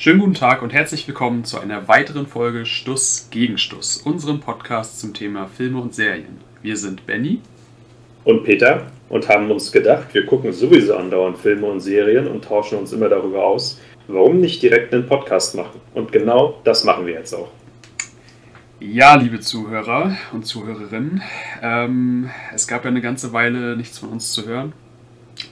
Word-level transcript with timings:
Schönen 0.00 0.20
guten 0.20 0.34
Tag 0.34 0.62
und 0.62 0.72
herzlich 0.72 1.08
willkommen 1.08 1.42
zu 1.42 1.58
einer 1.58 1.88
weiteren 1.88 2.28
Folge 2.28 2.66
Stuss 2.66 3.26
gegen 3.32 3.58
Stuss, 3.58 3.96
unserem 3.96 4.38
Podcast 4.38 5.00
zum 5.00 5.12
Thema 5.12 5.48
Filme 5.48 5.80
und 5.80 5.92
Serien. 5.92 6.38
Wir 6.62 6.76
sind 6.76 7.04
Benny 7.04 7.40
und 8.22 8.44
Peter 8.44 8.92
und 9.08 9.28
haben 9.28 9.50
uns 9.50 9.72
gedacht, 9.72 10.14
wir 10.14 10.24
gucken 10.24 10.52
sowieso 10.52 10.94
andauernd 10.94 11.36
Filme 11.36 11.66
und 11.66 11.80
Serien 11.80 12.28
und 12.28 12.44
tauschen 12.44 12.78
uns 12.78 12.92
immer 12.92 13.08
darüber 13.08 13.44
aus, 13.44 13.80
warum 14.06 14.40
nicht 14.40 14.62
direkt 14.62 14.94
einen 14.94 15.08
Podcast 15.08 15.56
machen. 15.56 15.80
Und 15.94 16.12
genau 16.12 16.60
das 16.62 16.84
machen 16.84 17.04
wir 17.04 17.14
jetzt 17.14 17.34
auch. 17.34 17.50
Ja, 18.78 19.16
liebe 19.16 19.40
Zuhörer 19.40 20.16
und 20.32 20.46
Zuhörerinnen, 20.46 21.22
ähm, 21.60 22.30
es 22.54 22.68
gab 22.68 22.84
ja 22.84 22.90
eine 22.92 23.00
ganze 23.00 23.32
Weile 23.32 23.76
nichts 23.76 23.98
von 23.98 24.10
uns 24.10 24.30
zu 24.30 24.46
hören. 24.46 24.74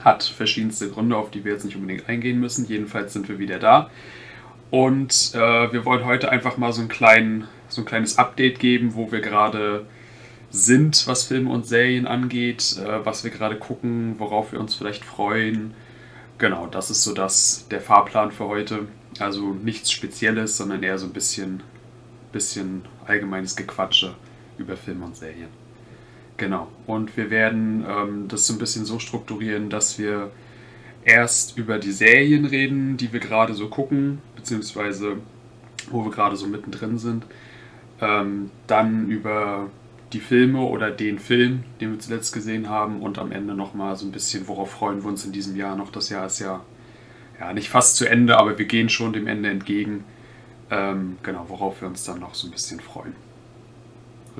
Hat 0.04 0.22
verschiedenste 0.22 0.88
Gründe, 0.88 1.16
auf 1.16 1.32
die 1.32 1.44
wir 1.44 1.50
jetzt 1.50 1.64
nicht 1.64 1.74
unbedingt 1.74 2.08
eingehen 2.08 2.38
müssen. 2.38 2.64
Jedenfalls 2.68 3.12
sind 3.12 3.28
wir 3.28 3.40
wieder 3.40 3.58
da. 3.58 3.90
Und 4.70 5.32
äh, 5.34 5.72
wir 5.72 5.84
wollen 5.84 6.04
heute 6.04 6.30
einfach 6.30 6.56
mal 6.56 6.72
so, 6.72 6.80
einen 6.80 6.88
kleinen, 6.88 7.48
so 7.68 7.82
ein 7.82 7.84
kleines 7.84 8.18
Update 8.18 8.58
geben, 8.58 8.94
wo 8.94 9.12
wir 9.12 9.20
gerade 9.20 9.86
sind, 10.50 11.06
was 11.06 11.24
Filme 11.24 11.50
und 11.50 11.66
Serien 11.66 12.06
angeht, 12.06 12.76
äh, 12.78 13.04
was 13.04 13.24
wir 13.24 13.30
gerade 13.30 13.56
gucken, 13.56 14.16
worauf 14.18 14.52
wir 14.52 14.60
uns 14.60 14.74
vielleicht 14.74 15.04
freuen. 15.04 15.74
Genau, 16.38 16.66
das 16.66 16.90
ist 16.90 17.04
so 17.04 17.14
das, 17.14 17.66
der 17.70 17.80
Fahrplan 17.80 18.32
für 18.32 18.46
heute. 18.46 18.86
Also 19.18 19.54
nichts 19.54 19.90
Spezielles, 19.90 20.56
sondern 20.56 20.82
eher 20.82 20.98
so 20.98 21.06
ein 21.06 21.12
bisschen 21.12 21.62
bisschen 22.36 22.82
allgemeines 23.06 23.56
Gequatsche 23.56 24.14
über 24.58 24.76
Filme 24.76 25.06
und 25.06 25.16
Serien. 25.16 25.48
Genau. 26.36 26.68
Und 26.86 27.16
wir 27.16 27.30
werden 27.30 27.84
ähm, 27.88 28.28
das 28.28 28.46
so 28.46 28.52
ein 28.52 28.58
bisschen 28.58 28.84
so 28.84 28.98
strukturieren, 28.98 29.70
dass 29.70 29.98
wir 29.98 30.30
erst 31.02 31.56
über 31.56 31.78
die 31.78 31.92
Serien 31.92 32.44
reden, 32.44 32.98
die 32.98 33.10
wir 33.12 33.20
gerade 33.20 33.54
so 33.54 33.68
gucken, 33.68 34.20
beziehungsweise 34.46 35.16
wo 35.90 36.04
wir 36.04 36.10
gerade 36.10 36.36
so 36.36 36.46
mittendrin 36.46 36.98
sind. 36.98 37.24
Ähm, 38.00 38.50
dann 38.66 39.08
über 39.08 39.68
die 40.12 40.20
Filme 40.20 40.60
oder 40.60 40.90
den 40.90 41.18
Film, 41.18 41.64
den 41.80 41.92
wir 41.92 41.98
zuletzt 41.98 42.32
gesehen 42.32 42.68
haben 42.68 43.00
und 43.02 43.18
am 43.18 43.32
Ende 43.32 43.54
nochmal 43.54 43.96
so 43.96 44.06
ein 44.06 44.12
bisschen, 44.12 44.46
worauf 44.46 44.70
freuen 44.70 45.02
wir 45.02 45.08
uns 45.08 45.24
in 45.24 45.32
diesem 45.32 45.56
Jahr 45.56 45.76
noch. 45.76 45.90
Das 45.90 46.08
Jahr 46.08 46.26
ist 46.26 46.38
ja, 46.38 46.60
ja 47.40 47.52
nicht 47.52 47.68
fast 47.68 47.96
zu 47.96 48.08
Ende, 48.08 48.38
aber 48.38 48.56
wir 48.58 48.66
gehen 48.66 48.88
schon 48.88 49.12
dem 49.12 49.26
Ende 49.26 49.50
entgegen. 49.50 50.04
Ähm, 50.70 51.18
genau, 51.22 51.46
worauf 51.48 51.80
wir 51.80 51.88
uns 51.88 52.04
dann 52.04 52.20
noch 52.20 52.34
so 52.34 52.46
ein 52.46 52.50
bisschen 52.50 52.80
freuen. 52.80 53.14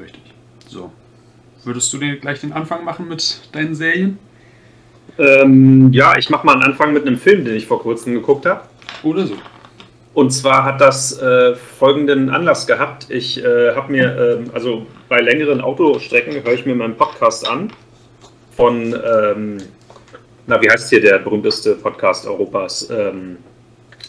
Richtig. 0.00 0.22
So. 0.68 0.92
Würdest 1.64 1.92
du 1.92 1.98
dir 1.98 2.16
gleich 2.18 2.41
den 2.41 2.52
Anfang 2.52 2.84
machen 2.84 3.08
mit 3.08 3.48
deinen 3.52 3.74
Serien? 3.74 4.18
Ähm, 5.18 5.92
ja, 5.92 6.16
ich 6.16 6.30
mache 6.30 6.46
mal 6.46 6.54
einen 6.54 6.62
Anfang 6.62 6.92
mit 6.92 7.06
einem 7.06 7.18
Film, 7.18 7.44
den 7.44 7.54
ich 7.54 7.66
vor 7.66 7.80
kurzem 7.80 8.14
geguckt 8.14 8.46
habe. 8.46 8.62
Oder 9.02 9.26
so. 9.26 9.36
Und 10.17 10.31
zwar 10.31 10.64
hat 10.64 10.81
das 10.81 11.20
äh, 11.20 11.55
folgenden 11.56 12.31
Anlass 12.31 12.67
gehabt. 12.67 13.11
Ich 13.11 13.45
äh, 13.45 13.75
habe 13.75 13.92
mir, 13.92 14.17
äh, 14.17 14.55
also 14.55 14.86
bei 15.11 15.20
längeren 15.20 15.61
Autostrecken 15.61 16.42
höre 16.42 16.55
ich 16.55 16.64
mir 16.64 16.75
meinen 16.75 16.97
Podcast 16.97 17.47
an 17.47 17.70
von, 18.56 18.94
ähm, 18.94 19.59
na, 20.47 20.59
wie 20.62 20.70
heißt 20.70 20.89
hier 20.89 21.03
der 21.03 21.19
berühmteste 21.19 21.75
Podcast 21.75 22.27
Europas? 22.27 22.89
Ähm, 22.89 23.37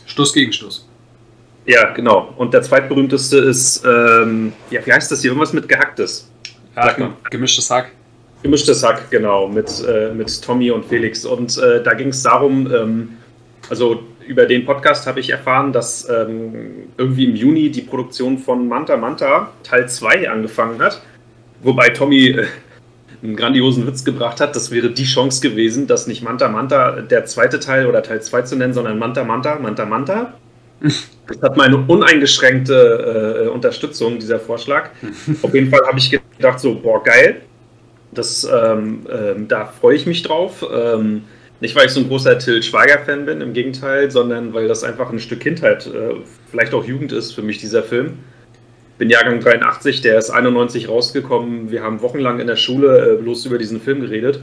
Stoß 0.05 0.31
gegen 0.31 0.53
Stoß. 0.53 0.87
Ja, 1.65 1.91
genau. 1.91 2.33
Und 2.37 2.53
der 2.53 2.61
zweitberühmteste 2.61 3.39
ist, 3.39 3.83
ähm, 3.85 4.53
ja, 4.71 4.79
wie 4.85 4.93
heißt 4.93 5.11
das 5.11 5.21
hier? 5.21 5.31
Irgendwas 5.31 5.51
mit 5.51 5.67
Gehacktes. 5.67 6.31
Ja. 6.77 6.95
Gemischtes 7.29 7.69
Hack. 7.69 7.91
Gemischtes 8.43 8.81
Hack, 8.81 9.11
genau, 9.11 9.49
mit, 9.49 9.83
äh, 9.85 10.13
mit 10.13 10.41
Tommy 10.41 10.71
und 10.71 10.85
Felix. 10.85 11.25
Und 11.25 11.57
äh, 11.57 11.83
da 11.83 11.93
ging 11.95 12.07
es 12.07 12.23
darum, 12.23 12.73
ähm, 12.73 13.09
also 13.69 14.03
über 14.27 14.45
den 14.45 14.65
Podcast 14.65 15.07
habe 15.07 15.19
ich 15.19 15.29
erfahren, 15.29 15.73
dass 15.73 16.07
ähm, 16.09 16.89
irgendwie 16.97 17.25
im 17.25 17.35
Juni 17.35 17.69
die 17.69 17.81
Produktion 17.81 18.37
von 18.37 18.67
Manta 18.67 18.97
Manta 18.97 19.51
Teil 19.63 19.87
2 19.87 20.29
angefangen 20.29 20.81
hat. 20.81 21.01
Wobei 21.63 21.89
Tommy 21.89 22.27
äh, 22.27 22.45
einen 23.23 23.35
grandiosen 23.35 23.87
Witz 23.87 24.03
gebracht 24.03 24.39
hat. 24.41 24.55
Das 24.55 24.71
wäre 24.71 24.89
die 24.91 25.05
Chance 25.05 25.41
gewesen, 25.41 25.87
dass 25.87 26.07
nicht 26.07 26.21
Manta 26.21 26.49
Manta 26.49 27.01
der 27.01 27.25
zweite 27.25 27.59
Teil 27.59 27.87
oder 27.87 28.03
Teil 28.03 28.21
2 28.21 28.43
zu 28.43 28.55
nennen, 28.55 28.73
sondern 28.73 28.99
Manta 28.99 29.23
Manta, 29.23 29.57
Manta 29.59 29.85
Manta. 29.85 30.33
Das 30.79 31.41
hat 31.41 31.57
meine 31.57 31.77
uneingeschränkte 31.77 33.45
äh, 33.45 33.49
Unterstützung, 33.49 34.19
dieser 34.19 34.39
Vorschlag. 34.39 34.91
Auf 35.41 35.53
jeden 35.53 35.69
Fall 35.69 35.81
habe 35.87 35.97
ich 35.97 36.11
gedacht, 36.37 36.59
so, 36.59 36.75
boah, 36.75 37.03
geil. 37.03 37.41
Das, 38.11 38.43
ähm, 38.45 39.05
ähm, 39.11 39.47
da 39.47 39.65
freue 39.65 39.95
ich 39.95 40.05
mich 40.05 40.21
drauf. 40.23 40.65
Ähm, 40.71 41.23
nicht, 41.59 41.75
weil 41.75 41.87
ich 41.87 41.91
so 41.91 41.99
ein 41.99 42.07
großer 42.07 42.37
Till 42.39 42.61
Schweiger-Fan 42.61 43.25
bin, 43.25 43.41
im 43.41 43.53
Gegenteil, 43.53 44.11
sondern 44.11 44.53
weil 44.53 44.67
das 44.67 44.83
einfach 44.83 45.11
ein 45.11 45.19
Stück 45.19 45.39
Kindheit, 45.39 45.87
äh, 45.87 46.15
vielleicht 46.49 46.73
auch 46.73 46.85
Jugend 46.85 47.11
ist 47.11 47.33
für 47.33 47.41
mich, 47.41 47.57
dieser 47.57 47.83
Film. 47.83 48.19
Bin 48.97 49.09
Jahrgang 49.09 49.39
83, 49.39 50.01
der 50.01 50.17
ist 50.17 50.29
91 50.29 50.89
rausgekommen. 50.89 51.69
Wir 51.71 51.83
haben 51.83 52.01
wochenlang 52.01 52.39
in 52.39 52.47
der 52.47 52.55
Schule 52.55 53.13
äh, 53.13 53.21
bloß 53.21 53.45
über 53.45 53.57
diesen 53.57 53.79
Film 53.79 54.01
geredet. 54.01 54.41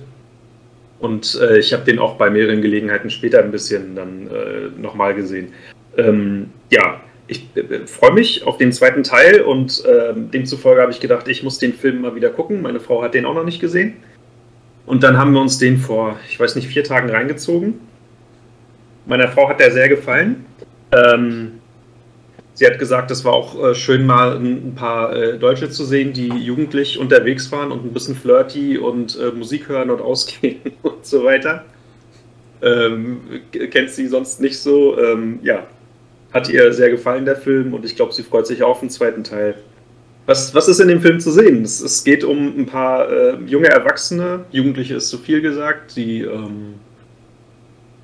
Und 1.00 1.38
äh, 1.40 1.58
ich 1.58 1.72
habe 1.72 1.84
den 1.84 1.98
auch 1.98 2.16
bei 2.16 2.30
mehreren 2.30 2.62
Gelegenheiten 2.62 3.10
später 3.10 3.42
ein 3.42 3.50
bisschen 3.50 3.94
dann 3.94 4.28
äh, 4.28 4.80
nochmal 4.80 5.14
gesehen 5.14 5.52
ähm, 5.96 6.50
ja, 6.70 7.00
ich 7.26 7.44
äh, 7.54 7.86
freue 7.86 8.12
mich 8.12 8.44
auf 8.46 8.58
den 8.58 8.72
zweiten 8.72 9.02
Teil 9.02 9.42
und 9.42 9.82
ähm, 9.86 10.30
demzufolge 10.30 10.82
habe 10.82 10.92
ich 10.92 11.00
gedacht, 11.00 11.28
ich 11.28 11.42
muss 11.42 11.58
den 11.58 11.72
Film 11.72 12.02
mal 12.02 12.14
wieder 12.14 12.30
gucken. 12.30 12.62
Meine 12.62 12.80
Frau 12.80 13.02
hat 13.02 13.14
den 13.14 13.26
auch 13.26 13.34
noch 13.34 13.44
nicht 13.44 13.60
gesehen. 13.60 13.94
Und 14.86 15.02
dann 15.02 15.16
haben 15.16 15.32
wir 15.32 15.40
uns 15.40 15.58
den 15.58 15.78
vor, 15.78 16.18
ich 16.28 16.38
weiß 16.38 16.56
nicht, 16.56 16.68
vier 16.68 16.84
Tagen 16.84 17.10
reingezogen. 17.10 17.80
Meiner 19.06 19.28
Frau 19.28 19.48
hat 19.48 19.60
der 19.60 19.70
sehr 19.70 19.88
gefallen. 19.88 20.44
Ähm, 20.92 21.60
sie 22.54 22.66
hat 22.66 22.78
gesagt, 22.78 23.10
es 23.10 23.24
war 23.24 23.32
auch 23.32 23.62
äh, 23.62 23.74
schön, 23.74 24.06
mal 24.06 24.36
ein, 24.36 24.74
paar 24.74 25.14
äh, 25.14 25.38
Deutsche 25.38 25.70
zu 25.70 25.84
sehen, 25.84 26.12
die 26.12 26.28
jugendlich 26.28 26.98
unterwegs 26.98 27.50
waren 27.50 27.72
und 27.72 27.84
ein 27.84 27.92
bisschen 27.92 28.14
flirty 28.14 28.78
und 28.78 29.18
äh, 29.18 29.30
Musik 29.30 29.68
hören 29.68 29.90
und 29.90 30.00
ausgehen 30.00 30.60
und 30.82 31.04
so 31.04 31.24
weiter. 31.24 31.64
Ähm, 32.62 33.20
kennt 33.52 33.90
sie 33.90 34.06
sonst 34.06 34.40
nicht 34.40 34.58
so. 34.58 34.98
Ähm, 34.98 35.40
ja, 35.42 35.66
hat 36.32 36.48
ihr 36.48 36.72
sehr 36.72 36.90
gefallen, 36.90 37.24
der 37.24 37.36
Film, 37.36 37.74
und 37.74 37.84
ich 37.84 37.94
glaube, 37.96 38.12
sie 38.12 38.22
freut 38.22 38.46
sich 38.46 38.62
auch 38.62 38.70
auf 38.70 38.80
den 38.80 38.90
zweiten 38.90 39.22
Teil. 39.22 39.54
Was, 40.26 40.54
was 40.54 40.68
ist 40.68 40.80
in 40.80 40.88
dem 40.88 41.00
Film 41.00 41.20
zu 41.20 41.30
sehen? 41.30 41.62
Es, 41.62 41.80
es 41.80 42.02
geht 42.02 42.24
um 42.24 42.58
ein 42.58 42.66
paar 42.66 43.10
äh, 43.10 43.36
junge 43.46 43.68
Erwachsene, 43.68 44.46
Jugendliche 44.50 44.94
ist 44.94 45.08
zu 45.08 45.18
viel 45.18 45.42
gesagt, 45.42 45.96
die 45.96 46.22
ähm, 46.22 46.74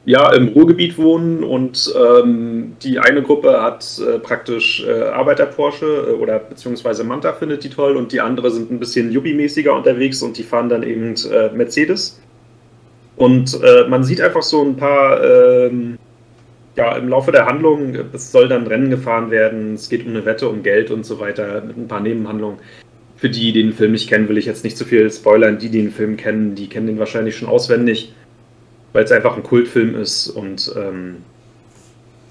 ja 0.05 0.33
im 0.33 0.49
Ruhrgebiet 0.49 0.99
wohnen 0.99 1.43
und 1.45 1.95
ähm, 1.97 2.77
die 2.83 2.99
eine 2.99 3.23
Gruppe 3.23 3.63
hat 3.63 3.99
äh, 4.01 4.19
praktisch 4.19 4.85
äh, 4.87 5.03
Arbeiter-Porsche 5.03 6.09
äh, 6.09 6.13
oder 6.13 6.39
beziehungsweise 6.39 7.05
Manta 7.05 7.33
findet 7.33 7.65
die 7.65 7.71
toll 7.71 7.97
und 7.97 8.13
die 8.13 8.21
andere 8.21 8.51
sind 8.51 8.71
ein 8.71 8.79
bisschen 8.79 9.11
Yuppie-mäßiger 9.13 9.75
unterwegs 9.75 10.23
und 10.23 10.37
die 10.37 10.43
fahren 10.43 10.69
dann 10.69 10.83
eben 10.83 11.15
äh, 11.31 11.51
Mercedes. 11.55 12.21
Und 13.17 13.61
äh, 13.63 13.87
man 13.89 14.03
sieht 14.03 14.21
einfach 14.21 14.43
so 14.43 14.63
ein 14.63 14.77
paar 14.77 15.23
ähm, 15.23 15.99
ja, 16.77 16.97
im 16.97 17.09
Laufe 17.09 17.33
der 17.33 17.47
Handlung, 17.47 17.97
es 18.13 18.31
soll 18.31 18.49
dann 18.49 18.67
Rennen 18.67 18.91
gefahren 18.91 19.31
werden, 19.31 19.75
es 19.75 19.89
geht 19.89 20.05
um 20.05 20.11
eine 20.11 20.25
Wette, 20.25 20.49
um 20.49 20.63
Geld 20.63 20.91
und 20.91 21.05
so 21.05 21.19
weiter, 21.19 21.63
mit 21.63 21.77
ein 21.77 21.89
paar 21.89 22.01
Nebenhandlungen. 22.01 22.59
Für 23.17 23.29
die, 23.29 23.53
die 23.53 23.63
den 23.63 23.73
Film 23.73 23.93
nicht 23.93 24.09
kennen, 24.09 24.29
will 24.29 24.39
ich 24.39 24.47
jetzt 24.47 24.65
nicht 24.65 24.79
zu 24.79 24.85
viel 24.85 25.11
spoilern. 25.11 25.59
Die, 25.59 25.69
die 25.69 25.83
den 25.83 25.93
Film 25.93 26.17
kennen, 26.17 26.55
die 26.55 26.69
kennen 26.69 26.87
den 26.87 26.99
wahrscheinlich 26.99 27.37
schon 27.37 27.49
auswendig, 27.49 28.15
weil 28.93 29.05
es 29.05 29.13
einfach 29.13 29.37
ein 29.37 29.43
Kultfilm 29.43 29.95
ist. 29.95 30.29
Und 30.29 30.73
ähm, 30.75 31.17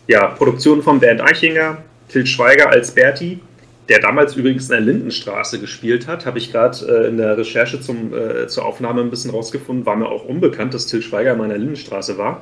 ja, 0.08 0.28
Produktion 0.28 0.82
von 0.82 1.00
Bernd 1.00 1.22
Eichinger, 1.22 1.84
Til 2.08 2.26
Schweiger 2.26 2.70
als 2.70 2.96
Berti, 2.96 3.40
der 3.88 4.00
damals 4.00 4.36
übrigens 4.36 4.64
in 4.64 4.72
der 4.72 4.82
Lindenstraße 4.82 5.60
gespielt 5.60 6.08
hat, 6.08 6.26
habe 6.26 6.40
ich 6.40 6.52
gerade 6.52 6.78
äh, 6.88 7.08
in 7.08 7.18
der 7.18 7.38
Recherche 7.38 7.82
zum, 7.82 8.12
äh, 8.12 8.48
zur 8.48 8.66
Aufnahme 8.66 9.02
ein 9.02 9.12
bisschen 9.12 9.30
rausgefunden. 9.30 9.86
War 9.86 9.96
mir 9.96 10.08
auch 10.08 10.26
unbekannt, 10.26 10.74
dass 10.74 10.88
Til 10.88 11.04
Schweiger 11.04 11.36
mal 11.36 11.44
in 11.44 11.50
der 11.52 11.60
Lindenstraße 11.60 12.18
war. 12.18 12.42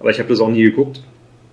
Aber 0.00 0.10
ich 0.10 0.18
habe 0.18 0.28
das 0.28 0.40
auch 0.40 0.50
nie 0.50 0.64
geguckt 0.64 1.00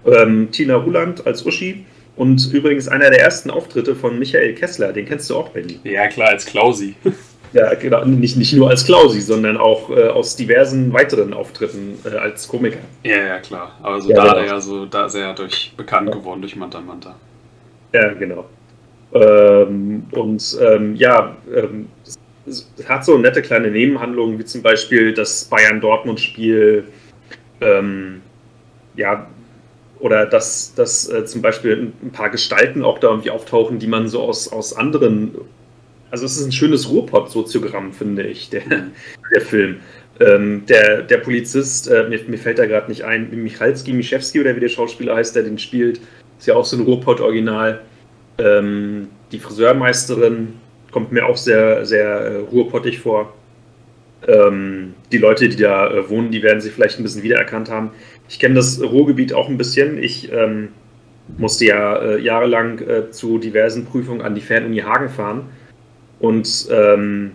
ähm, 0.07 0.49
Tina 0.51 0.75
Ruland 0.75 1.25
als 1.27 1.45
Uschi 1.45 1.85
und 2.15 2.51
übrigens 2.51 2.87
einer 2.87 3.09
der 3.09 3.21
ersten 3.21 3.51
Auftritte 3.51 3.95
von 3.95 4.17
Michael 4.17 4.55
Kessler, 4.55 4.91
den 4.91 5.05
kennst 5.05 5.29
du 5.29 5.35
auch, 5.35 5.49
Benny. 5.49 5.79
Ja, 5.83 6.07
klar, 6.07 6.29
als 6.29 6.45
Klausi. 6.45 6.95
Ja, 7.53 7.73
genau, 7.75 8.03
nicht, 8.03 8.35
nicht 8.35 8.53
nur 8.53 8.69
als 8.69 8.85
Klausi, 8.85 9.21
sondern 9.21 9.55
auch 9.57 9.89
äh, 9.89 10.07
aus 10.07 10.35
diversen 10.35 10.91
weiteren 10.91 11.33
Auftritten 11.33 11.97
äh, 12.03 12.15
als 12.17 12.47
Komiker. 12.47 12.79
Ja, 13.03 13.17
ja, 13.17 13.39
klar. 13.39 13.77
Aber 13.81 14.01
so 14.01 14.09
ja, 14.09 14.15
da, 14.15 14.33
genau. 14.33 14.45
ja 14.45 14.59
so, 14.59 14.85
da 14.85 15.05
ist 15.05 15.15
er 15.15 15.21
ja 15.21 15.33
durch, 15.33 15.73
bekannt 15.77 16.09
ja. 16.09 16.15
geworden 16.15 16.41
durch 16.41 16.55
Manta 16.57 16.81
Manta. 16.81 17.15
Ja, 17.93 18.13
genau. 18.13 18.45
Ähm, 19.13 20.03
und 20.11 20.57
ähm, 20.61 20.95
ja, 20.95 21.37
ähm, 21.55 21.87
es 22.45 22.69
hat 22.87 23.05
so 23.05 23.17
nette 23.17 23.41
kleine 23.41 23.71
Nebenhandlungen, 23.71 24.37
wie 24.39 24.45
zum 24.45 24.61
Beispiel 24.61 25.13
das 25.13 25.45
Bayern-Dortmund-Spiel. 25.45 26.83
Ähm, 27.61 28.21
ja, 28.95 29.27
oder 29.99 30.25
dass, 30.25 30.73
dass 30.75 31.09
äh, 31.09 31.25
zum 31.25 31.41
Beispiel 31.41 31.91
ein 32.03 32.11
paar 32.11 32.29
Gestalten 32.29 32.83
auch 32.83 32.99
da 32.99 33.09
irgendwie 33.09 33.31
auftauchen, 33.31 33.79
die 33.79 33.87
man 33.87 34.07
so 34.07 34.21
aus, 34.21 34.51
aus 34.51 34.75
anderen. 34.75 35.35
Also 36.11 36.25
es 36.25 36.37
ist 36.37 36.45
ein 36.45 36.51
schönes 36.51 36.89
Ruhrpott-Soziogramm, 36.89 37.93
finde 37.93 38.23
ich, 38.23 38.49
der, 38.49 38.63
der 39.33 39.41
Film. 39.41 39.77
Ähm, 40.19 40.65
der, 40.67 41.03
der 41.03 41.17
Polizist, 41.17 41.89
äh, 41.89 42.07
mir, 42.09 42.19
mir, 42.27 42.37
fällt 42.37 42.59
da 42.59 42.65
gerade 42.65 42.89
nicht 42.89 43.03
ein, 43.03 43.29
Michalski, 43.31 43.93
Mischewski 43.93 44.39
oder 44.39 44.55
wie 44.55 44.59
der 44.59 44.69
Schauspieler 44.69 45.15
heißt, 45.15 45.35
der 45.35 45.43
den 45.43 45.59
spielt, 45.59 45.99
Ist 46.39 46.47
ja 46.47 46.55
auch 46.55 46.65
so 46.65 46.77
ein 46.77 46.83
Ruhrpott-Original. 46.83 47.81
Ähm, 48.39 49.09
die 49.31 49.39
Friseurmeisterin 49.39 50.53
kommt 50.91 51.11
mir 51.11 51.25
auch 51.25 51.37
sehr, 51.37 51.85
sehr 51.85 52.07
äh, 52.07 52.35
ruhrpottig 52.37 52.99
vor. 52.99 53.33
Ähm, 54.27 54.93
die 55.11 55.17
Leute, 55.17 55.47
die 55.47 55.55
da 55.55 55.89
äh, 55.89 56.09
wohnen, 56.09 56.31
die 56.31 56.43
werden 56.43 56.61
sich 56.61 56.73
vielleicht 56.73 56.99
ein 56.99 57.03
bisschen 57.03 57.23
wiedererkannt 57.23 57.69
haben. 57.69 57.91
Ich 58.29 58.39
kenne 58.39 58.55
das 58.55 58.81
Ruhrgebiet 58.81 59.33
auch 59.33 59.47
ein 59.47 59.57
bisschen. 59.57 60.01
Ich 60.01 60.31
ähm, 60.31 60.69
musste 61.37 61.65
ja 61.65 61.97
äh, 61.97 62.21
jahrelang 62.21 62.79
äh, 62.79 63.11
zu 63.11 63.37
diversen 63.37 63.85
Prüfungen 63.85 64.21
an 64.21 64.35
die 64.35 64.41
Fernuni 64.41 64.79
Hagen 64.79 65.09
fahren. 65.09 65.43
Und 66.19 66.67
ähm, 66.71 67.31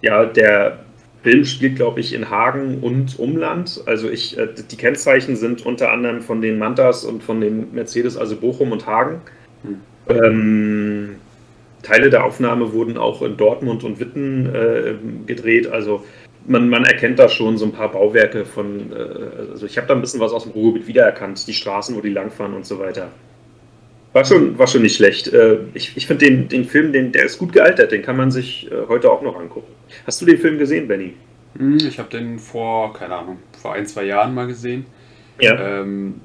ja, 0.00 0.24
der 0.24 0.80
Film 1.22 1.44
spielt, 1.44 1.76
glaube 1.76 2.00
ich, 2.00 2.12
in 2.12 2.30
Hagen 2.30 2.80
und 2.80 3.18
Umland. 3.18 3.82
Also 3.86 4.10
ich, 4.10 4.36
äh, 4.38 4.48
die 4.70 4.76
Kennzeichen 4.76 5.36
sind 5.36 5.64
unter 5.64 5.92
anderem 5.92 6.22
von 6.22 6.42
den 6.42 6.58
Mantas 6.58 7.04
und 7.04 7.22
von 7.22 7.40
den 7.40 7.72
Mercedes, 7.72 8.16
also 8.16 8.36
Bochum 8.36 8.72
und 8.72 8.86
Hagen. 8.86 9.20
Hm. 9.62 9.80
Ähm, 10.08 11.16
Teile 11.82 12.10
der 12.10 12.24
Aufnahme 12.24 12.72
wurden 12.72 12.96
auch 12.96 13.22
in 13.22 13.36
Dortmund 13.36 13.84
und 13.84 14.00
Witten 14.00 14.52
äh, 14.54 14.94
gedreht. 15.26 15.66
Also 15.68 16.04
man, 16.46 16.68
man, 16.68 16.84
erkennt 16.84 17.18
da 17.18 17.28
schon 17.28 17.56
so 17.56 17.64
ein 17.64 17.72
paar 17.72 17.90
Bauwerke 17.90 18.44
von, 18.44 18.92
äh, 18.92 19.50
also 19.52 19.66
ich 19.66 19.76
habe 19.76 19.86
da 19.86 19.94
ein 19.94 20.00
bisschen 20.00 20.20
was 20.20 20.32
aus 20.32 20.44
dem 20.44 20.52
Ruhrgebiet 20.52 20.86
wiedererkannt, 20.86 21.46
die 21.46 21.54
Straßen, 21.54 21.96
wo 21.96 22.00
die 22.00 22.10
langfahren 22.10 22.54
und 22.54 22.66
so 22.66 22.78
weiter. 22.78 23.10
War 24.12 24.24
schon, 24.24 24.58
war 24.58 24.66
schon 24.66 24.82
nicht 24.82 24.96
schlecht. 24.96 25.28
Äh, 25.28 25.58
ich 25.74 25.96
ich 25.96 26.06
finde 26.06 26.26
den, 26.26 26.48
den 26.48 26.64
Film, 26.64 26.92
den, 26.92 27.12
der 27.12 27.24
ist 27.24 27.38
gut 27.38 27.52
gealtert, 27.52 27.92
den 27.92 28.02
kann 28.02 28.16
man 28.16 28.30
sich 28.30 28.70
äh, 28.70 28.88
heute 28.88 29.10
auch 29.10 29.22
noch 29.22 29.38
angucken. 29.38 29.72
Hast 30.06 30.20
du 30.20 30.26
den 30.26 30.38
Film 30.38 30.58
gesehen, 30.58 30.88
Benny? 30.88 31.14
Hm, 31.56 31.78
ich 31.78 31.98
habe 31.98 32.10
den 32.10 32.38
vor, 32.38 32.92
keine 32.92 33.14
Ahnung, 33.14 33.38
vor 33.60 33.72
ein, 33.72 33.86
zwei 33.86 34.04
Jahren 34.04 34.34
mal 34.34 34.46
gesehen. 34.46 34.86
Ja. 35.40 35.80
Ähm, 35.80 36.20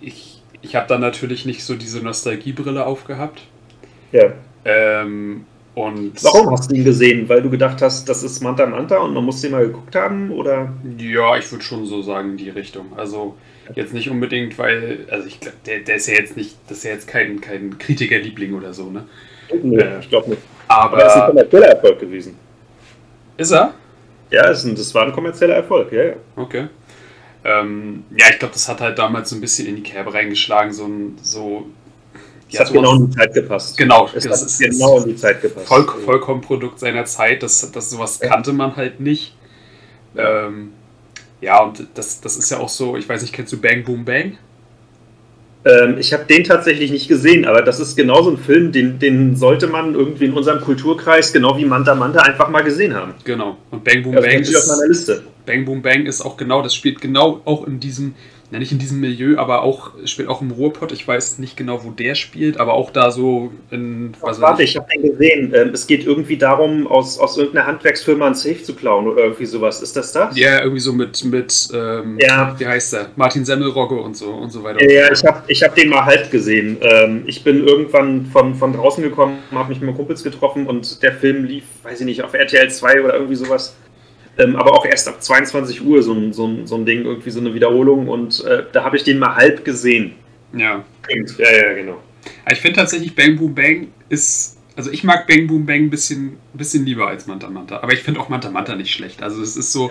ich 0.00 0.40
ich 0.62 0.76
habe 0.76 0.86
dann 0.88 1.00
natürlich 1.00 1.46
nicht 1.46 1.64
so 1.64 1.74
diese 1.74 2.02
Nostalgiebrille 2.02 2.84
aufgehabt. 2.84 3.42
Ja. 4.12 4.32
Ähm, 4.64 5.46
und 5.74 6.22
Warum 6.24 6.50
hast 6.50 6.70
du 6.70 6.74
ihn 6.74 6.84
gesehen? 6.84 7.28
Weil 7.28 7.42
du 7.42 7.50
gedacht 7.50 7.80
hast, 7.80 8.08
das 8.08 8.22
ist 8.22 8.40
Manta 8.40 8.66
Manta 8.66 8.98
und 8.98 9.14
man 9.14 9.24
muss 9.24 9.40
den 9.40 9.52
mal 9.52 9.66
geguckt 9.66 9.94
haben? 9.94 10.30
Oder? 10.32 10.72
Ja, 10.98 11.36
ich 11.36 11.50
würde 11.50 11.64
schon 11.64 11.86
so 11.86 12.02
sagen 12.02 12.30
in 12.32 12.36
die 12.36 12.50
Richtung. 12.50 12.86
Also 12.96 13.36
jetzt 13.74 13.94
nicht 13.94 14.10
unbedingt, 14.10 14.58
weil, 14.58 15.06
also 15.10 15.26
ich 15.26 15.38
glaube, 15.38 15.58
der, 15.66 15.80
der 15.80 15.96
ist 15.96 16.08
ja 16.08 16.14
jetzt 16.14 16.36
nicht, 16.36 16.56
das 16.68 16.78
ist 16.78 16.84
ja 16.84 16.90
jetzt 16.90 17.06
kein, 17.06 17.40
kein 17.40 17.78
Kritikerliebling 17.78 18.54
oder 18.54 18.72
so, 18.72 18.90
ne? 18.90 19.04
Nee, 19.62 19.76
äh, 19.76 20.00
ich 20.00 20.08
glaube 20.08 20.30
nicht. 20.30 20.42
Aber, 20.68 20.98
aber 20.98 21.06
ist 21.06 21.14
ein 21.14 21.26
kommerzieller 21.28 21.66
Erfolg 21.66 22.00
gewesen. 22.00 22.36
Ist 23.36 23.52
er? 23.52 23.74
Ja, 24.30 24.48
ist 24.48 24.64
ein, 24.64 24.74
das 24.74 24.94
war 24.94 25.04
ein 25.04 25.12
kommerzieller 25.12 25.54
Erfolg, 25.54 25.92
ja, 25.92 26.04
ja. 26.04 26.14
Okay. 26.36 26.66
Ähm, 27.44 28.04
ja, 28.16 28.26
ich 28.30 28.38
glaube, 28.38 28.54
das 28.54 28.68
hat 28.68 28.80
halt 28.80 28.98
damals 28.98 29.30
so 29.30 29.36
ein 29.36 29.40
bisschen 29.40 29.66
in 29.66 29.76
die 29.76 29.82
Kerbe 29.82 30.12
reingeschlagen, 30.12 30.72
so 30.72 30.84
ein, 30.84 31.18
so 31.22 31.66
ja, 32.54 32.60
hat 32.60 32.72
genau 32.72 32.96
in 32.96 33.10
die 33.10 33.16
Zeit 33.16 33.34
gepasst. 33.34 33.76
Genau, 33.76 34.08
es 34.14 34.24
hat 34.26 34.32
ist, 34.32 34.58
genau 34.58 34.98
in 34.98 35.08
die 35.08 35.16
Zeit 35.16 35.42
gepasst. 35.42 35.66
Voll, 35.66 35.86
vollkommen 36.04 36.40
Produkt 36.40 36.78
seiner 36.78 37.04
Zeit. 37.04 37.42
Das, 37.42 37.70
das 37.70 37.90
sowas 37.90 38.18
ja. 38.22 38.28
kannte 38.28 38.52
man 38.52 38.76
halt 38.76 39.00
nicht. 39.00 39.34
Ja. 40.14 40.46
Ähm, 40.46 40.72
ja, 41.40 41.62
und 41.62 41.86
das, 41.94 42.20
das 42.20 42.36
ist 42.36 42.50
ja 42.50 42.58
auch 42.58 42.68
so, 42.68 42.96
ich 42.96 43.08
weiß 43.08 43.22
nicht, 43.22 43.32
kennst 43.32 43.52
du 43.52 43.60
Bang 43.60 43.84
Boom 43.84 44.04
Bang? 44.04 44.36
Ähm, 45.64 45.98
ich 45.98 46.12
habe 46.12 46.24
den 46.24 46.44
tatsächlich 46.44 46.90
nicht 46.90 47.08
gesehen, 47.08 47.44
aber 47.44 47.62
das 47.62 47.80
ist 47.80 47.96
genau 47.96 48.22
so 48.22 48.30
ein 48.30 48.38
Film, 48.38 48.72
den, 48.72 48.98
den 48.98 49.36
sollte 49.36 49.66
man 49.66 49.94
irgendwie 49.94 50.26
in 50.26 50.32
unserem 50.32 50.60
Kulturkreis, 50.60 51.32
genau 51.32 51.56
wie 51.58 51.66
Manta 51.66 51.94
Manta, 51.94 52.20
einfach 52.20 52.48
mal 52.48 52.62
gesehen 52.62 52.94
haben. 52.94 53.14
Genau. 53.24 53.56
Und 53.70 53.84
Bang 53.84 54.02
Boom 54.02 54.16
also 54.16 54.26
Bang 54.26 54.40
ist 54.40 54.56
auf 54.56 54.76
meiner 54.76 54.88
Liste. 54.88 55.22
Bang 55.44 55.64
Boom 55.64 55.82
Bang 55.82 56.06
ist 56.06 56.22
auch 56.22 56.36
genau, 56.36 56.62
das 56.62 56.74
spielt 56.74 57.00
genau 57.00 57.42
auch 57.44 57.66
in 57.66 57.78
diesem 57.78 58.14
ja, 58.50 58.58
nicht 58.58 58.72
in 58.72 58.78
diesem 58.78 58.98
Milieu, 59.00 59.38
aber 59.38 59.62
auch 59.62 59.92
spielt 60.06 60.28
auch 60.28 60.40
im 60.40 60.50
Ruhrpott. 60.50 60.90
Ich 60.90 61.06
weiß 61.06 61.38
nicht 61.38 61.56
genau, 61.56 61.84
wo 61.84 61.90
der 61.90 62.16
spielt, 62.16 62.58
aber 62.58 62.74
auch 62.74 62.90
da 62.90 63.12
so 63.12 63.52
in. 63.70 64.12
Was 64.20 64.40
warte, 64.40 64.64
ich, 64.64 64.70
ich 64.70 64.76
habe 64.76 64.88
den 64.92 65.02
gesehen. 65.02 65.54
Ähm, 65.54 65.70
es 65.72 65.86
geht 65.86 66.04
irgendwie 66.04 66.36
darum, 66.36 66.88
aus, 66.88 67.18
aus 67.18 67.38
irgendeiner 67.38 67.68
Handwerksfirma 67.68 68.26
ein 68.26 68.34
Safe 68.34 68.60
zu 68.60 68.74
klauen 68.74 69.06
oder 69.06 69.22
irgendwie 69.22 69.46
sowas. 69.46 69.80
Ist 69.82 69.96
das 69.96 70.12
das? 70.12 70.36
Ja, 70.36 70.62
irgendwie 70.62 70.80
so 70.80 70.92
mit, 70.92 71.24
mit 71.24 71.68
ähm, 71.72 72.18
ja. 72.20 72.56
wie 72.58 72.66
heißt 72.66 72.92
der? 72.92 73.10
Martin 73.14 73.44
Semmelrogge 73.44 73.94
und 73.94 74.16
so 74.16 74.30
und 74.30 74.50
so 74.50 74.64
weiter. 74.64 74.82
Ja, 74.82 75.02
ja 75.02 75.12
ich 75.12 75.24
habe 75.24 75.42
ich 75.46 75.62
hab 75.62 75.74
den 75.76 75.88
mal 75.88 76.04
halb 76.04 76.30
gesehen. 76.32 76.78
Ähm, 76.80 77.22
ich 77.26 77.44
bin 77.44 77.64
irgendwann 77.64 78.26
von, 78.26 78.56
von 78.56 78.72
draußen 78.72 79.02
gekommen, 79.02 79.38
habe 79.52 79.68
mich 79.68 79.78
mit 79.78 79.86
meinen 79.86 79.96
Kumpels 79.96 80.24
getroffen 80.24 80.66
und 80.66 81.02
der 81.04 81.12
Film 81.12 81.44
lief, 81.44 81.64
weiß 81.84 82.00
ich 82.00 82.06
nicht, 82.06 82.22
auf 82.22 82.34
RTL 82.34 82.68
2 82.68 83.02
oder 83.02 83.14
irgendwie 83.14 83.36
sowas. 83.36 83.76
Ähm, 84.40 84.56
aber 84.56 84.72
auch 84.72 84.86
erst 84.86 85.08
ab 85.08 85.22
22 85.22 85.84
Uhr 85.84 86.02
so 86.02 86.12
ein, 86.12 86.32
so 86.32 86.46
ein, 86.46 86.66
so 86.66 86.76
ein 86.76 86.86
Ding, 86.86 87.04
irgendwie 87.04 87.30
so 87.30 87.40
eine 87.40 87.52
Wiederholung. 87.54 88.08
Und 88.08 88.44
äh, 88.44 88.64
da 88.72 88.84
habe 88.84 88.96
ich 88.96 89.04
den 89.04 89.18
mal 89.18 89.36
halb 89.36 89.64
gesehen. 89.64 90.14
Ja. 90.52 90.84
Ja, 91.38 91.52
ja, 91.52 91.72
genau. 91.74 92.00
Ich 92.50 92.60
finde 92.60 92.76
tatsächlich 92.76 93.14
Bang 93.14 93.36
Boom 93.36 93.54
Bang 93.54 93.88
ist. 94.08 94.58
Also 94.76 94.90
ich 94.90 95.04
mag 95.04 95.26
Bang 95.26 95.46
Boom 95.46 95.66
Bang 95.66 95.84
ein 95.84 95.90
bisschen, 95.90 96.38
bisschen 96.52 96.84
lieber 96.84 97.08
als 97.08 97.26
Manta 97.26 97.50
Manta. 97.50 97.80
Aber 97.82 97.92
ich 97.92 98.00
finde 98.00 98.20
auch 98.20 98.28
Manta 98.28 98.50
Manta 98.50 98.76
nicht 98.76 98.92
schlecht. 98.92 99.22
Also 99.22 99.42
es 99.42 99.56
ist 99.56 99.72
so, 99.72 99.90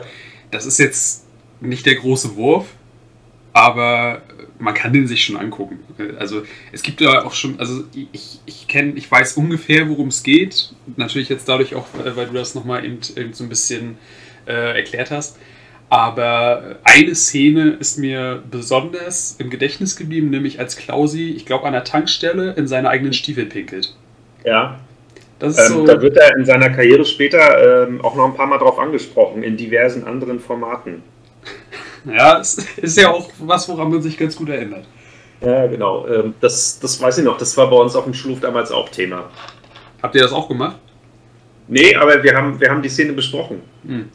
das 0.52 0.66
ist 0.66 0.80
jetzt 0.80 1.26
nicht 1.62 1.86
der 1.86 1.96
große 1.96 2.36
Wurf, 2.36 2.68
aber 3.54 4.22
man 4.60 4.74
kann 4.74 4.94
den 4.94 5.08
sich 5.08 5.24
schon 5.24 5.38
angucken. 5.38 5.80
Also 6.18 6.44
es 6.72 6.82
gibt 6.84 7.02
ja 7.02 7.26
auch 7.26 7.34
schon, 7.34 7.60
also 7.60 7.84
ich, 8.12 8.40
ich 8.46 8.68
kenne, 8.68 8.94
ich 8.96 9.10
weiß 9.10 9.34
ungefähr, 9.38 9.90
worum 9.90 10.10
es 10.10 10.24
geht. 10.24 10.74
Natürlich 10.98 11.30
jetzt 11.30 11.48
dadurch 11.48 11.76
auch, 11.76 11.88
weil 11.94 12.28
du 12.28 12.34
das 12.34 12.56
nochmal 12.56 12.86
eben, 12.86 13.00
eben 13.16 13.34
so 13.34 13.44
ein 13.44 13.50
bisschen 13.50 13.98
äh, 14.48 14.78
erklärt 14.78 15.12
hast. 15.12 15.38
Aber 15.90 16.78
eine 16.84 17.16
Szene 17.16 17.72
ist 17.80 17.98
mir 17.98 18.44
besonders 18.50 19.36
im 19.40 19.50
Gedächtnis 19.50 19.96
geblieben, 19.96 20.30
nämlich 20.30 20.60
als 20.60 20.78
Klausi, 20.78 21.32
ich 21.32 21.48
glaube, 21.48 21.66
an 21.66 21.74
der 21.74 21.84
Tankstelle 21.84 22.54
in 22.54 22.68
seine 22.68 22.90
eigenen 22.90 23.14
Stiefel 23.14 23.48
pinkelt. 23.48 23.96
Ja. 24.44 24.80
Das 25.40 25.58
ist 25.58 25.70
ähm, 25.70 25.78
so 25.78 25.86
da 25.86 26.00
wird 26.02 26.18
er 26.18 26.36
in 26.38 26.46
seiner 26.46 26.70
Karriere 26.70 27.06
später 27.06 27.88
ähm, 27.88 28.02
auch 28.02 28.16
noch 28.16 28.26
ein 28.26 28.36
paar 28.36 28.46
Mal 28.46 28.60
drauf 28.60 28.78
angesprochen, 28.78 29.42
in 29.42 29.58
diversen 29.58 30.06
anderen 30.06 30.40
Formaten. 30.40 31.02
ja, 32.06 32.40
es 32.40 32.58
ist 32.78 32.98
ja 32.98 33.10
auch 33.10 33.30
was, 33.40 33.68
woran 33.68 33.90
man 33.90 34.02
sich 34.02 34.18
ganz 34.18 34.36
gut 34.36 34.50
erinnert. 34.50 34.86
Ja, 35.42 35.66
genau. 35.68 36.06
Ähm, 36.08 36.36
das, 36.40 36.80
das 36.80 37.02
weiß 37.02 37.20
ich 37.20 37.24
noch, 37.24 37.38
das 37.38 37.56
war 37.58 37.70
bei 37.70 37.78
uns 37.78 37.96
auf 37.96 38.04
dem 38.04 38.14
Schulhof 38.14 38.42
damals 38.42 38.72
auch 38.72 38.90
Thema. 38.90 39.30
Habt 40.04 40.14
ihr 40.16 40.22
das 40.22 40.34
auch 40.34 40.48
gemacht? 40.48 40.78
Nee, 41.68 41.96
aber 41.96 42.22
wir 42.22 42.36
haben, 42.36 42.60
wir 42.60 42.70
haben 42.70 42.82
die 42.82 42.90
Szene 42.90 43.14
besprochen. 43.14 43.62
Hm. 43.86 44.10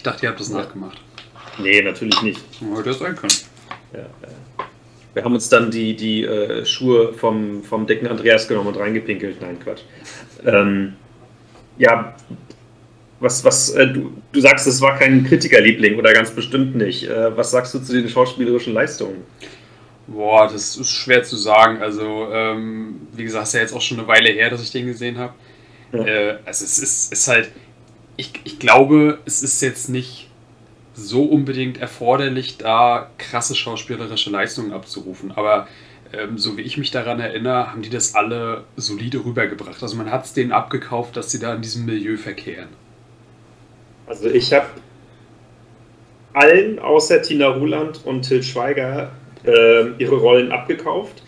Ich 0.00 0.04
dachte, 0.04 0.24
ihr 0.24 0.30
habt 0.30 0.40
das 0.40 0.48
nachgemacht. 0.48 0.98
Nee, 1.58 1.82
natürlich 1.82 2.22
nicht. 2.22 2.40
Hätte 2.74 2.94
sein 2.94 3.14
können. 3.14 3.34
Ja, 3.92 3.98
ja. 3.98 4.64
Wir 5.12 5.24
haben 5.24 5.34
uns 5.34 5.50
dann 5.50 5.70
die, 5.70 5.94
die 5.94 6.24
äh, 6.24 6.64
Schuhe 6.64 7.12
vom, 7.12 7.62
vom 7.62 7.86
dicken 7.86 8.06
Andreas 8.06 8.48
genommen 8.48 8.68
und 8.68 8.78
reingepinkelt. 8.78 9.42
Nein, 9.42 9.58
Quatsch. 9.62 9.82
Ähm, 10.46 10.94
ja, 11.76 12.16
was, 13.20 13.44
was, 13.44 13.74
äh, 13.74 13.88
du, 13.88 14.14
du 14.32 14.40
sagst, 14.40 14.66
es 14.66 14.80
war 14.80 14.98
kein 14.98 15.22
Kritikerliebling 15.26 15.98
oder 15.98 16.14
ganz 16.14 16.30
bestimmt 16.30 16.76
nicht. 16.76 17.06
Äh, 17.06 17.36
was 17.36 17.50
sagst 17.50 17.74
du 17.74 17.80
zu 17.80 17.92
den 17.92 18.08
schauspielerischen 18.08 18.72
Leistungen? 18.72 19.24
Boah, 20.06 20.48
das 20.50 20.78
ist 20.78 20.88
schwer 20.88 21.24
zu 21.24 21.36
sagen. 21.36 21.82
Also, 21.82 22.26
ähm, 22.32 23.02
wie 23.12 23.24
gesagt, 23.24 23.42
es 23.42 23.50
ist 23.50 23.54
ja 23.54 23.60
jetzt 23.60 23.74
auch 23.74 23.82
schon 23.82 23.98
eine 23.98 24.08
Weile 24.08 24.30
her, 24.30 24.48
dass 24.48 24.62
ich 24.62 24.70
den 24.70 24.86
gesehen 24.86 25.18
habe. 25.18 25.34
Ja. 25.92 26.06
Äh, 26.06 26.38
also, 26.46 26.64
es 26.64 26.78
ist, 26.78 27.12
ist 27.12 27.28
halt 27.28 27.50
ich, 28.20 28.32
ich 28.44 28.58
glaube, 28.58 29.18
es 29.24 29.42
ist 29.42 29.62
jetzt 29.62 29.88
nicht 29.88 30.28
so 30.94 31.24
unbedingt 31.24 31.78
erforderlich, 31.78 32.58
da 32.58 33.10
krasse 33.16 33.54
schauspielerische 33.54 34.30
Leistungen 34.30 34.72
abzurufen. 34.72 35.32
Aber 35.32 35.66
ähm, 36.12 36.36
so 36.36 36.56
wie 36.58 36.62
ich 36.62 36.76
mich 36.76 36.90
daran 36.90 37.18
erinnere, 37.18 37.70
haben 37.70 37.80
die 37.80 37.88
das 37.88 38.14
alle 38.14 38.64
solide 38.76 39.24
rübergebracht. 39.24 39.82
Also 39.82 39.96
man 39.96 40.10
hat 40.10 40.26
es 40.26 40.34
denen 40.34 40.52
abgekauft, 40.52 41.16
dass 41.16 41.30
sie 41.30 41.38
da 41.38 41.54
in 41.54 41.62
diesem 41.62 41.86
Milieu 41.86 42.18
verkehren. 42.18 42.68
Also 44.06 44.28
ich 44.28 44.52
habe 44.52 44.66
allen 46.34 46.78
außer 46.78 47.22
Tina 47.22 47.48
Ruland 47.48 48.04
und 48.04 48.22
Till 48.22 48.42
Schweiger 48.42 49.12
äh, 49.44 49.92
ihre 49.98 50.16
Rollen 50.16 50.52
abgekauft 50.52 51.22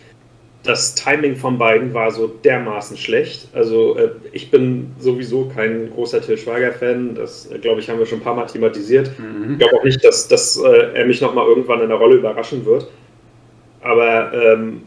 das 0.63 0.95
Timing 0.95 1.35
von 1.35 1.57
beiden 1.57 1.93
war 1.93 2.11
so 2.11 2.27
dermaßen 2.27 2.95
schlecht. 2.97 3.49
Also 3.53 3.97
äh, 3.97 4.11
ich 4.31 4.49
bin 4.49 4.93
sowieso 4.97 5.49
kein 5.53 5.91
großer 5.93 6.21
Till 6.21 6.37
Schweiger-Fan. 6.37 7.15
Das, 7.15 7.51
äh, 7.51 7.59
glaube 7.59 7.81
ich, 7.81 7.89
haben 7.89 7.99
wir 7.99 8.05
schon 8.05 8.19
ein 8.19 8.23
paar 8.23 8.35
Mal 8.35 8.45
thematisiert. 8.45 9.11
Mhm. 9.19 9.53
Ich 9.53 9.59
glaube 9.59 9.77
auch 9.77 9.83
nicht, 9.83 10.03
dass, 10.03 10.27
dass 10.29 10.57
äh, 10.57 10.93
er 10.93 11.05
mich 11.05 11.19
nochmal 11.19 11.47
irgendwann 11.47 11.81
in 11.81 11.89
der 11.89 11.97
Rolle 11.97 12.15
überraschen 12.15 12.65
wird. 12.65 12.87
Aber 13.81 14.33
ähm, 14.33 14.83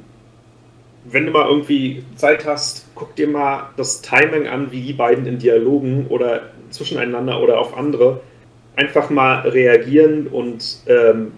wenn 1.05 1.27
du 1.27 1.33
mal 1.33 1.47
irgendwie 1.47 2.05
Zeit 2.17 2.47
hast, 2.47 2.87
guck 2.95 3.15
dir 3.15 3.29
mal 3.29 3.71
das 3.77 4.01
Timing 4.01 4.49
an, 4.49 4.73
wie 4.73 4.81
die 4.81 4.95
beiden 4.95 5.27
in 5.27 5.39
Dialogen 5.39 6.07
oder 6.09 6.51
zwischeneinander 6.71 7.41
oder 7.41 7.61
auf 7.61 7.77
andere 7.77 8.21
einfach 8.77 9.11
mal 9.11 9.41
reagieren 9.41 10.27
und 10.27 10.79
ähm, 10.87 11.33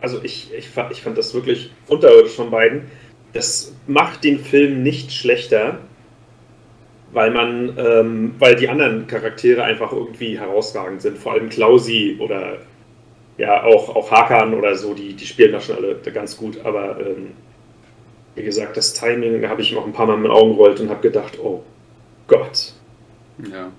also 0.00 0.20
ich, 0.22 0.52
ich, 0.52 0.68
ich 0.90 1.02
fand 1.02 1.16
das 1.16 1.32
wirklich 1.32 1.70
unterirdisch 1.86 2.32
von 2.32 2.50
beiden 2.50 2.82
das 3.32 3.72
macht 3.86 4.24
den 4.24 4.38
Film 4.38 4.82
nicht 4.82 5.12
schlechter, 5.12 5.78
weil 7.12 7.30
man, 7.30 7.76
ähm, 7.78 8.34
weil 8.38 8.56
die 8.56 8.68
anderen 8.68 9.06
Charaktere 9.06 9.64
einfach 9.64 9.92
irgendwie 9.92 10.38
herausragend 10.38 11.02
sind. 11.02 11.18
Vor 11.18 11.32
allem 11.32 11.48
Klausi 11.48 12.16
oder 12.18 12.58
ja 13.38 13.64
auch, 13.64 13.94
auch 13.94 14.10
Hakan 14.10 14.54
oder 14.54 14.76
so, 14.76 14.94
die, 14.94 15.14
die 15.14 15.26
spielen 15.26 15.52
da 15.52 15.60
schon 15.60 15.76
alle 15.76 15.94
ganz 16.12 16.36
gut. 16.36 16.58
Aber 16.64 16.98
ähm, 17.00 17.32
wie 18.34 18.42
gesagt, 18.42 18.76
das 18.76 18.94
Timing 18.94 19.46
habe 19.48 19.62
ich 19.62 19.72
noch 19.72 19.86
ein 19.86 19.92
paar 19.92 20.06
Mal 20.06 20.16
mit 20.16 20.26
den 20.26 20.32
Augen 20.32 20.56
gerollt 20.56 20.80
und 20.80 20.90
habe 20.90 21.00
gedacht, 21.00 21.38
oh 21.38 21.62
Gott. 22.26 22.72
Ja. 23.50 23.70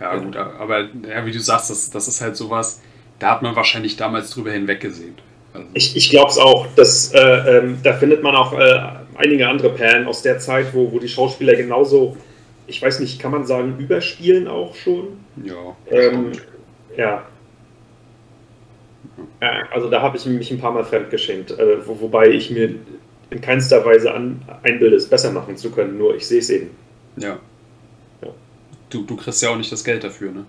Ja, 0.00 0.16
gut, 0.16 0.36
aber 0.36 0.90
ja, 1.08 1.26
wie 1.26 1.32
du 1.32 1.40
sagst, 1.40 1.70
das, 1.70 1.90
das 1.90 2.06
ist 2.06 2.20
halt 2.20 2.36
sowas, 2.36 2.80
da 3.18 3.32
hat 3.32 3.42
man 3.42 3.56
wahrscheinlich 3.56 3.96
damals 3.96 4.30
drüber 4.30 4.52
hinweggesehen. 4.52 5.16
Ich 5.74 5.96
ich 5.96 6.10
glaube 6.10 6.30
es 6.30 6.38
auch. 6.38 6.66
Dass, 6.76 7.12
äh, 7.12 7.18
ähm, 7.18 7.78
da 7.82 7.94
findet 7.94 8.22
man 8.22 8.34
auch 8.34 8.52
äh, 8.52 8.80
einige 9.16 9.48
andere 9.48 9.70
Perlen 9.70 10.06
aus 10.06 10.22
der 10.22 10.38
Zeit, 10.38 10.72
wo, 10.72 10.92
wo 10.92 10.98
die 10.98 11.08
Schauspieler 11.08 11.54
genauso, 11.54 12.16
ich 12.66 12.80
weiß 12.80 13.00
nicht, 13.00 13.18
kann 13.18 13.32
man 13.32 13.46
sagen, 13.46 13.76
überspielen 13.78 14.48
auch 14.48 14.74
schon? 14.74 15.18
Ja. 15.44 15.76
Ähm, 15.90 16.32
ja. 16.96 17.24
Also 19.70 19.90
da 19.90 20.02
habe 20.02 20.16
ich 20.16 20.26
mich 20.26 20.50
ein 20.50 20.60
paar 20.60 20.72
Mal 20.72 20.84
fremdgeschenkt, 20.84 21.52
äh, 21.52 21.86
wo, 21.86 22.00
wobei 22.00 22.30
ich 22.30 22.50
mir 22.50 22.74
in 23.30 23.40
keinster 23.40 23.84
Weise 23.84 24.14
an, 24.14 24.42
einbilde, 24.62 24.96
es 24.96 25.08
besser 25.08 25.32
machen 25.32 25.56
zu 25.56 25.70
können, 25.70 25.98
nur 25.98 26.14
ich 26.16 26.26
sehe 26.26 26.38
es 26.38 26.50
eben. 26.50 26.70
Ja. 27.16 27.38
ja. 28.22 28.28
Du, 28.90 29.02
du 29.02 29.16
kriegst 29.16 29.42
ja 29.42 29.50
auch 29.50 29.56
nicht 29.56 29.70
das 29.70 29.84
Geld 29.84 30.04
dafür, 30.04 30.32
ne? 30.32 30.46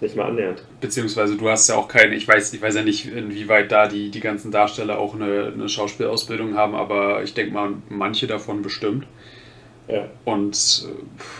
Nicht 0.00 0.14
mal 0.14 0.26
annähernd. 0.26 0.62
Beziehungsweise 0.80 1.36
du 1.36 1.48
hast 1.48 1.68
ja 1.68 1.74
auch 1.74 1.88
keine, 1.88 2.14
ich 2.14 2.26
weiß, 2.28 2.52
ich 2.52 2.62
weiß 2.62 2.76
ja 2.76 2.82
nicht, 2.82 3.12
inwieweit 3.12 3.72
da 3.72 3.88
die, 3.88 4.10
die 4.10 4.20
ganzen 4.20 4.52
Darsteller 4.52 4.98
auch 4.98 5.14
eine, 5.14 5.52
eine 5.52 5.68
Schauspielausbildung 5.68 6.56
haben, 6.56 6.76
aber 6.76 7.22
ich 7.24 7.34
denke 7.34 7.52
mal, 7.52 7.70
manche 7.88 8.28
davon 8.28 8.62
bestimmt. 8.62 9.06
Ja. 9.88 10.08
Und 10.24 10.86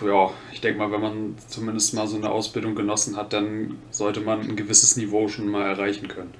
ja, 0.04 0.30
ich 0.52 0.60
denke 0.60 0.78
mal, 0.78 0.90
wenn 0.90 1.00
man 1.00 1.34
zumindest 1.46 1.94
mal 1.94 2.06
so 2.08 2.16
eine 2.16 2.30
Ausbildung 2.30 2.74
genossen 2.74 3.16
hat, 3.16 3.32
dann 3.32 3.76
sollte 3.90 4.20
man 4.20 4.40
ein 4.40 4.56
gewisses 4.56 4.96
Niveau 4.96 5.28
schon 5.28 5.48
mal 5.48 5.68
erreichen 5.68 6.08
können. 6.08 6.32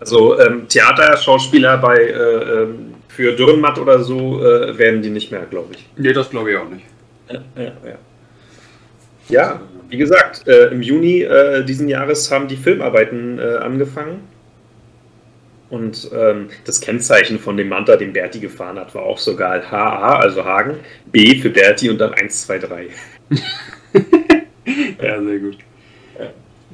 Also 0.00 0.38
ähm, 0.40 0.66
Theaterschauspieler 0.68 1.76
bei 1.78 1.96
äh, 1.96 2.62
ähm, 2.62 2.94
für 3.08 3.36
Dürrenmatt 3.36 3.78
oder 3.78 4.02
so 4.02 4.42
äh, 4.42 4.76
werden 4.78 5.02
die 5.02 5.10
nicht 5.10 5.30
mehr, 5.30 5.42
glaube 5.42 5.74
ich. 5.74 5.86
Nee, 5.96 6.12
das 6.12 6.30
glaube 6.30 6.52
ich 6.52 6.56
auch 6.56 6.68
nicht. 6.68 6.86
Ja, 7.28 7.42
ja, 7.56 7.72
ja. 7.84 7.98
ja 9.28 9.60
wie 9.92 9.98
gesagt, 9.98 10.48
äh, 10.48 10.68
im 10.68 10.80
Juni 10.80 11.20
äh, 11.20 11.62
diesen 11.64 11.86
Jahres 11.86 12.32
haben 12.32 12.48
die 12.48 12.56
Filmarbeiten 12.56 13.38
äh, 13.38 13.58
angefangen. 13.58 14.20
Und 15.68 16.10
ähm, 16.14 16.48
das 16.64 16.80
Kennzeichen 16.80 17.38
von 17.38 17.58
dem 17.58 17.68
Manta, 17.68 17.96
den 17.96 18.14
Berti 18.14 18.40
gefahren 18.40 18.78
hat, 18.78 18.94
war 18.94 19.02
auch 19.02 19.18
sogar 19.18 19.70
HA, 19.70 20.18
also 20.18 20.44
Hagen, 20.44 20.78
B 21.10 21.36
für 21.36 21.50
Berti 21.50 21.90
und 21.90 21.98
dann 21.98 22.14
1, 22.14 22.46
2, 22.46 22.58
3. 22.58 22.86
ja, 25.02 25.22
sehr 25.22 25.38
gut. 25.38 25.58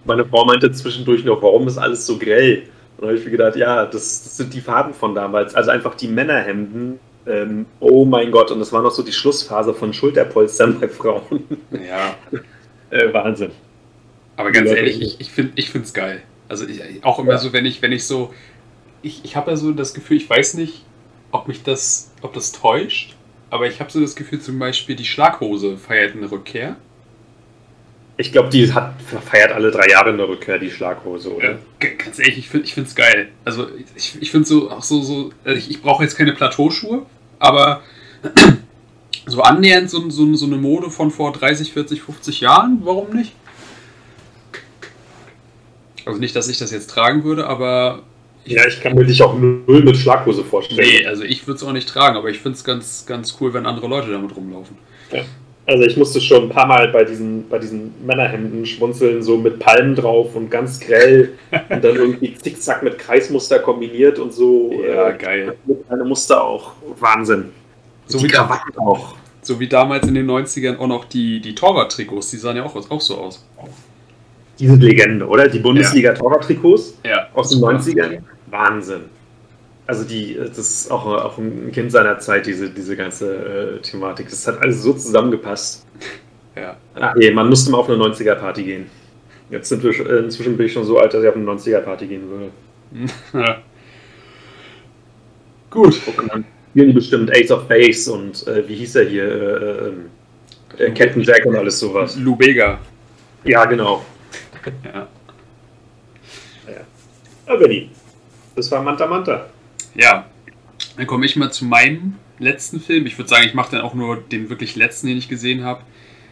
Meine 0.05 0.25
Frau 0.25 0.45
meinte 0.45 0.71
zwischendurch 0.71 1.25
noch, 1.25 1.43
warum 1.43 1.67
ist 1.67 1.79
alles 1.79 2.07
so 2.07 2.19
grell? 2.19 2.63
Und 2.97 3.03
da 3.03 3.07
habe 3.09 3.19
ich 3.19 3.25
mir 3.25 3.33
gedacht, 3.33 3.57
ja, 3.57 3.85
das, 3.85 4.23
das, 4.23 4.37
sind 4.37 4.55
die 4.55 4.61
Farben 4.61 4.95
von 4.95 5.15
damals. 5.15 5.57
Also 5.57 5.73
einfach 5.73 5.97
die 5.97 6.09
Männerhemden. 6.09 7.01
Ähm, 7.27 7.67
oh 7.81 8.05
mein 8.05 8.31
Gott, 8.31 8.53
und 8.53 8.61
das 8.61 8.73
war 8.73 8.83
noch 8.83 8.93
so 8.93 9.03
die 9.03 9.13
Schlussphase 9.13 9.75
von 9.75 9.93
Schulterpolstern 9.93 10.79
bei 10.79 10.89
Frauen. 10.89 11.45
Ja. 11.73 12.15
äh, 12.91 13.13
Wahnsinn. 13.13 13.51
Aber 14.37 14.53
ganz 14.53 14.71
ehrlich, 14.71 15.01
ich, 15.01 15.21
ich 15.21 15.71
finde 15.71 15.85
es 15.85 15.93
geil. 15.93 16.23
Also 16.49 16.67
ich, 16.67 17.05
auch 17.05 17.19
immer 17.19 17.33
ja. 17.33 17.39
so, 17.39 17.53
wenn 17.53 17.67
ich, 17.67 17.83
wenn 17.83 17.93
ich 17.93 18.05
so. 18.05 18.33
Ich, 19.03 19.25
ich 19.25 19.37
habe 19.37 19.51
ja 19.51 19.57
so 19.57 19.73
das 19.73 19.95
Gefühl, 19.95 20.17
ich 20.17 20.29
weiß 20.29 20.55
nicht, 20.55 20.85
ob 21.31 21.49
mich 21.49 21.63
das, 21.63 22.11
ob 22.23 22.33
das 22.35 22.53
täuscht, 22.53 23.15
aber 23.51 23.69
ich 23.69 23.81
habe 23.81 23.91
so 23.91 24.01
das 24.01 24.17
Gefühl, 24.17 24.41
zum 24.41 24.59
Beispiel 24.59 24.97
die 24.97 25.05
Schlaghose 25.05 25.77
feiert 25.77 26.17
eine 26.17 26.31
Rückkehr. 26.31 26.77
Ich 28.17 28.33
glaube, 28.33 28.49
die 28.49 28.73
hat 28.73 28.95
feiert 29.01 29.53
alle 29.53 29.71
drei 29.71 29.89
Jahre 29.89 30.11
eine 30.11 30.27
Rückkehr, 30.27 30.59
die 30.59 30.71
Schlaghose, 30.71 31.33
oder? 31.37 31.59
Ja, 31.81 31.89
ganz 31.97 32.19
ehrlich, 32.19 32.39
ich 32.39 32.49
finde 32.49 32.89
es 32.89 32.95
geil. 32.97 33.29
Also 33.45 33.69
ich, 33.95 34.21
ich 34.21 34.33
finde 34.33 34.49
so, 34.49 34.71
auch 34.71 34.83
so, 34.83 35.03
so, 35.03 35.31
also 35.45 35.57
ich, 35.57 35.71
ich 35.71 35.81
brauche 35.81 36.03
jetzt 36.03 36.17
keine 36.17 36.33
Plateauschuhe, 36.33 37.07
aber 37.39 37.83
so 39.29 39.43
annähernd 39.43 39.91
so, 39.91 40.09
so, 40.11 40.35
so 40.35 40.47
eine 40.47 40.57
Mode 40.57 40.91
von 40.91 41.11
vor 41.11 41.33
30, 41.33 41.73
40, 41.73 42.03
50 42.03 42.41
Jahren, 42.41 42.81
warum 42.85 43.15
nicht? 43.15 43.33
Also 46.05 46.21
nicht, 46.21 46.35
dass 46.35 46.49
ich 46.49 46.59
das 46.59 46.71
jetzt 46.71 46.89
tragen 46.89 47.25
würde, 47.25 47.47
aber. 47.47 48.03
Ich 48.45 48.55
ja, 48.55 48.67
ich 48.67 48.81
kann 48.81 48.95
mir 48.95 49.05
dich 49.05 49.23
auch 49.23 49.35
null 49.39 49.83
mit 49.83 49.97
Schlaghose 49.97 50.43
vorstellen. 50.43 50.89
Nee, 50.89 51.07
also 51.07 51.23
ich 51.23 51.47
würde 51.47 51.59
es 51.59 51.65
auch 51.65 51.73
nicht 51.73 51.87
tragen, 51.87 52.17
aber 52.17 52.31
ich 52.31 52.39
finde 52.39 52.57
es 52.57 52.65
ganz, 52.65 53.05
ganz 53.05 53.37
cool, 53.41 53.53
wenn 53.53 53.67
andere 53.67 53.89
Leute 53.89 54.11
damit 54.11 54.35
rumlaufen. 54.35 54.79
Ja. 55.13 55.23
Also 55.67 55.85
ich 55.85 55.99
musste 55.99 56.19
schon 56.19 56.45
ein 56.45 56.49
paar 56.49 56.67
Mal 56.67 56.89
bei 56.89 57.05
diesen, 57.05 57.47
bei 57.47 57.59
diesen 57.59 57.93
Männerhemden 58.07 58.65
schmunzeln, 58.65 59.23
so 59.23 59.37
mit 59.37 59.59
Palmen 59.59 59.95
drauf 59.95 60.35
und 60.35 60.51
ganz 60.51 60.81
grell 60.81 61.35
und 61.69 61.85
dann 61.85 61.95
irgendwie 61.95 62.35
zickzack 62.37 62.83
mit 62.83 62.99
Kreismuster 62.99 63.59
kombiniert 63.59 64.19
und 64.19 64.33
so. 64.33 64.73
Ja, 64.83 65.11
äh, 65.11 65.19
geil. 65.19 65.57
Mit 65.67 65.85
einem 65.91 66.09
Muster 66.09 66.43
auch. 66.43 66.73
Wahnsinn. 66.99 67.51
So 68.09 68.23
wie, 68.23 68.29
Krawatten 68.29 68.77
auch. 68.79 69.15
so 69.43 69.61
wie 69.61 69.69
damals 69.69 70.07
in 70.09 70.15
den 70.15 70.29
90ern 70.29 70.79
auch 70.79 70.87
noch 70.87 71.05
die, 71.05 71.41
die 71.41 71.55
Torwart-Trikots, 71.55 72.31
die 72.31 72.39
sahen 72.39 72.57
ja 72.57 72.65
auch, 72.65 72.75
auch 72.91 73.01
so 73.01 73.19
aus. 73.19 73.47
Diese 74.59 74.75
Legende, 74.75 75.27
oder? 75.27 75.47
Die 75.47 75.61
Bundesliga-Torwart-Trikots 75.61 76.99
ja. 77.05 77.29
aus 77.35 77.51
den 77.51 77.61
90ern. 77.61 78.23
Wahnsinn 78.47 79.05
also 79.89 80.05
die, 80.05 80.35
das 80.35 80.59
ist 80.59 80.91
auch, 80.91 81.07
auch 81.07 81.39
ein 81.39 81.73
Kind 81.73 81.91
seiner 81.91 82.19
Zeit, 82.19 82.47
diese, 82.47 82.69
diese 82.69 82.95
ganze 82.95 83.79
äh, 83.79 83.81
Thematik. 83.81 84.29
Das 84.29 84.47
hat 84.47 84.63
alles 84.63 84.83
so 84.83 84.93
zusammengepasst. 84.93 85.85
Ja. 86.57 86.77
Ach 86.97 87.15
nee, 87.15 87.31
man 87.31 87.49
müsste 87.49 87.71
mal 87.71 87.79
auf 87.79 87.89
eine 87.89 88.03
90er-Party 88.03 88.65
gehen. 88.65 88.87
Jetzt 89.49 89.69
sind 89.69 89.81
wir 89.81 89.93
äh, 89.93 90.25
inzwischen 90.25 90.57
bin 90.57 90.67
ich 90.67 90.73
schon 90.73 90.83
so 90.83 90.99
alt, 90.99 91.15
dass 91.15 91.23
ich 91.23 91.29
auf 91.29 91.37
eine 91.37 91.45
90er-Party 91.45 92.09
gehen 92.09 92.23
würde. 92.29 92.51
Gut. 95.71 96.01
Spielen 96.71 96.89
die 96.89 96.93
bestimmt 96.95 97.31
Ace 97.31 97.51
of 97.51 97.67
Base 97.67 98.13
und 98.13 98.47
äh, 98.47 98.69
wie 98.69 98.77
hieß 98.77 98.97
er 98.97 99.09
hier? 99.09 99.25
Äh, 99.25 99.89
ähm, 99.89 100.11
äh, 100.77 100.91
Captain 100.91 101.23
Jack 101.23 101.45
und 101.47 101.57
alles 101.57 101.79
sowas. 101.79 102.17
Lubega. 102.17 102.79
Ja, 103.45 103.65
genau. 103.65 104.05
ja. 104.85 105.09
Ja, 106.67 106.81
ja 107.47 107.57
Benny. 107.57 107.91
Das 108.55 108.71
war 108.71 108.83
Manta 108.83 109.07
Manta. 109.07 109.47
Ja, 109.95 110.27
dann 110.97 111.07
komme 111.07 111.27
ich 111.27 111.37
mal 111.37 111.51
zu 111.51 111.65
meinem 111.65 112.17
letzten 112.39 112.81
Film. 112.81 113.07
Ich 113.07 113.17
würde 113.19 113.29
sagen, 113.29 113.47
ich 113.47 113.55
mache 113.55 113.73
dann 113.73 113.81
auch 113.81 113.95
nur 113.95 114.17
den 114.17 114.51
wirklich 114.51 114.77
letzten, 114.77 115.07
den 115.07 115.19
ich 115.19 115.29
gesehen 115.29 115.65
habe. 115.65 115.83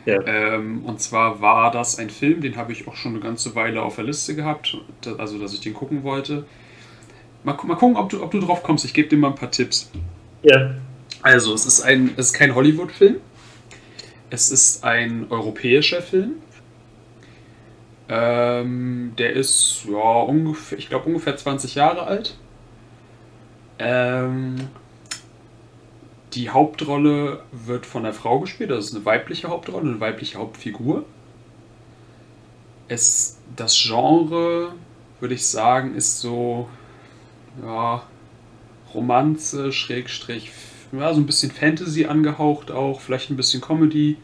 Ja. 0.05 0.21
Ähm, 0.25 0.85
und 0.85 1.00
zwar 1.00 1.40
war 1.40 1.73
das 1.73 1.99
ein 1.99 2.11
Film, 2.11 2.40
den 2.40 2.57
habe 2.57 2.73
ich 2.73 2.87
auch 2.87 2.95
schon 2.95 3.12
eine 3.12 3.21
ganze 3.21 3.57
Weile 3.57 3.83
auf 3.83 3.97
der 3.97 4.05
Liste 4.05 4.37
gehabt, 4.37 4.76
also 5.19 5.38
dass 5.38 5.52
ich 5.52 5.61
den 5.61 5.75
gucken 5.75 6.05
wollte. 6.05 6.45
Mal, 7.43 7.57
mal 7.64 7.75
gucken, 7.75 7.97
ob 7.97 8.09
du, 8.11 8.23
ob 8.23 8.31
du 8.31 8.40
drauf 8.40 8.62
kommst. 8.62 8.85
Ich 8.85 8.95
gebe 8.95 9.09
dir 9.09 9.16
mal 9.16 9.28
ein 9.28 9.35
paar 9.35 9.50
Tipps. 9.50 9.90
Ja. 10.47 10.75
Also, 11.23 11.55
es 11.55 11.67
ist, 11.67 11.81
ein, 11.81 12.15
es 12.17 12.26
ist 12.26 12.33
kein 12.35 12.55
Hollywood-Film. 12.55 13.17
Es 14.31 14.53
ist 14.53 14.85
ein 14.85 15.26
europäischer 15.29 16.00
Film. 16.00 16.35
Ähm, 18.09 19.15
der 19.19 19.33
ist, 19.33 19.85
ja, 19.91 20.21
ungefähr, 20.21 20.79
ich 20.79 20.88
glaube, 20.88 21.07
ungefähr 21.07 21.37
20 21.37 21.75
Jahre 21.75 22.05
alt. 22.07 22.38
Ähm, 23.81 24.69
die 26.35 26.50
Hauptrolle 26.50 27.43
wird 27.50 27.85
von 27.85 28.05
einer 28.05 28.15
Frau 28.15 28.38
gespielt, 28.38 28.71
das 28.71 28.87
ist 28.87 28.95
eine 28.95 29.05
weibliche 29.05 29.49
Hauptrolle, 29.49 29.91
eine 29.91 30.00
weibliche 30.00 30.38
Hauptfigur. 30.38 31.05
Es, 32.87 33.38
das 33.57 33.76
Genre, 33.76 34.75
würde 35.19 35.35
ich 35.35 35.45
sagen, 35.45 35.97
ist 35.97 36.21
so, 36.21 36.69
ja, 37.65 38.05
Romanze, 38.97 39.73
Schrägstrich, 39.73 40.50
ja, 40.93 41.12
so 41.12 41.21
ein 41.21 41.26
bisschen 41.26 41.53
Fantasy 41.53 42.07
angehaucht 42.07 42.71
auch, 42.71 43.00
vielleicht 43.00 43.31
ein 43.31 43.37
bisschen 43.37 43.61
Comedy. 43.61 44.17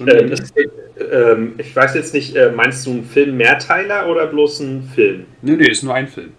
Äh, 0.00 0.26
das, 0.26 0.50
äh, 0.52 1.36
ich 1.58 1.74
weiß 1.74 1.94
jetzt 1.94 2.14
nicht, 2.14 2.34
äh, 2.34 2.50
meinst 2.50 2.86
du 2.86 2.90
einen 2.90 3.04
Film 3.04 3.36
Mehrteiler 3.36 4.08
oder 4.08 4.26
bloß 4.26 4.60
einen 4.62 4.82
Film? 4.82 5.26
Nee, 5.42 5.56
nee, 5.56 5.68
ist 5.68 5.82
nur 5.82 5.94
ein 5.94 6.08
Film. 6.08 6.32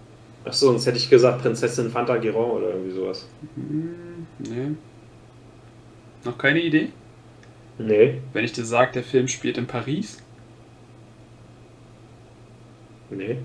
Achso, 0.44 0.68
sonst 0.68 0.86
hätte 0.86 0.98
ich 0.98 1.10
gesagt 1.10 1.42
Prinzessin 1.42 1.90
Fanta 1.90 2.18
Giron 2.18 2.52
oder 2.52 2.70
irgendwie 2.70 2.92
sowas. 2.92 3.28
Hm, 3.56 4.28
nee. 4.40 4.76
Noch 6.24 6.38
keine 6.38 6.62
Idee? 6.62 6.90
Nee. 7.78 8.22
Wenn 8.34 8.46
ich 8.46 8.54
dir 8.54 8.66
sage, 8.66 8.92
der 8.94 9.04
Film 9.04 9.28
spielt 9.28 9.58
in 9.58 9.68
Paris? 9.68 10.18
Nee. 13.10 13.38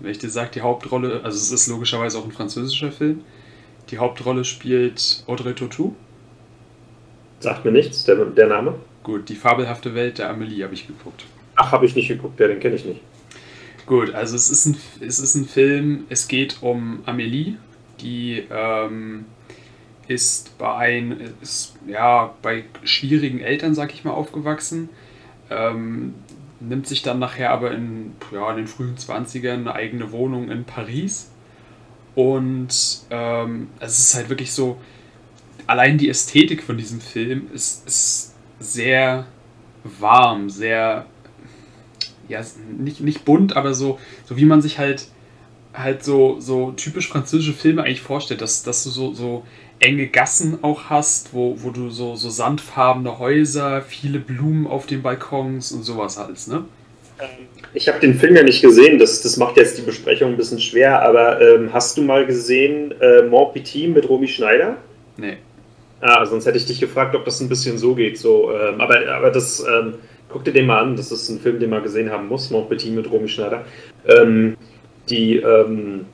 Wenn 0.00 0.10
ich 0.10 0.18
dir 0.18 0.30
sage, 0.30 0.50
die 0.54 0.60
Hauptrolle, 0.60 1.22
also 1.24 1.36
es 1.36 1.50
ist 1.50 1.68
logischerweise 1.68 2.18
auch 2.18 2.24
ein 2.24 2.32
französischer 2.32 2.92
Film, 2.92 3.24
die 3.90 3.98
Hauptrolle 3.98 4.44
spielt 4.44 5.24
Audrey 5.26 5.54
Tautou. 5.54 5.94
Sagt 7.40 7.64
mir 7.64 7.72
nichts, 7.72 8.04
der, 8.04 8.16
der 8.24 8.48
Name. 8.48 8.74
Gut, 9.02 9.28
die 9.28 9.36
fabelhafte 9.36 9.94
Welt 9.94 10.18
der 10.18 10.30
Amelie 10.30 10.64
habe 10.64 10.74
ich 10.74 10.86
geguckt. 10.86 11.24
Ach, 11.56 11.72
habe 11.72 11.86
ich 11.86 11.94
nicht 11.94 12.08
geguckt, 12.08 12.38
der, 12.38 12.48
den 12.48 12.60
kenne 12.60 12.76
ich 12.76 12.84
nicht. 12.84 13.00
Gut, 13.86 14.14
also 14.14 14.36
es 14.36 14.50
ist, 14.50 14.66
ein, 14.66 14.76
es 15.00 15.18
ist 15.18 15.34
ein 15.34 15.46
Film, 15.46 16.04
es 16.10 16.28
geht 16.28 16.58
um 16.60 17.00
Amelie, 17.06 17.56
die 18.00 18.44
ähm, 18.50 19.24
ist 20.08 20.58
bei 20.58 20.74
ein, 20.74 21.32
ist, 21.40 21.76
ja, 21.86 22.34
bei 22.42 22.64
schwierigen 22.84 23.40
Eltern, 23.40 23.74
sag 23.74 23.94
ich 23.94 24.04
mal, 24.04 24.10
aufgewachsen. 24.10 24.90
Ähm, 25.50 26.14
nimmt 26.60 26.86
sich 26.86 27.02
dann 27.02 27.18
nachher 27.18 27.50
aber 27.50 27.72
in, 27.72 28.12
ja, 28.32 28.50
in 28.50 28.56
den 28.56 28.66
frühen 28.66 28.96
20ern 28.96 29.52
eine 29.52 29.74
eigene 29.74 30.12
Wohnung 30.12 30.50
in 30.50 30.64
Paris. 30.64 31.30
Und 32.14 32.68
ähm, 33.10 33.68
es 33.78 33.98
ist 33.98 34.14
halt 34.14 34.28
wirklich 34.28 34.52
so, 34.52 34.78
allein 35.66 35.98
die 35.98 36.08
Ästhetik 36.08 36.62
von 36.62 36.76
diesem 36.76 37.00
Film 37.00 37.48
ist, 37.52 37.86
ist 37.86 38.34
sehr 38.58 39.26
warm, 39.84 40.50
sehr, 40.50 41.06
ja, 42.28 42.40
nicht, 42.76 43.00
nicht 43.00 43.24
bunt, 43.24 43.56
aber 43.56 43.74
so, 43.74 43.98
so 44.24 44.36
wie 44.36 44.44
man 44.44 44.62
sich 44.62 44.78
halt 44.78 45.08
halt 45.74 46.02
so, 46.02 46.40
so 46.40 46.72
typisch 46.72 47.08
französische 47.08 47.52
Filme 47.52 47.82
eigentlich 47.82 48.00
vorstellt, 48.00 48.40
dass, 48.40 48.62
dass 48.62 48.84
du 48.84 48.90
so, 48.90 49.14
so 49.14 49.44
enge 49.80 50.08
Gassen 50.08 50.58
auch 50.62 50.84
hast, 50.90 51.32
wo, 51.32 51.56
wo 51.58 51.70
du 51.70 51.90
so, 51.90 52.16
so 52.16 52.30
sandfarbene 52.30 53.18
Häuser, 53.18 53.82
viele 53.82 54.18
Blumen 54.18 54.66
auf 54.66 54.86
den 54.86 55.02
Balkons 55.02 55.72
und 55.72 55.82
sowas 55.82 56.18
alles, 56.18 56.46
ne? 56.46 56.64
Ich 57.74 57.88
habe 57.88 57.98
den 57.98 58.14
Film 58.14 58.36
ja 58.36 58.42
nicht 58.44 58.62
gesehen, 58.62 58.98
das, 58.98 59.22
das 59.22 59.36
macht 59.36 59.56
jetzt 59.56 59.76
die 59.76 59.82
Besprechung 59.82 60.30
ein 60.30 60.36
bisschen 60.36 60.60
schwer, 60.60 61.02
aber 61.02 61.40
ähm, 61.40 61.72
hast 61.72 61.96
du 61.96 62.02
mal 62.02 62.24
gesehen 62.24 62.94
äh, 63.00 63.22
Mon 63.22 63.52
Petit 63.52 63.92
mit 63.92 64.08
Romy 64.08 64.28
Schneider? 64.28 64.76
Nee. 65.16 65.38
Ah, 66.00 66.24
sonst 66.26 66.46
hätte 66.46 66.58
ich 66.58 66.66
dich 66.66 66.78
gefragt, 66.78 67.16
ob 67.16 67.24
das 67.24 67.40
ein 67.40 67.48
bisschen 67.48 67.76
so 67.76 67.94
geht. 67.94 68.18
So, 68.18 68.52
ähm, 68.52 68.80
aber, 68.80 69.08
aber 69.08 69.30
das, 69.32 69.60
ähm, 69.60 69.94
guck 70.28 70.44
dir 70.44 70.52
den 70.52 70.66
mal 70.66 70.80
an, 70.80 70.96
das 70.96 71.10
ist 71.10 71.28
ein 71.28 71.40
Film, 71.40 71.58
den 71.58 71.70
man 71.70 71.82
gesehen 71.82 72.10
haben 72.10 72.28
muss, 72.28 72.50
Mon 72.50 72.68
Petit 72.68 72.92
mit 72.92 73.10
Romy 73.10 73.28
Schneider. 73.28 73.64
Ähm, 74.06 74.56
die, 75.10 75.36
ähm, 75.38 76.06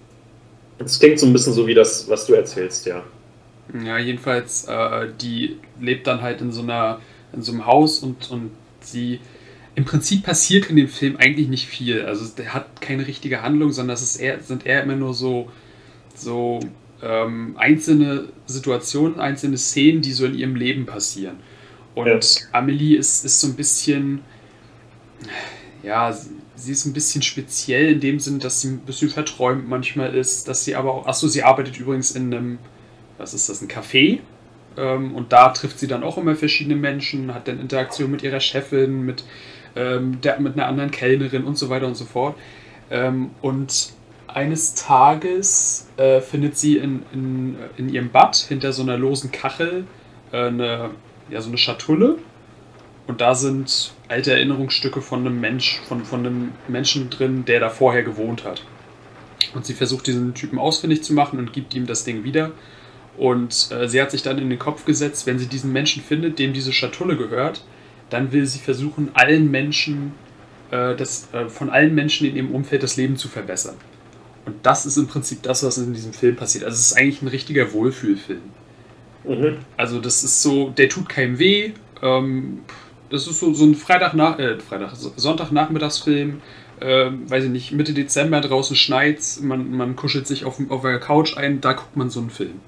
das 0.79 0.99
klingt 0.99 1.19
so 1.19 1.27
ein 1.27 1.33
bisschen 1.33 1.53
so 1.53 1.67
wie 1.67 1.75
das, 1.75 2.09
was 2.09 2.27
du 2.27 2.35
erzählst, 2.35 2.87
ja. 2.87 3.03
Ja, 3.73 3.99
jedenfalls, 3.99 4.65
äh, 4.65 5.09
die 5.21 5.57
lebt 5.81 6.07
dann 6.07 6.23
halt 6.23 6.41
in 6.41 6.53
so 6.53 6.63
einer, 6.63 7.01
in 7.33 7.43
so 7.43 7.53
einem 7.53 7.67
Haus 7.67 8.01
und, 8.01 8.31
und 8.31 8.51
sie, 8.81 9.21
im 9.75 9.85
Prinzip 9.85 10.23
passiert 10.23 10.71
in 10.71 10.77
dem 10.77 10.89
Film 10.89 11.17
eigentlich 11.17 11.49
nicht 11.49 11.67
viel. 11.67 12.03
Also 12.03 12.27
der 12.37 12.55
hat 12.55 12.81
keine 12.81 13.07
richtige 13.07 13.43
Handlung, 13.43 13.73
sondern 13.73 13.95
es 13.95 14.03
ist 14.03 14.17
eher, 14.17 14.41
sind 14.41 14.67
eher 14.67 14.83
immer 14.83 14.97
nur 14.97 15.15
so, 15.15 15.51
so 16.15 16.61
ähm, 17.03 17.57
einzelne 17.59 18.29
Situationen, 18.47 19.19
einzelne 19.19 19.59
Szenen, 19.59 20.03
die 20.03 20.13
so 20.13 20.27
in 20.27 20.35
ihrem 20.35 20.57
Leben 20.57 20.87
passieren. 20.87 21.37
Und 21.95 22.07
ja. 22.07 22.19
Amelie 22.53 22.97
ist, 22.97 23.25
ist 23.25 23.41
so 23.41 23.49
ein 23.49 23.55
bisschen, 23.55 24.21
ja, 25.83 26.17
sie 26.55 26.73
ist 26.73 26.85
ein 26.87 26.93
bisschen 26.93 27.23
speziell 27.23 27.93
in 27.93 28.01
dem 28.01 28.21
Sinn, 28.21 28.39
dass 28.39 28.61
sie 28.61 28.69
ein 28.69 28.79
bisschen 28.81 29.11
verträumt 29.11 29.69
manchmal 29.69 30.15
ist, 30.15 30.49
dass 30.49 30.65
sie 30.65 30.75
aber 30.77 30.93
auch, 30.93 31.07
achso, 31.07 31.29
sie 31.29 31.43
arbeitet 31.43 31.79
übrigens 31.79 32.13
in 32.13 32.33
einem 32.33 32.59
was 33.19 33.35
ist 33.35 33.49
das, 33.49 33.63
ein 33.63 33.69
Café. 33.69 34.21
Ähm, 34.77 35.15
und 35.15 35.33
da 35.33 35.51
trifft 35.51 35.79
sie 35.79 35.87
dann 35.87 36.03
auch 36.03 36.19
immer 36.19 36.35
verschiedene 36.35 36.77
Menschen, 36.77 37.33
hat 37.35 37.49
dann 37.49 37.61
Interaktion 37.61 38.11
mit 38.11 38.23
ihrer 38.23 38.41
Chefin, 38.41 39.03
mit, 39.03 39.25
ähm, 39.77 40.21
der, 40.21 40.41
mit 40.41 40.55
einer 40.55 40.67
anderen 40.67 40.91
Kellnerin 40.91 41.45
und 41.45 41.57
so 41.57 41.69
weiter 41.69 41.87
und 41.87 41.97
so 41.97 42.05
fort. 42.05 42.37
Ähm, 42.91 43.31
und 43.41 43.93
eines 44.27 44.75
Tages 44.75 45.89
äh, 45.97 46.21
findet 46.21 46.57
sie 46.57 46.77
in, 46.79 47.03
in, 47.13 47.57
in 47.77 47.89
ihrem 47.89 48.11
Bad 48.11 48.37
hinter 48.37 48.73
so 48.73 48.83
einer 48.83 48.99
losen 48.99 49.31
Kachel 49.31 49.87
äh, 50.33 50.47
eine, 50.47 50.91
ja, 51.31 51.41
so 51.41 51.49
eine 51.49 51.59
Schatulle. 51.59 52.19
Und 53.07 53.21
da 53.21 53.35
sind 53.35 53.93
alte 54.09 54.33
Erinnerungsstücke 54.33 55.03
von 55.03 55.21
einem 55.21 55.41
Mensch, 55.41 55.81
von, 55.87 56.05
von 56.05 56.21
einem 56.21 56.53
Menschen 56.69 57.11
drin, 57.11 57.45
der 57.45 57.61
da 57.61 57.69
vorher 57.69 58.03
gewohnt 58.03 58.45
hat. 58.45 58.65
Und 59.55 59.67
sie 59.67 59.75
versucht 59.75 60.07
diesen 60.07 60.35
Typen 60.35 60.59
ausfindig 60.59 61.03
zu 61.03 61.13
machen 61.13 61.39
und 61.39 61.53
gibt 61.53 61.75
ihm 61.75 61.87
das 61.87 62.05
Ding 62.05 62.25
wieder. 62.25 62.53
Und 63.17 63.71
äh, 63.71 63.89
sie 63.89 64.01
hat 64.01 64.11
sich 64.11 64.23
dann 64.23 64.39
in 64.39 64.51
den 64.51 64.59
Kopf 64.59 64.85
gesetzt, 64.85 65.27
wenn 65.27 65.39
sie 65.39 65.47
diesen 65.47 65.73
Menschen 65.73 66.03
findet, 66.03 66.39
dem 66.39 66.53
diese 66.53 66.73
Schatulle 66.73 67.17
gehört, 67.17 67.65
dann 68.11 68.33
will 68.33 68.47
sie 68.47 68.59
versuchen, 68.59 69.11
allen 69.15 69.51
Menschen, 69.51 70.13
äh, 70.71 70.97
das, 70.97 71.29
äh, 71.33 71.49
von 71.49 71.71
allen 71.71 71.95
Menschen 71.95 72.27
in 72.27 72.37
ihrem 72.37 72.55
Umfeld 72.55 72.83
das 72.83 72.97
Leben 72.97 73.17
zu 73.17 73.29
verbessern. 73.29 73.77
Und 74.47 74.57
das 74.63 74.85
ist 74.85 74.97
im 74.97 75.07
Prinzip 75.07 75.43
das, 75.43 75.63
was 75.63 75.79
in 75.79 75.93
diesem 75.95 76.13
Film 76.13 76.37
passiert. 76.37 76.65
Also 76.65 76.75
es 76.75 76.91
ist 76.91 76.99
eigentlich 76.99 77.23
ein 77.23 77.29
richtiger 77.29 77.73
Wohlfühlfilm. 77.73 78.43
Mhm. 79.25 79.57
Also 79.77 80.01
das 80.01 80.23
ist 80.23 80.43
so, 80.43 80.71
der 80.71 80.89
tut 80.89 81.09
keinem 81.09 81.39
weh. 81.39 81.73
Ähm, 82.03 82.61
das 83.11 83.27
ist 83.27 83.41
so, 83.41 83.55
so 83.55 83.65
ein 83.65 83.75
Freitag 83.75 84.15
nach, 84.15 84.39
äh, 84.39 84.59
Freitag, 84.59 84.95
Sonntagnachmittagsfilm. 84.95 86.43
Äh, 86.81 87.11
weiß 87.27 87.45
ich 87.45 87.51
nicht, 87.51 87.73
Mitte 87.73 87.95
Dezember 87.95 88.41
draußen 88.41 88.75
schneit's, 88.75 89.41
man, 89.41 89.71
man 89.71 89.95
kuschelt 89.95 90.27
sich 90.27 90.45
auf, 90.45 90.59
auf 90.69 90.83
der 90.83 90.99
Couch 90.99 91.37
ein, 91.37 91.61
da 91.61 91.73
guckt 91.73 91.97
man 91.97 92.11
so 92.11 92.21
einen 92.21 92.31
Film. 92.31 92.61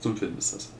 So 0.00 0.10
ein 0.10 0.16
Film 0.16 0.34
ist 0.38 0.54
das. 0.54 0.72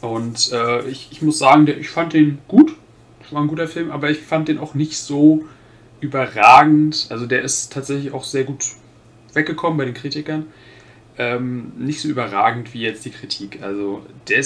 Und 0.00 0.50
äh, 0.52 0.88
ich, 0.88 1.08
ich 1.12 1.22
muss 1.22 1.38
sagen, 1.38 1.66
der, 1.66 1.78
ich 1.78 1.88
fand 1.88 2.12
den 2.12 2.38
gut. 2.48 2.74
Das 3.22 3.32
war 3.32 3.40
ein 3.40 3.48
guter 3.48 3.68
Film, 3.68 3.90
aber 3.90 4.10
ich 4.10 4.18
fand 4.18 4.48
den 4.48 4.58
auch 4.58 4.74
nicht 4.74 4.98
so 4.98 5.44
überragend. 6.00 7.06
Also 7.10 7.26
der 7.26 7.42
ist 7.42 7.72
tatsächlich 7.72 8.12
auch 8.12 8.24
sehr 8.24 8.44
gut 8.44 8.64
weggekommen 9.32 9.78
bei 9.78 9.84
den 9.84 9.94
Kritikern. 9.94 10.46
Ähm, 11.18 11.72
nicht 11.78 12.00
so 12.00 12.08
überragend 12.08 12.74
wie 12.74 12.82
jetzt 12.82 13.04
die 13.04 13.10
Kritik. 13.10 13.62
Also 13.62 14.04
der 14.28 14.44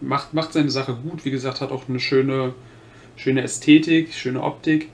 macht, 0.00 0.32
macht 0.32 0.52
seine 0.52 0.70
Sache 0.70 0.94
gut. 0.94 1.24
Wie 1.24 1.30
gesagt, 1.30 1.60
hat 1.60 1.70
auch 1.70 1.88
eine 1.88 2.00
schöne, 2.00 2.54
schöne 3.16 3.42
Ästhetik, 3.42 4.14
schöne 4.14 4.42
Optik. 4.42 4.88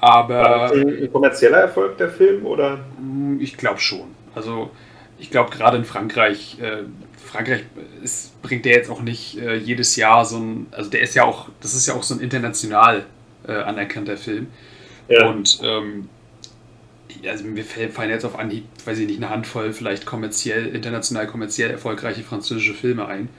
Aber. 0.00 0.34
War 0.34 0.68
das 0.68 0.72
ein 0.72 1.12
kommerzieller 1.12 1.58
Erfolg 1.58 1.98
der 1.98 2.10
Film 2.10 2.46
oder? 2.46 2.80
Ich 3.38 3.56
glaube 3.56 3.80
schon. 3.80 4.06
Also 4.34 4.70
ich 5.18 5.30
glaube 5.30 5.50
gerade 5.50 5.76
in 5.76 5.84
Frankreich 5.84 6.58
äh, 6.60 6.84
Frankreich 7.32 7.62
ist, 8.02 8.40
bringt 8.42 8.66
der 8.66 8.74
jetzt 8.74 8.90
auch 8.90 9.00
nicht 9.00 9.38
äh, 9.38 9.56
jedes 9.56 9.96
Jahr 9.96 10.26
so 10.26 10.36
ein, 10.36 10.66
also 10.70 10.90
der 10.90 11.00
ist 11.00 11.14
ja 11.14 11.24
auch, 11.24 11.48
das 11.60 11.74
ist 11.74 11.86
ja 11.86 11.94
auch 11.94 12.02
so 12.02 12.14
ein 12.14 12.20
international 12.20 13.06
äh, 13.48 13.52
anerkannter 13.52 14.18
Film. 14.18 14.48
Ja. 15.08 15.28
Und 15.28 15.58
ähm, 15.62 16.10
also 17.26 17.44
mir 17.44 17.64
fallen 17.64 18.10
jetzt 18.10 18.26
auf 18.26 18.38
Anhieb, 18.38 18.64
weiß 18.84 18.98
ich 18.98 19.06
nicht, 19.06 19.16
eine 19.16 19.30
Handvoll 19.30 19.72
vielleicht 19.72 20.04
kommerziell, 20.04 20.74
international 20.74 21.26
kommerziell 21.26 21.70
erfolgreiche 21.70 22.22
französische 22.22 22.74
Filme 22.74 23.06
ein. 23.06 23.30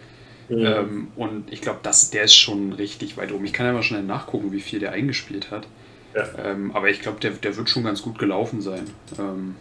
Mhm. 0.50 0.66
Ähm, 0.66 1.08
und 1.16 1.54
ich 1.54 1.62
glaube, 1.62 1.80
der 1.84 2.24
ist 2.24 2.36
schon 2.36 2.74
richtig 2.74 3.16
weit 3.18 3.32
oben. 3.32 3.46
Ich 3.46 3.54
kann 3.54 3.68
ja 3.68 3.74
mal 3.74 3.84
schnell 3.84 4.04
nachgucken, 4.04 4.52
wie 4.52 4.62
viel 4.62 4.80
der 4.80 4.92
eingespielt 4.92 5.52
hat. 5.52 5.68
Ja. 6.16 6.28
Ähm, 6.44 6.72
aber 6.72 6.90
ich 6.90 7.02
glaube, 7.02 7.20
der, 7.20 7.32
der 7.32 7.56
wird 7.58 7.70
schon 7.70 7.84
ganz 7.84 8.02
gut 8.02 8.18
gelaufen 8.18 8.62
sein. 8.62 8.86
Ähm, 9.20 9.56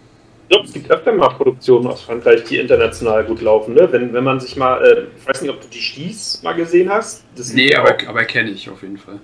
glaube, 0.48 0.66
es 0.66 0.72
gibt 0.72 0.90
öfter 0.90 1.12
mal 1.12 1.28
Produktionen 1.28 1.86
aus 1.86 2.02
Frankreich, 2.02 2.44
die 2.44 2.58
international 2.58 3.24
gut 3.24 3.40
laufen. 3.40 3.74
Ne? 3.74 3.88
Wenn, 3.90 4.12
wenn 4.12 4.24
man 4.24 4.40
sich 4.40 4.56
mal, 4.56 4.82
äh, 4.84 5.06
ich 5.18 5.26
weiß 5.26 5.42
nicht, 5.42 5.50
ob 5.50 5.60
du 5.60 5.68
die 5.68 5.80
Stieß 5.80 6.42
mal 6.42 6.52
gesehen 6.52 6.90
hast. 6.90 7.24
Das 7.36 7.52
nee, 7.52 7.74
aber, 7.74 7.96
aber 8.06 8.24
kenne 8.24 8.50
ich 8.50 8.68
auf 8.68 8.82
jeden 8.82 8.98
Fall. 8.98 9.18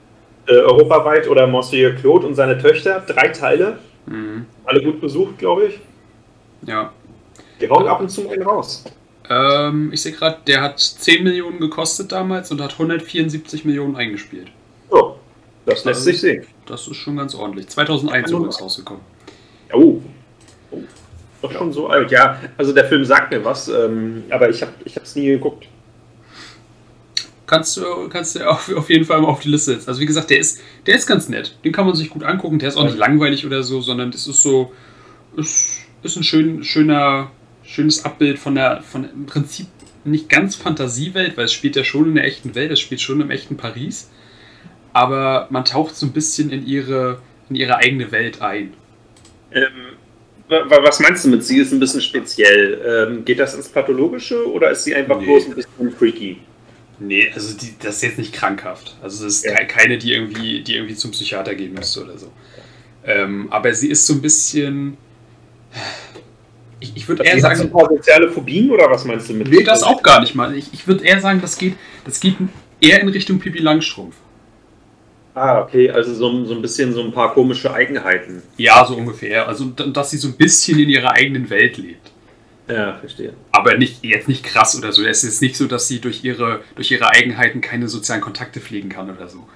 Äh, 0.46 0.52
europaweit 0.52 1.28
oder 1.28 1.46
Monsieur 1.46 1.94
Claude 1.94 2.26
und 2.26 2.34
seine 2.34 2.58
Töchter, 2.58 3.00
drei 3.06 3.28
Teile. 3.28 3.78
Mhm. 4.06 4.46
Alle 4.64 4.82
gut 4.82 5.00
besucht, 5.00 5.38
glaube 5.38 5.66
ich. 5.66 5.80
Ja. 6.66 6.92
Die 7.60 7.68
hauen 7.68 7.86
ab 7.86 8.00
und 8.00 8.08
zu 8.08 8.28
einen 8.28 8.42
raus. 8.42 8.84
Ähm, 9.28 9.90
ich 9.92 10.00
sehe 10.00 10.12
gerade, 10.12 10.38
der 10.46 10.62
hat 10.62 10.80
10 10.80 11.22
Millionen 11.22 11.58
gekostet 11.58 12.12
damals 12.12 12.50
und 12.50 12.60
hat 12.62 12.72
174 12.72 13.64
Millionen 13.64 13.96
eingespielt. 13.96 14.48
Oh, 14.90 15.16
das 15.66 15.84
lässt 15.84 16.04
sich 16.04 16.20
sehen. 16.20 16.46
Das 16.66 16.86
ist 16.88 16.96
schon 16.96 17.16
ganz 17.16 17.34
ordentlich. 17.34 17.68
2001 17.68 18.30
übrigens 18.30 18.60
rausgekommen. 18.60 19.02
Oh, 19.74 20.00
doch 21.42 21.52
schon 21.52 21.72
so 21.72 21.88
alt, 21.88 22.10
ja. 22.10 22.40
Also 22.56 22.72
der 22.72 22.84
Film 22.86 23.04
sagt 23.04 23.30
mir 23.30 23.44
was, 23.44 23.68
ähm, 23.68 24.24
aber 24.30 24.48
ich 24.48 24.62
habe 24.62 24.72
es 24.84 25.14
nie 25.14 25.26
geguckt. 25.26 25.66
Kannst 27.46 27.78
du, 27.78 28.08
kannst 28.10 28.36
du 28.36 28.46
auf, 28.46 28.70
auf 28.74 28.90
jeden 28.90 29.04
Fall 29.04 29.20
mal 29.20 29.28
auf 29.28 29.40
die 29.40 29.48
Liste 29.48 29.72
setzen. 29.72 29.88
Also 29.88 30.00
wie 30.00 30.06
gesagt, 30.06 30.28
der 30.30 30.38
ist, 30.38 30.60
der 30.86 30.96
ist 30.96 31.06
ganz 31.06 31.28
nett. 31.30 31.56
Den 31.64 31.72
kann 31.72 31.86
man 31.86 31.94
sich 31.94 32.10
gut 32.10 32.22
angucken. 32.22 32.58
Der 32.58 32.68
ist 32.68 32.76
auch 32.76 32.84
nicht 32.84 32.98
langweilig 32.98 33.46
oder 33.46 33.62
so, 33.62 33.80
sondern 33.80 34.10
das 34.10 34.26
ist 34.26 34.42
so, 34.42 34.72
ist, 35.36 35.86
ist 36.02 36.16
ein 36.16 36.24
schön, 36.24 36.62
schöner, 36.62 37.30
schönes 37.62 38.04
Abbild 38.04 38.38
von 38.38 38.54
der, 38.54 38.82
von 38.82 39.04
im 39.04 39.26
Prinzip 39.26 39.66
nicht 40.04 40.28
ganz 40.28 40.56
Fantasiewelt, 40.56 41.36
weil 41.36 41.46
es 41.46 41.52
spielt 41.52 41.76
ja 41.76 41.84
schon 41.84 42.08
in 42.08 42.14
der 42.16 42.24
echten 42.24 42.54
Welt, 42.54 42.70
es 42.70 42.80
spielt 42.80 43.00
schon 43.00 43.20
im 43.20 43.30
echten 43.30 43.56
Paris. 43.56 44.10
Aber 44.92 45.46
man 45.50 45.64
taucht 45.64 45.96
so 45.96 46.06
ein 46.06 46.12
bisschen 46.12 46.50
in 46.50 46.66
ihre, 46.66 47.20
in 47.48 47.56
ihre 47.56 47.76
eigene 47.76 48.10
Welt 48.12 48.42
ein. 48.42 48.74
Ähm, 49.52 49.96
was 50.48 51.00
meinst 51.00 51.24
du 51.24 51.28
mit 51.28 51.44
sie 51.44 51.58
ist 51.58 51.72
ein 51.72 51.80
bisschen 51.80 52.00
speziell? 52.00 53.08
Ähm, 53.08 53.24
geht 53.24 53.38
das 53.38 53.54
ins 53.54 53.68
Pathologische 53.68 54.50
oder 54.50 54.70
ist 54.70 54.84
sie 54.84 54.94
einfach 54.94 55.18
nee. 55.18 55.26
bloß 55.26 55.46
ein 55.46 55.54
bisschen 55.54 55.92
freaky? 55.92 56.38
Nee, 57.00 57.30
also 57.32 57.56
die, 57.56 57.74
das 57.80 57.96
ist 57.96 58.02
jetzt 58.02 58.18
nicht 58.18 58.32
krankhaft. 58.32 58.96
Also 59.02 59.26
es 59.26 59.36
ist 59.36 59.44
ja. 59.44 59.64
keine, 59.64 59.98
die 59.98 60.12
irgendwie, 60.12 60.62
die 60.62 60.74
irgendwie 60.74 60.96
zum 60.96 61.12
Psychiater 61.12 61.54
gehen 61.54 61.74
müsste 61.74 62.02
oder 62.02 62.18
so. 62.18 62.32
Ähm, 63.04 63.48
aber 63.50 63.72
sie 63.72 63.88
ist 63.88 64.06
so 64.06 64.14
ein 64.14 64.22
bisschen. 64.22 64.96
Ich, 66.80 66.96
ich 66.96 67.08
würde 67.08 67.24
eher 67.24 67.40
sagen. 67.40 67.58
Hat 67.58 67.66
ein 67.66 67.70
paar 67.70 67.88
soziale 67.88 68.30
Phobien 68.30 68.70
oder 68.70 68.90
was 68.90 69.04
meinst 69.04 69.28
du 69.28 69.34
mit? 69.34 69.48
Nee, 69.48 69.62
das 69.62 69.82
auch 69.82 70.02
gar 70.02 70.20
nicht 70.20 70.34
mal. 70.34 70.56
Ich, 70.56 70.72
ich 70.72 70.86
würde 70.86 71.04
eher 71.04 71.20
sagen, 71.20 71.40
das 71.40 71.56
geht, 71.56 71.74
das 72.04 72.20
geht 72.20 72.36
eher 72.80 73.00
in 73.00 73.08
Richtung 73.08 73.38
Pipi 73.38 73.58
Langstrumpf. 73.58 74.16
Ah, 75.38 75.62
okay, 75.62 75.90
also 75.90 76.12
so, 76.14 76.44
so 76.44 76.54
ein 76.54 76.62
bisschen 76.62 76.92
so 76.92 77.02
ein 77.02 77.12
paar 77.12 77.32
komische 77.32 77.72
Eigenheiten. 77.72 78.42
Ja, 78.56 78.84
so 78.84 78.96
ungefähr. 78.96 79.46
Also, 79.46 79.66
dass 79.66 80.10
sie 80.10 80.16
so 80.16 80.28
ein 80.28 80.36
bisschen 80.36 80.78
in 80.78 80.88
ihrer 80.88 81.12
eigenen 81.12 81.48
Welt 81.48 81.76
lebt. 81.76 82.10
Ja, 82.68 82.98
verstehe. 82.98 83.32
Aber 83.52 83.76
nicht, 83.78 84.04
jetzt 84.04 84.28
nicht 84.28 84.44
krass 84.44 84.76
oder 84.76 84.92
so. 84.92 85.04
Es 85.04 85.24
ist 85.24 85.40
nicht 85.40 85.56
so, 85.56 85.66
dass 85.66 85.88
sie 85.88 86.00
durch 86.00 86.24
ihre, 86.24 86.60
durch 86.74 86.90
ihre 86.90 87.08
Eigenheiten 87.08 87.60
keine 87.60 87.88
sozialen 87.88 88.20
Kontakte 88.20 88.60
pflegen 88.60 88.88
kann 88.88 89.10
oder 89.10 89.28
so. 89.28 89.48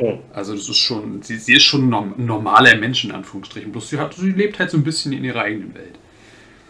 Ja. 0.00 0.18
Also 0.32 0.54
das 0.54 0.68
ist 0.68 0.76
schon, 0.76 1.22
sie, 1.22 1.36
sie 1.36 1.54
ist 1.54 1.62
schon 1.62 1.92
ein 1.92 2.14
normaler 2.16 2.76
Mensch 2.76 3.04
in 3.04 3.12
Anführungsstrichen. 3.12 3.70
Bloß 3.70 3.90
sie, 3.90 3.98
hat, 3.98 4.14
sie 4.14 4.30
lebt 4.30 4.58
halt 4.58 4.70
so 4.70 4.76
ein 4.76 4.84
bisschen 4.84 5.12
in 5.12 5.24
ihrer 5.24 5.42
eigenen 5.42 5.74
Welt. 5.74 5.94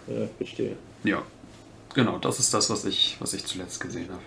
Ja, 0.08 0.26
verstehe. 0.36 0.76
Ja. 1.04 1.22
Genau, 1.94 2.18
das 2.18 2.38
ist 2.38 2.52
das, 2.52 2.68
was 2.70 2.84
ich, 2.84 3.16
was 3.20 3.32
ich 3.34 3.44
zuletzt 3.44 3.80
gesehen 3.80 4.08
habe. 4.10 4.22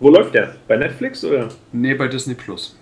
Wo 0.00 0.10
läuft 0.10 0.34
der? 0.34 0.56
Bei 0.66 0.76
Netflix 0.76 1.24
oder? 1.24 1.48
Nee, 1.72 1.94
bei 1.94 2.08
Disney 2.08 2.34
Plus. 2.34 2.76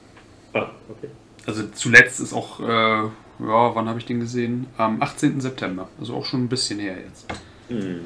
Ah, 0.57 0.71
okay. 0.89 1.09
Also 1.47 1.65
zuletzt 1.75 2.21
ist 2.21 2.33
auch, 2.33 2.61
äh, 2.61 2.65
ja, 2.65 3.11
wann 3.39 3.89
habe 3.89 3.99
ich 3.99 4.07
den 4.07 4.21
gesehen? 4.21 4.67
Am 4.77 5.03
18. 5.03 5.41
September. 5.41 5.89
Also 6.01 6.15
auch 6.15 6.25
schon 6.25 6.45
ein 6.45 6.49
bisschen 6.49 6.81
her 6.81 6.97
jetzt. 6.99 7.27
Mhm. 7.69 8.01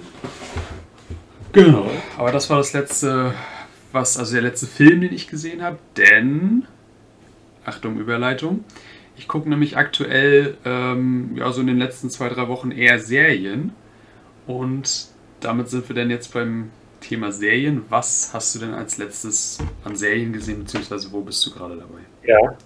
Genau. 1.53 1.91
Aber 2.19 2.33
das 2.33 2.51
war 2.51 2.59
das 2.59 2.73
letzte, 2.73 3.35
was, 3.93 4.19
also 4.19 4.33
der 4.33 4.43
letzte 4.43 4.67
Film, 4.67 5.01
den 5.01 5.13
ich 5.13 5.29
gesehen 5.29 5.63
habe, 5.63 5.79
denn, 5.97 6.67
Achtung, 7.65 7.99
Überleitung, 7.99 8.65
ich 9.17 9.29
gucke 9.29 9.49
nämlich 9.49 9.77
aktuell, 9.77 10.57
ähm, 10.65 11.33
ja, 11.35 11.53
so 11.53 11.61
in 11.61 11.67
den 11.67 11.79
letzten 11.79 12.09
zwei, 12.11 12.29
drei 12.29 12.49
Wochen 12.49 12.71
eher 12.71 12.99
Serien. 12.99 13.73
Und 14.47 15.09
damit 15.41 15.69
sind 15.69 15.89
wir 15.89 15.97
dann 15.97 16.11
jetzt 16.11 16.33
beim 16.33 16.71
Thema 17.11 17.33
Serien. 17.33 17.83
Was 17.89 18.31
hast 18.33 18.55
du 18.55 18.61
denn 18.61 18.73
als 18.73 18.97
letztes 18.97 19.59
an 19.83 19.97
Serien 19.97 20.33
gesehen, 20.33 20.61
beziehungsweise 20.61 21.11
wo 21.11 21.21
bist 21.23 21.45
du 21.45 21.51
gerade 21.51 21.75
dabei? 21.75 22.03
Ja, 22.25 22.57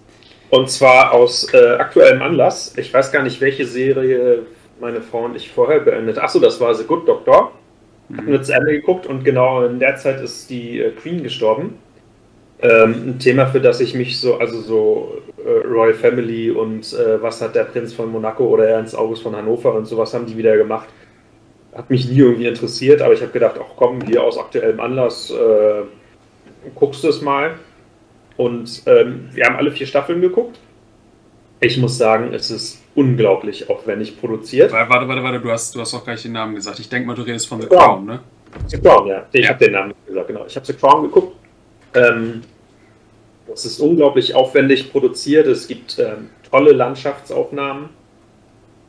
und 0.51 0.69
zwar 0.69 1.13
aus 1.13 1.51
äh, 1.51 1.77
aktuellem 1.79 2.21
Anlass. 2.21 2.77
Ich 2.77 2.93
weiß 2.93 3.11
gar 3.11 3.23
nicht, 3.23 3.41
welche 3.41 3.65
Serie 3.65 4.43
meine 4.79 5.01
Frau 5.01 5.25
und 5.25 5.35
ich 5.35 5.51
vorher 5.51 5.79
beendet. 5.79 6.19
Achso, 6.19 6.39
das 6.39 6.61
war 6.61 6.75
The 6.75 6.83
Good 6.83 7.07
Doctor. 7.07 7.53
Mhm. 8.07 8.17
Haben 8.17 8.27
wir 8.27 8.43
zu 8.43 8.53
Ende 8.53 8.73
geguckt 8.73 9.07
und 9.07 9.23
genau 9.23 9.65
in 9.65 9.79
der 9.79 9.95
Zeit 9.95 10.21
ist 10.21 10.47
die 10.51 10.79
äh, 10.79 10.91
Queen 10.91 11.23
gestorben. 11.23 11.79
Ähm, 12.61 13.09
ein 13.09 13.19
Thema, 13.19 13.47
für 13.47 13.59
das 13.59 13.81
ich 13.81 13.95
mich 13.95 14.19
so, 14.19 14.35
also 14.37 14.61
so 14.61 15.21
äh, 15.43 15.67
Royal 15.67 15.95
Family 15.95 16.51
und 16.51 16.93
äh, 16.93 17.19
was 17.19 17.41
hat 17.41 17.55
der 17.55 17.63
Prinz 17.63 17.93
von 17.93 18.11
Monaco 18.11 18.45
oder 18.45 18.67
Ernst 18.67 18.95
August 18.95 19.23
von 19.23 19.35
Hannover 19.35 19.73
und 19.73 19.85
sowas 19.87 20.13
haben 20.13 20.27
die 20.27 20.37
wieder 20.37 20.55
gemacht 20.55 20.87
hat 21.75 21.89
mich 21.89 22.07
nie 22.07 22.17
irgendwie 22.17 22.47
interessiert, 22.47 23.01
aber 23.01 23.13
ich 23.13 23.21
habe 23.21 23.31
gedacht, 23.31 23.55
ach 23.59 23.75
komm, 23.75 24.01
hier 24.01 24.23
aus 24.23 24.37
aktuellem 24.37 24.79
Anlass 24.79 25.29
äh, 25.29 25.83
guckst 26.73 27.03
du 27.03 27.09
es 27.09 27.21
mal. 27.21 27.55
Und 28.37 28.83
ähm, 28.85 29.29
wir 29.31 29.45
haben 29.45 29.55
alle 29.57 29.71
vier 29.71 29.85
Staffeln 29.85 30.21
geguckt. 30.21 30.59
Ich 31.59 31.77
muss 31.77 31.97
sagen, 31.97 32.33
es 32.33 32.51
ist 32.51 32.81
unglaublich 32.95 33.69
aufwendig 33.69 34.19
produziert. 34.19 34.71
Warte, 34.71 35.07
warte, 35.07 35.23
warte, 35.23 35.39
du 35.39 35.51
hast, 35.51 35.75
du 35.75 35.79
hast 35.79 35.93
auch 35.93 36.03
gleich 36.03 36.21
den 36.21 36.33
Namen 36.33 36.55
gesagt. 36.55 36.79
Ich 36.79 36.89
denke 36.89 37.07
mal, 37.07 37.15
du 37.15 37.21
redest 37.21 37.47
von 37.47 37.61
The 37.61 37.67
Crown, 37.67 37.79
Crown 37.79 38.05
ne? 38.05 38.19
The 38.67 38.77
Crown, 38.77 39.07
ja. 39.07 39.25
Ich 39.31 39.43
ja. 39.43 39.49
habe 39.49 39.63
den 39.63 39.73
Namen 39.73 39.93
gesagt, 40.05 40.27
genau. 40.27 40.45
Ich 40.45 40.55
habe 40.55 40.65
The 40.65 40.73
Crown 40.73 41.03
geguckt. 41.03 41.35
Ähm, 41.93 42.41
es 43.53 43.65
ist 43.65 43.79
unglaublich 43.79 44.33
aufwendig 44.35 44.91
produziert. 44.91 45.47
Es 45.47 45.67
gibt 45.67 45.97
ähm, 45.99 46.29
tolle 46.49 46.71
Landschaftsaufnahmen. 46.71 47.89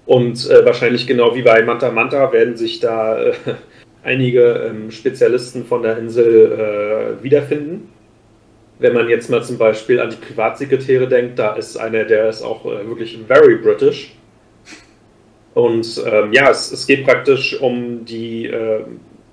Und 0.07 0.49
äh, 0.49 0.65
wahrscheinlich 0.65 1.07
genau 1.07 1.35
wie 1.35 1.43
bei 1.43 1.63
Manta 1.63 1.91
Manta 1.91 2.33
werden 2.33 2.57
sich 2.57 2.79
da 2.79 3.21
äh, 3.21 3.33
einige 4.05 4.71
ähm, 4.71 4.91
Spezialisten 4.91 5.65
von 5.65 5.83
der 5.83 5.99
Insel 5.99 7.19
äh, 7.21 7.23
wiederfinden. 7.23 7.89
Wenn 8.79 8.95
man 8.95 9.09
jetzt 9.09 9.31
mal 9.31 9.43
zum 9.43 9.59
Beispiel 9.59 10.01
an 10.01 10.11
die 10.11 10.17
Privatsekretäre 10.17 11.09
denkt, 11.09 11.39
da 11.39 11.55
ist 11.55 11.77
einer, 11.77 12.05
der 12.05 12.29
ist 12.29 12.43
auch 12.43 12.65
äh, 12.67 12.87
wirklich 12.87 13.19
very 13.27 13.57
British. 13.57 14.15
Und 15.55 16.03
ähm, 16.07 16.33
ja, 16.33 16.51
es, 16.51 16.71
es, 16.71 16.87
geht 16.87 17.05
praktisch 17.05 17.59
um 17.61 18.05
die, 18.05 18.47
äh, 18.47 18.85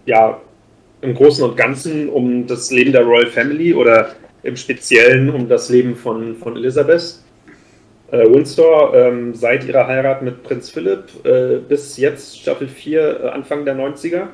ja, 0.06 0.40
im 1.02 1.14
Großen 1.14 1.44
und 1.44 1.58
Ganzen 1.58 2.08
um 2.08 2.48
das 2.48 2.72
Leben 2.72 2.94
der 2.94 3.04
Royal 3.04 3.28
Family 3.28 3.74
oder 3.74 4.16
im 4.42 4.56
Speziellen 4.56 5.30
um 5.30 5.50
das 5.50 5.70
Leben 5.70 5.96
von, 5.98 6.38
von 6.38 6.56
Elizabeth 6.56 7.23
äh, 8.14 8.32
Windsor 8.32 8.94
ähm, 8.94 9.34
seit 9.34 9.66
ihrer 9.68 9.88
Heirat 9.88 10.22
mit 10.22 10.44
Prinz 10.44 10.70
Philipp 10.70 11.06
äh, 11.26 11.58
bis 11.58 11.98
jetzt 11.98 12.40
Staffel 12.40 12.68
4, 12.68 13.02
äh, 13.02 13.28
Anfang 13.30 13.66
der 13.66 13.76
90er. 13.76 14.28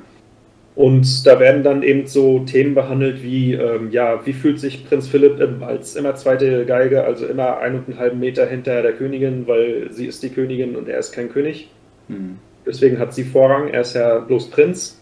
Und 0.76 1.26
da 1.26 1.40
werden 1.40 1.64
dann 1.64 1.82
eben 1.82 2.06
so 2.06 2.40
Themen 2.40 2.76
behandelt 2.76 3.24
wie, 3.24 3.54
ähm, 3.54 3.90
ja, 3.92 4.26
wie 4.26 4.34
fühlt 4.34 4.60
sich 4.60 4.86
Prinz 4.86 5.08
Philipp 5.08 5.42
als 5.62 5.96
immer 5.96 6.16
zweite 6.16 6.66
Geige, 6.66 7.06
also 7.06 7.26
immer 7.26 7.60
ein 7.60 7.76
und 7.76 7.88
einen 7.88 8.00
halben 8.00 8.20
Meter 8.20 8.46
hinter 8.46 8.82
der 8.82 8.94
Königin, 8.94 9.48
weil 9.48 9.92
sie 9.92 10.08
ist 10.08 10.24
die 10.24 10.30
Königin 10.30 10.76
und 10.76 10.90
er 10.90 11.00
ist 11.00 11.14
kein 11.14 11.30
König. 11.30 11.70
Mhm. 12.10 12.38
Deswegen 12.66 13.00
hat 13.00 13.14
sie 13.14 13.24
Vorrang, 13.24 13.70
er 13.70 13.82
ist 13.82 13.96
ja 13.96 14.20
bloß 14.20 14.52
Prinz. 14.52 15.02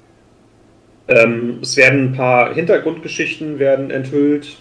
Ähm, 1.08 1.60
es 1.62 1.76
werden 1.78 2.10
ein 2.10 2.14
paar 2.14 2.54
Hintergrundgeschichten 2.54 3.60
werden 3.60 3.92
enthüllt, 3.92 4.58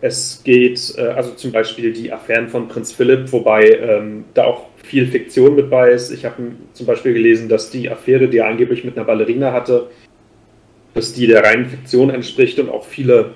es 0.00 0.42
geht, 0.44 0.94
äh, 0.96 1.02
also 1.08 1.32
zum 1.32 1.52
Beispiel 1.52 1.92
die 1.92 2.12
Affären 2.12 2.48
von 2.48 2.68
Prinz 2.68 2.92
Philipp, 2.92 3.32
wobei 3.32 3.70
ähm, 3.70 4.24
da 4.34 4.44
auch 4.44 4.66
viel 4.82 5.06
Fiktion 5.06 5.56
mit 5.56 5.70
bei 5.70 5.90
ist. 5.90 6.10
Ich 6.10 6.24
habe 6.24 6.52
zum 6.72 6.86
Beispiel 6.86 7.12
gelesen, 7.12 7.48
dass 7.48 7.70
die 7.70 7.90
Affäre, 7.90 8.28
die 8.28 8.38
er 8.38 8.48
angeblich 8.48 8.84
mit 8.84 8.96
einer 8.96 9.06
Ballerina 9.06 9.52
hatte, 9.52 9.88
dass 10.94 11.12
die 11.12 11.26
der 11.26 11.42
reinen 11.42 11.66
Fiktion 11.66 12.10
entspricht 12.10 12.58
und 12.58 12.70
auch 12.70 12.84
viele 12.84 13.32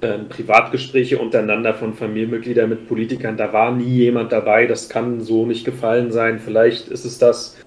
äh, 0.00 0.18
Privatgespräche 0.28 1.18
untereinander 1.18 1.74
von 1.74 1.94
Familienmitgliedern 1.94 2.68
mit 2.68 2.88
Politikern. 2.88 3.36
Da 3.36 3.52
war 3.52 3.72
nie 3.74 3.84
jemand 3.84 4.32
dabei, 4.32 4.66
das 4.66 4.88
kann 4.88 5.20
so 5.20 5.46
nicht 5.46 5.64
gefallen 5.64 6.10
sein. 6.10 6.38
Vielleicht 6.38 6.88
ist 6.88 7.04
es 7.04 7.18
das, 7.18 7.58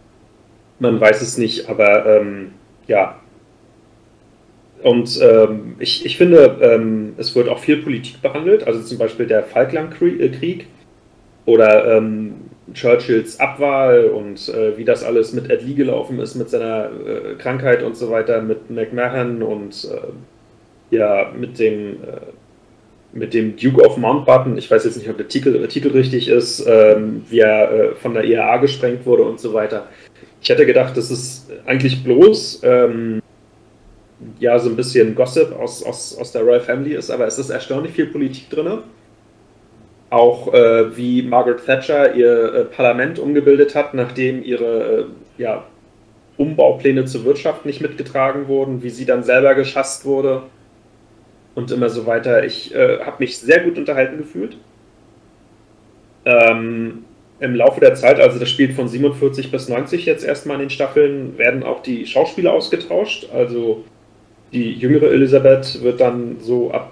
man 0.80 1.00
weiß 1.00 1.22
es 1.22 1.38
nicht, 1.38 1.70
aber 1.70 2.06
ähm, 2.06 2.52
ja, 2.88 3.20
und 4.84 5.20
ähm, 5.22 5.76
ich, 5.80 6.06
ich 6.06 6.18
finde, 6.18 6.58
ähm, 6.62 7.14
es 7.18 7.36
wird 7.36 7.48
auch 7.48 7.60
viel 7.60 7.78
Politik 7.78 8.22
behandelt, 8.22 8.68
also 8.68 8.82
zum 8.82 8.98
Beispiel 8.98 9.26
der 9.26 9.44
Falklandkrieg 9.44 10.68
oder 11.46 11.98
ähm, 11.98 12.34
Churchills 12.74 13.40
Abwahl 13.40 14.06
und 14.08 14.50
äh, 14.50 14.78
wie 14.78 14.84
das 14.84 15.04
alles 15.04 15.32
mit 15.32 15.50
Ed 15.50 15.64
Lee 15.64 15.74
gelaufen 15.74 16.20
ist, 16.20 16.36
mit 16.36 16.50
seiner 16.50 16.86
äh, 16.86 17.36
Krankheit 17.38 17.82
und 17.82 17.96
so 17.96 18.12
weiter, 18.12 18.42
mit 18.42 18.70
McMahon 18.70 19.42
und 19.42 19.88
äh, 19.90 20.96
ja, 20.96 21.32
mit 21.38 21.60
dem, 21.60 21.94
äh, 22.04 22.20
mit 23.14 23.34
dem 23.34 23.56
Duke 23.56 23.86
of 23.86 23.96
Mountbatten. 23.96 24.58
Ich 24.58 24.70
weiß 24.70 24.84
jetzt 24.84 24.98
nicht, 24.98 25.10
ob 25.10 25.16
der 25.16 25.30
Titel, 25.30 25.58
der 25.58 25.70
Titel 25.70 25.90
richtig 25.90 26.28
ist, 26.28 26.66
ähm, 26.68 27.24
wie 27.30 27.40
er 27.40 27.72
äh, 27.72 27.96
von 27.96 28.14
der 28.14 28.26
IAA 28.26 28.58
gesprengt 28.58 29.06
wurde 29.06 29.24
und 29.24 29.40
so 29.40 29.54
weiter. 29.54 29.88
Ich 30.42 30.50
hätte 30.50 30.66
gedacht, 30.66 30.98
das 30.98 31.10
ist 31.10 31.50
eigentlich 31.66 32.04
bloß 32.04 32.62
ähm, 32.64 33.23
ja 34.40 34.60
so 34.60 34.70
ein 34.70 34.76
bisschen 34.76 35.16
Gossip 35.16 35.52
aus, 35.54 35.84
aus, 35.84 36.18
aus 36.18 36.32
der 36.32 36.44
Royal 36.44 36.62
Family 36.62 36.96
ist, 36.96 37.10
aber 37.10 37.28
es 37.28 37.40
ist 37.40 37.50
erstaunlich 37.50 37.94
viel 37.94 38.08
Politik 38.08 38.50
drin. 38.50 38.80
Auch 40.10 40.54
äh, 40.54 40.96
wie 40.96 41.24
Margaret 41.24 41.66
Thatcher 41.66 42.14
ihr 42.14 42.54
äh, 42.54 42.66
Parlament 42.66 43.18
umgebildet 43.18 43.74
hat, 43.74 43.94
nachdem 43.94 44.44
ihre 44.44 45.00
äh, 45.00 45.06
ja, 45.42 45.66
Umbaupläne 46.38 47.06
zur 47.06 47.26
Wirtschaft 47.26 47.66
nicht 47.66 47.82
mitgetragen 47.82 48.48
wurden, 48.48 48.84
wie 48.84 48.90
sie 48.90 49.06
dann 49.06 49.24
selber 49.24 49.56
geschasst 49.56 50.06
wurde 50.06 50.44
und 51.56 51.72
immer 51.72 51.90
so 51.90 52.06
weiter. 52.06 52.44
Ich 52.44 52.74
äh, 52.74 53.00
habe 53.00 53.18
mich 53.20 53.38
sehr 53.38 53.62
gut 53.62 53.78
unterhalten 53.78 54.18
gefühlt. 54.18 54.58
Ähm, 56.26 57.06
Im 57.40 57.56
Laufe 57.56 57.80
der 57.80 57.96
Zeit, 57.96 58.20
also 58.20 58.40
das 58.40 58.50
spielt 58.50 58.74
von 58.74 58.88
47 58.88 59.52
bis 59.52 59.70
90 59.70 60.06
jetzt 60.06 60.24
erstmal 60.24 60.56
in 60.56 60.62
den 60.62 60.70
Staffeln, 60.70 61.38
werden 61.38 61.64
auch 61.64 61.84
die 61.84 62.06
Schauspieler 62.06 62.54
ausgetauscht. 62.54 63.30
Also 63.34 63.84
die 64.54 64.74
jüngere 64.74 65.12
Elisabeth 65.12 65.82
wird 65.82 66.00
dann 66.00 66.38
so 66.40 66.72
ab, 66.72 66.92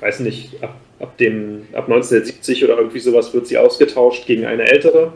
weiß 0.00 0.20
nicht, 0.20 0.62
ab, 0.62 0.74
ab, 0.98 1.16
dem, 1.18 1.62
ab 1.72 1.84
1970 1.84 2.64
oder 2.64 2.76
irgendwie 2.76 2.98
sowas 2.98 3.32
wird 3.32 3.46
sie 3.46 3.58
ausgetauscht 3.58 4.26
gegen 4.26 4.44
eine 4.44 4.64
ältere, 4.64 5.12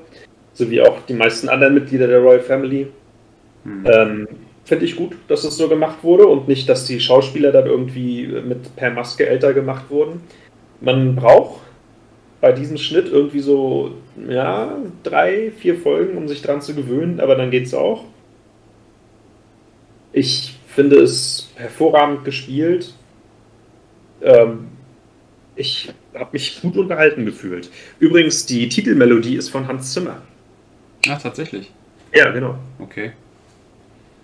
so 0.52 0.70
wie 0.70 0.80
auch 0.80 1.00
die 1.08 1.14
meisten 1.14 1.48
anderen 1.48 1.74
Mitglieder 1.74 2.06
der 2.06 2.20
Royal 2.20 2.40
Family. 2.40 2.86
Hm. 3.64 3.86
Ähm, 3.86 4.28
Finde 4.64 4.86
ich 4.86 4.96
gut, 4.96 5.12
dass 5.28 5.44
es 5.44 5.58
so 5.58 5.68
gemacht 5.68 5.98
wurde 6.02 6.26
und 6.26 6.48
nicht, 6.48 6.68
dass 6.70 6.86
die 6.86 6.98
Schauspieler 6.98 7.52
dann 7.52 7.66
irgendwie 7.66 8.26
mit 8.26 8.74
per 8.76 8.90
Maske 8.90 9.26
älter 9.26 9.52
gemacht 9.52 9.90
wurden. 9.90 10.22
Man 10.80 11.16
braucht 11.16 11.60
bei 12.40 12.52
diesem 12.52 12.78
Schnitt 12.78 13.08
irgendwie 13.10 13.40
so, 13.40 13.92
ja, 14.28 14.78
drei, 15.02 15.50
vier 15.50 15.76
Folgen, 15.76 16.16
um 16.16 16.28
sich 16.28 16.40
dran 16.40 16.62
zu 16.62 16.74
gewöhnen, 16.74 17.20
aber 17.20 17.36
dann 17.36 17.50
geht 17.50 17.66
es 17.66 17.74
auch. 17.74 18.04
Ich 20.14 20.53
finde 20.74 20.96
es 20.96 21.50
hervorragend 21.56 22.24
gespielt. 22.24 22.94
Ähm, 24.22 24.68
ich 25.56 25.92
habe 26.14 26.30
mich 26.32 26.60
gut 26.60 26.76
unterhalten 26.76 27.24
gefühlt. 27.24 27.70
Übrigens, 27.98 28.46
die 28.46 28.68
Titelmelodie 28.68 29.36
ist 29.36 29.50
von 29.50 29.68
Hans 29.68 29.92
Zimmer. 29.92 30.22
Ach, 31.08 31.20
tatsächlich. 31.20 31.70
Ja, 32.14 32.30
genau. 32.30 32.56
Okay. 32.78 33.12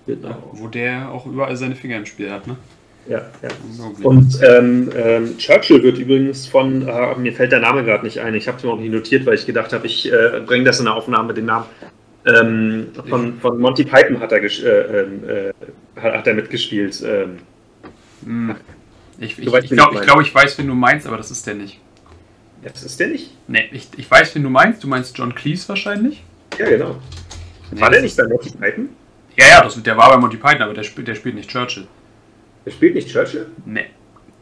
Genau. 0.06 0.50
Wo 0.52 0.66
der 0.68 1.10
auch 1.10 1.26
überall 1.26 1.56
seine 1.56 1.76
Finger 1.76 1.98
im 1.98 2.06
Spiel 2.06 2.30
hat, 2.30 2.46
ne? 2.46 2.56
Ja, 3.08 3.22
ja. 3.42 3.48
Und 4.02 4.38
ähm, 4.42 4.90
ähm, 4.94 5.38
Churchill 5.38 5.82
wird 5.82 5.98
übrigens 5.98 6.46
von, 6.46 6.86
äh, 6.86 7.14
mir 7.16 7.32
fällt 7.32 7.50
der 7.50 7.60
Name 7.60 7.82
gerade 7.82 8.04
nicht 8.04 8.18
ein, 8.18 8.34
ich 8.34 8.46
habe 8.46 8.58
es 8.58 8.64
mir 8.64 8.70
auch 8.70 8.78
nicht 8.78 8.92
notiert, 8.92 9.24
weil 9.26 9.34
ich 9.34 9.46
gedacht 9.46 9.72
habe, 9.72 9.86
ich 9.86 10.12
äh, 10.12 10.40
bringe 10.44 10.64
das 10.64 10.80
in 10.80 10.84
der 10.84 10.94
Aufnahme, 10.94 11.32
den 11.32 11.46
Namen. 11.46 11.66
Ähm, 12.26 12.88
von, 13.08 13.38
von 13.40 13.58
Monty 13.58 13.84
Python 13.84 14.20
hat 14.20 14.32
er, 14.32 14.42
äh, 14.42 15.52
äh, 16.02 16.12
hat, 16.12 16.26
er 16.26 16.34
mitgespielt. 16.34 17.02
Ähm. 17.04 17.38
Hm. 18.24 18.56
Ich, 19.18 19.38
ich, 19.38 19.46
ich 19.46 19.70
glaube, 19.70 19.94
ich, 19.96 20.00
glaub, 20.00 20.20
ich 20.22 20.34
weiß, 20.34 20.56
wen 20.58 20.66
du 20.66 20.74
meinst, 20.74 21.06
aber 21.06 21.16
das 21.18 21.30
ist 21.30 21.46
der 21.46 21.54
nicht. 21.54 21.78
Das 22.62 22.82
ist 22.82 22.98
der 23.00 23.08
nicht? 23.08 23.30
Ne, 23.48 23.64
ich, 23.72 23.88
ich 23.96 24.10
weiß, 24.10 24.34
wen 24.34 24.42
du 24.42 24.50
meinst. 24.50 24.82
Du 24.82 24.88
meinst 24.88 25.16
John 25.16 25.34
Cleese 25.34 25.68
wahrscheinlich? 25.68 26.22
Ja, 26.58 26.68
genau. 26.68 26.96
Nee, 27.70 27.80
War 27.80 27.90
der 27.90 28.02
nicht 28.02 28.16
bei 28.16 28.24
Monty 28.26 28.50
Python? 28.50 28.88
Ja, 29.36 29.46
ja, 29.48 29.62
das, 29.62 29.82
der 29.82 29.96
war 29.96 30.10
bei 30.10 30.16
Monty 30.18 30.36
Python, 30.36 30.62
aber 30.62 30.74
der, 30.74 30.82
spielt- 30.82 31.08
der 31.08 31.14
spielt 31.14 31.34
nicht 31.36 31.48
Churchill. 31.48 31.86
Der 32.66 32.70
spielt 32.72 32.94
nicht 32.94 33.08
Churchill? 33.08 33.46
Ne. 33.64 33.86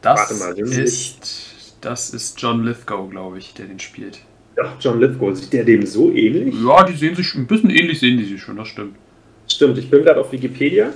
Das 0.00 0.18
Warte 0.18 0.34
mal, 0.34 0.54
das 0.54 0.76
ist. 0.76 1.54
Das 1.80 2.10
ist 2.10 2.40
John 2.40 2.64
Lithgow, 2.64 3.08
glaube 3.08 3.38
ich, 3.38 3.54
der 3.54 3.66
den 3.66 3.78
spielt. 3.78 4.18
Doch, 4.56 4.72
John 4.80 4.98
Lithgow. 4.98 5.36
Sieht 5.36 5.52
der 5.52 5.64
dem 5.64 5.86
so 5.86 6.10
ähnlich? 6.12 6.54
Ja, 6.66 6.82
die 6.84 6.96
sehen 6.96 7.14
sich 7.14 7.32
ein 7.36 7.46
bisschen 7.46 7.70
ähnlich, 7.70 8.00
sehen 8.00 8.18
die 8.18 8.24
sich 8.24 8.40
schon, 8.42 8.56
das 8.56 8.66
stimmt. 8.68 8.96
Stimmt, 9.46 9.78
ich 9.78 9.88
bin 9.88 10.02
gerade 10.02 10.20
auf 10.20 10.32
Wikipedia. 10.32 10.90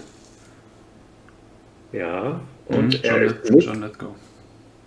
Ja, 1.92 2.40
und, 2.66 2.94
Mhm, 2.94 3.00
er 3.02 3.22
John, 3.22 3.36
ist 3.36 3.50
nicht, 3.50 3.66
John 3.66 3.90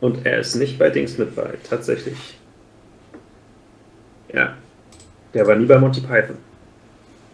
und 0.01 0.25
er 0.25 0.39
ist 0.39 0.55
nicht 0.55 0.77
bei 0.79 0.89
Dings 0.89 1.17
mit 1.17 1.35
bei, 1.35 1.53
tatsächlich. 1.67 2.15
Ja, 4.33 4.55
der 5.33 5.47
war 5.47 5.55
nie 5.55 5.65
bei 5.65 5.77
Monty 5.77 6.01
Python. 6.01 6.37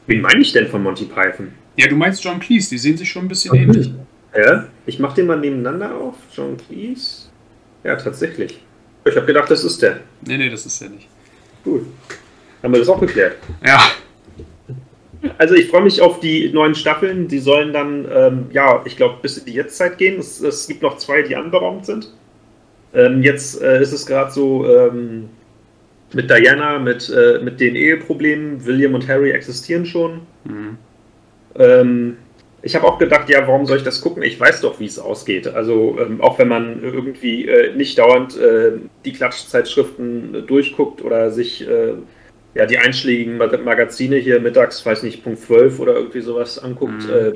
Wen 0.07 0.21
meine 0.21 0.41
ich 0.41 0.51
denn 0.51 0.67
von 0.67 0.83
Monty 0.83 1.05
Python? 1.05 1.53
Ja, 1.77 1.87
du 1.87 1.95
meinst 1.95 2.23
John 2.23 2.39
Cleese, 2.39 2.69
die 2.71 2.77
sehen 2.77 2.97
sich 2.97 3.09
schon 3.09 3.25
ein 3.25 3.27
bisschen 3.27 3.55
ähnlich. 3.55 3.91
Ja, 4.35 4.67
ich 4.85 4.99
mache 4.99 5.15
den 5.15 5.27
mal 5.27 5.39
nebeneinander 5.39 5.95
auf. 5.95 6.15
John 6.35 6.57
Cleese. 6.57 7.27
Ja, 7.83 7.95
tatsächlich. 7.95 8.61
Ich 9.05 9.15
habe 9.15 9.25
gedacht, 9.25 9.49
das 9.49 9.63
ist 9.63 9.81
der. 9.81 10.01
Nee, 10.21 10.37
nee, 10.37 10.49
das 10.49 10.65
ist 10.65 10.81
er 10.81 10.89
nicht. 10.89 11.07
Cool. 11.65 11.85
Haben 12.61 12.73
wir 12.73 12.79
das 12.79 12.89
auch 12.89 12.99
geklärt. 12.99 13.37
Ja, 13.65 13.81
Also 15.41 15.55
ich 15.55 15.69
freue 15.69 15.81
mich 15.81 16.03
auf 16.03 16.19
die 16.19 16.51
neuen 16.53 16.75
Staffeln. 16.75 17.27
Die 17.27 17.39
sollen 17.39 17.73
dann, 17.73 18.07
ähm, 18.13 18.45
ja, 18.51 18.83
ich 18.85 18.95
glaube, 18.95 19.15
bis 19.23 19.39
in 19.39 19.45
die 19.45 19.53
Jetztzeit 19.53 19.97
gehen. 19.97 20.19
Es, 20.19 20.39
es 20.39 20.67
gibt 20.67 20.83
noch 20.83 20.97
zwei, 20.97 21.23
die 21.23 21.35
anberaumt 21.35 21.83
sind. 21.87 22.13
Ähm, 22.93 23.23
jetzt 23.23 23.59
äh, 23.59 23.81
ist 23.81 23.91
es 23.91 24.05
gerade 24.05 24.29
so 24.29 24.67
ähm, 24.67 25.29
mit 26.13 26.29
Diana, 26.29 26.77
mit, 26.77 27.09
äh, 27.09 27.39
mit 27.43 27.59
den 27.59 27.75
Eheproblemen. 27.75 28.63
William 28.67 28.93
und 28.93 29.07
Harry 29.07 29.31
existieren 29.31 29.87
schon. 29.87 30.21
Mhm. 30.43 30.77
Ähm, 31.55 32.17
ich 32.61 32.75
habe 32.75 32.85
auch 32.85 32.99
gedacht, 32.99 33.27
ja, 33.27 33.47
warum 33.47 33.65
soll 33.65 33.77
ich 33.77 33.83
das 33.83 33.99
gucken? 33.99 34.21
Ich 34.21 34.39
weiß 34.39 34.61
doch, 34.61 34.79
wie 34.79 34.85
es 34.85 34.99
ausgeht. 34.99 35.47
Also 35.47 35.97
ähm, 35.99 36.21
auch 36.21 36.37
wenn 36.37 36.49
man 36.49 36.83
irgendwie 36.83 37.47
äh, 37.47 37.75
nicht 37.75 37.97
dauernd 37.97 38.37
äh, 38.37 38.73
die 39.05 39.13
Klatschzeitschriften 39.13 40.35
äh, 40.35 40.41
durchguckt 40.43 41.03
oder 41.03 41.31
sich 41.31 41.67
äh, 41.67 41.93
ja, 42.53 42.65
die 42.65 42.77
einschlägigen 42.77 43.37
Mag 43.37 43.63
Magazine 43.63 44.17
hier 44.17 44.39
mittags, 44.39 44.85
weiß 44.85 45.03
nicht, 45.03 45.23
Punkt 45.23 45.39
12 45.39 45.79
oder 45.79 45.95
irgendwie 45.95 46.21
sowas 46.21 46.59
anguckt, 46.59 47.03
Mhm. 47.05 47.09
äh, 47.09 47.31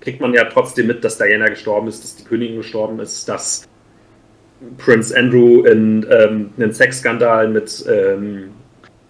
kriegt 0.00 0.20
man 0.20 0.34
ja 0.34 0.44
trotzdem 0.44 0.86
mit, 0.86 1.02
dass 1.04 1.18
Diana 1.18 1.48
gestorben 1.48 1.88
ist, 1.88 2.02
dass 2.02 2.16
die 2.16 2.24
Königin 2.24 2.56
gestorben 2.58 3.00
ist, 3.00 3.28
dass 3.28 3.66
Prince 4.78 5.16
Andrew 5.16 5.64
in 5.64 6.06
ähm, 6.10 6.50
einen 6.56 6.72
Sexskandal 6.72 7.48
mit, 7.48 7.84
ähm, 7.88 8.50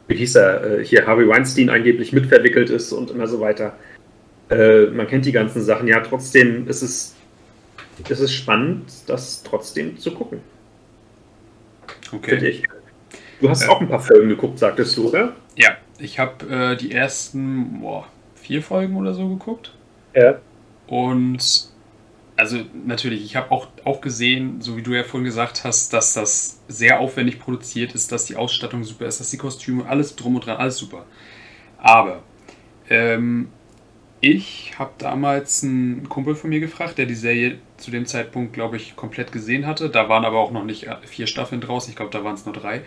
wie 0.08 0.16
hieß 0.16 0.36
er, 0.36 0.78
äh, 0.78 0.84
hier 0.84 1.06
Harvey 1.06 1.28
Weinstein 1.28 1.70
angeblich 1.70 2.12
mitverwickelt 2.12 2.70
ist 2.70 2.92
und 2.92 3.10
immer 3.10 3.26
so 3.26 3.40
weiter. 3.40 3.76
Äh, 4.50 4.86
man 4.86 5.06
kennt 5.06 5.26
die 5.26 5.32
ganzen 5.32 5.62
Sachen. 5.62 5.86
Ja, 5.88 6.00
trotzdem 6.00 6.66
ist 6.68 6.82
es, 6.82 7.14
ist 8.08 8.20
es 8.20 8.32
spannend, 8.32 8.84
das 9.06 9.42
trotzdem 9.42 9.98
zu 9.98 10.12
gucken, 10.12 10.40
finde 12.10 12.36
okay. 12.36 12.48
ich. 12.48 12.62
Du 13.40 13.48
hast 13.48 13.68
auch 13.68 13.80
ein 13.80 13.88
paar 13.88 14.00
Folgen 14.00 14.28
geguckt, 14.28 14.58
sagtest 14.58 14.96
du, 14.96 15.08
oder? 15.08 15.34
Ja, 15.56 15.76
ich 15.98 16.18
habe 16.18 16.46
äh, 16.46 16.76
die 16.76 16.92
ersten 16.92 17.80
boah, 17.80 18.06
vier 18.34 18.62
Folgen 18.62 18.96
oder 18.96 19.14
so 19.14 19.28
geguckt. 19.28 19.72
Ja. 20.14 20.40
Und 20.86 21.70
also 22.36 22.58
natürlich, 22.84 23.24
ich 23.24 23.36
habe 23.36 23.52
auch, 23.52 23.68
auch 23.84 24.00
gesehen, 24.00 24.60
so 24.60 24.76
wie 24.76 24.82
du 24.82 24.92
ja 24.92 25.04
vorhin 25.04 25.24
gesagt 25.24 25.64
hast, 25.64 25.92
dass 25.92 26.14
das 26.14 26.60
sehr 26.66 26.98
aufwendig 26.98 27.38
produziert 27.38 27.94
ist, 27.94 28.10
dass 28.10 28.24
die 28.24 28.36
Ausstattung 28.36 28.82
super 28.82 29.06
ist, 29.06 29.20
dass 29.20 29.30
die 29.30 29.36
Kostüme, 29.36 29.86
alles 29.86 30.16
drum 30.16 30.34
und 30.34 30.46
dran, 30.46 30.56
alles 30.56 30.76
super. 30.76 31.06
Aber 31.78 32.22
ähm, 32.90 33.48
ich 34.20 34.72
habe 34.78 34.92
damals 34.98 35.62
einen 35.62 36.08
Kumpel 36.08 36.34
von 36.34 36.50
mir 36.50 36.60
gefragt, 36.60 36.98
der 36.98 37.06
die 37.06 37.14
Serie 37.14 37.58
zu 37.76 37.90
dem 37.90 38.06
Zeitpunkt, 38.06 38.52
glaube 38.52 38.76
ich, 38.78 38.96
komplett 38.96 39.30
gesehen 39.30 39.66
hatte. 39.66 39.90
Da 39.90 40.08
waren 40.08 40.24
aber 40.24 40.38
auch 40.38 40.50
noch 40.50 40.64
nicht 40.64 40.86
äh, 40.88 40.96
vier 41.04 41.26
Staffeln 41.26 41.60
draus, 41.60 41.88
ich 41.88 41.94
glaube, 41.94 42.10
da 42.10 42.24
waren 42.24 42.34
es 42.34 42.46
nur 42.46 42.54
drei. 42.54 42.82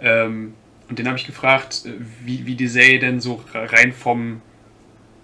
Ähm, 0.00 0.54
und 0.92 0.98
den 0.98 1.08
habe 1.08 1.16
ich 1.16 1.24
gefragt, 1.24 1.86
äh, 1.86 1.92
wie, 2.22 2.44
wie 2.44 2.54
die 2.54 2.68
Serie 2.68 2.98
denn 2.98 3.18
so 3.18 3.42
rein 3.54 3.94
vom, 3.94 4.42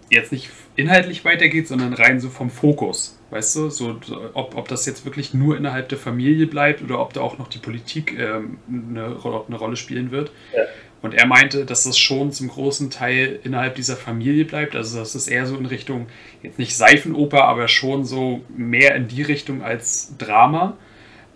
jetzt 0.09 0.33
nicht 0.33 0.48
inhaltlich 0.76 1.26
weitergeht, 1.26 1.68
sondern 1.68 1.92
rein 1.92 2.20
so 2.20 2.31
vom 2.31 2.48
Fokus. 2.48 3.18
Weißt 3.28 3.54
du, 3.57 3.68
so, 3.68 4.00
ob, 4.33 4.57
ob 4.57 4.68
das 4.68 4.87
jetzt 4.87 5.04
wirklich 5.04 5.35
nur 5.35 5.59
innerhalb 5.59 5.90
der 5.90 5.98
Familie 5.98 6.46
bleibt 6.46 6.81
oder 6.81 7.00
ob 7.00 7.12
da 7.12 7.20
auch 7.20 7.37
noch 7.37 7.48
die 7.48 7.59
Politik 7.59 8.18
ähm, 8.18 8.57
eine, 8.66 9.14
eine 9.46 9.57
Rolle 9.57 9.76
spielen 9.76 10.11
wird. 10.11 10.33
Ja. 10.57 10.62
Und 11.02 11.12
er 11.12 11.26
meinte, 11.26 11.66
dass 11.66 11.85
das 11.85 11.98
schon 11.98 12.33
zum 12.33 12.48
großen 12.48 12.88
Teil 12.88 13.38
innerhalb 13.44 13.74
dieser 13.74 13.96
Familie 13.96 14.46
bleibt. 14.46 14.74
Also 14.74 14.98
das 14.98 15.14
ist 15.14 15.28
eher 15.28 15.44
so 15.44 15.59
in 15.59 15.66
Richtung, 15.66 16.07
jetzt 16.42 16.59
nicht 16.59 16.74
Seifenoper, 16.74 17.44
aber 17.44 17.68
schon 17.68 18.07
so 18.07 18.40
mehr 18.57 18.96
in 18.96 19.07
die 19.07 19.22
Richtung 19.22 19.62
als 19.62 20.16
Drama. 20.16 20.78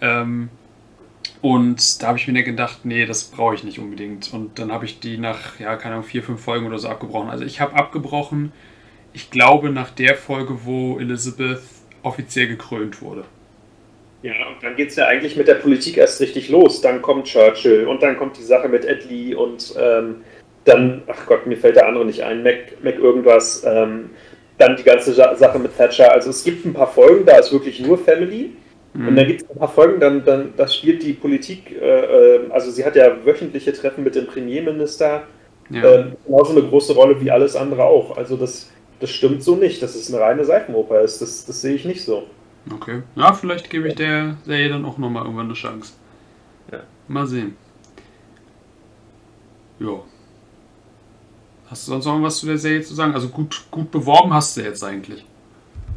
Ähm, 0.00 0.48
und 1.42 2.02
da 2.02 2.08
habe 2.08 2.18
ich 2.18 2.28
mir 2.28 2.42
gedacht, 2.44 2.84
nee, 2.84 3.04
das 3.04 3.24
brauche 3.24 3.54
ich 3.54 3.64
nicht 3.64 3.78
unbedingt. 3.78 4.32
Und 4.32 4.58
dann 4.58 4.72
habe 4.72 4.84
ich 4.84 5.00
die 5.00 5.18
nach, 5.18 5.58
ja, 5.60 5.76
keine 5.76 5.96
Ahnung, 5.96 6.06
vier, 6.06 6.22
fünf 6.22 6.40
Folgen 6.40 6.66
oder 6.66 6.78
so 6.78 6.88
abgebrochen. 6.88 7.28
Also 7.30 7.44
ich 7.44 7.60
habe 7.60 7.74
abgebrochen, 7.74 8.52
ich 9.12 9.30
glaube, 9.30 9.70
nach 9.70 9.90
der 9.90 10.14
Folge, 10.14 10.64
wo 10.64 10.98
Elizabeth 10.98 11.60
offiziell 12.02 12.46
gekrönt 12.46 13.02
wurde. 13.02 13.24
Ja, 14.22 14.32
und 14.48 14.62
dann 14.62 14.76
geht 14.76 14.90
es 14.90 14.96
ja 14.96 15.06
eigentlich 15.06 15.36
mit 15.36 15.48
der 15.48 15.56
Politik 15.56 15.96
erst 15.96 16.20
richtig 16.20 16.48
los. 16.48 16.80
Dann 16.80 17.02
kommt 17.02 17.26
Churchill 17.26 17.86
und 17.86 18.02
dann 18.02 18.16
kommt 18.16 18.38
die 18.38 18.44
Sache 18.44 18.68
mit 18.68 18.84
Ed 18.84 19.04
Lee 19.10 19.34
und 19.34 19.74
ähm, 19.76 20.22
dann, 20.64 21.02
ach 21.08 21.26
Gott, 21.26 21.46
mir 21.46 21.56
fällt 21.56 21.74
der 21.74 21.88
andere 21.88 22.04
nicht 22.04 22.22
ein, 22.22 22.44
Mac, 22.44 22.82
Mac 22.84 22.94
irgendwas. 22.94 23.64
Ähm, 23.66 24.10
dann 24.58 24.76
die 24.76 24.84
ganze 24.84 25.12
Sa- 25.12 25.34
Sache 25.34 25.58
mit 25.58 25.76
Thatcher. 25.76 26.12
Also 26.12 26.30
es 26.30 26.44
gibt 26.44 26.64
ein 26.64 26.72
paar 26.72 26.86
Folgen, 26.86 27.26
da 27.26 27.38
ist 27.38 27.52
wirklich 27.52 27.80
nur 27.80 27.98
Family. 27.98 28.52
Und 28.94 29.16
dann 29.16 29.26
gibt 29.26 29.42
es 29.42 29.50
ein 29.50 29.58
paar 29.58 29.68
Folgen, 29.68 30.00
dann, 30.00 30.22
dann 30.24 30.52
das 30.56 30.76
spielt 30.76 31.02
die 31.02 31.14
Politik, 31.14 31.72
äh, 31.72 32.36
äh, 32.36 32.50
also 32.50 32.70
sie 32.70 32.84
hat 32.84 32.94
ja 32.94 33.24
wöchentliche 33.24 33.72
Treffen 33.72 34.04
mit 34.04 34.14
dem 34.14 34.26
Premierminister, 34.26 35.22
Ja. 35.70 35.82
ähm, 35.82 36.12
genauso 36.26 36.52
eine 36.52 36.68
große 36.68 36.92
Rolle 36.92 37.18
wie 37.20 37.30
alles 37.30 37.56
andere 37.56 37.84
auch. 37.84 38.18
Also 38.18 38.36
das, 38.36 38.70
das 39.00 39.08
stimmt 39.10 39.42
so 39.42 39.56
nicht, 39.56 39.82
dass 39.82 39.94
es 39.94 40.12
eine 40.12 40.22
reine 40.22 40.44
Seifenoper 40.44 41.00
ist. 41.00 41.22
Das, 41.22 41.46
das 41.46 41.62
sehe 41.62 41.74
ich 41.74 41.86
nicht 41.86 42.04
so. 42.04 42.24
Okay. 42.70 43.02
Ja, 43.16 43.32
vielleicht 43.32 43.70
gebe 43.70 43.88
ich 43.88 43.94
der 43.94 44.36
Serie 44.44 44.68
dann 44.68 44.84
auch 44.84 44.98
nochmal 44.98 45.24
irgendwann 45.24 45.46
eine 45.46 45.54
Chance. 45.54 45.94
Ja. 46.70 46.80
Mal 47.08 47.26
sehen. 47.26 47.56
Jo. 49.80 50.04
Hast 51.68 51.88
du 51.88 51.92
sonst 51.92 52.04
noch 52.04 52.22
was 52.22 52.36
zu 52.38 52.46
der 52.46 52.58
Serie 52.58 52.82
zu 52.82 52.94
sagen? 52.94 53.14
Also 53.14 53.28
gut, 53.28 53.64
gut 53.70 53.90
beworben 53.90 54.34
hast 54.34 54.56
du 54.56 54.60
jetzt 54.60 54.84
eigentlich. 54.84 55.24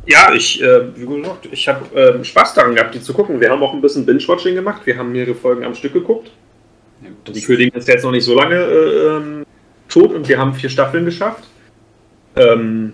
Ja, 0.06 0.34
ich, 0.34 0.62
äh, 0.62 0.96
wie 0.96 1.06
gesagt, 1.06 1.48
ich 1.52 1.68
habe 1.68 1.86
ähm, 1.96 2.24
Spaß 2.24 2.54
daran 2.54 2.76
gehabt, 2.76 2.94
die 2.94 3.02
zu 3.02 3.13
gucken. 3.13 3.39
Wir 3.39 3.50
haben 3.50 3.62
auch 3.63 3.74
ein 3.74 3.82
bisschen 3.82 4.06
Binge-Watching 4.06 4.54
gemacht. 4.54 4.82
Wir 4.86 4.98
haben 4.98 5.12
mehrere 5.12 5.34
Folgen 5.34 5.63
am 5.63 5.74
Stück 5.74 5.94
geguckt. 5.94 6.32
Ja, 7.02 7.10
Die 7.34 7.41
Königin 7.41 7.74
ist 7.74 7.88
jetzt 7.88 8.04
noch 8.04 8.12
nicht 8.12 8.24
so 8.24 8.36
lange 8.36 8.56
äh, 8.56 9.08
ähm, 9.18 9.46
tot 9.89 10.12
und 10.13 10.28
wir 10.28 10.38
haben 10.38 10.54
vier 10.54 10.70
Staffeln 10.70 11.06
geschafft. 11.06 11.46
Ähm, 12.36 12.94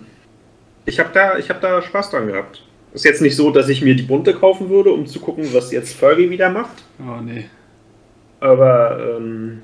ich 0.86 0.98
habe 0.98 1.10
da, 1.12 1.38
ich 1.38 1.50
hab 1.50 1.60
da 1.60 1.82
Spaß 1.82 2.10
dran 2.10 2.26
gehabt. 2.26 2.62
Ist 2.94 3.04
jetzt 3.04 3.22
nicht 3.22 3.36
so, 3.36 3.50
dass 3.50 3.68
ich 3.68 3.82
mir 3.82 3.94
die 3.94 4.02
bunte 4.02 4.34
kaufen 4.34 4.68
würde, 4.68 4.90
um 4.90 5.06
zu 5.06 5.20
gucken, 5.20 5.52
was 5.52 5.72
jetzt 5.72 5.94
Fergie 5.94 6.30
wieder 6.30 6.50
macht. 6.50 6.84
oh 6.98 7.20
nee. 7.22 7.46
Aber 8.40 9.16
ähm, 9.16 9.62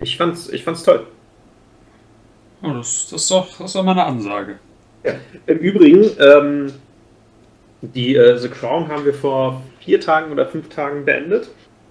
ich 0.00 0.16
fand's, 0.16 0.48
ich 0.50 0.62
fand's 0.62 0.82
toll. 0.82 1.06
Oh, 2.62 2.72
das, 2.72 3.08
das, 3.10 3.22
ist 3.22 3.30
doch, 3.30 3.48
das 3.58 3.66
ist 3.66 3.74
doch 3.74 3.82
mal 3.82 3.92
eine 3.92 4.04
Ansage. 4.04 4.58
Im 5.46 5.58
Übrigen, 5.58 6.10
ähm, 6.18 6.72
die 7.80 8.16
äh, 8.16 8.36
The 8.36 8.48
Crown 8.48 8.88
haben 8.88 9.04
wir 9.04 9.14
vor 9.14 9.62
vier 9.80 10.00
Tagen 10.00 10.32
oder 10.32 10.46
fünf 10.46 10.68
Tagen 10.68 11.04
beendet. 11.04 11.48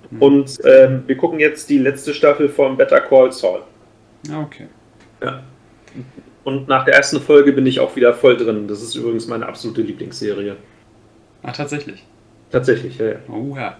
Mhm. 0.10 0.22
Und 0.22 0.60
ähm, 0.66 1.04
wir 1.08 1.18
gucken 1.18 1.40
jetzt 1.40 1.70
die 1.70 1.78
letzte 1.78 2.14
Staffel 2.14 2.50
von 2.50 2.78
Better 2.78 3.02
Call 3.02 3.32
Saul. 3.32 3.62
Ja, 4.28 4.42
okay. 4.42 4.68
Ja. 5.24 5.44
Und 6.44 6.68
nach 6.68 6.86
der 6.86 6.96
ersten 6.96 7.20
Folge 7.22 7.54
bin 7.54 7.66
ich 7.66 7.80
auch 7.80 7.96
wieder 7.96 8.14
voll 8.14 8.38
drin. 8.38 8.68
Das 8.68 8.82
ist 8.82 8.96
übrigens 8.96 9.28
meine 9.28 9.48
absolute 9.48 9.82
Lieblingsserie. 9.82 10.56
Ach, 11.42 11.56
tatsächlich. 11.56 12.04
Tatsächlich, 12.56 12.98
ja. 12.98 13.06
ja. 13.08 13.16
Oh 13.30 13.56
ja. 13.56 13.78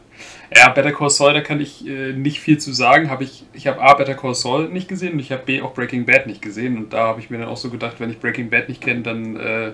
Ja, 0.54 0.70
Better 0.70 0.92
Call 0.92 1.10
Saul, 1.10 1.34
da 1.34 1.42
kann 1.42 1.62
ich 1.62 1.88
äh, 1.88 2.12
nicht 2.14 2.40
viel 2.40 2.58
zu 2.58 2.74
sagen. 2.74 3.10
Hab 3.10 3.22
ich 3.22 3.46
ich 3.54 3.68
habe 3.68 3.82
A, 3.82 3.94
Better 3.94 4.16
Call 4.16 4.36
Saul 4.36 4.68
nicht 4.68 4.88
gesehen 4.90 5.14
und 5.14 5.20
ich 5.20 5.32
habe 5.32 5.44
B, 5.46 5.62
auch 5.62 5.74
Breaking 5.74 6.06
Bad 6.06 6.28
nicht 6.28 6.42
gesehen. 6.42 6.78
Und 6.78 6.92
da 6.94 7.08
habe 7.08 7.22
ich 7.22 7.30
mir 7.30 7.38
dann 7.38 7.48
auch 7.48 7.58
so 7.58 7.70
gedacht, 7.70 7.96
wenn 8.00 8.10
ich 8.10 8.20
Breaking 8.20 8.50
Bad 8.50 8.68
nicht 8.68 8.82
kenne, 8.82 9.02
dann, 9.02 9.38
äh, 9.38 9.72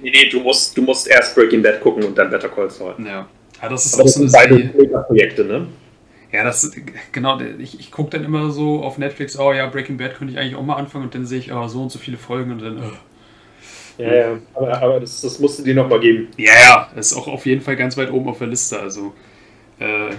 Nee, 0.00 0.10
nee, 0.10 0.28
du 0.28 0.40
musst, 0.40 0.76
du 0.76 0.82
musst 0.82 1.06
erst 1.08 1.34
Breaking 1.34 1.62
Bad 1.62 1.80
gucken 1.80 2.04
und 2.04 2.16
dann 2.16 2.30
Better 2.30 2.48
Call 2.48 2.70
Saul. 2.70 2.94
ja. 2.98 3.26
ja. 3.60 3.68
Das 3.68 3.86
ist 3.86 3.94
Aber 3.94 4.02
auch 4.02 4.06
das 4.06 4.14
so 4.14 4.20
eine 4.20 4.30
sind 4.30 4.40
beide 4.40 4.54
Serie. 4.56 4.74
Mega-Projekte, 4.76 5.44
ne? 5.44 5.66
Ja, 6.32 6.44
das 6.44 6.70
genau, 7.12 7.40
ich, 7.58 7.78
ich 7.78 7.90
gucke 7.90 8.10
dann 8.10 8.24
immer 8.24 8.50
so 8.50 8.82
auf 8.82 8.98
Netflix, 8.98 9.38
oh 9.38 9.52
ja, 9.52 9.66
Breaking 9.66 9.96
Bad 9.96 10.16
könnte 10.16 10.32
ich 10.32 10.38
eigentlich 10.38 10.56
auch 10.56 10.64
mal 10.64 10.76
anfangen 10.76 11.04
und 11.04 11.14
dann 11.14 11.26
sehe 11.26 11.38
ich, 11.38 11.52
oh, 11.52 11.66
so 11.68 11.82
und 11.82 11.90
so 11.92 11.98
viele 11.98 12.16
Folgen 12.18 12.50
und 12.52 12.60
dann, 12.62 12.78
oh. 12.78 12.92
Ja, 13.98 14.14
ja. 14.14 14.38
Aber, 14.54 14.82
aber 14.82 15.00
das, 15.00 15.20
das 15.20 15.38
musst 15.38 15.58
du 15.58 15.62
dir 15.62 15.74
nochmal 15.74 16.00
geben. 16.00 16.28
Ja, 16.36 16.52
ja, 16.52 16.88
ist 16.96 17.14
auch 17.14 17.28
auf 17.28 17.46
jeden 17.46 17.60
Fall 17.60 17.76
ganz 17.76 17.96
weit 17.96 18.10
oben 18.10 18.28
auf 18.28 18.38
der 18.38 18.48
Liste. 18.48 18.78
Also 18.78 19.12
äh, 19.78 20.10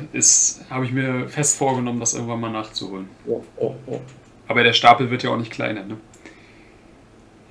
habe 0.69 0.85
ich 0.85 0.91
mir 0.91 1.27
fest 1.27 1.57
vorgenommen, 1.57 1.99
das 1.99 2.13
irgendwann 2.13 2.39
mal 2.39 2.51
nachzuholen. 2.51 3.07
Ja, 3.27 3.35
ja, 3.61 3.75
ja. 3.91 3.99
Aber 4.47 4.63
der 4.63 4.73
Stapel 4.73 5.09
wird 5.09 5.23
ja 5.23 5.31
auch 5.31 5.37
nicht 5.37 5.51
kleiner, 5.51 5.83
ne? 5.83 5.97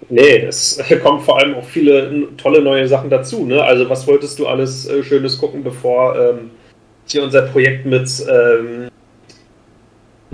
Nee, 0.09 0.45
es 0.45 0.83
kommen 1.03 1.21
vor 1.21 1.39
allem 1.39 1.55
auch 1.55 1.65
viele 1.65 2.29
tolle 2.37 2.63
neue 2.63 2.87
Sachen 2.87 3.11
dazu. 3.11 3.47
Ne? 3.47 3.63
Also 3.63 3.89
was 3.89 4.07
wolltest 4.07 4.39
du 4.39 4.47
alles 4.47 4.87
äh, 4.89 5.03
Schönes 5.03 5.39
gucken, 5.39 5.63
bevor 5.65 6.17
ähm, 6.19 6.51
hier 7.07 7.23
unser 7.23 7.43
Projekt 7.43 7.87
mit, 7.87 8.09
ähm, 8.31 8.89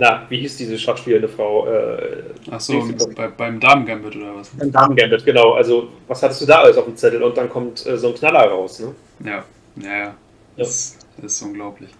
na, 0.01 0.27
wie 0.29 0.39
hieß 0.39 0.57
diese 0.57 0.79
Schachspielende 0.79 1.29
Frau? 1.29 1.67
Äh, 1.67 2.23
Ach 2.51 2.61
so, 2.61 2.83
bei, 3.15 3.29
beim 3.29 3.61
Damen-Gambit 3.61 4.17
oder 4.17 4.35
was? 4.37 4.49
Beim 4.49 4.73
Damen-Gambit, 4.73 5.25
genau. 5.25 5.53
Also 5.53 5.89
was 6.09 6.23
hattest 6.23 6.41
du 6.41 6.47
da 6.47 6.61
alles 6.61 6.77
auf 6.79 6.87
dem 6.87 6.97
Zettel? 6.97 7.23
Und 7.23 7.37
dann 7.37 7.51
kommt 7.51 7.87
äh, 7.87 7.97
so 7.99 8.09
ein 8.09 8.15
Knaller 8.15 8.49
raus, 8.49 8.81
ne? 8.81 8.95
Ja, 9.25 9.45
ja, 9.77 9.99
ja. 9.99 10.15
Das, 10.57 10.97
das 11.21 11.35
ist 11.35 11.43
unglaublich. 11.43 11.91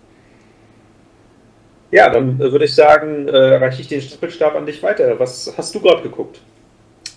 Ja, 1.91 2.09
dann 2.09 2.41
äh, 2.41 2.51
würde 2.51 2.65
ich 2.65 2.75
sagen, 2.75 3.29
äh, 3.29 3.57
reiche 3.57 3.83
ich 3.83 3.89
den 3.89 4.01
Staffelstab 4.01 4.55
an 4.55 4.65
dich 4.65 4.83
weiter. 4.83 5.19
Was 5.19 5.53
hast 5.57 5.75
du 5.75 5.81
gerade 5.81 6.03
geguckt? 6.03 6.41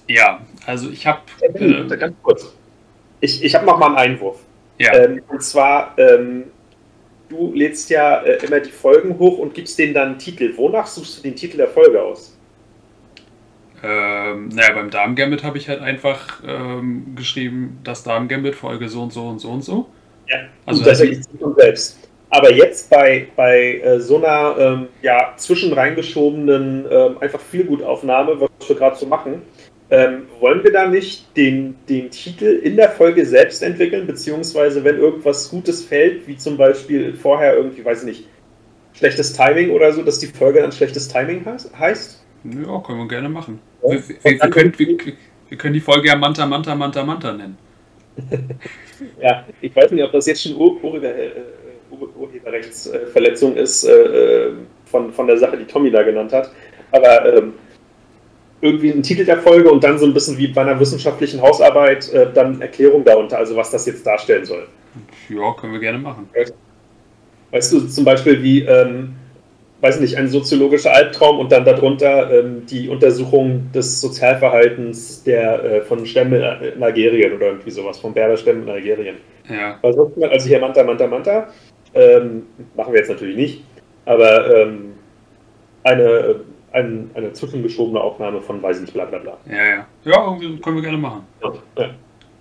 Ja, 0.07 0.41
also 0.65 0.89
ich 0.89 1.07
habe. 1.07 1.21
Äh, 1.41 1.95
ganz 1.97 2.15
kurz. 2.21 2.53
Ich, 3.21 3.41
ich 3.41 3.55
habe 3.55 3.65
noch 3.65 3.79
mal 3.79 3.87
einen 3.87 3.95
Einwurf. 3.95 4.39
Ja. 4.79 4.93
Ähm, 4.95 5.21
und 5.29 5.41
zwar, 5.41 5.93
ähm, 5.97 6.45
du 7.33 7.53
lädst 7.53 7.89
ja 7.89 8.21
äh, 8.21 8.45
immer 8.45 8.59
die 8.59 8.71
Folgen 8.71 9.17
hoch 9.19 9.39
und 9.39 9.53
gibst 9.53 9.77
denen 9.79 9.93
dann 9.93 10.09
einen 10.09 10.19
Titel. 10.19 10.53
Wonach 10.55 10.87
suchst 10.87 11.19
du 11.19 11.23
den 11.23 11.35
Titel 11.35 11.57
der 11.57 11.67
Folge 11.67 12.01
aus? 12.01 12.37
Ähm, 13.83 14.47
naja, 14.49 14.73
beim 14.73 14.89
Damen-Gambit 14.89 15.43
habe 15.43 15.57
ich 15.57 15.67
halt 15.67 15.81
einfach 15.81 16.41
ähm, 16.47 17.15
geschrieben, 17.15 17.79
das 17.83 18.03
Damen-Gambit, 18.03 18.55
Folge 18.55 18.87
so 18.87 19.03
und 19.03 19.11
so 19.11 19.27
und 19.27 19.39
so 19.39 19.49
und 19.49 19.61
so. 19.61 19.87
Ja, 20.29 20.37
also 20.65 20.83
das 20.83 21.01
ergibt 21.01 21.25
sich 21.25 21.39
von 21.39 21.53
selbst. 21.55 21.97
Aber 22.29 22.51
jetzt 22.51 22.89
bei, 22.89 23.27
bei 23.35 23.79
äh, 23.83 23.99
so 23.99 24.17
einer 24.17 24.55
ähm, 24.57 24.87
ja, 25.01 25.33
zwischen 25.35 25.73
reingeschobenen, 25.73 26.85
ähm, 26.89 27.17
einfach 27.19 27.39
viel 27.39 27.65
Gutaufnahme, 27.65 28.39
was 28.39 28.49
wir 28.67 28.75
gerade 28.75 28.95
so 28.95 29.05
machen, 29.05 29.41
ähm, 29.89 30.23
wollen 30.39 30.63
wir 30.63 30.71
da 30.71 30.87
nicht 30.87 31.35
den, 31.37 31.75
den 31.87 32.09
Titel 32.09 32.45
in 32.45 32.75
der 32.75 32.89
Folge 32.89 33.25
selbst 33.25 33.61
entwickeln, 33.61 34.07
beziehungsweise 34.07 34.83
wenn 34.83 34.97
irgendwas 34.97 35.49
Gutes 35.49 35.83
fällt, 35.83 36.27
wie 36.27 36.37
zum 36.37 36.57
Beispiel 36.57 37.13
vorher 37.13 37.55
irgendwie, 37.55 37.83
weiß 37.83 37.99
ich 38.01 38.05
nicht, 38.05 38.27
schlechtes 38.93 39.33
Timing 39.33 39.71
oder 39.71 39.91
so, 39.91 40.03
dass 40.03 40.19
die 40.19 40.27
Folge 40.27 40.61
dann 40.61 40.71
schlechtes 40.71 41.07
Timing 41.07 41.45
heißt? 41.45 42.23
Ja, 42.43 42.79
können 42.79 42.99
wir 42.99 43.07
gerne 43.07 43.29
machen. 43.29 43.59
Ja. 43.83 43.91
Wir, 43.91 44.03
wir, 44.07 44.23
wir, 44.23 44.49
können, 44.49 44.73
wir, 44.77 45.57
können, 45.57 45.73
die 45.73 45.79
Folge 45.79 46.07
ja 46.07 46.15
Manta, 46.15 46.45
Manta, 46.45 46.75
Manta, 46.75 47.03
Manta 47.03 47.33
nennen. 47.33 47.57
ja, 49.21 49.45
ich 49.61 49.75
weiß 49.75 49.91
nicht, 49.91 50.03
ob 50.03 50.11
das 50.11 50.25
jetzt 50.25 50.43
schon 50.43 50.55
Ur 50.55 51.03
äh, 51.03 51.31
Urheberrechtsverletzung 51.89 53.55
ist 53.55 53.83
äh, 53.85 54.51
von, 54.85 55.11
von 55.11 55.27
der 55.27 55.37
Sache, 55.37 55.57
die 55.57 55.65
Tommy 55.65 55.91
da 55.91 56.03
genannt 56.03 56.33
hat. 56.33 56.51
Aber 56.91 57.37
ähm, 57.37 57.53
irgendwie 58.63 58.93
einen 58.93 59.03
Titel 59.03 59.25
der 59.25 59.37
Folge 59.39 59.69
und 59.69 59.83
dann 59.83 59.99
so 59.99 60.05
ein 60.05 60.13
bisschen 60.13 60.37
wie 60.37 60.47
bei 60.47 60.61
einer 60.61 60.79
wissenschaftlichen 60.79 61.41
Hausarbeit 61.41 62.11
äh, 62.13 62.31
dann 62.33 62.61
Erklärung 62.61 63.03
darunter, 63.03 63.37
also 63.37 63.57
was 63.57 63.69
das 63.71 63.85
jetzt 63.85 64.07
darstellen 64.07 64.45
soll. 64.45 64.67
Ja, 65.29 65.53
können 65.53 65.73
wir 65.73 65.81
gerne 65.81 65.97
machen. 65.97 66.29
Weißt 67.51 67.73
du 67.73 67.81
zum 67.81 68.05
Beispiel 68.05 68.41
wie, 68.41 68.61
ähm, 68.61 69.15
weiß 69.81 69.99
nicht, 69.99 70.15
ein 70.15 70.29
soziologischer 70.29 70.93
Albtraum 70.93 71.39
und 71.39 71.51
dann 71.51 71.65
darunter 71.65 72.31
ähm, 72.31 72.65
die 72.65 72.87
Untersuchung 72.87 73.69
des 73.73 73.99
Sozialverhaltens 73.99 75.23
der 75.23 75.63
äh, 75.63 75.81
von 75.81 76.05
Stämmen 76.05 76.41
in 76.75 76.81
Algerien 76.81 77.33
oder 77.33 77.47
irgendwie 77.47 77.71
sowas, 77.71 77.99
von 77.99 78.13
Berberstämmen 78.13 78.63
in 78.63 78.69
Algerien. 78.69 79.17
Ja. 79.49 79.77
Also 79.81 80.09
hier 80.45 80.59
Manta, 80.59 80.83
Manta, 80.83 81.05
Manta. 81.05 81.49
Ähm, 81.93 82.43
machen 82.75 82.93
wir 82.93 82.99
jetzt 82.99 83.09
natürlich 83.09 83.35
nicht, 83.35 83.63
aber 84.05 84.55
ähm, 84.55 84.93
eine 85.83 86.39
ein, 86.73 87.11
eine 87.13 87.31
zwischengeschobene 87.33 88.01
Aufnahme 88.01 88.41
von 88.41 88.61
weiß 88.61 88.77
ich 88.77 88.81
nicht, 88.83 88.93
bla 88.93 89.05
bla 89.05 89.19
bla. 89.19 89.37
Ja, 89.47 89.65
ja. 89.65 89.87
Ja, 90.03 90.37
können 90.61 90.75
wir 90.75 90.81
gerne 90.81 90.97
machen. 90.97 91.25
Ja. 91.41 91.89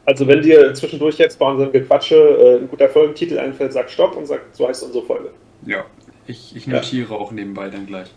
Also 0.05 0.27
wenn 0.27 0.43
dir 0.43 0.75
zwischendurch 0.75 1.19
jetzt 1.19 1.39
bei 1.39 1.49
unserem 1.49 1.71
Gequatsche 1.71 2.17
äh, 2.17 2.63
ein 2.63 2.69
guter 2.69 2.89
Folgentitel 2.89 3.39
einfällt, 3.39 3.73
sag 3.73 3.89
Stopp 3.89 4.17
und 4.17 4.27
sag, 4.27 4.41
so 4.53 4.67
heißt 4.67 4.83
unsere 4.83 5.05
Folge. 5.05 5.31
Ja, 5.65 5.85
ich, 6.27 6.57
ich 6.57 6.67
notiere 6.67 7.13
ja. 7.13 7.17
auch 7.17 7.31
nebenbei 7.31 7.69
dann 7.69 7.87
gleich. 7.87 8.09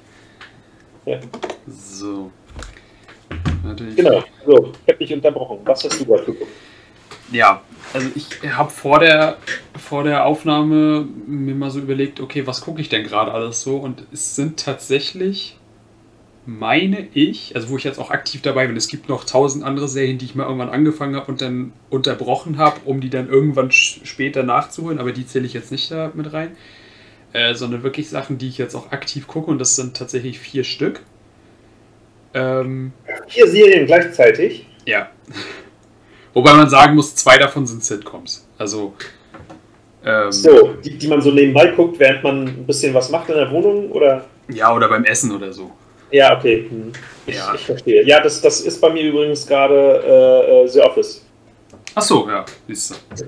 Ja. 1.06 1.20
So. 1.68 2.32
Warte, 3.64 3.86
genau, 3.96 4.24
so, 4.46 4.72
ich 4.86 4.94
habe 4.94 4.98
dich 5.00 5.14
unterbrochen. 5.14 5.60
Was 5.66 5.84
hast 5.84 6.00
du 6.00 6.06
gerade 6.06 6.24
geguckt? 6.24 6.52
Ja, 7.32 7.62
also 7.94 8.08
ich 8.16 8.28
habe 8.56 8.70
vor 8.70 9.00
der, 9.00 9.38
vor 9.78 10.04
der 10.04 10.26
Aufnahme 10.26 11.08
mir 11.28 11.56
mal 11.56 11.72
so 11.72 11.80
überlegt, 11.80 12.20
okay, 12.20 12.46
was 12.48 12.62
gucke 12.62 12.82
ich 12.82 12.90
denn 12.90 13.04
gerade 13.04 13.32
alles 13.32 13.62
so? 13.62 13.78
Und 13.78 14.06
es 14.12 14.36
sind 14.36 14.60
tatsächlich 14.60 15.58
meine 16.46 17.08
ich, 17.14 17.56
also 17.56 17.70
wo 17.70 17.78
ich 17.78 17.84
jetzt 17.84 18.00
auch 18.00 18.12
aktiv 18.12 18.42
dabei 18.42 18.68
bin, 18.68 18.78
es 18.78 18.88
gibt 18.88 19.10
noch 19.10 19.24
tausend 19.24 19.64
andere 19.64 19.88
Serien, 19.88 20.18
die 20.18 20.26
ich 20.26 20.36
mal 20.36 20.44
irgendwann 20.44 20.70
angefangen 20.70 21.16
habe 21.16 21.32
und 21.32 21.42
dann 21.42 21.74
unterbrochen 21.90 22.58
habe, 22.58 22.82
um 22.86 23.02
die 23.02 23.10
dann 23.10 23.30
irgendwann 23.30 23.72
später 23.72 24.44
nachzuholen, 24.44 25.00
aber 25.00 25.12
die 25.12 25.26
zähle 25.26 25.46
ich 25.46 25.54
jetzt 25.54 25.72
nicht 25.72 25.90
da 25.90 26.12
mit 26.14 26.34
rein, 26.34 26.56
äh, 27.34 27.56
sondern 27.56 27.84
wirklich 27.84 28.10
Sachen, 28.10 28.38
die 28.38 28.48
ich 28.48 28.58
jetzt 28.58 28.76
auch 28.76 28.92
aktiv 28.92 29.28
gucke 29.28 29.50
und 29.50 29.60
das 29.60 29.76
sind 29.76 29.98
tatsächlich 29.98 30.40
vier 30.40 30.64
Stück. 30.64 31.02
Ähm, 32.34 32.92
vier 33.28 33.48
Serien 33.48 33.88
gleichzeitig? 33.88 34.68
Ja. 34.86 35.10
Wobei 36.34 36.54
man 36.54 36.70
sagen 36.70 36.96
muss, 36.96 37.16
zwei 37.16 37.38
davon 37.38 37.66
sind 37.66 37.84
Sitcoms. 37.84 38.48
Also. 38.58 38.94
Ähm, 40.04 40.32
so, 40.32 40.76
die, 40.84 40.98
die 40.98 41.08
man 41.08 41.22
so 41.22 41.32
nebenbei 41.32 41.68
guckt, 41.68 41.98
während 41.98 42.24
man 42.24 42.46
ein 42.46 42.66
bisschen 42.68 42.94
was 42.94 43.10
macht 43.10 43.30
in 43.30 43.36
der 43.36 43.50
Wohnung, 43.50 43.90
oder? 43.92 44.26
Ja, 44.50 44.76
oder 44.76 44.90
beim 44.90 45.06
Essen 45.06 45.32
oder 45.32 45.52
so. 45.52 45.72
Ja, 46.12 46.38
okay. 46.38 46.68
Hm. 46.70 46.92
Ich, 47.26 47.36
ja. 47.36 47.54
ich 47.56 47.66
verstehe. 47.66 48.06
Ja, 48.06 48.22
das, 48.22 48.42
das 48.42 48.62
ist 48.62 48.80
bei 48.80 48.90
mir 48.92 49.04
übrigens 49.04 49.46
gerade 49.48 50.04
äh, 50.06 50.64
äh, 50.64 50.68
The 50.68 50.82
Office. 50.82 51.26
Ach 51.96 52.02
so, 52.02 52.30
ja, 52.30 52.46
siehst 52.68 52.92
du. 52.92 53.26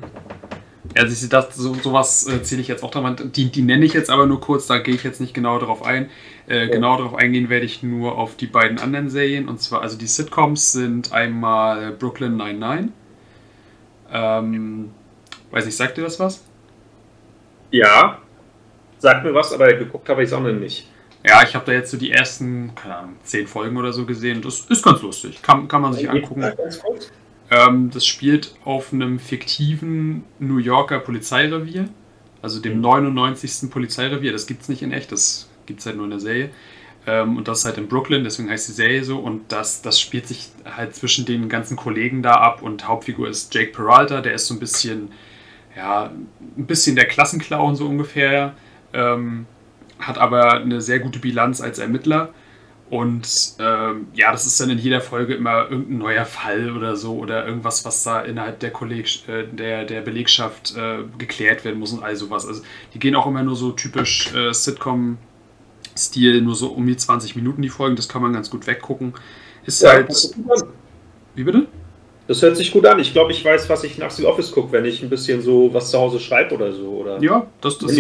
Ja, 0.96 1.04
du, 1.04 1.28
das, 1.30 1.56
so, 1.56 1.74
sowas 1.76 2.28
äh, 2.28 2.42
zähle 2.44 2.62
ich 2.62 2.68
jetzt 2.68 2.84
auch 2.84 2.92
dran. 2.92 3.32
Die, 3.36 3.52
die 3.52 3.62
nenne 3.62 3.86
ich 3.86 3.94
jetzt 3.94 4.10
aber 4.10 4.26
nur 4.26 4.40
kurz, 4.40 4.68
da 4.68 4.78
gehe 4.78 4.96
ich 4.96 5.04
jetzt 5.04 5.20
nicht 5.22 5.34
genau 5.34 5.60
darauf 5.60 5.86
ein. 5.86 6.10
Äh, 6.48 6.66
ja. 6.66 6.66
Genau 6.68 6.98
darauf 6.98 7.16
eingehen 7.16 7.50
werde 7.50 7.66
ich 7.66 7.84
nur 7.84 8.18
auf 8.18 8.36
die 8.36 8.48
beiden 8.48 8.80
anderen 8.80 9.10
Serien. 9.10 9.48
Und 9.48 9.62
zwar, 9.62 9.82
also 9.82 9.98
die 9.98 10.08
Sitcoms 10.08 10.72
sind 10.72 11.12
einmal 11.12 11.92
Brooklyn 11.92 12.38
99. 12.38 12.92
Ähm, 14.12 14.92
weiß 15.52 15.66
nicht, 15.66 15.76
sagt 15.76 15.98
dir 15.98 16.04
das 16.04 16.20
was? 16.20 16.44
Ja, 17.72 18.20
sagt 19.00 19.26
mir 19.26 19.34
was, 19.34 19.54
aber 19.54 19.74
geguckt 19.74 20.08
habe 20.10 20.24
ich 20.24 20.30
es 20.30 20.34
auch 20.34 20.42
noch 20.42 20.52
nicht. 20.52 20.88
Ja, 21.28 21.44
ich 21.44 21.56
habe 21.56 21.66
da 21.66 21.74
jetzt 21.74 21.92
so 21.92 21.98
die 21.98 22.12
ersten, 22.12 22.74
keine 22.76 22.96
Ahnung, 22.96 23.16
zehn 23.24 23.48
Folgen 23.48 23.76
oder 23.78 23.92
so 23.92 24.06
gesehen. 24.06 24.42
Das 24.42 24.62
ist 24.62 24.84
ganz 24.84 25.02
lustig. 25.02 25.42
Kann, 25.42 25.68
kann 25.68 25.82
man 25.82 25.94
sich 25.94 26.10
angucken. 26.10 26.44
Ähm, 27.50 27.90
das 27.92 28.06
spielt 28.06 28.56
auf 28.64 28.94
einem 28.94 29.20
fiktiven 29.20 30.24
New 30.40 30.58
Yorker 30.58 31.00
Polizeirevier. 31.00 31.90
Also 32.42 32.62
dem 32.62 32.80
99. 32.80 33.64
Mhm. 33.64 33.70
Polizeirevier. 33.70 34.32
Das 34.32 34.48
gibt 34.48 34.62
es 34.62 34.70
nicht 34.70 34.82
in 34.82 34.94
echt, 34.94 35.12
das 35.12 35.50
gibt 35.66 35.82
es 35.82 35.86
halt 35.86 35.98
nur 35.98 36.06
in 36.06 36.12
der 36.12 36.20
Serie. 36.20 36.50
Ähm, 37.06 37.36
und 37.36 37.48
das 37.48 37.60
ist 37.60 37.66
halt 37.66 37.78
in 37.78 37.88
Brooklyn, 37.88 38.24
deswegen 38.24 38.50
heißt 38.50 38.70
die 38.70 38.74
Serie 38.74 39.04
so. 39.04 39.18
Und 39.18 39.52
das, 39.52 39.82
das 39.82 40.00
spielt 40.00 40.28
sich 40.28 40.50
halt 40.66 40.96
zwischen 40.96 41.26
den 41.26 41.50
ganzen 41.50 41.76
Kollegen 41.76 42.24
da 42.24 42.36
ab. 42.36 42.62
Und 42.62 42.88
Hauptfigur 42.88 43.28
ist 43.28 43.54
Jake 43.54 43.72
Peralta, 43.72 44.22
der 44.22 44.34
ist 44.34 44.48
so 44.48 44.54
ein 44.54 44.60
bisschen, 44.60 45.12
ja, 45.76 46.06
ein 46.58 46.66
bisschen 46.66 46.96
der 46.96 47.06
Klassenclown 47.06 47.76
so 47.76 47.86
ungefähr. 47.86 48.56
Ähm, 48.94 49.46
hat 50.00 50.18
aber 50.18 50.54
eine 50.54 50.82
sehr 50.82 51.00
gute 51.00 51.20
Bilanz 51.20 51.62
als 51.62 51.80
Ermittler. 51.80 52.34
Und 52.90 53.56
ähm, 53.60 54.08
ja, 54.14 54.32
das 54.32 54.46
ist 54.46 54.62
dann 54.62 54.70
in 54.70 54.78
jeder 54.78 55.02
Folge 55.02 55.34
immer 55.34 55.70
irgendein 55.70 55.98
neuer 55.98 56.26
Fall 56.26 56.72
oder 56.72 56.96
so 56.96 57.18
oder 57.18 57.46
irgendwas, 57.46 57.84
was 57.84 58.04
da 58.04 58.22
innerhalb 58.22 58.62
der, 58.62 58.72
Kolleg 58.72 59.28
äh, 59.28 59.46
der, 59.46 59.84
der 59.84 60.02
Belegschaft 60.02 60.74
äh, 60.78 61.00
geklärt 61.18 61.66
werden 61.66 61.80
muss 61.80 61.92
und 61.92 62.02
all 62.02 62.16
sowas. 62.16 62.46
Also 62.46 62.62
die 62.94 63.00
gehen 63.00 63.16
auch 63.16 63.28
immer 63.28 63.44
nur 63.44 63.58
so 63.58 63.72
typisch 63.72 64.34
äh, 64.34 64.54
Sitcom-Stil, 64.54 66.42
nur 66.42 66.56
so 66.56 66.70
um 66.70 66.88
die 66.88 66.96
20 66.96 67.36
Minuten 67.36 67.62
die 67.62 67.70
Folgen, 67.70 67.98
das 67.98 68.08
kann 68.08 68.22
man 68.22 68.32
ganz 68.32 68.50
gut 68.50 68.68
weggucken. 68.68 69.14
Ist 69.66 69.82
ja, 69.82 69.92
halt. 69.92 70.34
Wie 71.36 71.44
bitte? 71.44 71.68
Das 72.28 72.42
hört 72.42 72.58
sich 72.58 72.72
gut 72.72 72.86
an. 72.86 73.00
Ich 73.00 73.14
glaube, 73.14 73.32
ich 73.32 73.44
weiß, 73.44 73.70
was 73.70 73.84
ich 73.86 73.98
nach 73.98 74.12
The 74.12 74.26
Office 74.26 74.52
gucke, 74.52 74.72
wenn 74.74 74.84
ich 74.86 75.02
ein 75.02 75.10
bisschen 75.10 75.42
so 75.42 75.74
was 75.74 75.92
zu 75.92 75.98
Hause 75.98 76.20
schreibe 76.20 76.56
oder 76.56 76.74
so. 76.74 76.90
Oder 76.90 77.22
ja, 77.22 77.48
das, 77.62 77.78
das 77.78 77.96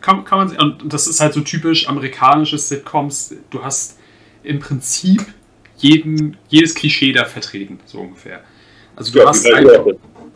kann, 0.00 0.24
kann 0.24 0.38
man 0.38 0.56
Und 0.56 0.92
das 0.92 1.06
ist 1.06 1.20
halt 1.20 1.34
so 1.34 1.40
typisch 1.40 1.88
amerikanische 1.88 2.58
Sitcoms. 2.58 3.34
Du 3.50 3.62
hast 3.62 3.98
im 4.42 4.58
Prinzip 4.58 5.24
jeden, 5.78 6.36
jedes 6.48 6.74
Klischee 6.74 7.12
da 7.12 7.24
vertreten, 7.24 7.78
so 7.86 7.98
ungefähr. 8.00 8.40
Also 8.96 9.12
du 9.12 9.20
ja, 9.20 9.28
hast 9.28 9.46
einfach, 9.46 9.84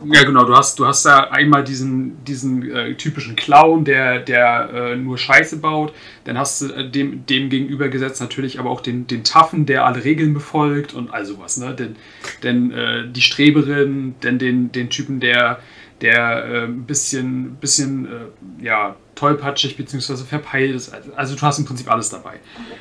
ja 0.05 0.23
genau, 0.23 0.45
du 0.45 0.55
hast, 0.55 0.79
du 0.79 0.85
hast 0.85 1.05
da 1.05 1.25
einmal 1.25 1.63
diesen, 1.63 2.23
diesen 2.23 2.69
äh, 2.71 2.95
typischen 2.95 3.35
Clown, 3.35 3.85
der, 3.85 4.19
der 4.19 4.69
äh, 4.73 4.95
nur 4.95 5.17
Scheiße 5.17 5.57
baut. 5.57 5.93
Dann 6.23 6.37
hast 6.37 6.61
du 6.61 6.73
äh, 6.73 6.89
dem, 6.89 7.25
dem 7.25 7.49
gegenübergesetzt 7.49 8.21
natürlich 8.21 8.59
aber 8.59 8.69
auch 8.69 8.81
den, 8.81 9.07
den 9.07 9.23
Taffen, 9.23 9.65
der 9.65 9.85
alle 9.85 10.03
Regeln 10.03 10.33
befolgt 10.33 10.93
und 10.93 11.13
all 11.13 11.25
sowas. 11.25 11.57
Ne? 11.57 11.75
Denn, 11.75 11.95
denn 12.43 12.71
äh, 12.71 13.07
die 13.11 13.21
Streberin, 13.21 14.15
denn 14.23 14.39
den, 14.39 14.71
den 14.71 14.89
Typen, 14.89 15.19
der 15.19 15.59
der 16.01 16.45
äh, 16.45 16.63
ein 16.63 16.83
bisschen, 16.85 17.55
bisschen 17.55 18.05
äh, 18.05 18.65
ja, 18.65 18.95
tollpatschig 19.15 19.75
bzw. 19.75 20.23
verpeilt 20.23 20.75
ist. 20.75 20.93
Also 21.15 21.35
du 21.35 21.41
hast 21.41 21.59
im 21.59 21.65
Prinzip 21.65 21.91
alles 21.91 22.09
dabei. 22.09 22.35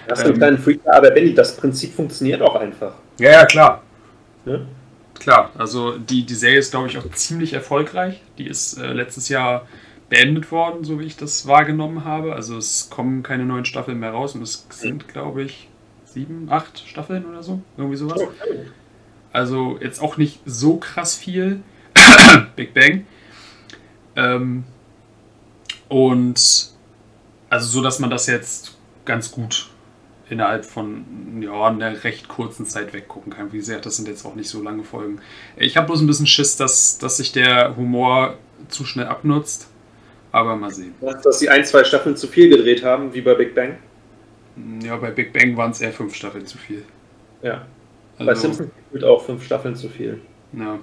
Das 0.07 0.21
ist 0.21 0.27
ähm, 0.27 0.33
ein 0.33 0.39
kleiner 0.39 0.59
Freak, 0.59 0.81
aber 0.87 1.11
Benny, 1.11 1.35
das 1.35 1.57
Prinzip 1.57 1.95
funktioniert 1.95 2.41
auch 2.43 2.57
einfach. 2.57 2.93
Ja, 3.19 3.33
ja, 3.33 3.47
klar. 3.47 3.83
Ja? 4.45 4.61
Klar, 5.19 5.51
also 5.59 5.99
die, 5.99 6.25
die 6.25 6.35
Serie 6.35 6.59
ist, 6.59 6.71
glaube 6.71 6.89
ich, 6.89 6.99
auch 6.99 7.11
ziemlich 7.11 7.53
erfolgreich. 7.53 8.21
Die 8.39 8.47
ist 8.47 8.79
äh, 8.79 8.93
letztes 8.93 9.29
Jahr 9.29 9.67
beendet 10.09 10.51
worden, 10.51 10.85
so 10.85 11.01
wie 11.01 11.05
ich 11.05 11.17
das 11.17 11.47
wahrgenommen 11.47 12.05
habe. 12.05 12.35
Also 12.35 12.57
es 12.57 12.89
kommen 12.91 13.23
keine 13.23 13.45
neuen 13.45 13.65
Staffeln 13.65 13.99
mehr 13.99 14.13
raus 14.13 14.35
und 14.35 14.43
es 14.43 14.67
sind, 14.71 15.09
glaube 15.09 15.43
ich, 15.43 15.69
sieben, 16.05 16.49
acht 16.51 16.83
Staffeln 16.87 17.27
oder 17.27 17.43
so. 17.43 17.61
Irgendwie 17.77 17.97
sowas. 17.97 18.21
Also 19.33 19.79
jetzt 19.81 20.01
auch 20.01 20.17
nicht 20.17 20.41
so 20.47 20.77
krass 20.77 21.15
viel. 21.15 21.61
Big 22.57 22.73
Bang. 22.75 23.07
Ähm, 24.17 24.65
und 25.89 26.71
also 27.51 27.67
so, 27.67 27.83
dass 27.83 27.99
man 27.99 28.11
das 28.11 28.27
jetzt 28.27 28.77
ganz 29.05 29.31
gut 29.31 29.69
innerhalb 30.31 30.65
von 30.65 31.05
ja, 31.41 31.69
einer 31.69 32.05
recht 32.05 32.29
kurzen 32.29 32.67
Zeit 32.67 32.93
weggucken 32.93 33.33
kann. 33.33 33.53
Wie 33.53 33.59
gesagt, 33.59 33.87
das 33.87 33.97
sind 33.97 34.09
jetzt 34.09 34.25
auch 34.25 34.35
nicht 34.35 34.49
so 34.49 34.63
lange 34.63 34.85
Folgen. 34.85 35.21
Ich 35.57 35.77
habe 35.77 35.87
bloß 35.87 36.01
ein 36.01 36.07
bisschen 36.07 36.27
Schiss, 36.27 36.57
dass, 36.57 36.99
dass 36.99 37.17
sich 37.17 37.33
der 37.33 37.77
Humor 37.77 38.37
zu 38.69 38.85
schnell 38.85 39.07
abnutzt. 39.07 39.69
Aber 40.31 40.57
mal 40.57 40.71
sehen. 40.71 40.95
Dass 41.01 41.39
sie 41.39 41.49
ein, 41.49 41.65
zwei 41.65 41.85
Staffeln 41.85 42.17
zu 42.17 42.27
viel 42.27 42.51
gedreht 42.51 42.85
haben, 42.85 43.15
wie 43.15 43.23
bei 43.23 43.35
Big 43.35 43.55
Bang? 43.55 43.79
Ja, 44.83 44.97
bei 44.97 45.11
Big 45.11 45.33
Bang 45.33 45.57
waren 45.57 45.71
es 45.71 45.81
eher 45.81 45.93
fünf 45.93 46.15
Staffeln 46.15 46.45
zu 46.47 46.59
viel. 46.59 46.85
Ja. 47.43 47.67
Also, 48.19 48.27
bei 48.27 48.35
Simpsons 48.35 48.71
wird 48.91 49.05
auch 49.05 49.25
fünf 49.25 49.45
Staffeln 49.45 49.75
zu 49.75 49.89
viel. 49.89 50.21
Ja, 50.53 50.79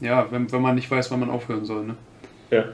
ja 0.00 0.26
wenn, 0.30 0.50
wenn 0.52 0.60
man 0.60 0.74
nicht 0.74 0.90
weiß, 0.90 1.10
wann 1.10 1.20
man 1.20 1.30
aufhören 1.30 1.64
soll, 1.64 1.84
ne? 1.84 1.96
Ja. 2.50 2.64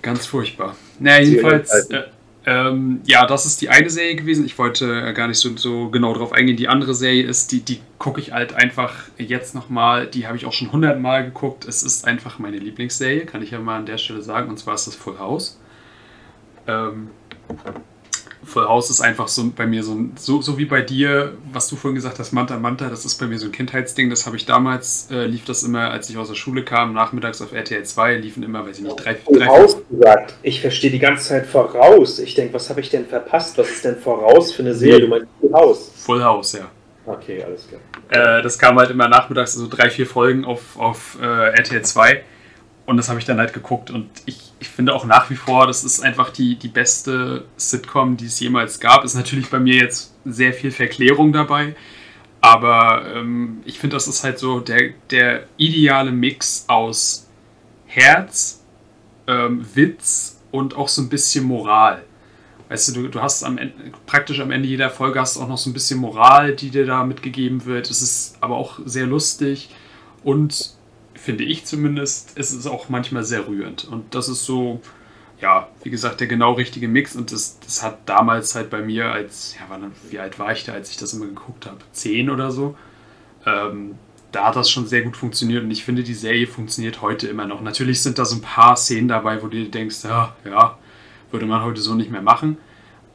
Ganz 0.00 0.24
furchtbar. 0.26 0.76
Naja, 1.00 1.22
jedenfalls, 1.22 1.90
äh, 1.90 2.04
ähm, 2.46 3.00
ja, 3.04 3.26
das 3.26 3.44
ist 3.44 3.60
die 3.60 3.70
eine 3.70 3.90
Serie 3.90 4.14
gewesen. 4.14 4.46
Ich 4.46 4.56
wollte 4.56 5.12
gar 5.14 5.26
nicht 5.26 5.38
so, 5.38 5.56
so 5.56 5.90
genau 5.90 6.14
drauf 6.14 6.32
eingehen. 6.32 6.56
Die 6.56 6.68
andere 6.68 6.94
Serie 6.94 7.24
ist, 7.24 7.50
die, 7.50 7.60
die 7.60 7.80
gucke 7.98 8.20
ich 8.20 8.30
halt 8.32 8.54
einfach 8.54 8.94
jetzt 9.18 9.56
nochmal. 9.56 10.06
Die 10.06 10.28
habe 10.28 10.36
ich 10.36 10.46
auch 10.46 10.52
schon 10.52 10.70
hundertmal 10.70 11.24
geguckt. 11.24 11.64
Es 11.64 11.82
ist 11.82 12.06
einfach 12.06 12.38
meine 12.38 12.58
Lieblingsserie, 12.58 13.26
kann 13.26 13.42
ich 13.42 13.50
ja 13.50 13.58
mal 13.58 13.78
an 13.78 13.86
der 13.86 13.98
Stelle 13.98 14.22
sagen. 14.22 14.48
Und 14.48 14.58
zwar 14.58 14.74
ist 14.74 14.86
das 14.86 14.94
Full 14.94 15.18
House. 15.18 15.60
Ähm, 16.68 17.10
Full 18.46 18.68
House 18.68 18.90
ist 18.90 19.00
einfach 19.00 19.28
so 19.28 19.50
bei 19.54 19.66
mir 19.66 19.82
so, 19.82 19.92
ein, 19.92 20.12
so, 20.16 20.40
so 20.40 20.56
wie 20.56 20.64
bei 20.64 20.80
dir, 20.80 21.32
was 21.52 21.68
du 21.68 21.76
vorhin 21.76 21.96
gesagt 21.96 22.18
hast, 22.18 22.32
Manta 22.32 22.58
Manta, 22.58 22.88
das 22.88 23.04
ist 23.04 23.18
bei 23.18 23.26
mir 23.26 23.38
so 23.38 23.46
ein 23.46 23.52
Kindheitsding. 23.52 24.08
Das 24.08 24.24
habe 24.26 24.36
ich 24.36 24.46
damals, 24.46 25.08
äh, 25.10 25.26
lief 25.26 25.44
das 25.44 25.62
immer, 25.62 25.90
als 25.90 26.08
ich 26.08 26.16
aus 26.16 26.28
der 26.28 26.36
Schule 26.36 26.64
kam, 26.64 26.92
nachmittags 26.92 27.42
auf 27.42 27.52
RTL 27.52 27.84
2, 27.84 28.16
liefen 28.16 28.42
immer, 28.42 28.66
weiß 28.66 28.78
ich 28.78 28.84
nicht, 28.84 29.04
drei, 29.04 29.16
Full 29.16 29.38
drei 29.38 29.46
House 29.46 29.76
gesagt. 29.90 30.34
Ich 30.42 30.60
verstehe 30.60 30.90
die 30.90 30.98
ganze 30.98 31.28
Zeit 31.28 31.46
voraus. 31.46 32.18
Ich 32.18 32.34
denke, 32.34 32.54
was 32.54 32.70
habe 32.70 32.80
ich 32.80 32.90
denn 32.90 33.06
verpasst? 33.06 33.58
Was 33.58 33.68
ist 33.68 33.84
denn 33.84 33.96
voraus 33.96 34.52
für 34.52 34.62
eine 34.62 34.74
Serie? 34.74 35.00
Du 35.00 35.08
meinst 35.08 35.26
Full 35.40 35.52
House? 35.52 35.92
Full 35.96 36.24
House, 36.24 36.52
ja. 36.52 36.70
Okay, 37.06 37.42
alles 37.42 37.68
klar. 37.68 37.80
Äh, 38.38 38.42
das 38.42 38.58
kam 38.58 38.78
halt 38.78 38.90
immer 38.90 39.08
nachmittags, 39.08 39.54
so 39.54 39.68
drei, 39.68 39.90
vier 39.90 40.06
Folgen 40.06 40.44
auf, 40.44 40.78
auf 40.78 41.18
äh, 41.20 41.24
RTL 41.24 41.82
2. 41.82 42.22
Und 42.86 42.96
das 42.96 43.08
habe 43.08 43.18
ich 43.18 43.24
dann 43.24 43.38
halt 43.38 43.52
geguckt 43.52 43.90
und 43.90 44.08
ich, 44.26 44.52
ich 44.60 44.68
finde 44.68 44.94
auch 44.94 45.04
nach 45.04 45.28
wie 45.28 45.34
vor, 45.34 45.66
das 45.66 45.82
ist 45.82 46.00
einfach 46.00 46.30
die, 46.30 46.54
die 46.54 46.68
beste 46.68 47.44
Sitcom, 47.56 48.16
die 48.16 48.26
es 48.26 48.38
jemals 48.38 48.78
gab. 48.78 49.04
Ist 49.04 49.14
natürlich 49.14 49.50
bei 49.50 49.58
mir 49.58 49.74
jetzt 49.74 50.14
sehr 50.24 50.52
viel 50.52 50.70
Verklärung 50.70 51.32
dabei, 51.32 51.74
aber 52.40 53.04
ähm, 53.12 53.60
ich 53.64 53.80
finde, 53.80 53.96
das 53.96 54.06
ist 54.06 54.22
halt 54.22 54.38
so 54.38 54.60
der, 54.60 54.90
der 55.10 55.48
ideale 55.56 56.12
Mix 56.12 56.64
aus 56.68 57.26
Herz, 57.86 58.62
ähm, 59.26 59.66
Witz 59.74 60.40
und 60.52 60.76
auch 60.76 60.88
so 60.88 61.02
ein 61.02 61.08
bisschen 61.08 61.44
Moral. 61.44 62.04
Weißt 62.68 62.88
du, 62.88 63.02
du, 63.02 63.08
du 63.08 63.20
hast 63.20 63.42
am 63.42 63.58
Ende, 63.58 63.74
praktisch 64.06 64.40
am 64.40 64.52
Ende 64.52 64.68
jeder 64.68 64.90
Folge 64.90 65.20
hast 65.20 65.38
auch 65.38 65.48
noch 65.48 65.58
so 65.58 65.70
ein 65.70 65.72
bisschen 65.72 65.98
Moral, 65.98 66.54
die 66.54 66.70
dir 66.70 66.86
da 66.86 67.04
mitgegeben 67.04 67.64
wird. 67.64 67.90
Es 67.90 68.00
ist 68.00 68.36
aber 68.40 68.56
auch 68.56 68.78
sehr 68.84 69.06
lustig 69.06 69.70
und 70.22 70.75
finde 71.26 71.42
ich 71.42 71.66
zumindest, 71.66 72.38
ist 72.38 72.52
es 72.52 72.68
auch 72.68 72.88
manchmal 72.88 73.24
sehr 73.24 73.48
rührend. 73.48 73.84
Und 73.84 74.14
das 74.14 74.28
ist 74.28 74.44
so, 74.44 74.80
ja, 75.40 75.68
wie 75.82 75.90
gesagt, 75.90 76.20
der 76.20 76.28
genau 76.28 76.52
richtige 76.52 76.86
Mix. 76.86 77.16
Und 77.16 77.32
das, 77.32 77.58
das 77.58 77.82
hat 77.82 78.08
damals 78.08 78.54
halt 78.54 78.70
bei 78.70 78.80
mir 78.80 79.10
als, 79.10 79.56
ja, 79.56 79.90
wie 80.08 80.20
alt 80.20 80.38
war 80.38 80.52
ich 80.52 80.64
da, 80.64 80.72
als 80.72 80.88
ich 80.90 80.98
das 80.98 81.14
immer 81.14 81.26
geguckt 81.26 81.66
habe? 81.66 81.78
Zehn 81.90 82.30
oder 82.30 82.52
so. 82.52 82.76
Ähm, 83.44 83.96
da 84.30 84.46
hat 84.46 84.54
das 84.56 84.70
schon 84.70 84.86
sehr 84.86 85.02
gut 85.02 85.16
funktioniert 85.16 85.64
und 85.64 85.70
ich 85.72 85.84
finde, 85.84 86.04
die 86.04 86.14
Serie 86.14 86.46
funktioniert 86.46 87.02
heute 87.02 87.26
immer 87.26 87.46
noch. 87.46 87.60
Natürlich 87.60 88.02
sind 88.02 88.20
da 88.20 88.24
so 88.24 88.36
ein 88.36 88.42
paar 88.42 88.76
Szenen 88.76 89.08
dabei, 89.08 89.42
wo 89.42 89.48
du 89.48 89.56
dir 89.56 89.70
denkst, 89.70 90.04
ja, 90.04 90.36
ja, 90.44 90.78
würde 91.32 91.46
man 91.46 91.64
heute 91.64 91.80
so 91.80 91.94
nicht 91.94 92.10
mehr 92.10 92.22
machen. 92.22 92.56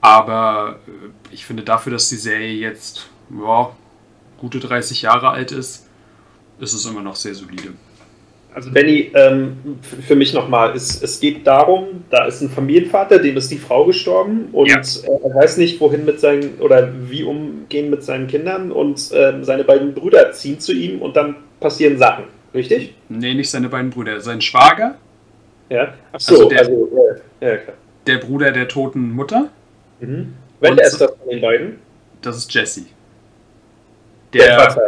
Aber 0.02 0.80
äh, 0.86 1.34
ich 1.34 1.46
finde 1.46 1.64
dafür, 1.64 1.94
dass 1.94 2.10
die 2.10 2.18
Serie 2.18 2.56
jetzt 2.56 3.08
ja, 3.30 3.72
gute 4.38 4.60
30 4.60 5.02
Jahre 5.04 5.30
alt 5.30 5.54
ist, 5.54 5.88
ist 6.60 6.74
es 6.74 6.86
immer 6.86 7.02
noch 7.02 7.16
sehr 7.16 7.36
solide. 7.36 7.74
Also 8.54 8.70
Benny, 8.70 9.12
ähm, 9.14 9.80
für 9.82 10.16
mich 10.16 10.34
nochmal, 10.34 10.76
es, 10.76 11.02
es 11.02 11.22
geht 11.22 11.48
darum, 11.48 12.04
da 12.10 12.26
ist 12.26 12.42
ein 12.42 12.50
Familienvater, 12.50 13.20
dem 13.20 13.38
ist 13.38 13.50
die 13.50 13.58
Frau 13.58 13.86
gestorben 13.86 14.50
und 14.52 14.68
ja. 14.68 14.78
er 14.78 15.36
weiß 15.36 15.56
nicht, 15.56 15.80
wohin 15.80 16.04
mit 16.04 16.20
seinen 16.20 16.60
oder 16.60 16.90
wie 17.10 17.24
umgehen 17.24 17.90
mit 17.90 18.04
seinen 18.04 18.28
Kindern 18.28 18.74
und 18.74 19.10
ähm, 19.14 19.46
seine 19.46 19.64
beiden 19.64 19.94
Brüder 19.94 20.34
ziehen 20.34 20.60
zu 20.60 20.74
ihm 20.74 21.02
und 21.02 21.16
dann 21.16 21.38
passieren 21.62 21.98
Sachen, 21.98 22.26
richtig? 22.54 22.94
Nee, 23.08 23.36
nicht 23.36 23.50
seine 23.50 23.70
beiden 23.70 23.90
Brüder, 23.90 24.20
sein 24.20 24.42
Schwager. 24.42 24.96
Ja, 25.70 25.94
ach 26.12 26.20
so, 26.20 26.36
also 26.36 26.50
der, 26.50 26.60
also, 26.60 26.90
ja, 27.40 27.56
klar. 27.56 27.78
der 28.06 28.18
Bruder 28.18 28.52
der 28.52 28.68
toten 28.68 29.12
Mutter. 29.12 29.50
Mhm. 30.02 30.34
Welcher 30.60 30.84
ist 30.84 31.00
das 31.00 31.12
von 31.12 31.30
den 31.30 31.40
beiden? 31.40 31.80
Das 32.22 32.36
ist 32.36 32.54
Jesse. 32.54 32.82
Der, 34.34 34.46
der 34.46 34.60
Vater. 34.60 34.82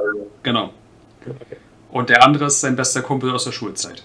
Genau. 0.44 0.74
Okay. 1.22 1.58
Und 1.94 2.10
der 2.10 2.24
andere 2.24 2.46
ist 2.46 2.60
sein 2.60 2.76
bester 2.76 3.04
Kumpel 3.04 3.30
aus 3.30 3.44
der 3.44 3.52
Schulzeit. 3.52 4.04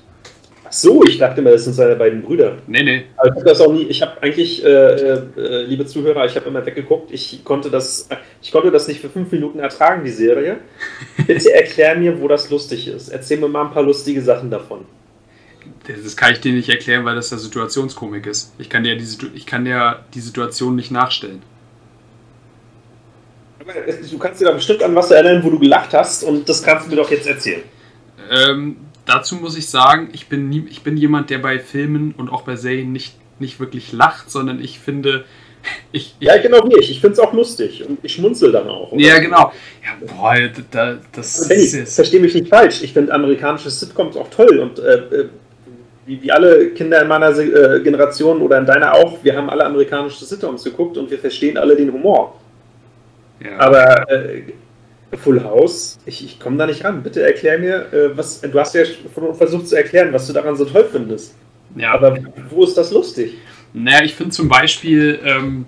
Ach 0.67 0.73
so, 0.73 1.03
ich 1.05 1.17
dachte 1.17 1.41
immer, 1.41 1.53
das 1.53 1.65
sind 1.65 1.73
seine 1.73 1.97
beiden 1.97 2.21
Brüder. 2.21 2.59
Nee, 2.67 2.83
nee. 2.83 3.05
Aber 3.17 3.31
ich 3.31 3.37
habe 3.37 3.45
das 3.47 3.61
auch 3.63 3.73
nie, 3.73 3.85
ich 3.85 4.03
habe 4.03 4.23
eigentlich, 4.23 4.63
äh, 4.63 4.69
äh, 4.69 5.63
liebe 5.63 5.87
Zuhörer, 5.87 6.27
ich 6.27 6.37
habe 6.37 6.47
immer 6.51 6.67
weggeguckt, 6.67 7.11
ich 7.11 7.43
konnte, 7.45 7.71
das, 7.71 8.07
ich 8.43 8.53
konnte 8.53 8.71
das 8.71 8.89
nicht 8.89 9.01
für 9.01 9.09
fünf 9.09 9.33
Minuten 9.33 9.59
ertragen, 9.59 10.05
die 10.05 10.11
Serie. 10.11 10.59
Bitte 11.27 11.51
erklär 11.55 11.97
mir, 11.97 12.21
wo 12.21 12.29
das 12.29 12.51
lustig 12.51 12.89
ist. 12.89 13.09
Erzähl 13.09 13.39
mir 13.39 13.49
mal 13.49 13.65
ein 13.65 13.73
paar 13.73 13.85
lustige 13.85 14.21
Sachen 14.21 14.51
davon. 14.51 14.85
Das 15.87 16.15
kann 16.15 16.33
ich 16.33 16.41
dir 16.41 16.53
nicht 16.53 16.69
erklären, 16.69 17.07
weil 17.07 17.15
das 17.15 17.31
ja 17.31 17.39
Situationskomik 17.39 18.27
ist. 18.27 18.53
Ich 18.59 18.69
kann 18.69 18.85
dir 18.85 18.97
die, 18.97 19.07
ich 19.35 19.47
kann 19.47 19.65
dir 19.65 20.01
die 20.13 20.21
Situation 20.21 20.77
nicht 20.77 20.91
nachstellen 20.91 21.41
du 24.11 24.19
kannst 24.19 24.41
dir 24.41 24.47
da 24.47 24.53
bestimmt 24.53 24.83
an 24.83 24.95
was 24.95 25.11
erinnern, 25.11 25.43
wo 25.45 25.51
du 25.51 25.59
gelacht 25.59 25.93
hast 25.93 26.25
und 26.25 26.49
das 26.49 26.63
kannst 26.63 26.87
du 26.87 26.91
mir 26.91 26.97
doch 26.97 27.11
jetzt 27.11 27.27
erzählen. 27.27 27.63
Ähm, 28.31 28.77
dazu 29.07 29.37
muss 29.37 29.57
ich 29.57 29.69
sagen, 29.69 30.11
ich 30.13 30.29
bin, 30.29 30.49
nie, 30.49 30.67
ich 30.71 30.83
bin 30.83 30.97
jemand, 30.97 31.31
der 31.31 31.39
bei 31.39 31.59
Filmen 31.59 32.15
und 32.17 32.29
auch 32.29 32.43
bei 32.43 32.57
Serien 32.57 32.93
nicht, 32.93 33.15
nicht 33.39 33.59
wirklich 33.61 33.93
lacht, 33.93 34.31
sondern 34.31 34.63
ich 34.63 34.79
finde. 34.79 35.25
Ich, 35.91 36.15
ich, 36.21 36.27
ja, 36.27 36.41
genau 36.41 36.59
wie 36.69 36.79
ich. 36.79 36.89
Ich 36.89 37.01
finde 37.01 37.15
es 37.15 37.19
auch 37.19 37.33
lustig 37.33 37.85
und 37.87 37.99
ich 38.03 38.15
schmunzel 38.15 38.53
dann 38.53 38.69
auch. 38.69 38.93
Oder? 38.93 39.03
Ja, 39.03 39.19
genau. 39.19 39.53
Ja, 39.85 40.07
boah, 40.07 40.35
da, 40.71 40.99
das 41.13 41.37
also, 41.41 41.49
Benny, 41.49 41.63
ist 41.63 41.95
verstehe 41.97 42.21
mich 42.21 42.33
nicht 42.33 42.49
falsch. 42.49 42.81
Ich 42.83 42.93
finde 42.93 43.13
amerikanische 43.13 43.69
Sitcoms 43.69 44.17
auch 44.17 44.31
toll 44.31 44.61
und 44.61 44.79
äh, 44.79 44.95
äh, 44.95 45.29
wie, 46.07 46.23
wie, 46.23 46.31
alle 46.31 46.71
Kinder 46.71 47.03
in 47.03 47.09
meiner 47.09 47.37
äh, 47.37 47.81
Generation 47.81 48.41
oder 48.41 48.59
in 48.59 48.67
deiner 48.67 48.95
auch, 48.95 49.23
wir 49.23 49.37
haben 49.37 49.51
alle 49.51 49.67
amerikanische 49.67 50.25
Sitcoms 50.25 50.63
geguckt 50.63 50.97
und 50.97 51.11
wir 51.11 51.19
verstehen 51.19 51.59
alle 51.59 51.77
den 51.77 51.93
Humor. 51.93 52.41
Ja. 53.45 53.59
Aber 53.59 54.11
äh, 54.11 54.43
Full 55.17 55.43
House, 55.43 55.99
ich, 56.05 56.25
ich 56.25 56.39
komme 56.39 56.59
da 56.59 56.67
nicht 56.67 56.85
ran. 56.85 57.03
Bitte 57.03 57.23
erklär 57.23 57.59
mir, 57.59 57.93
äh, 57.93 58.17
was 58.17 58.41
du 58.41 58.59
hast 58.59 58.75
ja 58.75 58.85
versucht 59.37 59.69
zu 59.69 59.77
erklären, 59.77 60.13
was 60.13 60.27
du 60.27 60.33
daran 60.33 60.57
so 60.57 60.65
toll 60.65 60.87
findest. 60.91 61.35
Ja. 61.77 61.93
Aber 61.93 62.19
wo 62.51 62.65
ist 62.65 62.77
das 62.77 62.91
lustig? 62.93 63.35
Naja, 63.73 64.05
ich 64.05 64.15
finde 64.15 64.33
zum 64.33 64.49
Beispiel, 64.49 65.19
ähm, 65.25 65.67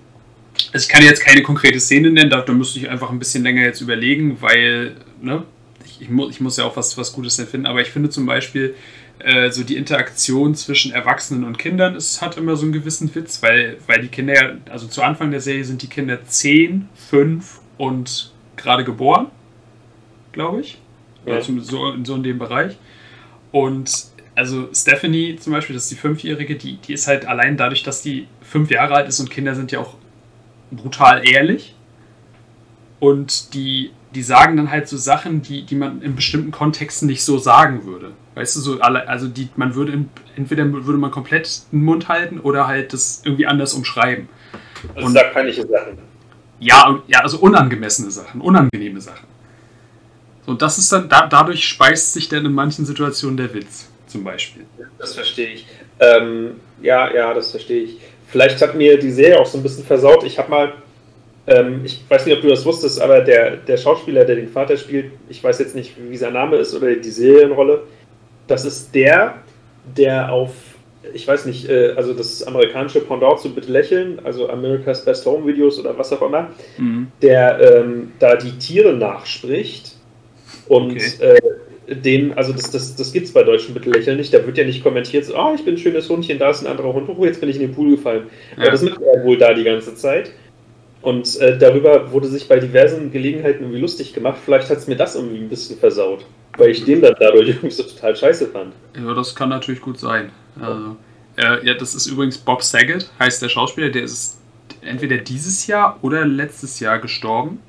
ich 0.73 0.87
kann 0.87 1.03
jetzt 1.03 1.21
keine 1.21 1.41
konkrete 1.41 1.79
Szene 1.79 2.11
nennen, 2.11 2.29
da, 2.29 2.41
da 2.41 2.53
müsste 2.53 2.79
ich 2.79 2.89
einfach 2.89 3.09
ein 3.09 3.19
bisschen 3.19 3.43
länger 3.43 3.61
jetzt 3.61 3.81
überlegen, 3.81 4.37
weil, 4.41 4.95
ne, 5.21 5.43
ich, 5.85 6.01
ich, 6.01 6.09
mu 6.09 6.29
ich 6.29 6.41
muss 6.41 6.57
ja 6.57 6.65
auch 6.65 6.75
was, 6.75 6.97
was 6.97 7.13
Gutes 7.13 7.35
finden, 7.35 7.65
aber 7.65 7.81
ich 7.81 7.89
finde 7.89 8.09
zum 8.09 8.25
Beispiel, 8.25 8.75
äh, 9.19 9.51
so 9.51 9.63
die 9.63 9.75
Interaktion 9.75 10.55
zwischen 10.55 10.91
Erwachsenen 10.91 11.43
und 11.43 11.57
Kindern 11.59 11.95
es 11.95 12.21
hat 12.21 12.37
immer 12.37 12.55
so 12.55 12.63
einen 12.63 12.71
gewissen 12.71 13.13
Witz, 13.13 13.41
weil, 13.43 13.77
weil 13.85 14.01
die 14.01 14.07
Kinder, 14.07 14.57
also 14.69 14.87
zu 14.87 15.03
Anfang 15.03 15.31
der 15.31 15.41
Serie 15.41 15.63
sind 15.63 15.81
die 15.81 15.87
Kinder 15.87 16.25
10, 16.25 16.89
5 17.09 17.59
und 17.77 18.31
gerade 18.61 18.83
geboren, 18.83 19.27
glaube 20.31 20.61
ich. 20.61 20.79
Ja. 21.25 21.33
Oder 21.33 21.41
so, 21.41 21.93
so 22.03 22.15
in 22.15 22.23
dem 22.23 22.39
Bereich. 22.39 22.77
Und 23.51 23.91
also 24.35 24.69
Stephanie 24.73 25.35
zum 25.35 25.53
Beispiel, 25.53 25.73
das 25.73 25.83
ist 25.83 25.91
die 25.91 25.95
Fünfjährige, 25.95 26.55
die, 26.55 26.77
die 26.77 26.93
ist 26.93 27.07
halt 27.07 27.25
allein 27.25 27.57
dadurch, 27.57 27.83
dass 27.83 28.01
die 28.01 28.27
fünf 28.41 28.71
Jahre 28.71 28.95
alt 28.95 29.07
ist 29.07 29.19
und 29.19 29.29
Kinder 29.29 29.55
sind 29.55 29.71
ja 29.71 29.79
auch 29.79 29.95
brutal 30.71 31.27
ehrlich. 31.27 31.75
Und 32.99 33.53
die 33.53 33.91
die 34.13 34.23
sagen 34.23 34.57
dann 34.57 34.69
halt 34.69 34.87
so 34.87 34.97
Sachen, 34.97 35.41
die, 35.41 35.63
die 35.63 35.75
man 35.75 36.01
in 36.01 36.15
bestimmten 36.15 36.51
Kontexten 36.51 37.07
nicht 37.07 37.23
so 37.23 37.37
sagen 37.37 37.85
würde. 37.85 38.11
Weißt 38.35 38.55
du, 38.55 38.59
so 38.59 38.79
alle, 38.79 39.07
also 39.07 39.27
die, 39.27 39.49
man 39.55 39.75
würde 39.75 39.93
in, 39.93 40.09
entweder 40.35 40.69
würde 40.71 40.97
man 40.97 41.11
komplett 41.11 41.71
den 41.71 41.83
Mund 41.83 42.09
halten 42.09 42.39
oder 42.39 42.67
halt 42.67 42.93
das 42.93 43.21
irgendwie 43.23 43.47
anders 43.47 43.73
umschreiben. 43.73 44.27
Also 44.95 45.07
und, 45.07 45.13
sagt 45.13 45.33
peinliche 45.33 45.65
Sachen. 45.67 45.97
Ja, 46.61 47.01
ja, 47.07 47.19
also 47.19 47.39
unangemessene 47.39 48.09
Sachen, 48.09 48.39
unangenehme 48.39 49.01
Sachen. 49.01 49.27
So, 50.45 50.51
und 50.51 50.61
das 50.61 50.77
ist 50.77 50.91
dann, 50.91 51.09
da, 51.09 51.27
dadurch 51.27 51.67
speist 51.67 52.13
sich 52.13 52.29
dann 52.29 52.45
in 52.45 52.53
manchen 52.53 52.85
Situationen 52.85 53.35
der 53.35 53.53
Witz, 53.53 53.89
zum 54.07 54.23
Beispiel. 54.23 54.65
Das 54.97 55.13
verstehe 55.13 55.55
ich. 55.55 55.67
Ähm, 55.99 56.61
ja, 56.81 57.13
ja, 57.13 57.33
das 57.33 57.51
verstehe 57.51 57.83
ich. 57.83 57.97
Vielleicht 58.27 58.61
hat 58.61 58.75
mir 58.75 58.97
die 58.97 59.11
Serie 59.11 59.39
auch 59.39 59.45
so 59.45 59.57
ein 59.57 59.63
bisschen 59.63 59.83
versaut. 59.83 60.23
Ich 60.23 60.37
habe 60.39 60.49
mal 60.49 60.73
ähm, 61.47 61.81
ich 61.83 62.03
weiß 62.07 62.25
nicht, 62.25 62.35
ob 62.35 62.41
du 62.41 62.49
das 62.49 62.65
wusstest, 62.65 63.01
aber 63.01 63.21
der, 63.21 63.57
der 63.57 63.77
Schauspieler, 63.77 64.23
der 64.25 64.35
den 64.35 64.49
Vater 64.49 64.77
spielt, 64.77 65.11
ich 65.27 65.43
weiß 65.43 65.59
jetzt 65.59 65.75
nicht, 65.75 65.93
wie 65.97 66.17
sein 66.17 66.33
Name 66.33 66.57
ist 66.57 66.73
oder 66.75 66.95
die 66.95 67.09
Serienrolle, 67.09 67.83
das 68.47 68.65
ist 68.65 68.93
der, 68.93 69.35
der 69.97 70.31
auf, 70.31 70.51
ich 71.13 71.27
weiß 71.27 71.45
nicht, 71.45 71.69
äh, 71.69 71.93
also 71.95 72.13
das 72.13 72.43
amerikanische 72.43 73.01
Pendant 73.01 73.39
zu 73.39 73.53
Bitte 73.53 73.71
lächeln, 73.71 74.19
also 74.23 74.49
America's 74.49 75.03
Best 75.03 75.25
Home 75.25 75.47
Videos 75.47 75.79
oder 75.79 75.97
was 75.97 76.13
auch 76.13 76.21
immer, 76.21 76.49
mhm. 76.77 77.07
der 77.21 77.59
ähm, 77.59 78.11
da 78.19 78.35
die 78.35 78.57
Tiere 78.57 78.93
nachspricht 78.93 79.95
und 80.67 80.91
okay. 80.91 81.37
äh, 81.87 81.95
den, 81.95 82.33
also 82.37 82.53
das, 82.53 82.71
das, 82.71 82.95
das 82.95 83.11
gibt 83.11 83.27
es 83.27 83.33
bei 83.33 83.43
deutschen 83.43 83.73
Bitte 83.73 83.89
lächeln 83.89 84.17
nicht, 84.17 84.33
da 84.33 84.45
wird 84.45 84.57
ja 84.57 84.63
nicht 84.63 84.83
kommentiert, 84.83 85.25
so, 85.25 85.35
oh, 85.35 85.53
ich 85.55 85.65
bin 85.65 85.75
ein 85.75 85.77
schönes 85.77 86.09
Hundchen, 86.09 86.39
da 86.39 86.51
ist 86.51 86.61
ein 86.61 86.67
anderer 86.67 86.93
Hund, 86.93 87.09
oh, 87.09 87.25
jetzt 87.25 87.39
bin 87.39 87.49
ich 87.49 87.55
in 87.55 87.63
den 87.63 87.73
Pool 87.73 87.91
gefallen. 87.91 88.27
Ja. 88.55 88.63
Aber 88.63 88.71
das 88.71 88.83
macht 88.83 89.01
er 89.01 89.23
wohl 89.23 89.37
da 89.37 89.53
die 89.53 89.63
ganze 89.63 89.95
Zeit. 89.95 90.31
Und 91.01 91.39
äh, 91.39 91.57
darüber 91.57 92.11
wurde 92.11 92.27
sich 92.27 92.47
bei 92.47 92.59
diversen 92.59 93.11
Gelegenheiten 93.11 93.63
irgendwie 93.63 93.81
lustig 93.81 94.13
gemacht. 94.13 94.37
Vielleicht 94.43 94.69
hat 94.69 94.77
es 94.77 94.87
mir 94.87 94.95
das 94.95 95.15
irgendwie 95.15 95.39
ein 95.39 95.49
bisschen 95.49 95.79
versaut, 95.79 96.25
weil 96.57 96.69
ich 96.69 96.85
den 96.85 97.01
dann 97.01 97.15
dadurch 97.19 97.47
irgendwie 97.49 97.71
so 97.71 97.81
total 97.81 98.15
scheiße 98.15 98.47
fand. 98.47 98.73
Ja, 98.95 99.13
das 99.15 99.35
kann 99.35 99.49
natürlich 99.49 99.81
gut 99.81 99.97
sein. 99.97 100.31
Also, 100.59 100.97
äh, 101.37 101.65
ja, 101.65 101.73
das 101.73 101.95
ist 101.95 102.07
übrigens 102.07 102.37
Bob 102.37 102.63
Saget, 102.63 103.09
heißt 103.19 103.41
der 103.41 103.49
Schauspieler, 103.49 103.89
der 103.89 104.03
ist 104.03 104.39
entweder 104.81 105.17
dieses 105.17 105.67
Jahr 105.67 105.97
oder 106.01 106.25
letztes 106.25 106.79
Jahr 106.79 106.99
gestorben. 106.99 107.59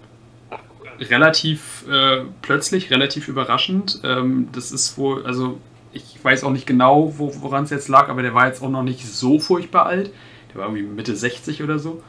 relativ 1.00 1.84
äh, 1.90 2.22
plötzlich, 2.42 2.90
relativ 2.90 3.28
überraschend. 3.28 4.00
Ähm, 4.04 4.48
das 4.52 4.70
ist 4.70 4.96
wohl, 4.98 5.24
also 5.26 5.58
ich 5.92 6.22
weiß 6.22 6.44
auch 6.44 6.50
nicht 6.50 6.66
genau, 6.66 7.14
wo, 7.18 7.32
woran 7.40 7.64
es 7.64 7.70
jetzt 7.70 7.88
lag, 7.88 8.08
aber 8.08 8.22
der 8.22 8.34
war 8.34 8.46
jetzt 8.46 8.62
auch 8.62 8.70
noch 8.70 8.82
nicht 8.82 9.04
so 9.06 9.38
furchtbar 9.38 9.86
alt. 9.86 10.12
Der 10.52 10.60
war 10.60 10.68
irgendwie 10.68 10.82
Mitte 10.82 11.16
60 11.16 11.62
oder 11.62 11.78
so. 11.78 12.02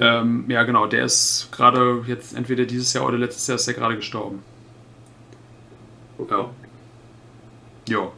Ähm, 0.00 0.46
ja, 0.48 0.62
genau, 0.62 0.86
der 0.86 1.04
ist 1.04 1.48
gerade 1.52 2.04
jetzt 2.06 2.34
entweder 2.34 2.64
dieses 2.64 2.92
Jahr 2.92 3.06
oder 3.06 3.18
letztes 3.18 3.46
Jahr 3.46 3.56
ist 3.56 3.68
er 3.68 3.74
gerade 3.74 3.96
gestorben. 3.96 4.42
Ja. 6.30 6.50
Jo. 7.88 8.12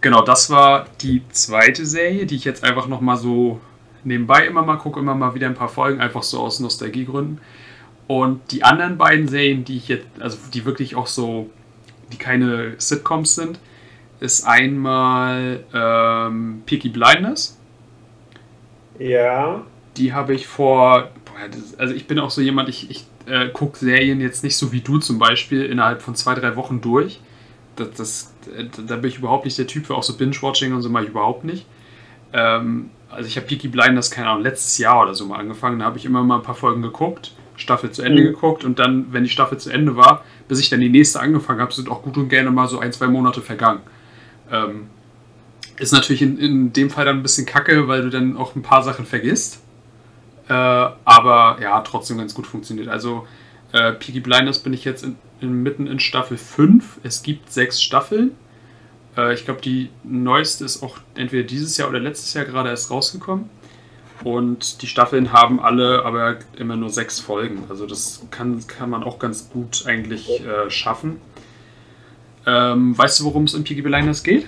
Genau, 0.00 0.22
das 0.22 0.50
war 0.50 0.86
die 1.00 1.22
zweite 1.30 1.84
Serie, 1.84 2.26
die 2.26 2.36
ich 2.36 2.44
jetzt 2.44 2.64
einfach 2.64 2.86
nochmal 2.86 3.16
so 3.16 3.60
nebenbei 4.02 4.46
immer 4.46 4.62
mal 4.62 4.76
gucke, 4.76 4.98
immer 4.98 5.14
mal 5.14 5.34
wieder 5.34 5.46
ein 5.46 5.54
paar 5.54 5.68
Folgen, 5.68 6.00
einfach 6.00 6.22
so 6.22 6.40
aus 6.40 6.60
Nostalgiegründen. 6.60 7.40
Und 8.06 8.40
die 8.50 8.64
anderen 8.64 8.98
beiden 8.98 9.28
Serien, 9.28 9.64
die 9.64 9.76
ich 9.76 9.88
jetzt, 9.88 10.06
also 10.18 10.38
die 10.52 10.64
wirklich 10.64 10.96
auch 10.96 11.06
so, 11.06 11.50
die 12.12 12.16
keine 12.16 12.74
Sitcoms 12.78 13.34
sind, 13.34 13.60
ist 14.20 14.46
einmal 14.46 15.64
ähm, 15.72 16.62
Peaky 16.66 16.88
Blinders. 16.88 17.58
Ja 18.98 19.64
die 19.96 20.12
habe 20.12 20.34
ich 20.34 20.46
vor, 20.46 21.10
also 21.78 21.94
ich 21.94 22.06
bin 22.06 22.18
auch 22.18 22.30
so 22.30 22.40
jemand, 22.40 22.68
ich, 22.68 22.90
ich 22.90 23.04
äh, 23.26 23.48
gucke 23.48 23.78
Serien 23.78 24.20
jetzt 24.20 24.42
nicht 24.42 24.56
so 24.56 24.72
wie 24.72 24.80
du 24.80 24.98
zum 24.98 25.18
Beispiel 25.18 25.64
innerhalb 25.64 26.02
von 26.02 26.14
zwei, 26.14 26.34
drei 26.34 26.56
Wochen 26.56 26.80
durch. 26.80 27.20
Das, 27.80 27.90
das, 27.96 28.34
äh, 28.56 28.64
da 28.86 28.96
bin 28.96 29.10
ich 29.10 29.18
überhaupt 29.18 29.44
nicht 29.44 29.58
der 29.58 29.66
Typ 29.66 29.86
für, 29.86 29.94
auch 29.94 30.02
so 30.02 30.16
Binge-Watching 30.16 30.72
und 30.72 30.82
so 30.82 30.90
mache 30.90 31.04
ich 31.04 31.10
überhaupt 31.10 31.44
nicht. 31.44 31.66
Ähm, 32.32 32.90
also 33.10 33.26
ich 33.26 33.36
habe 33.36 33.46
Peaky 33.46 33.68
Blinders, 33.68 34.10
keine 34.10 34.28
Ahnung, 34.28 34.42
letztes 34.42 34.78
Jahr 34.78 35.02
oder 35.02 35.14
so 35.14 35.26
mal 35.26 35.38
angefangen, 35.38 35.80
da 35.80 35.84
habe 35.86 35.98
ich 35.98 36.04
immer 36.04 36.22
mal 36.22 36.36
ein 36.36 36.42
paar 36.42 36.54
Folgen 36.54 36.82
geguckt, 36.82 37.32
Staffel 37.56 37.90
zu 37.90 38.02
Ende 38.02 38.22
mhm. 38.22 38.26
geguckt 38.26 38.64
und 38.64 38.78
dann, 38.78 39.12
wenn 39.12 39.24
die 39.24 39.30
Staffel 39.30 39.58
zu 39.58 39.70
Ende 39.70 39.96
war, 39.96 40.24
bis 40.48 40.60
ich 40.60 40.70
dann 40.70 40.80
die 40.80 40.88
nächste 40.88 41.20
angefangen 41.20 41.60
habe, 41.60 41.72
sind 41.72 41.88
auch 41.90 42.02
gut 42.02 42.16
und 42.16 42.28
gerne 42.28 42.50
mal 42.50 42.68
so 42.68 42.78
ein, 42.78 42.92
zwei 42.92 43.08
Monate 43.08 43.40
vergangen. 43.40 43.80
Ähm, 44.50 44.86
ist 45.78 45.92
natürlich 45.92 46.22
in, 46.22 46.38
in 46.38 46.72
dem 46.72 46.90
Fall 46.90 47.04
dann 47.04 47.16
ein 47.16 47.22
bisschen 47.22 47.46
kacke, 47.46 47.88
weil 47.88 48.02
du 48.02 48.10
dann 48.10 48.36
auch 48.36 48.54
ein 48.54 48.62
paar 48.62 48.82
Sachen 48.82 49.06
vergisst. 49.06 49.60
Äh, 50.48 50.52
aber 50.52 51.58
ja, 51.60 51.80
trotzdem 51.80 52.18
ganz 52.18 52.34
gut 52.34 52.46
funktioniert. 52.46 52.88
Also 52.88 53.26
äh, 53.72 53.92
Peaky 53.92 54.20
Blinders 54.20 54.58
bin 54.58 54.72
ich 54.72 54.84
jetzt 54.84 55.04
in, 55.04 55.10
in, 55.10 55.16
mitten 55.48 55.86
in 55.86 56.00
Staffel 56.00 56.36
5. 56.36 57.00
Es 57.02 57.22
gibt 57.22 57.52
sechs 57.52 57.82
Staffeln. 57.82 58.32
Äh, 59.16 59.34
ich 59.34 59.44
glaube, 59.44 59.60
die 59.60 59.90
neueste 60.02 60.64
ist 60.64 60.82
auch 60.82 60.98
entweder 61.14 61.44
dieses 61.44 61.76
Jahr 61.76 61.88
oder 61.88 62.00
letztes 62.00 62.34
Jahr 62.34 62.44
gerade 62.44 62.70
erst 62.70 62.90
rausgekommen. 62.90 63.48
Und 64.22 64.82
die 64.82 64.86
Staffeln 64.86 65.32
haben 65.32 65.60
alle 65.60 66.04
aber 66.04 66.38
immer 66.56 66.76
nur 66.76 66.90
sechs 66.90 67.20
Folgen. 67.20 67.64
Also 67.70 67.86
das 67.86 68.22
kann, 68.30 68.66
kann 68.66 68.90
man 68.90 69.02
auch 69.02 69.18
ganz 69.18 69.48
gut 69.50 69.84
eigentlich 69.86 70.44
äh, 70.44 70.70
schaffen. 70.70 71.20
Ähm, 72.46 72.96
weißt 72.96 73.20
du, 73.20 73.24
worum 73.24 73.44
es 73.44 73.54
in 73.54 73.64
Peaky 73.64 73.82
Blinders 73.82 74.22
geht? 74.22 74.46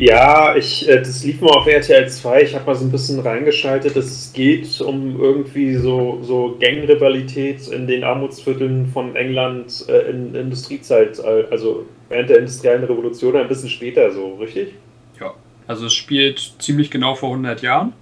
Ja, 0.00 0.56
ich, 0.56 0.88
äh, 0.88 0.96
das 0.96 1.22
lief 1.24 1.42
mal 1.42 1.50
auf 1.50 1.66
RTL 1.66 2.08
2. 2.08 2.40
Ich 2.40 2.54
habe 2.54 2.64
mal 2.64 2.74
so 2.74 2.86
ein 2.86 2.90
bisschen 2.90 3.20
reingeschaltet. 3.20 3.94
Es 3.96 4.32
geht 4.32 4.80
um 4.80 5.20
irgendwie 5.20 5.74
so, 5.74 6.20
so 6.22 6.56
Gangrivalität 6.58 7.68
in 7.68 7.86
den 7.86 8.02
Armutsvierteln 8.02 8.86
von 8.86 9.14
England 9.14 9.84
äh, 9.90 10.08
in 10.08 10.34
Industriezeit, 10.34 11.18
äh, 11.18 11.44
also 11.50 11.84
während 12.08 12.30
der 12.30 12.38
industriellen 12.38 12.84
Revolution, 12.84 13.36
ein 13.36 13.46
bisschen 13.46 13.68
später 13.68 14.10
so, 14.10 14.36
richtig? 14.36 14.72
Ja, 15.20 15.34
also 15.66 15.84
es 15.84 15.92
spielt 15.92 16.54
ziemlich 16.58 16.90
genau 16.90 17.14
vor 17.14 17.32
100 17.32 17.60
Jahren. 17.60 17.92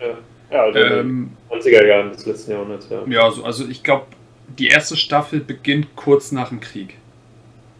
Ja, 0.00 0.16
ja 0.52 0.62
also 0.62 0.78
ähm, 0.78 1.30
in 1.50 1.58
den 1.58 1.72
20er 1.72 1.86
Jahren 1.88 2.12
des 2.12 2.24
letzten 2.24 2.52
Jahrhunderts, 2.52 2.88
ja. 2.88 3.02
Ja, 3.08 3.24
also, 3.24 3.42
also 3.42 3.66
ich 3.68 3.82
glaube, 3.82 4.06
die 4.46 4.68
erste 4.68 4.96
Staffel 4.96 5.40
beginnt 5.40 5.96
kurz 5.96 6.30
nach 6.30 6.50
dem 6.50 6.60
Krieg. 6.60 6.94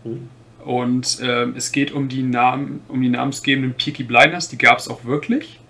Hm. 0.02 0.28
Und 0.68 1.20
äh, 1.20 1.44
es 1.56 1.72
geht 1.72 1.92
um 1.92 2.10
die, 2.10 2.22
Namen, 2.22 2.82
um 2.88 3.00
die 3.00 3.08
namensgebenden 3.08 3.72
Peaky 3.72 4.02
Blinders, 4.02 4.50
die 4.50 4.58
gab 4.58 4.76
es 4.76 4.86
auch 4.86 5.02
wirklich. 5.06 5.60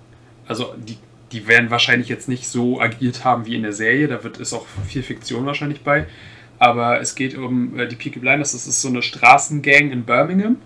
Also 0.48 0.74
die, 0.76 0.98
die 1.30 1.46
werden 1.46 1.70
wahrscheinlich 1.70 2.08
jetzt 2.08 2.28
nicht 2.28 2.48
so 2.48 2.80
agiert 2.80 3.24
haben 3.24 3.46
wie 3.46 3.54
in 3.54 3.62
der 3.62 3.72
Serie, 3.72 4.08
da 4.08 4.24
wird 4.24 4.38
ist 4.38 4.52
auch 4.52 4.66
viel 4.88 5.04
Fiktion 5.04 5.46
wahrscheinlich 5.46 5.82
bei. 5.82 6.06
Aber 6.58 7.00
es 7.00 7.14
geht 7.14 7.38
um 7.38 7.78
äh, 7.78 7.86
die 7.86 7.94
Peaky 7.94 8.18
Blinders, 8.18 8.50
das 8.50 8.66
ist 8.66 8.82
so 8.82 8.88
eine 8.88 9.02
Straßengang 9.02 9.92
in 9.92 10.02
Birmingham. 10.02 10.56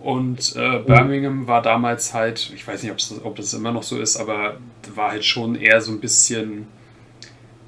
Und 0.00 0.56
äh, 0.56 0.80
Birmingham 0.80 1.46
war 1.46 1.62
damals 1.62 2.12
halt, 2.14 2.52
ich 2.56 2.66
weiß 2.66 2.82
nicht, 2.82 3.22
ob 3.22 3.36
das 3.36 3.54
immer 3.54 3.70
noch 3.70 3.84
so 3.84 4.00
ist, 4.00 4.16
aber 4.16 4.56
war 4.92 5.12
halt 5.12 5.24
schon 5.24 5.54
eher 5.54 5.80
so 5.80 5.92
ein 5.92 6.00
bisschen, 6.00 6.66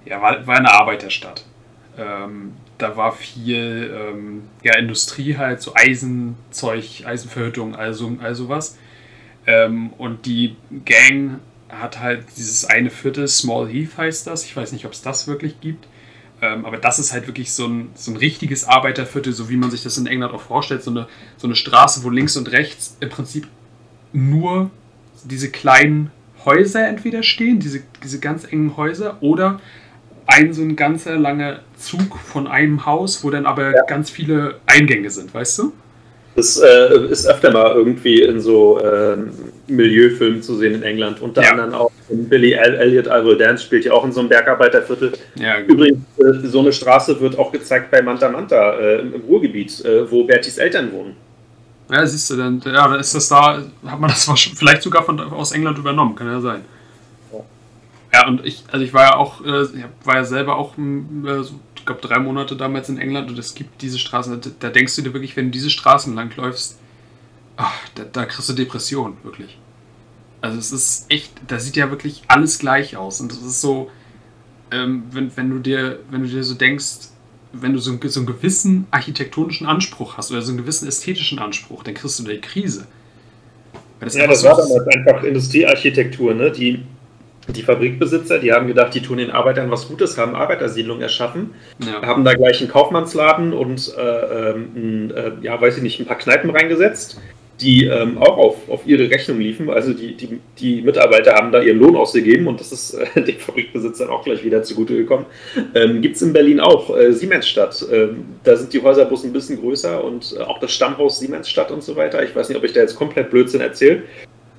ja, 0.04 0.20
war, 0.20 0.44
war 0.44 0.56
eine 0.56 0.72
Arbeiterstadt. 0.72 1.44
Ähm, 1.96 2.54
da 2.84 2.96
war 2.98 3.12
viel 3.12 3.90
ähm, 3.96 4.42
ja, 4.62 4.76
Industrie 4.76 5.36
halt, 5.38 5.62
so 5.62 5.72
Eisenzeug, 5.74 7.04
Eisenverhüttung, 7.06 7.74
also, 7.74 8.16
also 8.20 8.48
was. 8.50 8.76
Ähm, 9.46 9.92
und 9.96 10.26
die 10.26 10.56
Gang 10.84 11.40
hat 11.70 11.98
halt 11.98 12.26
dieses 12.36 12.66
eine 12.66 12.90
Viertel, 12.90 13.26
Small 13.26 13.68
Heath 13.68 13.96
heißt 13.96 14.26
das, 14.26 14.44
ich 14.44 14.54
weiß 14.54 14.72
nicht, 14.72 14.84
ob 14.84 14.92
es 14.92 15.00
das 15.00 15.26
wirklich 15.26 15.60
gibt. 15.60 15.86
Ähm, 16.42 16.66
aber 16.66 16.76
das 16.76 16.98
ist 16.98 17.14
halt 17.14 17.26
wirklich 17.26 17.52
so 17.52 17.66
ein, 17.66 17.90
so 17.94 18.10
ein 18.10 18.18
richtiges 18.18 18.64
Arbeiterviertel, 18.64 19.32
so 19.32 19.48
wie 19.48 19.56
man 19.56 19.70
sich 19.70 19.82
das 19.82 19.96
in 19.96 20.06
England 20.06 20.34
auch 20.34 20.42
vorstellt. 20.42 20.82
So 20.82 20.90
eine, 20.90 21.08
so 21.38 21.46
eine 21.46 21.56
Straße, 21.56 22.04
wo 22.04 22.10
links 22.10 22.36
und 22.36 22.52
rechts 22.52 22.98
im 23.00 23.08
Prinzip 23.08 23.48
nur 24.12 24.70
diese 25.24 25.50
kleinen 25.50 26.10
Häuser 26.44 26.86
entweder 26.86 27.22
stehen, 27.22 27.60
diese, 27.60 27.82
diese 28.02 28.20
ganz 28.20 28.44
engen 28.44 28.76
Häuser, 28.76 29.16
oder 29.22 29.60
ein 30.26 30.52
so 30.52 30.62
ein 30.62 30.76
ganzer 30.76 31.16
langer 31.16 31.60
Zug 31.78 32.18
von 32.18 32.46
einem 32.46 32.86
Haus, 32.86 33.22
wo 33.24 33.30
dann 33.30 33.46
aber 33.46 33.74
ja. 33.74 33.82
ganz 33.86 34.10
viele 34.10 34.56
Eingänge 34.66 35.10
sind, 35.10 35.34
weißt 35.34 35.58
du? 35.58 35.72
Das 36.36 36.56
äh, 36.58 37.06
ist 37.10 37.26
öfter 37.26 37.52
mal 37.52 37.76
irgendwie 37.76 38.22
in 38.22 38.40
so 38.40 38.80
äh, 38.80 39.16
Milieufilmen 39.68 40.42
zu 40.42 40.56
sehen 40.56 40.74
in 40.74 40.82
England. 40.82 41.22
Unter 41.22 41.42
ja. 41.42 41.50
anderem 41.50 41.74
auch 41.74 41.92
Billy 42.08 42.52
Elliot, 42.52 43.06
also 43.06 43.34
Dance 43.34 43.62
spielt 43.62 43.84
ja 43.84 43.92
auch 43.92 44.04
in 44.04 44.10
so 44.10 44.18
einem 44.18 44.28
Bergarbeiterviertel. 44.28 45.12
Ja, 45.36 45.60
Übrigens, 45.60 46.00
äh, 46.18 46.46
so 46.48 46.58
eine 46.58 46.72
Straße 46.72 47.20
wird 47.20 47.38
auch 47.38 47.52
gezeigt 47.52 47.90
bei 47.92 48.02
Manta 48.02 48.28
Manta 48.28 48.78
äh, 48.78 49.00
im, 49.00 49.22
Ruhrgebiet, 49.28 49.84
äh, 49.84 50.10
wo 50.10 50.24
Bertis 50.24 50.58
Eltern 50.58 50.90
wohnen. 50.92 51.14
Ja, 51.88 52.04
siehst 52.04 52.30
du, 52.30 52.36
dann, 52.36 52.60
ja, 52.64 52.96
ist 52.96 53.14
das 53.14 53.28
da, 53.28 53.62
hat 53.86 54.00
man 54.00 54.10
das 54.10 54.28
vielleicht 54.56 54.82
sogar 54.82 55.04
von, 55.04 55.20
aus 55.20 55.52
England 55.52 55.78
übernommen, 55.78 56.16
kann 56.16 56.26
ja 56.26 56.40
sein. 56.40 56.62
Ja, 58.14 58.28
und 58.28 58.46
ich, 58.46 58.62
also 58.70 58.84
ich 58.84 58.94
war 58.94 59.02
ja 59.02 59.16
auch, 59.16 59.44
äh, 59.44 59.66
war 60.04 60.14
ja 60.14 60.24
selber 60.24 60.56
auch, 60.56 60.78
äh, 60.78 61.42
so, 61.42 61.58
ich 61.74 61.84
glaube, 61.84 62.00
drei 62.00 62.20
Monate 62.20 62.54
damals 62.54 62.88
in 62.88 62.96
England 62.96 63.28
und 63.28 63.36
es 63.40 63.56
gibt 63.56 63.82
diese 63.82 63.98
Straßen, 63.98 64.40
da, 64.40 64.50
da 64.60 64.70
denkst 64.70 64.94
du 64.94 65.02
dir 65.02 65.12
wirklich, 65.12 65.36
wenn 65.36 65.46
du 65.46 65.50
diese 65.50 65.68
Straßen 65.68 66.14
langläufst, 66.14 66.78
ach, 67.56 67.74
da, 67.96 68.04
da 68.04 68.24
kriegst 68.24 68.48
du 68.48 68.52
Depression, 68.52 69.16
wirklich. 69.24 69.58
Also 70.40 70.58
es 70.58 70.70
ist 70.70 71.10
echt, 71.10 71.32
da 71.48 71.58
sieht 71.58 71.74
ja 71.74 71.90
wirklich 71.90 72.22
alles 72.28 72.60
gleich 72.60 72.96
aus 72.96 73.20
und 73.20 73.32
es 73.32 73.42
ist 73.42 73.60
so, 73.60 73.90
ähm, 74.70 75.02
wenn, 75.10 75.36
wenn 75.36 75.50
du 75.50 75.58
dir, 75.58 75.98
wenn 76.08 76.22
du 76.22 76.28
dir 76.28 76.44
so 76.44 76.54
denkst, 76.54 77.08
wenn 77.52 77.72
du 77.72 77.80
so 77.80 77.90
einen, 77.90 78.08
so 78.08 78.20
einen 78.20 78.26
gewissen 78.28 78.86
architektonischen 78.92 79.66
Anspruch 79.66 80.18
hast 80.18 80.30
oder 80.30 80.40
so 80.42 80.52
einen 80.52 80.58
gewissen 80.58 80.86
ästhetischen 80.86 81.40
Anspruch, 81.40 81.82
dann 81.82 81.94
kriegst 81.94 82.20
du 82.20 82.24
eine 82.24 82.38
Krise. 82.38 82.86
Das 83.98 84.14
ja, 84.14 84.28
das 84.28 84.42
so 84.42 84.48
war 84.48 84.56
damals 84.56 84.86
einfach 84.86 85.24
Industriearchitektur, 85.24 86.34
ne? 86.34 86.52
Die, 86.52 86.84
die 87.48 87.62
Fabrikbesitzer, 87.62 88.38
die 88.38 88.52
haben 88.52 88.66
gedacht, 88.66 88.94
die 88.94 89.02
tun 89.02 89.18
den 89.18 89.30
Arbeitern 89.30 89.70
was 89.70 89.88
Gutes, 89.88 90.16
haben 90.18 90.34
Arbeitersiedlungen 90.34 91.02
erschaffen, 91.02 91.50
ja. 91.78 92.02
haben 92.02 92.24
da 92.24 92.34
gleich 92.34 92.60
einen 92.60 92.70
Kaufmannsladen 92.70 93.52
und 93.52 93.94
äh, 93.96 94.50
ähm, 94.50 95.12
äh, 95.14 95.32
ja, 95.42 95.60
weiß 95.60 95.76
ich 95.76 95.82
nicht, 95.82 96.00
ein 96.00 96.06
paar 96.06 96.18
Kneipen 96.18 96.50
reingesetzt 96.50 97.20
die 97.60 97.84
ähm, 97.86 98.18
auch 98.18 98.36
auf, 98.36 98.68
auf 98.68 98.86
ihre 98.86 99.08
Rechnung 99.08 99.38
liefen. 99.38 99.70
Also 99.70 99.92
die, 99.92 100.14
die, 100.16 100.40
die 100.58 100.82
Mitarbeiter 100.82 101.34
haben 101.34 101.52
da 101.52 101.62
ihren 101.62 101.78
Lohn 101.78 101.96
ausgegeben 101.96 102.46
und 102.46 102.58
das 102.58 102.72
ist 102.72 102.94
äh, 102.94 103.22
den 103.22 103.38
Fabrikbesitzern 103.38 104.08
auch 104.08 104.24
gleich 104.24 104.44
wieder 104.44 104.62
zugute 104.62 104.96
gekommen. 104.96 105.26
Ähm, 105.74 106.02
Gibt 106.02 106.16
es 106.16 106.22
in 106.22 106.32
Berlin 106.32 106.60
auch, 106.60 106.96
äh, 106.96 107.12
Siemensstadt. 107.12 107.86
Ähm, 107.92 108.24
da 108.42 108.56
sind 108.56 108.72
die 108.72 108.82
Häuser 108.82 109.04
bloß 109.04 109.24
ein 109.24 109.32
bisschen 109.32 109.60
größer 109.60 110.02
und 110.02 110.34
äh, 110.36 110.42
auch 110.42 110.58
das 110.58 110.72
Stammhaus 110.72 111.20
Siemensstadt 111.20 111.70
und 111.70 111.82
so 111.82 111.94
weiter. 111.96 112.22
Ich 112.24 112.34
weiß 112.34 112.48
nicht, 112.48 112.58
ob 112.58 112.64
ich 112.64 112.72
da 112.72 112.80
jetzt 112.80 112.96
komplett 112.96 113.30
Blödsinn 113.30 113.60
erzähle, 113.60 114.02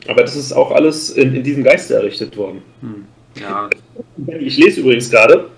aber 0.08 0.22
das 0.22 0.36
ist 0.36 0.53
auch 0.53 0.72
alles 0.72 1.10
in, 1.10 1.36
in 1.36 1.43
diesem 1.43 1.64
Geiste 1.64 1.95
errichtet 1.95 2.36
worden. 2.38 2.62
Hm. 2.82 3.06
Ja. 3.41 3.70
Ich 4.39 4.58
lese 4.58 4.82
übrigens 4.82 5.10
gerade, 5.12 5.49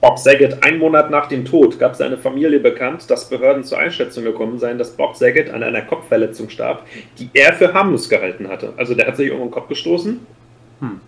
Bob 0.00 0.18
Saget 0.18 0.62
einen 0.62 0.78
Monat 0.78 1.10
nach 1.10 1.28
dem 1.28 1.44
Tod 1.44 1.78
gab 1.78 1.96
seine 1.96 2.18
Familie 2.18 2.60
bekannt, 2.60 3.08
dass 3.08 3.30
Behörden 3.30 3.64
zur 3.64 3.78
Einschätzung 3.78 4.24
gekommen 4.24 4.58
seien, 4.58 4.76
dass 4.76 4.90
Bob 4.90 5.16
Saget 5.16 5.48
an 5.48 5.62
einer 5.62 5.80
Kopfverletzung 5.80 6.50
starb, 6.50 6.86
die 7.18 7.30
er 7.32 7.54
für 7.54 7.72
harmlos 7.72 8.08
gehalten 8.08 8.48
hatte. 8.48 8.74
Also 8.76 8.94
der 8.94 9.06
hat 9.06 9.16
sich 9.16 9.28
irgendwo 9.28 9.46
den 9.46 9.52
Kopf 9.52 9.68
gestoßen 9.68 10.20
hm. 10.80 11.00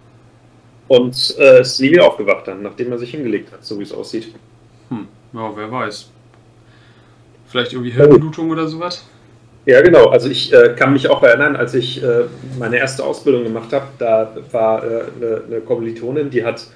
und 0.89 1.37
äh, 1.39 1.61
ist 1.61 1.79
nie 1.81 1.91
wieder 1.91 2.07
aufgewacht 2.07 2.49
dann, 2.49 2.63
nachdem 2.63 2.91
er 2.91 2.99
sich 2.99 3.11
hingelegt 3.11 3.53
hat, 3.53 3.65
so 3.65 3.79
wie 3.79 3.83
es 3.83 3.93
aussieht. 3.93 4.33
Hm. 4.89 5.09
Ja, 5.35 5.53
wer 5.55 5.71
weiß. 5.71 6.11
Vielleicht 7.49 7.75
irgendwie 7.75 7.91
Hirnblutung 7.91 8.49
oder 8.49 8.67
sowas? 8.67 9.07
Ja, 9.67 9.83
genau. 9.83 10.07
Also 10.07 10.31
ich 10.31 10.53
äh, 10.53 10.75
kann 10.77 10.93
mich 10.93 11.09
auch 11.11 11.23
erinnern, 11.23 11.57
als 11.57 11.75
ich 11.75 12.03
äh, 12.03 12.25
meine 12.59 12.79
erste 12.79 13.05
Ausbildung 13.05 13.43
gemacht 13.43 13.73
habe, 13.73 13.87
da 13.99 14.33
war 14.53 14.85
äh, 14.85 14.87
eine, 14.87 15.43
eine 15.47 15.61
Kommilitonin, 15.61 16.31
die 16.31 16.45
hat 16.45 16.69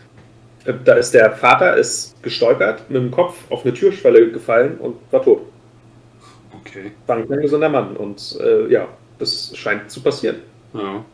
äh, 0.65 0.75
da 0.85 0.95
ist 0.95 1.15
der 1.15 1.33
Vater 1.33 1.77
ist 1.77 2.21
gestolpert, 2.23 2.91
mit 2.91 3.01
dem 3.01 3.11
Kopf 3.11 3.37
auf 3.51 3.65
eine 3.65 3.73
Türschwelle 3.75 4.31
gefallen 4.33 4.77
und 4.79 4.97
war 5.13 5.23
tot. 5.23 5.43
Okay. 6.61 6.93
War 7.07 7.17
ein 7.17 7.29
gesunder 7.29 7.69
Mann 7.69 7.97
und 7.97 8.37
äh, 8.41 8.71
ja, 8.71 8.89
das 9.19 9.57
scheint 9.57 9.91
zu 9.91 10.03
passieren. 10.03 10.37
Ja. 10.75 11.05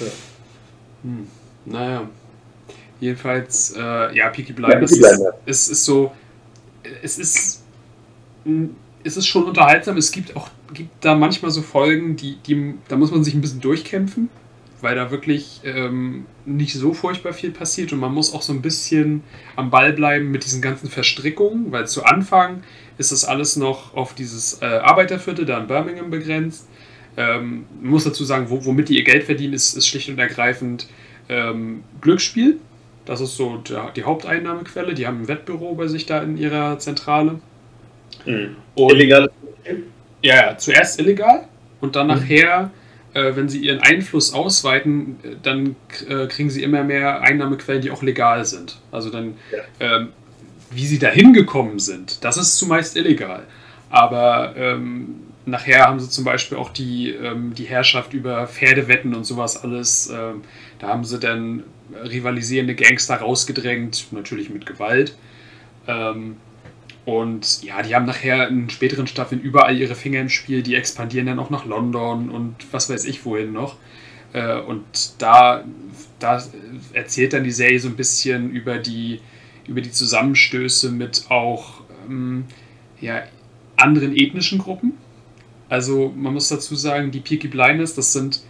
ja. 0.00 0.06
Hm. 1.02 1.26
Naja. 1.64 2.08
Jedenfalls, 3.00 3.74
äh, 3.76 4.16
ja, 4.16 4.28
Peaky 4.28 4.52
Blinders, 4.52 4.96
ja, 4.98 5.08
Peaky 5.08 5.28
Ist, 5.44 5.66
ist, 5.66 5.72
ist 5.72 5.84
so, 5.84 6.12
es 7.02 7.18
ist, 7.18 7.62
es 9.04 9.16
ist 9.16 9.26
schon 9.26 9.44
unterhaltsam. 9.44 9.96
Es 9.96 10.12
gibt 10.12 10.36
auch, 10.36 10.48
gibt 10.72 11.04
da 11.04 11.14
manchmal 11.14 11.50
so 11.50 11.62
Folgen, 11.62 12.16
die, 12.16 12.36
die, 12.46 12.74
da 12.88 12.96
muss 12.96 13.10
man 13.10 13.24
sich 13.24 13.34
ein 13.34 13.40
bisschen 13.40 13.60
durchkämpfen 13.60 14.28
weil 14.82 14.96
da 14.96 15.10
wirklich 15.10 15.60
ähm, 15.64 16.26
nicht 16.44 16.74
so 16.74 16.92
furchtbar 16.92 17.32
viel 17.32 17.52
passiert 17.52 17.92
und 17.92 18.00
man 18.00 18.12
muss 18.12 18.34
auch 18.34 18.42
so 18.42 18.52
ein 18.52 18.62
bisschen 18.62 19.22
am 19.54 19.70
Ball 19.70 19.92
bleiben 19.92 20.30
mit 20.30 20.44
diesen 20.44 20.60
ganzen 20.60 20.90
Verstrickungen, 20.90 21.70
weil 21.70 21.86
zu 21.86 22.04
Anfang 22.04 22.64
ist 22.98 23.12
das 23.12 23.24
alles 23.24 23.56
noch 23.56 23.94
auf 23.94 24.14
dieses 24.14 24.60
äh, 24.60 24.66
Arbeiterviertel 24.66 25.46
da 25.46 25.58
in 25.60 25.68
Birmingham 25.68 26.10
begrenzt. 26.10 26.68
Ähm, 27.16 27.64
man 27.80 27.92
muss 27.92 28.04
dazu 28.04 28.24
sagen, 28.24 28.50
wo, 28.50 28.64
womit 28.64 28.88
die 28.88 28.98
ihr 28.98 29.04
Geld 29.04 29.24
verdienen, 29.24 29.54
ist, 29.54 29.74
ist 29.76 29.86
schlicht 29.86 30.08
und 30.08 30.18
ergreifend 30.18 30.88
ähm, 31.28 31.84
Glücksspiel. 32.00 32.58
Das 33.04 33.20
ist 33.20 33.36
so 33.36 33.62
die 33.96 34.02
Haupteinnahmequelle. 34.02 34.94
Die 34.94 35.06
haben 35.06 35.22
ein 35.22 35.28
Wettbüro 35.28 35.74
bei 35.74 35.86
sich 35.88 36.06
da 36.06 36.22
in 36.22 36.36
ihrer 36.36 36.78
Zentrale. 36.78 37.40
Mhm. 38.24 38.56
illegal? 38.76 39.30
Ja, 40.22 40.36
ja, 40.36 40.58
zuerst 40.58 41.00
illegal 41.00 41.48
und 41.80 41.96
dann 41.96 42.06
mhm. 42.06 42.14
nachher 42.14 42.70
äh, 43.14 43.36
wenn 43.36 43.48
sie 43.48 43.58
ihren 43.58 43.80
Einfluss 43.80 44.32
ausweiten, 44.32 45.18
äh, 45.22 45.36
dann 45.42 45.76
äh, 46.08 46.26
kriegen 46.26 46.50
sie 46.50 46.62
immer 46.62 46.82
mehr 46.82 47.20
Einnahmequellen, 47.22 47.82
die 47.82 47.90
auch 47.90 48.02
legal 48.02 48.44
sind. 48.44 48.78
Also 48.90 49.10
dann, 49.10 49.34
ja. 49.50 49.96
ähm, 49.96 50.08
wie 50.70 50.86
sie 50.86 50.98
dahin 50.98 51.32
gekommen 51.32 51.78
sind, 51.78 52.24
das 52.24 52.36
ist 52.36 52.56
zumeist 52.56 52.96
illegal. 52.96 53.44
Aber 53.90 54.54
ähm, 54.56 55.16
nachher 55.44 55.86
haben 55.86 56.00
sie 56.00 56.08
zum 56.08 56.24
Beispiel 56.24 56.56
auch 56.56 56.70
die, 56.70 57.10
ähm, 57.10 57.52
die 57.54 57.64
Herrschaft 57.64 58.14
über 58.14 58.46
Pferdewetten 58.46 59.14
und 59.14 59.24
sowas 59.24 59.62
alles. 59.62 60.10
Ähm, 60.10 60.42
da 60.78 60.88
haben 60.88 61.04
sie 61.04 61.18
dann 61.18 61.64
rivalisierende 61.92 62.74
Gangster 62.74 63.16
rausgedrängt, 63.16 64.06
natürlich 64.12 64.48
mit 64.48 64.64
Gewalt. 64.64 65.14
Ähm, 65.86 66.36
und 67.04 67.62
ja, 67.62 67.82
die 67.82 67.94
haben 67.94 68.06
nachher 68.06 68.48
in 68.48 68.70
späteren 68.70 69.06
Staffeln 69.06 69.40
überall 69.40 69.76
ihre 69.76 69.94
Finger 69.94 70.20
im 70.20 70.28
Spiel, 70.28 70.62
die 70.62 70.76
expandieren 70.76 71.26
dann 71.26 71.38
auch 71.38 71.50
nach 71.50 71.64
London 71.64 72.30
und 72.30 72.54
was 72.70 72.88
weiß 72.88 73.04
ich 73.06 73.24
wohin 73.24 73.52
noch. 73.52 73.76
Äh, 74.32 74.60
und 74.60 74.84
da, 75.18 75.64
da 76.20 76.42
erzählt 76.92 77.32
dann 77.32 77.44
die 77.44 77.50
Serie 77.50 77.80
so 77.80 77.88
ein 77.88 77.96
bisschen 77.96 78.50
über 78.50 78.78
die, 78.78 79.20
über 79.66 79.80
die 79.80 79.90
Zusammenstöße 79.90 80.92
mit 80.92 81.26
auch 81.28 81.82
ähm, 82.08 82.44
ja, 83.00 83.24
anderen 83.76 84.16
ethnischen 84.16 84.58
Gruppen. 84.58 84.92
Also 85.68 86.12
man 86.14 86.34
muss 86.34 86.48
dazu 86.48 86.76
sagen, 86.76 87.10
die 87.10 87.20
Peaky 87.20 87.48
Blinders, 87.48 87.94
das 87.94 88.12
sind 88.12 88.42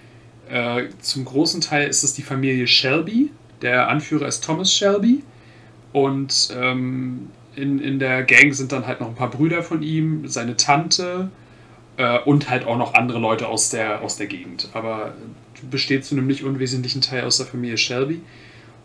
äh, 0.50 0.88
zum 1.00 1.24
großen 1.24 1.62
Teil 1.62 1.88
ist 1.88 2.02
es 2.02 2.12
die 2.12 2.22
Familie 2.22 2.66
Shelby. 2.66 3.30
Der 3.62 3.88
Anführer 3.88 4.26
ist 4.26 4.44
Thomas 4.44 4.74
Shelby. 4.74 5.22
Und 5.92 6.54
ähm, 6.54 7.30
in, 7.56 7.78
in 7.78 7.98
der 7.98 8.22
Gang 8.22 8.54
sind 8.54 8.72
dann 8.72 8.86
halt 8.86 9.00
noch 9.00 9.08
ein 9.08 9.14
paar 9.14 9.30
Brüder 9.30 9.62
von 9.62 9.82
ihm, 9.82 10.26
seine 10.28 10.56
Tante 10.56 11.30
äh, 11.96 12.18
und 12.20 12.50
halt 12.50 12.66
auch 12.66 12.76
noch 12.76 12.94
andere 12.94 13.18
Leute 13.18 13.48
aus 13.48 13.70
der, 13.70 14.02
aus 14.02 14.16
der 14.16 14.26
Gegend. 14.26 14.68
Aber 14.72 15.14
besteht 15.70 16.04
zu 16.04 16.14
einem 16.14 16.26
nicht 16.26 16.44
unwesentlichen 16.44 17.00
Teil 17.00 17.24
aus 17.24 17.38
der 17.38 17.46
Familie 17.46 17.78
Shelby. 17.78 18.20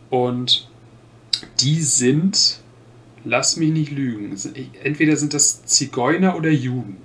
Und 0.09 0.70
die 1.59 1.82
sind, 1.82 2.59
lass 3.26 3.57
mich 3.57 3.72
nicht 3.72 3.91
lügen, 3.91 4.36
entweder 4.84 5.15
sind 5.15 5.34
das 5.34 5.65
Zigeuner 5.65 6.36
oder 6.36 6.49
Juden. 6.49 6.97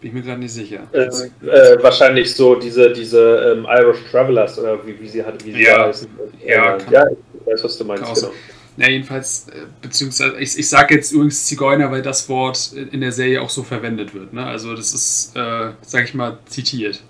Bin 0.00 0.08
ich 0.08 0.14
mir 0.14 0.22
gerade 0.22 0.40
nicht 0.40 0.52
sicher. 0.52 0.88
Äh, 0.92 1.04
äh, 1.46 1.82
wahrscheinlich 1.82 2.34
so 2.34 2.56
diese, 2.56 2.92
diese 2.92 3.54
ähm, 3.56 3.66
Irish 3.70 3.98
Travelers 4.10 4.58
oder 4.58 4.84
wie, 4.84 5.00
wie 5.00 5.06
sie, 5.06 5.22
wie 5.44 5.52
sie 5.52 5.62
ja. 5.62 5.86
heißen. 5.86 6.08
Ja, 6.44 6.76
äh, 6.76 6.80
ja, 6.90 7.06
ich 7.08 7.46
weiß, 7.46 7.62
was 7.62 7.78
du 7.78 7.84
meinst. 7.84 8.02
Genau. 8.02 8.32
Ja, 8.76 8.88
jedenfalls, 8.88 9.48
äh, 9.48 9.66
beziehungsweise, 9.82 10.40
ich, 10.40 10.58
ich 10.58 10.68
sage 10.68 10.94
jetzt 10.94 11.12
übrigens 11.12 11.44
Zigeuner, 11.44 11.90
weil 11.90 12.02
das 12.02 12.28
Wort 12.28 12.72
in 12.72 13.00
der 13.00 13.12
Serie 13.12 13.42
auch 13.42 13.50
so 13.50 13.62
verwendet 13.62 14.14
wird. 14.14 14.32
Ne? 14.32 14.44
Also, 14.44 14.74
das 14.74 14.94
ist, 14.94 15.36
äh, 15.36 15.72
sag 15.82 16.04
ich 16.04 16.14
mal, 16.14 16.38
zitiert. 16.46 17.02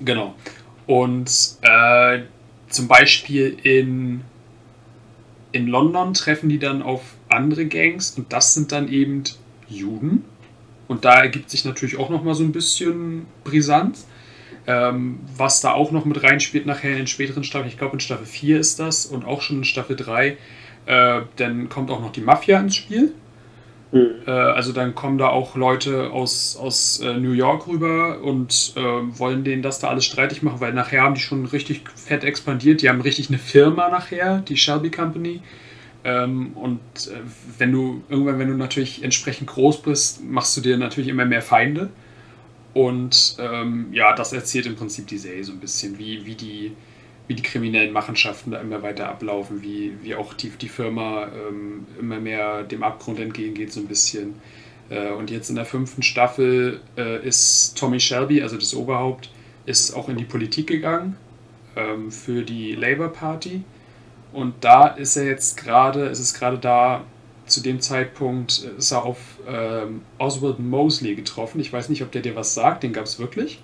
Genau. 0.00 0.34
Und 0.86 1.30
äh, 1.62 2.20
zum 2.68 2.88
Beispiel 2.88 3.56
in, 3.62 4.22
in 5.52 5.68
London 5.68 6.12
treffen 6.12 6.48
die 6.48 6.58
dann 6.58 6.82
auf 6.82 7.00
andere 7.28 7.66
Gangs 7.66 8.10
und 8.18 8.32
das 8.32 8.54
sind 8.54 8.72
dann 8.72 8.92
eben 8.92 9.24
Juden. 9.68 10.24
Und 10.86 11.04
da 11.04 11.22
ergibt 11.22 11.50
sich 11.50 11.64
natürlich 11.64 11.96
auch 11.96 12.10
nochmal 12.10 12.34
so 12.34 12.44
ein 12.44 12.52
bisschen 12.52 13.26
Brisanz. 13.42 14.06
Ähm, 14.66 15.20
was 15.36 15.60
da 15.60 15.72
auch 15.72 15.90
noch 15.90 16.06
mit 16.06 16.22
reinspielt 16.22 16.64
nachher 16.64 16.92
in 16.92 16.96
den 16.96 17.06
späteren 17.06 17.44
Staffeln, 17.44 17.68
ich 17.68 17.78
glaube 17.78 17.94
in 17.94 18.00
Staffel 18.00 18.24
4 18.24 18.58
ist 18.58 18.80
das 18.80 19.04
und 19.04 19.24
auch 19.26 19.42
schon 19.42 19.58
in 19.58 19.64
Staffel 19.64 19.94
3, 19.94 20.38
äh, 20.86 21.20
dann 21.36 21.68
kommt 21.68 21.90
auch 21.90 22.00
noch 22.00 22.12
die 22.12 22.22
Mafia 22.22 22.58
ins 22.60 22.76
Spiel. 22.76 23.12
Mhm. 23.92 24.10
Äh, 24.26 24.30
also 24.30 24.72
dann 24.72 24.94
kommen 24.94 25.18
da 25.18 25.28
auch 25.28 25.54
Leute 25.54 26.10
aus, 26.10 26.56
aus 26.56 27.00
äh, 27.00 27.14
New 27.14 27.32
York 27.32 27.68
rüber 27.68 28.20
und 28.22 28.72
äh, 28.76 28.80
wollen 28.80 29.44
denen 29.44 29.62
das 29.62 29.78
da 29.78 29.88
alles 29.88 30.04
streitig 30.04 30.42
machen, 30.42 30.60
weil 30.60 30.72
nachher 30.72 31.02
haben 31.02 31.14
die 31.14 31.20
schon 31.20 31.46
richtig 31.46 31.82
fett 31.94 32.24
expandiert. 32.24 32.82
Die 32.82 32.88
haben 32.88 33.00
richtig 33.00 33.28
eine 33.28 33.38
Firma 33.38 33.88
nachher, 33.88 34.38
die 34.48 34.56
Shelby 34.56 34.90
Company. 34.90 35.42
Ähm, 36.04 36.52
und 36.54 36.80
wenn 37.58 37.70
du 37.70 38.02
irgendwann, 38.08 38.38
wenn 38.38 38.48
du 38.48 38.56
natürlich 38.56 39.04
entsprechend 39.04 39.48
groß 39.48 39.82
bist, 39.82 40.24
machst 40.24 40.56
du 40.56 40.60
dir 40.60 40.76
natürlich 40.76 41.08
immer 41.08 41.24
mehr 41.24 41.42
Feinde. 41.42 41.90
Und 42.74 43.36
ähm, 43.38 43.88
ja, 43.92 44.14
das 44.14 44.32
erzählt 44.32 44.66
im 44.66 44.74
Prinzip 44.74 45.06
die 45.06 45.18
Serie 45.18 45.44
so 45.44 45.52
ein 45.52 45.60
bisschen, 45.60 45.96
wie, 45.96 46.26
wie, 46.26 46.34
die, 46.34 46.72
wie 47.28 47.34
die 47.34 47.42
kriminellen 47.42 47.92
Machenschaften 47.92 48.50
da 48.50 48.60
immer 48.60 48.82
weiter 48.82 49.08
ablaufen, 49.08 49.62
wie, 49.62 49.92
wie 50.02 50.16
auch 50.16 50.34
die, 50.34 50.50
die 50.50 50.68
Firma 50.68 51.28
ähm, 51.28 51.86
immer 51.98 52.18
mehr 52.18 52.64
dem 52.64 52.82
Abgrund 52.82 53.20
entgegengeht, 53.20 53.72
so 53.72 53.80
ein 53.80 53.86
bisschen. 53.86 54.34
Äh, 54.90 55.12
und 55.12 55.30
jetzt 55.30 55.50
in 55.50 55.54
der 55.54 55.64
fünften 55.64 56.02
Staffel 56.02 56.80
äh, 56.96 57.24
ist 57.26 57.78
Tommy 57.78 58.00
Shelby, 58.00 58.42
also 58.42 58.56
das 58.56 58.74
Oberhaupt, 58.74 59.30
ist 59.66 59.94
auch 59.94 60.08
in 60.08 60.16
die 60.16 60.24
Politik 60.24 60.66
gegangen 60.66 61.16
ähm, 61.76 62.10
für 62.10 62.42
die 62.42 62.74
Labour 62.74 63.12
Party. 63.12 63.62
Und 64.32 64.54
da 64.62 64.88
ist 64.88 65.16
er 65.16 65.26
jetzt 65.26 65.56
gerade, 65.56 66.06
ist 66.06 66.18
es 66.18 66.34
gerade 66.34 66.58
da, 66.58 67.04
zu 67.46 67.60
dem 67.60 67.80
Zeitpunkt 67.80 68.66
ist 68.78 68.90
er 68.90 69.04
auf 69.04 69.18
ähm, 69.48 70.02
Oswald 70.18 70.58
Mosley 70.58 71.14
getroffen. 71.14 71.60
Ich 71.60 71.72
weiß 71.72 71.88
nicht, 71.88 72.02
ob 72.02 72.12
der 72.12 72.22
dir 72.22 72.36
was 72.36 72.54
sagt. 72.54 72.82
Den 72.82 72.92
gab 72.92 73.04
es 73.04 73.18
wirklich? 73.18 73.60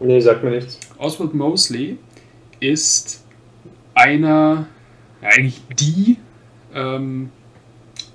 Nee, 0.00 0.20
sagt 0.20 0.42
mir 0.42 0.50
nichts. 0.50 0.78
Oswald 0.98 1.34
Mosley 1.34 1.98
ist 2.60 3.24
einer, 3.94 4.66
ja, 5.22 5.28
eigentlich 5.28 5.60
die 5.78 6.16
ähm, 6.74 7.30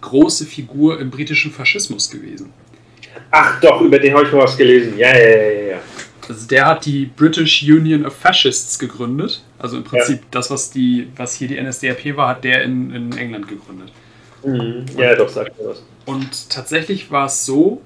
große 0.01 0.45
Figur 0.45 0.99
im 0.99 1.09
britischen 1.09 1.51
Faschismus 1.51 2.09
gewesen. 2.09 2.51
Ach 3.31 3.59
doch, 3.61 3.81
über 3.81 3.99
den 3.99 4.13
habe 4.13 4.25
ich 4.25 4.31
mal 4.31 4.43
was 4.43 4.57
gelesen. 4.57 4.97
Ja, 4.97 5.15
ja, 5.15 5.29
ja, 5.29 5.61
ja. 5.61 5.79
Also 6.27 6.47
der 6.47 6.65
hat 6.65 6.85
die 6.85 7.05
British 7.05 7.63
Union 7.63 8.05
of 8.05 8.15
Fascists 8.15 8.79
gegründet. 8.79 9.43
Also 9.59 9.77
im 9.77 9.83
Prinzip 9.83 10.17
ja. 10.17 10.25
das, 10.31 10.49
was, 10.49 10.71
die, 10.71 11.07
was 11.15 11.35
hier 11.35 11.47
die 11.47 11.61
NSDAP 11.61 12.15
war, 12.15 12.29
hat 12.29 12.43
der 12.43 12.63
in, 12.63 12.91
in 12.91 13.17
England 13.17 13.47
gegründet. 13.47 13.91
Mhm. 14.45 14.85
Ja, 14.97 15.11
und, 15.11 15.19
doch, 15.19 15.29
sagt 15.29 15.59
mir 15.59 15.69
was. 15.69 15.83
Und 16.05 16.49
tatsächlich 16.49 17.11
war 17.11 17.25
es 17.25 17.45
so, 17.45 17.81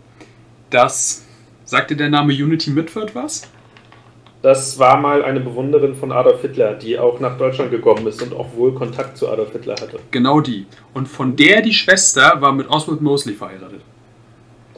dass, 0.70 1.26
sagte 1.66 1.96
der 1.96 2.10
Name 2.10 2.34
Unity 2.34 2.72
Mitford 2.72 3.16
was? 3.16 3.48
Das 4.42 4.80
war 4.80 4.98
mal 4.98 5.24
eine 5.24 5.42
Bewunderin 5.42 5.96
von 5.96 6.14
Adolf 6.14 6.42
Hitler, 6.42 6.74
die 6.74 6.98
auch 6.98 7.20
nach 7.20 7.38
Deutschland 7.38 7.72
gekommen 7.72 8.08
ist 8.08 8.22
und 8.22 8.34
auch 8.34 8.48
wohl 8.56 8.74
Kontakt 8.74 9.18
zu 9.18 9.30
Adolf 9.30 9.52
Hitler 9.52 9.76
hatte. 9.76 10.00
Genau 10.12 10.40
die. 10.40 10.66
Und 10.94 11.08
von 11.08 11.36
der 11.36 11.62
die 11.62 11.74
Schwester 11.74 12.38
war 12.40 12.54
mit 12.54 12.70
Oswald 12.70 13.02
Mosley 13.02 13.36
verheiratet. 13.36 13.82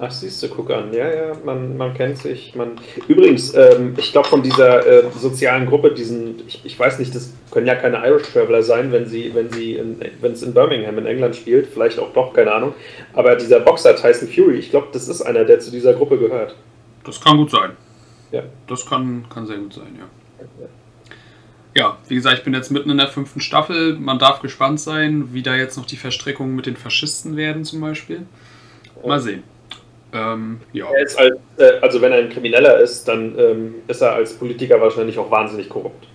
Ach, 0.03 0.09
siehst 0.09 0.41
du, 0.41 0.49
guck 0.49 0.71
an. 0.71 0.91
Ja, 0.91 1.13
ja, 1.13 1.31
man, 1.45 1.77
man 1.77 1.93
kennt 1.93 2.17
sich. 2.17 2.55
Man... 2.55 2.71
Übrigens, 3.07 3.53
ähm, 3.53 3.93
ich 3.95 4.11
glaube, 4.11 4.27
von 4.27 4.41
dieser 4.41 4.83
äh, 4.83 5.03
sozialen 5.11 5.67
Gruppe, 5.67 5.91
diesen, 5.91 6.41
ich, 6.47 6.59
ich 6.63 6.79
weiß 6.79 6.97
nicht, 6.97 7.13
das 7.13 7.31
können 7.51 7.67
ja 7.67 7.75
keine 7.75 8.03
Irish 8.07 8.33
Traveler 8.33 8.63
sein, 8.63 8.91
wenn 8.91 9.05
sie, 9.05 9.31
wenn 9.35 9.51
sie, 9.51 9.79
wenn 10.19 10.31
es 10.31 10.41
in 10.41 10.55
Birmingham 10.55 10.97
in 10.97 11.05
England 11.05 11.35
spielt, 11.35 11.67
vielleicht 11.67 11.99
auch 11.99 12.11
doch, 12.13 12.33
keine 12.33 12.51
Ahnung. 12.51 12.73
Aber 13.13 13.35
dieser 13.35 13.59
Boxer 13.59 13.95
Tyson 13.95 14.27
Fury, 14.27 14.55
ich 14.55 14.71
glaube, 14.71 14.87
das 14.91 15.07
ist 15.07 15.21
einer, 15.21 15.45
der 15.45 15.59
zu 15.59 15.69
dieser 15.69 15.93
Gruppe 15.93 16.17
gehört. 16.17 16.55
Das 17.03 17.21
kann 17.21 17.37
gut 17.37 17.51
sein. 17.51 17.73
Ja. 18.31 18.41
Das 18.65 18.87
kann, 18.87 19.27
kann 19.31 19.45
sehr 19.45 19.57
gut 19.57 19.73
sein, 19.73 19.99
ja. 19.99 20.07
Ja, 21.75 21.97
wie 22.07 22.15
gesagt, 22.15 22.39
ich 22.39 22.43
bin 22.43 22.55
jetzt 22.55 22.71
mitten 22.71 22.89
in 22.89 22.97
der 22.97 23.07
fünften 23.07 23.39
Staffel. 23.39 23.99
Man 23.99 24.17
darf 24.17 24.41
gespannt 24.41 24.79
sein, 24.79 25.29
wie 25.31 25.43
da 25.43 25.55
jetzt 25.55 25.77
noch 25.77 25.85
die 25.85 25.95
Verstrickungen 25.95 26.55
mit 26.55 26.65
den 26.65 26.75
Faschisten 26.75 27.37
werden, 27.37 27.65
zum 27.65 27.81
Beispiel. 27.81 28.25
Mal 29.05 29.19
sehen. 29.19 29.43
Ähm, 30.13 30.59
ja. 30.73 30.85
Als, 30.87 31.15
äh, 31.15 31.31
also 31.81 32.01
wenn 32.01 32.11
er 32.11 32.19
ein 32.19 32.29
Krimineller 32.29 32.79
ist, 32.79 33.07
dann 33.07 33.37
ähm, 33.39 33.75
ist 33.87 34.01
er 34.01 34.13
als 34.13 34.33
Politiker 34.33 34.79
wahrscheinlich 34.81 35.17
auch 35.17 35.31
wahnsinnig 35.31 35.69
korrupt. 35.69 36.07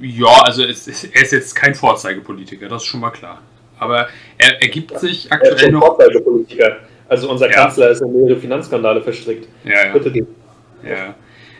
Ja, 0.00 0.42
also 0.42 0.64
es, 0.64 1.04
er 1.04 1.22
ist 1.22 1.32
jetzt 1.32 1.54
kein 1.54 1.74
Vorzeigepolitiker, 1.74 2.68
das 2.68 2.82
ist 2.82 2.88
schon 2.88 3.00
mal 3.00 3.10
klar. 3.10 3.40
Aber 3.78 4.08
er 4.38 4.62
ergibt 4.62 4.98
sich 4.98 5.30
aktuell 5.30 5.56
er 5.56 5.66
ist 5.66 5.72
noch. 5.72 5.86
Vorzeigepolitiker. 5.96 6.76
Also 7.08 7.30
unser 7.30 7.50
ja. 7.50 7.52
Kanzler 7.52 7.90
ist 7.90 8.00
in 8.00 8.12
mehrere 8.12 8.40
Finanzskandale 8.40 9.02
verstrickt. 9.02 9.48
Ja, 9.64 9.86
ja. 9.86 9.92
Bitte 9.92 10.26
Ja. 10.82 11.14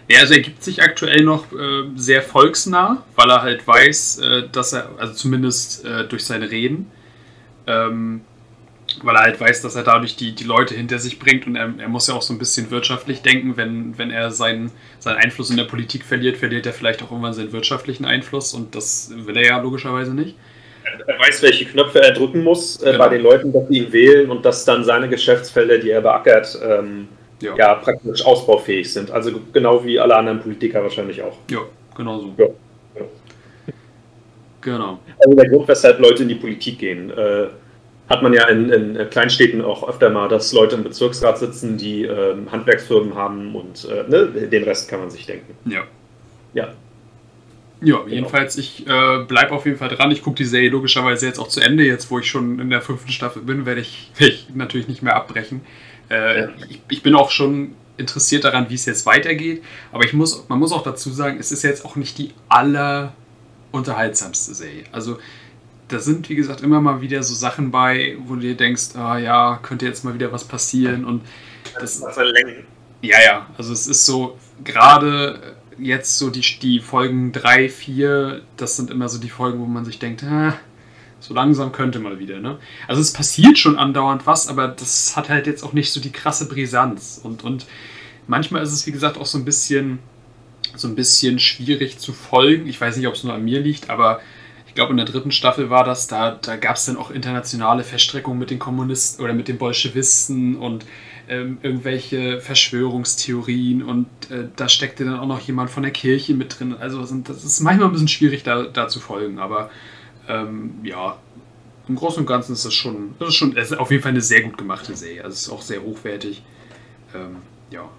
Ja, 0.09 0.21
also 0.21 0.35
er 0.35 0.41
gibt 0.41 0.63
sich 0.65 0.83
aktuell 0.83 1.23
noch 1.25 1.53
äh, 1.53 1.85
sehr 1.95 2.23
volksnah, 2.23 3.05
weil 3.17 3.31
er 3.31 3.43
halt 3.43 3.67
weiß, 3.67 4.19
äh, 4.19 4.43
dass 4.51 4.73
er, 4.73 4.91
also 4.99 5.15
zumindest 5.15 5.85
äh, 5.85 6.05
durch 6.07 6.25
seine 6.25 6.51
Reden, 6.51 6.91
ähm, 7.67 8.23
weil 9.03 9.17
er 9.17 9.23
halt 9.23 9.41
weiß, 9.41 9.63
dass 9.63 9.75
er 9.75 9.83
dadurch 9.83 10.17
die, 10.17 10.35
die 10.35 10.45
Leute 10.45 10.75
hinter 10.75 10.99
sich 10.99 11.19
bringt 11.19 11.47
und 11.47 11.57
er, 11.57 11.73
er 11.79 11.89
muss 11.89 12.09
ja 12.09 12.15
auch 12.15 12.23
so 12.23 12.33
ein 12.33 12.39
bisschen 12.39 12.71
wirtschaftlich 12.71 13.23
denken, 13.23 13.57
wenn, 13.57 13.97
wenn 13.99 14.11
er 14.11 14.31
seinen, 14.31 14.71
seinen 14.99 15.19
Einfluss 15.19 15.51
in 15.51 15.57
der 15.57 15.65
Politik 15.65 16.05
verliert, 16.05 16.37
verliert 16.37 16.67
er 16.67 16.73
vielleicht 16.73 17.03
auch 17.03 17.11
irgendwann 17.11 17.35
seinen 17.35 17.53
wirtschaftlichen 17.53 18.05
Einfluss 18.05 18.55
und 18.55 18.75
das 18.75 19.13
will 19.15 19.37
er 19.37 19.47
ja 19.47 19.59
logischerweise 19.61 20.15
nicht. 20.15 20.37
Er 21.07 21.19
weiß, 21.19 21.43
welche 21.43 21.65
Knöpfe 21.65 22.03
er 22.03 22.13
drücken 22.13 22.43
muss 22.43 22.83
äh, 22.83 22.93
genau. 22.93 22.99
bei 22.99 23.09
den 23.11 23.23
Leuten, 23.23 23.53
dass 23.53 23.69
sie 23.69 23.79
ihn 23.79 23.93
wählen 23.93 24.31
und 24.31 24.45
dass 24.45 24.65
dann 24.65 24.85
seine 24.85 25.09
Geschäftsfelder, 25.09 25.79
die 25.79 25.91
er 25.91 26.01
beackert, 26.01 26.59
ähm, 26.63 27.09
ja. 27.41 27.55
ja. 27.57 27.75
praktisch 27.77 28.25
ausbaufähig 28.25 28.93
sind. 28.93 29.11
Also 29.11 29.33
genau 29.53 29.85
wie 29.85 29.99
alle 29.99 30.17
anderen 30.17 30.41
Politiker 30.41 30.83
wahrscheinlich 30.83 31.23
auch. 31.23 31.37
Ja, 31.51 31.61
genau 31.97 32.21
so. 32.21 32.35
Ja. 32.37 32.47
ja. 32.97 33.07
Genau. 34.61 34.99
Also 35.19 35.37
der 35.37 35.49
Grund, 35.49 35.69
weshalb 35.69 35.99
Leute 35.99 36.23
in 36.23 36.29
die 36.29 36.35
Politik 36.37 36.79
gehen. 36.79 37.11
Äh, 37.11 37.49
hat 38.09 38.23
man 38.23 38.33
ja 38.33 38.47
in, 38.49 38.71
in, 38.71 39.11
Kleinstädten 39.11 39.63
auch 39.63 39.89
öfter 39.89 40.11
mal, 40.11 40.29
dass 40.29 40.53
Leute 40.53 40.77
im 40.77 40.85
Bezirksrat 40.85 41.39
sitzen, 41.39 41.79
die 41.79 42.05
äh, 42.05 42.37
Handwerksfirmen 42.51 43.15
haben 43.15 43.55
und 43.55 43.87
äh, 43.87 44.05
ne, 44.09 44.27
den 44.49 44.65
Rest 44.65 44.89
kann 44.89 45.01
man 45.01 45.11
sich 45.11 45.27
denken. 45.27 45.55
Ja. 45.71 45.85
Ja. 46.55 46.73
Ja, 47.85 47.97
genau. 47.97 48.09
jedenfalls, 48.09 48.57
ich 48.59 48.87
äh, 48.87 49.25
bleibe 49.27 49.51
auf 49.53 49.67
jeden 49.67 49.77
Fall 49.77 49.89
dran. 49.89 50.13
Ich 50.13 50.23
gucke 50.23 50.37
die 50.37 50.45
Serie 50.45 50.71
logischerweise 50.71 51.27
jetzt 51.27 51.41
auch 51.41 51.49
zu 51.49 51.61
Ende. 51.61 51.83
Jetzt, 51.85 52.13
wo 52.13 52.21
ich 52.21 52.31
schon 52.31 52.61
in 52.61 52.71
der 52.71 52.81
fünften 52.81 53.11
Staffel 53.11 53.43
bin, 53.43 53.67
werde 53.67 53.81
ich, 53.81 54.13
werd 54.19 54.31
ich 54.31 54.47
natürlich 54.55 54.87
nicht 54.87 55.03
mehr 55.03 55.17
abbrechen. 55.17 55.63
Äh, 56.09 56.43
ja. 56.43 56.49
ich, 56.69 56.81
ich, 56.89 57.03
bin 57.03 57.17
auch 57.17 57.33
schon 57.33 57.75
interessiert 57.97 58.45
daran, 58.45 58.71
wie 58.71 58.75
es 58.75 58.87
jetzt 58.87 59.05
weitergeht. 59.05 59.65
Aber 59.91 60.05
ich 60.05 60.13
muss, 60.13 60.49
man 60.49 60.61
muss 60.61 60.71
auch 60.73 60.85
dazu 60.85 61.11
sagen, 61.11 61.39
es 61.41 61.51
ist 61.51 61.65
jetzt 61.65 61.85
auch 61.85 61.97
nicht 61.97 62.19
die 62.19 62.31
allerunterhaltsamste 62.49 64.55
Serie. 64.55 64.85
Also 64.93 65.19
da 65.93 65.99
sind, 65.99 66.29
wie 66.29 66.35
gesagt, 66.35 66.61
immer 66.61 66.81
mal 66.81 67.01
wieder 67.01 67.23
so 67.23 67.35
Sachen 67.35 67.71
bei, 67.71 68.17
wo 68.27 68.35
du 68.35 68.41
dir 68.41 68.57
denkst, 68.57 68.97
ah 68.97 69.19
ja, 69.19 69.59
könnte 69.63 69.87
jetzt 69.87 70.05
mal 70.05 70.15
wieder 70.15 70.33
was 70.33 70.45
passieren 70.45 71.05
und 71.05 71.23
das, 71.79 72.01
das 72.01 72.17
Ja, 73.03 73.19
ja, 73.25 73.47
also 73.59 73.73
es 73.73 73.87
ist 73.87 74.07
so, 74.07 74.39
gerade 74.65 75.57
jetzt 75.79 76.19
so 76.19 76.31
die, 76.31 76.43
die 76.61 76.81
Folgen 76.81 77.33
3, 77.33 77.69
4, 77.69 78.43
das 78.57 78.77
sind 78.77 78.91
immer 78.91 79.09
so 79.09 79.19
die 79.19 79.31
Folgen, 79.31 79.59
wo 79.59 79.67
man 79.67 79.85
sich 79.85 79.99
denkt, 79.99 80.23
ah, 80.25 80.55
so 81.21 81.35
langsam 81.35 81.73
könnte 81.73 81.99
mal 81.99 82.19
wieder, 82.19 82.41
ne? 82.41 82.59
Also 82.89 83.01
es 83.01 83.13
passiert 83.13 83.59
schon 83.59 83.79
andauernd 83.79 84.27
was, 84.27 84.49
aber 84.49 84.69
das 84.69 85.17
hat 85.17 85.29
halt 85.29 85.47
jetzt 85.47 85.63
auch 85.63 85.73
nicht 85.73 85.93
so 85.93 86.01
die 86.01 86.11
krasse 86.11 86.49
Brisanz 86.49 87.21
und, 87.23 87.45
und 87.45 87.67
manchmal 88.27 88.63
ist 88.63 88.73
es, 88.73 88.87
wie 88.87 88.93
gesagt, 88.93 89.19
auch 89.19 89.27
so 89.27 89.39
ein 89.39 89.45
bisschen 89.45 90.01
so 90.77 90.89
ein 90.89 90.95
bisschen 90.95 91.39
schwierig 91.39 91.99
zu 91.99 92.13
folgen. 92.13 92.67
Ich 92.67 92.81
weiß 92.81 92.97
nicht, 92.97 93.07
ob 93.07 93.15
es 93.15 93.25
nur 93.25 93.35
an 93.35 93.45
mir 93.45 93.61
liegt, 93.61 93.91
aber 93.91 94.21
ich 94.73 94.77
glaube 94.77 94.93
in 94.93 94.97
der 94.97 95.05
dritten 95.05 95.33
Staffel 95.33 95.69
war 95.69 95.85
das, 95.85 96.07
da, 96.07 96.31
da 96.31 96.57
gab 96.57 96.77
es 96.77 96.87
dann 96.87 96.97
auch 96.97 97.11
internationale 97.11 97.85
Verstrickungen 97.85 98.39
mit 98.39 98.49
den 98.49 98.59
Kommunisten 98.59 99.23
oder 99.23 99.35
mit 99.35 99.47
den 99.47 99.59
Bolschewisten 99.59 100.57
und 100.57 100.87
ähm, 101.29 101.59
irgendwelche 101.61 102.41
Verschwörungstheorien 102.41 103.83
und 103.83 104.07
äh, 104.31 104.49
da 104.57 104.71
steckte 104.71 105.05
dann 105.05 105.19
auch 105.19 105.27
noch 105.27 105.41
jemand 105.41 105.69
von 105.69 105.83
der 105.83 105.93
Kirche 105.93 106.33
mit 106.33 106.59
drin. 106.59 106.75
Also 106.81 107.03
das 107.03 107.45
ist 107.45 107.61
manchmal 107.61 107.91
ein 107.91 107.93
bisschen 107.93 108.09
schwierig 108.09 108.45
da, 108.45 108.63
da 108.63 108.89
zu 108.89 108.99
folgen, 108.99 109.39
aber 109.39 109.69
ähm, 110.27 110.77
ja, 110.85 111.19
im 111.87 111.95
Großen 111.95 112.21
und 112.21 112.27
Ganzen 112.27 112.55
ist 112.55 112.65
das 112.65 112.73
schon, 112.73 113.15
das 113.19 113.29
ist 113.29 113.35
schon, 113.35 113.55
es 113.55 113.73
ist 113.73 113.79
auf 113.79 113.91
jeden 113.91 114.03
Fall 114.03 114.13
eine 114.13 114.23
sehr 114.23 114.41
gut 114.41 114.57
gemachte 114.57 114.97
Serie. 114.97 115.23
Also 115.23 115.35
es 115.35 115.43
ist 115.43 115.51
auch 115.51 115.61
sehr 115.61 115.83
hochwertig. 115.83 116.43
Ähm, 117.15 117.37
ja, 117.71 117.91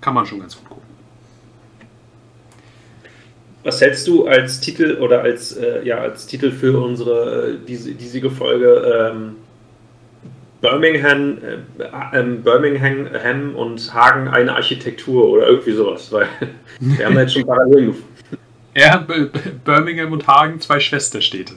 kann 0.00 0.14
man 0.14 0.26
schon 0.26 0.40
ganz 0.40 0.56
gut 0.56 0.70
gucken. 0.70 0.88
Was 3.68 3.82
hältst 3.82 4.08
du 4.08 4.26
als 4.26 4.60
Titel 4.60 4.96
oder 4.98 5.20
als, 5.20 5.54
äh, 5.54 5.84
ja, 5.84 5.98
als 5.98 6.26
Titel 6.26 6.50
für 6.52 6.82
unsere 6.82 7.50
äh, 7.50 7.54
diese, 7.68 7.92
diesige 7.92 8.30
Folge 8.30 9.10
ähm, 9.12 9.36
Birmingham, 10.62 11.36
äh, 11.36 12.18
ähm, 12.18 12.42
Birmingham 12.42 13.54
und 13.54 13.92
Hagen 13.92 14.26
eine 14.28 14.54
Architektur 14.54 15.28
oder 15.28 15.48
irgendwie 15.48 15.72
sowas? 15.72 16.10
Weil 16.10 16.28
wir 16.80 17.04
haben 17.04 17.18
jetzt 17.18 17.34
schon 17.34 17.44
Parallelen 17.44 17.88
gefunden. 17.88 18.14
Ja, 18.74 19.06
Birmingham 19.66 20.12
und 20.12 20.26
Hagen, 20.26 20.58
zwei 20.62 20.80
Schwesterstädte. 20.80 21.52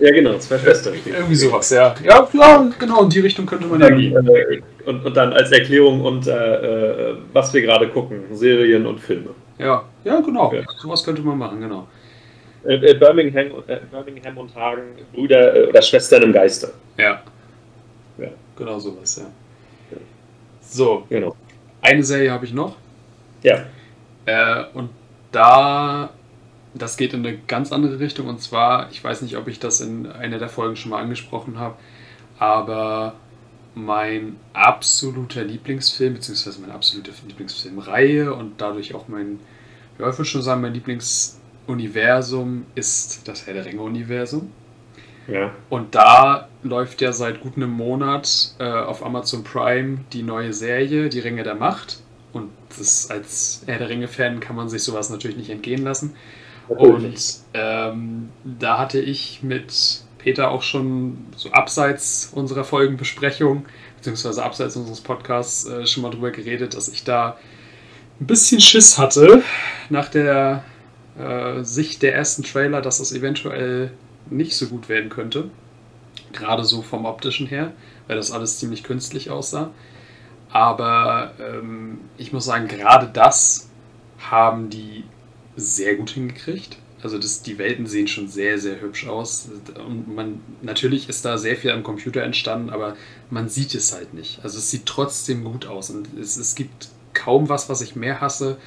Ja, 0.00 0.10
genau, 0.10 0.36
zwei 0.36 0.58
Schwesterstädte. 0.58 1.16
Irgendwie 1.16 1.34
sowas, 1.34 1.70
ja. 1.70 1.94
Ja, 2.04 2.28
klar, 2.30 2.70
genau, 2.78 3.04
in 3.04 3.08
die 3.08 3.20
Richtung 3.20 3.46
könnte 3.46 3.68
man 3.68 3.80
ja 3.80 3.88
gehen. 3.88 4.14
Äh, 4.28 4.60
und, 4.84 5.06
und, 5.06 5.16
dann 5.16 5.32
als 5.32 5.50
Erklärung 5.50 6.02
und 6.02 6.26
äh, 6.26 7.12
äh, 7.12 7.14
was 7.32 7.54
wir 7.54 7.62
gerade 7.62 7.88
gucken, 7.88 8.24
Serien 8.32 8.84
und 8.84 9.00
Filme. 9.00 9.30
Ja, 9.58 9.84
ja, 10.04 10.20
genau. 10.20 10.52
Ja. 10.52 10.62
Sowas 10.78 11.04
könnte 11.04 11.22
man 11.22 11.38
machen, 11.38 11.60
genau. 11.60 11.88
Äh, 12.64 12.74
äh 12.74 12.94
Birmingham, 12.94 13.62
äh, 13.66 13.80
Birmingham 13.90 14.38
und 14.38 14.54
Hagen, 14.54 14.96
Brüder 15.12 15.68
oder 15.68 15.82
Schwestern 15.82 16.22
im 16.22 16.32
Geiste. 16.32 16.72
Ja. 16.96 17.22
Ja. 18.18 18.28
Genau 18.56 18.78
sowas, 18.78 19.16
ja. 19.16 19.24
ja. 19.90 19.98
So, 20.60 21.04
genau. 21.08 21.34
Eine 21.80 22.02
Serie 22.02 22.30
habe 22.30 22.44
ich 22.44 22.52
noch. 22.52 22.76
Ja. 23.42 23.64
Äh, 24.26 24.64
und 24.74 24.90
da, 25.32 26.10
das 26.74 26.96
geht 26.96 27.12
in 27.12 27.26
eine 27.26 27.38
ganz 27.38 27.72
andere 27.72 27.98
Richtung. 28.00 28.28
Und 28.28 28.40
zwar, 28.40 28.90
ich 28.90 29.02
weiß 29.02 29.22
nicht, 29.22 29.36
ob 29.36 29.48
ich 29.48 29.58
das 29.58 29.80
in 29.80 30.10
einer 30.10 30.38
der 30.38 30.48
Folgen 30.48 30.76
schon 30.76 30.90
mal 30.90 31.02
angesprochen 31.02 31.58
habe, 31.58 31.76
aber 32.38 33.14
mein 33.74 34.36
absoluter 34.52 35.42
Lieblingsfilm, 35.42 36.14
beziehungsweise 36.14 36.60
meine 36.60 36.74
absolute 36.74 37.10
Lieblingsfilmreihe 37.26 38.32
und 38.32 38.60
dadurch 38.60 38.94
auch 38.94 39.08
mein, 39.08 39.40
ich 39.98 40.00
würde 40.00 40.24
schon 40.24 40.42
sagen, 40.42 40.60
mein 40.60 40.74
Lieblingsuniversum 40.74 42.66
ist 42.74 43.26
das 43.28 43.46
Herr 43.46 43.54
der 43.54 43.64
Ringe-Universum. 43.64 44.50
Ja. 45.26 45.52
Und 45.70 45.94
da 45.94 46.48
läuft 46.62 47.00
ja 47.00 47.12
seit 47.12 47.40
gut 47.40 47.56
einem 47.56 47.70
Monat 47.70 48.54
äh, 48.58 48.64
auf 48.64 49.04
Amazon 49.04 49.44
Prime 49.44 49.98
die 50.12 50.22
neue 50.22 50.52
Serie, 50.52 51.08
Die 51.08 51.20
Ringe 51.20 51.42
der 51.42 51.54
Macht. 51.54 52.00
Und 52.32 52.50
das, 52.76 53.10
als 53.10 53.62
Herr 53.66 53.78
der 53.78 53.88
Ringe-Fan 53.88 54.40
kann 54.40 54.56
man 54.56 54.68
sich 54.68 54.82
sowas 54.82 55.08
natürlich 55.10 55.36
nicht 55.36 55.50
entgehen 55.50 55.84
lassen. 55.84 56.14
Und 56.68 57.18
ähm, 57.52 58.30
da 58.44 58.78
hatte 58.78 58.98
ich 58.98 59.42
mit 59.42 60.02
Peter 60.18 60.50
auch 60.50 60.62
schon 60.62 61.18
so 61.36 61.50
abseits 61.52 62.30
unserer 62.32 62.64
Folgenbesprechung, 62.64 63.66
beziehungsweise 63.96 64.42
abseits 64.42 64.76
unseres 64.76 65.02
Podcasts 65.02 65.66
äh, 65.66 65.86
schon 65.86 66.02
mal 66.02 66.10
drüber 66.10 66.30
geredet, 66.30 66.74
dass 66.74 66.88
ich 66.88 67.04
da 67.04 67.36
ein 68.20 68.26
bisschen 68.26 68.60
Schiss 68.60 68.98
hatte 68.98 69.42
nach 69.90 70.08
der 70.08 70.64
äh, 71.18 71.62
Sicht 71.62 72.02
der 72.02 72.14
ersten 72.14 72.42
Trailer, 72.42 72.80
dass 72.80 72.98
das 72.98 73.12
eventuell 73.12 73.92
nicht 74.30 74.56
so 74.56 74.66
gut 74.66 74.88
werden 74.88 75.10
könnte. 75.10 75.50
Gerade 76.32 76.64
so 76.64 76.82
vom 76.82 77.04
optischen 77.04 77.46
her, 77.46 77.72
weil 78.06 78.16
das 78.16 78.32
alles 78.32 78.58
ziemlich 78.58 78.82
künstlich 78.82 79.30
aussah. 79.30 79.70
Aber 80.50 81.34
ähm, 81.40 81.98
ich 82.16 82.32
muss 82.32 82.44
sagen, 82.44 82.68
gerade 82.68 83.08
das 83.12 83.68
haben 84.18 84.70
die 84.70 85.04
sehr 85.56 85.96
gut 85.96 86.10
hingekriegt. 86.10 86.78
Also 87.02 87.18
das, 87.18 87.42
die 87.42 87.58
Welten 87.58 87.86
sehen 87.86 88.08
schon 88.08 88.28
sehr, 88.28 88.58
sehr 88.58 88.80
hübsch 88.80 89.06
aus. 89.06 89.48
Und 89.86 90.14
man, 90.14 90.40
natürlich 90.62 91.08
ist 91.08 91.24
da 91.24 91.36
sehr 91.36 91.56
viel 91.56 91.70
am 91.70 91.82
Computer 91.82 92.22
entstanden, 92.22 92.70
aber 92.70 92.96
man 93.30 93.48
sieht 93.48 93.74
es 93.74 93.92
halt 93.92 94.14
nicht. 94.14 94.40
Also 94.42 94.58
es 94.58 94.70
sieht 94.70 94.86
trotzdem 94.86 95.44
gut 95.44 95.66
aus. 95.66 95.90
Und 95.90 96.08
es, 96.18 96.36
es 96.36 96.54
gibt 96.54 96.88
kaum 97.14 97.48
was, 97.48 97.68
was 97.68 97.80
ich 97.80 97.96
mehr 97.96 98.20
hasse, 98.20 98.58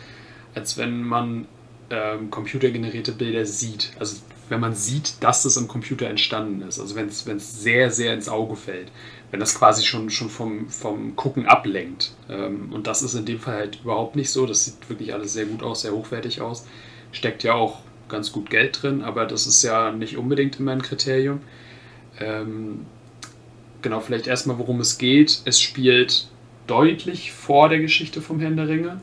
als 0.56 0.78
wenn 0.78 1.04
man 1.04 1.48
ähm, 1.90 2.32
computergenerierte 2.32 3.12
Bilder 3.12 3.46
sieht. 3.46 3.92
Also 4.00 4.18
wenn 4.50 4.60
man 4.60 4.76
sieht, 4.76 5.22
dass 5.22 5.44
das 5.44 5.58
im 5.58 5.68
Computer 5.68 6.08
entstanden 6.08 6.62
ist. 6.62 6.80
Also 6.80 6.96
wenn 6.96 7.08
es 7.08 7.62
sehr, 7.62 7.92
sehr 7.92 8.14
ins 8.14 8.30
Auge 8.30 8.56
fällt. 8.56 8.92
Wenn 9.30 9.40
das 9.40 9.56
quasi 9.56 9.86
schon, 9.86 10.10
schon 10.10 10.30
vom, 10.30 10.70
vom 10.70 11.16
Gucken 11.16 11.46
ablenkt. 11.46 12.14
Ähm, 12.30 12.72
und 12.72 12.88
das 12.88 13.02
ist 13.02 13.14
in 13.14 13.26
dem 13.26 13.40
Fall 13.40 13.56
halt 13.56 13.80
überhaupt 13.84 14.16
nicht 14.16 14.32
so. 14.32 14.46
Das 14.46 14.66
sieht 14.66 14.90
wirklich 14.90 15.14
alles 15.14 15.34
sehr 15.34 15.46
gut 15.46 15.64
aus, 15.64 15.82
sehr 15.82 15.92
hochwertig 15.92 16.42
aus. 16.42 16.66
Steckt 17.12 17.44
ja 17.44 17.54
auch 17.54 17.82
ganz 18.10 18.32
gut 18.32 18.50
Geld 18.50 18.82
drin, 18.82 19.02
aber 19.02 19.26
das 19.26 19.48
ist 19.48 19.64
ja 19.64 19.92
nicht 19.92 20.18
unbedingt 20.18 20.60
immer 20.60 20.72
ein 20.72 20.82
Kriterium. 20.82 21.42
Ähm, 22.20 22.86
genau, 23.82 24.00
vielleicht 24.00 24.28
erstmal, 24.28 24.58
worum 24.58 24.80
es 24.80 24.98
geht. 24.98 25.42
Es 25.44 25.60
spielt 25.60 26.30
deutlich 26.68 27.32
vor 27.32 27.70
der 27.70 27.80
Geschichte 27.80 28.22
vom 28.22 28.40
Herrn 28.40 28.58
der 28.58 28.68
Ringe. 28.68 29.02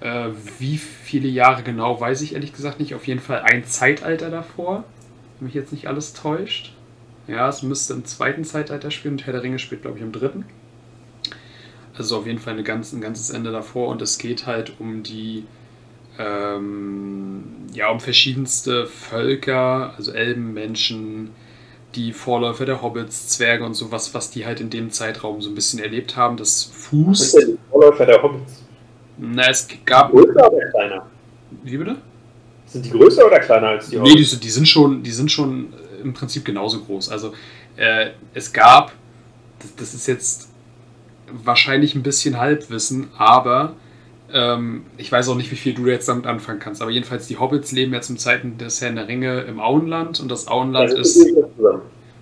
Äh, 0.00 0.28
wie 0.58 0.78
viele 0.78 1.28
Jahre 1.28 1.62
genau, 1.62 2.00
weiß 2.00 2.22
ich 2.22 2.34
ehrlich 2.34 2.52
gesagt 2.52 2.80
nicht. 2.80 2.94
Auf 2.94 3.06
jeden 3.06 3.20
Fall 3.20 3.40
ein 3.40 3.64
Zeitalter 3.64 4.30
davor, 4.30 4.84
wenn 5.38 5.46
mich 5.46 5.54
jetzt 5.54 5.72
nicht 5.72 5.88
alles 5.88 6.12
täuscht. 6.12 6.72
Ja, 7.26 7.48
es 7.48 7.62
müsste 7.62 7.94
im 7.94 8.04
zweiten 8.04 8.44
Zeitalter 8.44 8.90
spielen 8.90 9.14
und 9.14 9.26
Herr 9.26 9.32
der 9.32 9.42
Ringe 9.42 9.58
spielt, 9.58 9.82
glaube 9.82 9.98
ich, 9.98 10.02
im 10.02 10.12
dritten. 10.12 10.44
Also 11.96 12.18
auf 12.18 12.26
jeden 12.26 12.38
Fall 12.38 12.54
eine 12.54 12.62
ganz, 12.62 12.92
ein 12.92 13.00
ganzes 13.00 13.30
Ende 13.30 13.52
davor 13.52 13.88
und 13.88 14.00
es 14.00 14.18
geht 14.18 14.46
halt 14.46 14.72
um 14.78 15.02
die 15.02 15.44
ähm, 16.18 17.44
ja, 17.72 17.90
um 17.90 18.00
verschiedenste 18.00 18.86
Völker, 18.86 19.94
also 19.96 20.12
Elben, 20.12 20.52
Menschen, 20.52 21.30
die 21.94 22.12
Vorläufer 22.12 22.66
der 22.66 22.82
Hobbits, 22.82 23.28
Zwerge 23.28 23.64
und 23.64 23.74
sowas, 23.74 24.14
was 24.14 24.30
die 24.30 24.46
halt 24.46 24.60
in 24.60 24.70
dem 24.70 24.90
Zeitraum 24.90 25.40
so 25.40 25.48
ein 25.48 25.54
bisschen 25.54 25.80
erlebt 25.80 26.16
haben. 26.16 26.36
Das 26.36 26.64
Fuß. 26.64 27.20
Was 27.20 27.30
sind 27.32 27.40
denn 27.42 27.56
die 27.56 27.70
Vorläufer 27.70 28.06
der 28.06 28.22
Hobbits? 28.22 28.62
Na, 29.18 29.48
es 29.50 29.66
gab. 29.84 30.10
Größer 30.10 30.52
oder 30.52 30.70
kleiner? 30.70 31.06
Wie 31.62 31.76
bitte? 31.76 31.96
Sind 32.66 32.86
die 32.86 32.90
größer 32.90 33.26
oder 33.26 33.40
kleiner 33.40 33.68
als 33.68 33.88
die 33.88 33.98
Hobbits? 33.98 34.14
Nee, 34.14 34.22
die, 34.22 34.36
die, 34.36 34.50
sind 34.50 34.68
schon, 34.68 35.02
die 35.02 35.10
sind 35.10 35.30
schon 35.30 35.72
im 36.02 36.14
Prinzip 36.14 36.44
genauso 36.44 36.80
groß. 36.80 37.10
Also 37.10 37.32
äh, 37.76 38.10
es 38.34 38.52
gab, 38.52 38.92
das, 39.58 39.74
das 39.76 39.94
ist 39.94 40.06
jetzt 40.06 40.48
wahrscheinlich 41.30 41.94
ein 41.94 42.02
bisschen 42.02 42.38
Halbwissen, 42.38 43.08
aber 43.16 43.74
ähm, 44.32 44.84
ich 44.96 45.10
weiß 45.10 45.28
auch 45.28 45.36
nicht, 45.36 45.50
wie 45.50 45.56
viel 45.56 45.74
du 45.74 45.86
jetzt 45.86 46.08
damit 46.08 46.26
anfangen 46.26 46.58
kannst, 46.58 46.82
aber 46.82 46.90
jedenfalls 46.90 47.26
die 47.26 47.38
Hobbits 47.38 47.72
leben 47.72 47.92
ja 47.92 48.00
zum 48.00 48.18
Zeiten 48.18 48.58
des 48.58 48.80
Herrn 48.80 48.96
der 48.96 49.08
Ringe 49.08 49.42
im 49.42 49.60
Auenland 49.60 50.20
und 50.20 50.30
das 50.30 50.48
Auenland 50.48 50.92
das 50.92 51.16
ist. 51.16 51.34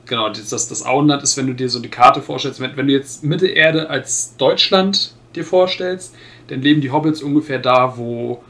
Genau, 0.06 0.30
das, 0.30 0.48
das 0.48 0.86
Auenland 0.86 1.22
ist, 1.22 1.36
wenn 1.36 1.46
du 1.46 1.54
dir 1.54 1.68
so 1.68 1.80
die 1.80 1.90
Karte 1.90 2.22
vorstellst, 2.22 2.60
wenn, 2.60 2.76
wenn 2.76 2.86
du 2.86 2.94
jetzt 2.94 3.22
Mittelerde 3.24 3.90
als 3.90 4.36
Deutschland 4.38 5.14
dir 5.34 5.44
vorstellst, 5.44 6.14
dann 6.48 6.62
leben 6.62 6.80
die 6.80 6.90
Hobbits 6.90 7.22
ungefähr 7.22 7.58
da, 7.58 7.98
wo, 7.98 8.42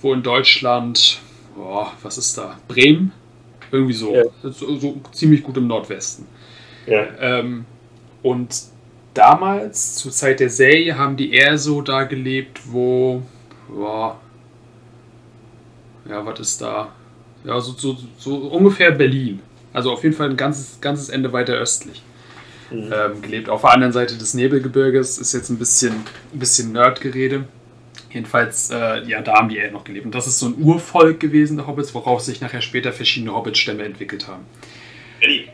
wo 0.00 0.12
in 0.12 0.22
Deutschland, 0.22 1.20
boah, 1.56 1.92
was 2.02 2.18
ist 2.18 2.36
da? 2.36 2.58
Bremen? 2.68 3.12
Irgendwie 3.72 3.94
so, 3.94 4.14
ja. 4.14 4.24
so, 4.42 4.76
so 4.76 5.00
ziemlich 5.12 5.42
gut 5.42 5.56
im 5.56 5.66
Nordwesten. 5.66 6.26
Ja. 6.86 7.06
Ähm, 7.18 7.64
und 8.22 8.48
damals, 9.14 9.96
zur 9.96 10.12
Zeit 10.12 10.40
der 10.40 10.50
Serie, 10.50 10.96
haben 10.96 11.16
die 11.16 11.32
eher 11.32 11.58
so 11.58 11.82
da 11.82 12.04
gelebt, 12.04 12.60
wo. 12.66 13.22
Boah, 13.68 14.18
ja, 16.10 16.24
was 16.26 16.40
ist 16.40 16.60
da? 16.60 16.92
Ja, 17.44 17.60
so, 17.60 17.72
so, 17.72 17.96
so 18.18 18.36
ungefähr 18.36 18.90
Berlin. 18.90 19.40
Also 19.72 19.92
auf 19.92 20.02
jeden 20.02 20.14
Fall 20.14 20.30
ein 20.30 20.36
ganzes, 20.36 20.80
ganzes 20.80 21.08
Ende 21.08 21.32
weiter 21.32 21.54
östlich. 21.54 22.02
Mhm. 22.70 22.92
Ähm, 22.92 23.22
gelebt. 23.22 23.48
Auf 23.48 23.62
der 23.62 23.72
anderen 23.72 23.92
Seite 23.92 24.16
des 24.16 24.34
Nebelgebirges 24.34 25.18
ist 25.18 25.32
jetzt 25.32 25.50
ein 25.50 25.58
bisschen, 25.58 25.94
ein 26.32 26.38
bisschen 26.38 26.72
Nerdgerede. 26.72 27.44
Jedenfalls, 28.12 28.70
äh, 28.70 29.04
ja, 29.04 29.22
da 29.22 29.34
haben 29.34 29.48
die 29.48 29.58
eher 29.58 29.70
noch 29.70 29.84
gelebt. 29.84 30.06
Und 30.06 30.14
das 30.14 30.26
ist 30.26 30.40
so 30.40 30.46
ein 30.46 30.54
Urvolk 30.60 31.20
gewesen, 31.20 31.56
der 31.56 31.66
Hobbits, 31.66 31.94
worauf 31.94 32.20
sich 32.20 32.40
nachher 32.40 32.60
später 32.60 32.92
verschiedene 32.92 33.34
Hobbit-Stämme 33.34 33.84
entwickelt 33.84 34.26
haben. 34.26 34.44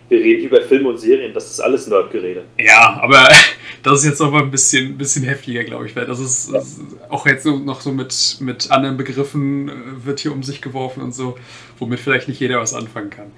Wir 0.08 0.20
reden 0.20 0.44
über 0.44 0.62
Filme 0.62 0.88
und 0.88 0.98
Serien, 0.98 1.34
das 1.34 1.50
ist 1.50 1.60
alles 1.60 1.88
Nerdgerede. 1.88 2.44
Ja, 2.58 3.00
aber 3.02 3.28
das 3.82 4.00
ist 4.00 4.04
jetzt 4.04 4.20
noch 4.20 4.30
mal 4.30 4.42
ein 4.42 4.50
bisschen, 4.50 4.96
bisschen 4.96 5.24
heftiger, 5.24 5.64
glaube 5.64 5.86
ich, 5.86 5.96
weil 5.96 6.06
das 6.06 6.20
ist, 6.20 6.52
ja. 6.52 6.58
ist 6.60 6.80
auch 7.08 7.26
jetzt 7.26 7.42
so, 7.42 7.58
noch 7.58 7.80
so 7.80 7.92
mit, 7.92 8.36
mit 8.40 8.70
anderen 8.70 8.96
Begriffen 8.96 9.68
äh, 9.68 9.72
wird 10.04 10.20
hier 10.20 10.32
um 10.32 10.42
sich 10.44 10.60
geworfen 10.60 11.02
und 11.02 11.12
so, 11.12 11.36
womit 11.78 11.98
vielleicht 11.98 12.28
nicht 12.28 12.38
jeder 12.38 12.60
was 12.60 12.72
anfangen 12.72 13.10
kann. 13.10 13.32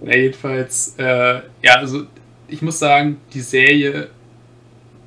Na, 0.00 0.14
jedenfalls, 0.14 0.94
äh, 0.98 1.40
ja, 1.62 1.74
also 1.76 2.04
ich 2.46 2.62
muss 2.62 2.78
sagen, 2.78 3.20
die 3.34 3.40
Serie 3.40 4.10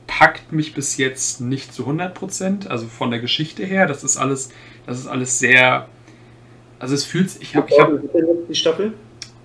packt 0.08 0.52
mich 0.52 0.74
bis 0.74 0.98
jetzt 0.98 1.40
nicht 1.40 1.74
zu 1.74 1.88
100%, 1.88 2.68
also 2.68 2.86
von 2.88 3.12
der 3.12 3.22
Geschichte 3.22 3.64
her, 3.64 3.88
das 3.88 4.04
ist 4.04 4.18
alles, 4.18 4.50
das 4.86 5.00
ist 5.00 5.08
alles 5.08 5.40
sehr, 5.40 5.88
also 6.80 6.94
es 6.96 7.06
fühlt 7.06 7.30
sich, 7.30 7.42
ich 7.44 7.56
habe... 7.56 7.72
Ich 7.72 7.80
hab, 7.80 7.90
die 8.50 8.56
Staffel? 8.56 8.94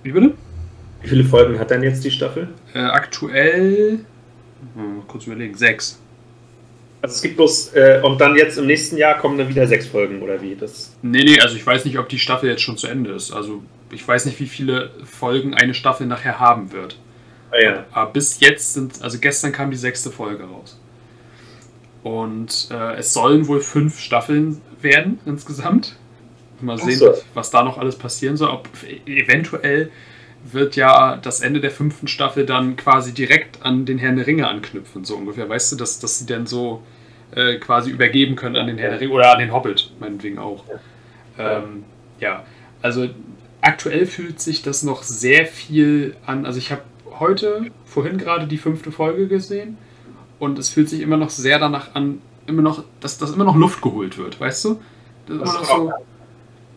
Wie 0.03 0.11
bitte? 0.11 0.33
Wie 1.01 1.09
viele 1.09 1.23
Folgen 1.23 1.59
hat 1.59 1.69
denn 1.69 1.83
jetzt 1.83 2.03
die 2.03 2.11
Staffel? 2.11 2.49
Äh, 2.73 2.79
aktuell, 2.79 3.99
mal 4.75 5.03
kurz 5.07 5.27
überlegen, 5.27 5.55
sechs. 5.55 5.99
Also 7.01 7.15
es 7.15 7.21
gibt 7.21 7.37
bloß, 7.37 7.73
äh, 7.75 8.01
und 8.03 8.19
dann 8.19 8.35
jetzt 8.35 8.57
im 8.57 8.65
nächsten 8.65 8.97
Jahr 8.97 9.17
kommen 9.17 9.37
dann 9.37 9.49
wieder 9.49 9.67
sechs 9.67 9.87
Folgen, 9.87 10.21
oder 10.21 10.41
wie? 10.41 10.55
Das 10.55 10.95
nee, 11.01 11.23
nee, 11.23 11.39
also 11.39 11.55
ich 11.55 11.65
weiß 11.65 11.85
nicht, 11.85 11.99
ob 11.99 12.09
die 12.09 12.17
Staffel 12.17 12.49
jetzt 12.49 12.61
schon 12.61 12.77
zu 12.77 12.87
Ende 12.87 13.11
ist. 13.11 13.31
Also 13.31 13.61
ich 13.91 14.05
weiß 14.05 14.25
nicht, 14.25 14.39
wie 14.39 14.47
viele 14.47 14.91
Folgen 15.05 15.53
eine 15.53 15.73
Staffel 15.73 16.07
nachher 16.07 16.39
haben 16.39 16.71
wird. 16.71 16.97
Ah, 17.51 17.61
ja. 17.61 17.85
Aber 17.91 18.11
bis 18.11 18.39
jetzt 18.39 18.73
sind, 18.73 19.01
also 19.01 19.19
gestern 19.19 19.51
kam 19.51 19.71
die 19.71 19.77
sechste 19.77 20.11
Folge 20.11 20.43
raus. 20.45 20.79
Und 22.03 22.69
äh, 22.71 22.95
es 22.95 23.13
sollen 23.13 23.47
wohl 23.47 23.61
fünf 23.61 23.99
Staffeln 23.99 24.61
werden 24.81 25.19
insgesamt. 25.25 25.95
Mal 26.59 26.77
sehen, 26.79 26.97
so. 26.97 27.13
was 27.35 27.51
da 27.51 27.63
noch 27.63 27.77
alles 27.77 27.95
passieren 27.95 28.37
soll. 28.37 28.49
Ob 28.49 28.67
eventuell 29.05 29.91
wird 30.43 30.75
ja 30.75 31.17
das 31.17 31.41
Ende 31.41 31.59
der 31.59 31.71
fünften 31.71 32.07
Staffel 32.07 32.45
dann 32.45 32.75
quasi 32.75 33.13
direkt 33.13 33.63
an 33.63 33.85
den 33.85 33.97
Herrn 33.97 34.15
der 34.15 34.27
Ringe 34.27 34.47
anknüpfen, 34.47 35.03
so 35.03 35.15
ungefähr. 35.15 35.49
Weißt 35.49 35.71
du, 35.71 35.75
dass, 35.75 35.99
dass 35.99 36.19
sie 36.19 36.25
dann 36.25 36.47
so 36.47 36.83
äh, 37.31 37.55
quasi 37.55 37.91
übergeben 37.91 38.35
können 38.35 38.55
an 38.55 38.67
den 38.67 38.77
Herrn 38.77 38.91
der 38.91 39.01
Ringe 39.01 39.13
oder 39.13 39.33
an 39.33 39.39
den 39.39 39.53
Hobbit, 39.53 39.91
meinetwegen 39.99 40.39
auch. 40.39 40.63
Ja. 41.37 41.57
Ähm, 41.57 41.83
ja, 42.19 42.43
also 42.81 43.09
aktuell 43.61 44.05
fühlt 44.05 44.39
sich 44.39 44.61
das 44.61 44.83
noch 44.83 45.03
sehr 45.03 45.45
viel 45.45 46.15
an. 46.25 46.45
Also 46.45 46.59
ich 46.59 46.71
habe 46.71 46.81
heute, 47.19 47.65
vorhin 47.85 48.17
gerade 48.17 48.47
die 48.47 48.57
fünfte 48.57 48.91
Folge 48.91 49.27
gesehen 49.27 49.77
und 50.39 50.59
es 50.59 50.69
fühlt 50.69 50.89
sich 50.89 51.01
immer 51.01 51.17
noch 51.17 51.29
sehr 51.29 51.59
danach 51.59 51.95
an, 51.95 52.21
immer 52.45 52.61
noch, 52.61 52.83
dass, 52.99 53.17
dass 53.17 53.31
immer 53.31 53.43
noch 53.43 53.55
Luft 53.55 53.81
geholt 53.81 54.17
wird, 54.17 54.39
weißt 54.39 54.65
du? 54.65 54.81
So, 55.27 55.91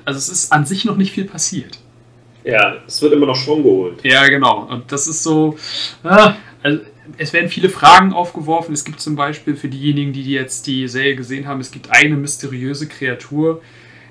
also 0.04 0.18
es 0.18 0.28
ist 0.28 0.52
an 0.52 0.66
sich 0.66 0.84
noch 0.84 0.96
nicht 0.96 1.12
viel 1.12 1.26
passiert. 1.26 1.79
Ja, 2.44 2.76
es 2.86 3.00
wird 3.02 3.12
immer 3.12 3.26
noch 3.26 3.36
Schwung 3.36 3.62
geholt. 3.62 4.02
Ja, 4.02 4.26
genau. 4.28 4.66
Und 4.70 4.90
das 4.90 5.06
ist 5.06 5.22
so. 5.22 5.56
Ah, 6.02 6.34
also 6.62 6.80
es 7.18 7.32
werden 7.32 7.50
viele 7.50 7.68
Fragen 7.68 8.12
aufgeworfen. 8.12 8.72
Es 8.72 8.84
gibt 8.84 9.00
zum 9.00 9.16
Beispiel 9.16 9.56
für 9.56 9.68
diejenigen, 9.68 10.12
die 10.12 10.24
jetzt 10.24 10.66
die 10.66 10.88
Serie 10.88 11.16
gesehen 11.16 11.46
haben, 11.46 11.60
es 11.60 11.70
gibt 11.70 11.90
eine 11.90 12.16
mysteriöse 12.16 12.88
Kreatur. 12.88 13.60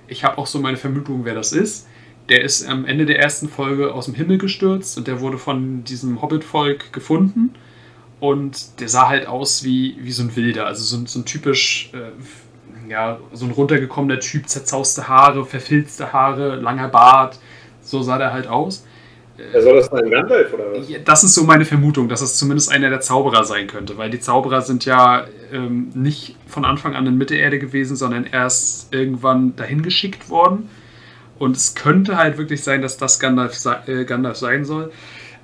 Ich 0.08 0.24
habe 0.24 0.38
auch 0.38 0.48
so 0.48 0.60
meine 0.60 0.78
Vermutung, 0.78 1.26
wer 1.26 1.36
das 1.36 1.54
ist. 1.54 1.88
Der 2.30 2.44
ist 2.44 2.68
am 2.68 2.86
Ende 2.86 3.06
der 3.06 3.20
ersten 3.20 3.50
Folge 3.50 3.94
aus 3.94 4.06
dem 4.06 4.14
Himmel 4.14 4.38
gestürzt 4.38 4.98
und 4.98 5.08
der 5.08 5.20
wurde 5.20 5.38
von 5.38 5.84
diesem 5.84 6.22
Hobbit-Volk 6.22 6.94
gefunden. 6.94 7.56
Und 8.20 8.82
der 8.82 8.90
sah 8.90 9.08
halt 9.08 9.28
aus 9.28 9.64
wie, 9.64 9.98
wie 10.02 10.12
so 10.12 10.24
ein 10.24 10.36
Wilder, 10.36 10.66
also 10.66 10.84
so, 10.84 11.06
so 11.06 11.20
ein 11.20 11.26
typisch, 11.26 11.92
äh, 11.94 12.92
ja, 12.92 13.18
so 13.32 13.46
ein 13.46 13.52
runtergekommener 13.52 14.20
Typ, 14.20 14.50
zerzauste 14.50 15.08
Haare, 15.08 15.46
verfilzte 15.46 16.12
Haare, 16.12 16.58
langer 16.58 16.90
Bart 16.90 17.40
so 17.90 18.02
sah 18.02 18.18
der 18.18 18.34
halt 18.34 18.48
aus. 18.48 18.86
Ja, 19.54 19.62
soll 19.62 19.76
das 19.78 19.86
sein 19.88 20.10
Gandalf 20.10 20.54
oder 20.54 20.74
was? 20.74 20.88
Das 21.06 21.24
ist 21.24 21.34
so 21.34 21.44
meine 21.44 21.66
Vermutung, 21.66 22.10
dass 22.10 22.22
es 22.22 22.38
zumindest 22.38 22.72
einer 22.72 22.90
der 22.90 23.00
Zauberer 23.00 23.44
sein 23.46 23.68
könnte, 23.68 23.98
weil 23.98 24.10
die 24.10 24.20
Zauberer 24.20 24.62
sind 24.62 24.86
ja 24.86 25.26
ähm, 25.54 25.90
nicht 25.94 26.36
von 26.48 26.66
Anfang 26.66 26.96
an 26.96 27.08
in 27.08 27.18
Mittelerde 27.18 27.60
gewesen, 27.60 27.96
sondern 27.96 28.26
erst 28.26 28.94
irgendwann 28.94 29.56
dahin 29.56 29.82
geschickt 29.82 30.30
worden. 30.30 30.70
Und 31.38 31.56
es 31.56 31.74
könnte 31.74 32.18
halt 32.18 32.38
wirklich 32.38 32.64
sein, 32.64 32.82
dass 32.82 32.98
das 32.98 33.20
Gandalf, 33.20 33.58
äh, 33.88 34.04
Gandalf 34.04 34.38
sein 34.38 34.66
soll. 34.66 34.92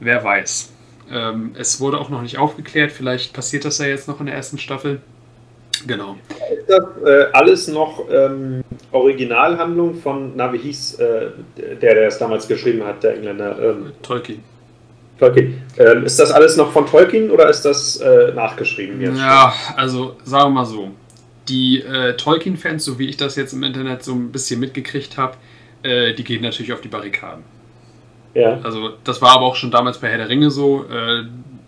Wer 0.01 0.23
weiß. 0.23 0.71
Ähm, 1.09 1.51
es 1.57 1.79
wurde 1.79 1.99
auch 1.99 2.09
noch 2.09 2.21
nicht 2.21 2.37
aufgeklärt, 2.37 2.91
vielleicht 2.91 3.33
passiert 3.33 3.63
das 3.63 3.77
ja 3.77 3.85
jetzt 3.85 4.07
noch 4.07 4.19
in 4.19 4.25
der 4.25 4.35
ersten 4.35 4.57
Staffel. 4.57 5.01
Genau. 5.87 6.17
Ist 6.29 6.69
das 6.69 6.83
äh, 7.05 7.25
alles 7.33 7.67
noch 7.67 8.05
ähm, 8.11 8.63
Originalhandlung 8.91 9.95
von, 9.95 10.33
na, 10.35 10.51
wie 10.53 10.57
hieß 10.57 10.95
äh, 10.95 11.27
der, 11.57 11.95
der 11.95 12.07
es 12.07 12.17
damals 12.17 12.47
geschrieben 12.47 12.83
hat, 12.83 13.03
der 13.03 13.15
Engländer? 13.15 13.57
Ähm, 13.61 13.91
Tolkien. 14.01 14.43
Tolkien. 15.19 15.61
Ähm, 15.77 16.03
ist 16.05 16.19
das 16.19 16.31
alles 16.31 16.57
noch 16.57 16.71
von 16.71 16.85
Tolkien 16.85 17.31
oder 17.31 17.49
ist 17.49 17.63
das 17.63 17.97
äh, 17.97 18.33
nachgeschrieben 18.33 18.99
jetzt? 19.01 19.17
Ja, 19.17 19.53
also 19.75 20.15
sagen 20.23 20.45
wir 20.45 20.61
mal 20.61 20.65
so. 20.65 20.91
Die 21.47 21.81
äh, 21.81 22.15
Tolkien-Fans, 22.17 22.83
so 22.83 22.97
wie 22.97 23.07
ich 23.07 23.17
das 23.17 23.35
jetzt 23.35 23.53
im 23.53 23.63
Internet 23.63 24.03
so 24.03 24.13
ein 24.13 24.31
bisschen 24.31 24.59
mitgekriegt 24.59 25.17
habe, 25.17 25.37
äh, 25.83 26.13
die 26.13 26.23
gehen 26.23 26.41
natürlich 26.41 26.73
auf 26.73 26.81
die 26.81 26.87
Barrikaden. 26.87 27.43
Ja. 28.33 28.59
Also 28.63 28.91
das 29.03 29.21
war 29.21 29.35
aber 29.35 29.45
auch 29.45 29.55
schon 29.55 29.71
damals 29.71 29.99
bei 29.99 30.09
Herr 30.09 30.17
der 30.17 30.29
Ringe 30.29 30.51
so. 30.51 30.85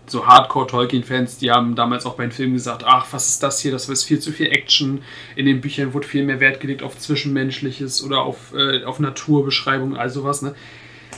So 0.08 0.26
Hardcore-Tolkien-Fans, 0.26 1.38
die 1.38 1.50
haben 1.50 1.74
damals 1.74 2.06
auch 2.06 2.14
beim 2.14 2.30
Film 2.30 2.54
gesagt, 2.54 2.82
ach, 2.86 3.06
was 3.10 3.28
ist 3.28 3.42
das 3.42 3.60
hier, 3.60 3.72
das 3.72 3.88
ist 3.88 4.04
viel 4.04 4.20
zu 4.20 4.32
viel 4.32 4.46
Action. 4.46 5.02
In 5.36 5.46
den 5.46 5.60
Büchern 5.60 5.92
wurde 5.94 6.06
viel 6.06 6.24
mehr 6.24 6.40
Wert 6.40 6.60
gelegt 6.60 6.82
auf 6.82 6.98
Zwischenmenschliches 6.98 8.02
oder 8.04 8.22
auf, 8.22 8.54
äh, 8.54 8.84
auf 8.84 9.00
Naturbeschreibungen, 9.00 9.96
all 9.96 10.10
sowas. 10.10 10.42
Ne? 10.42 10.54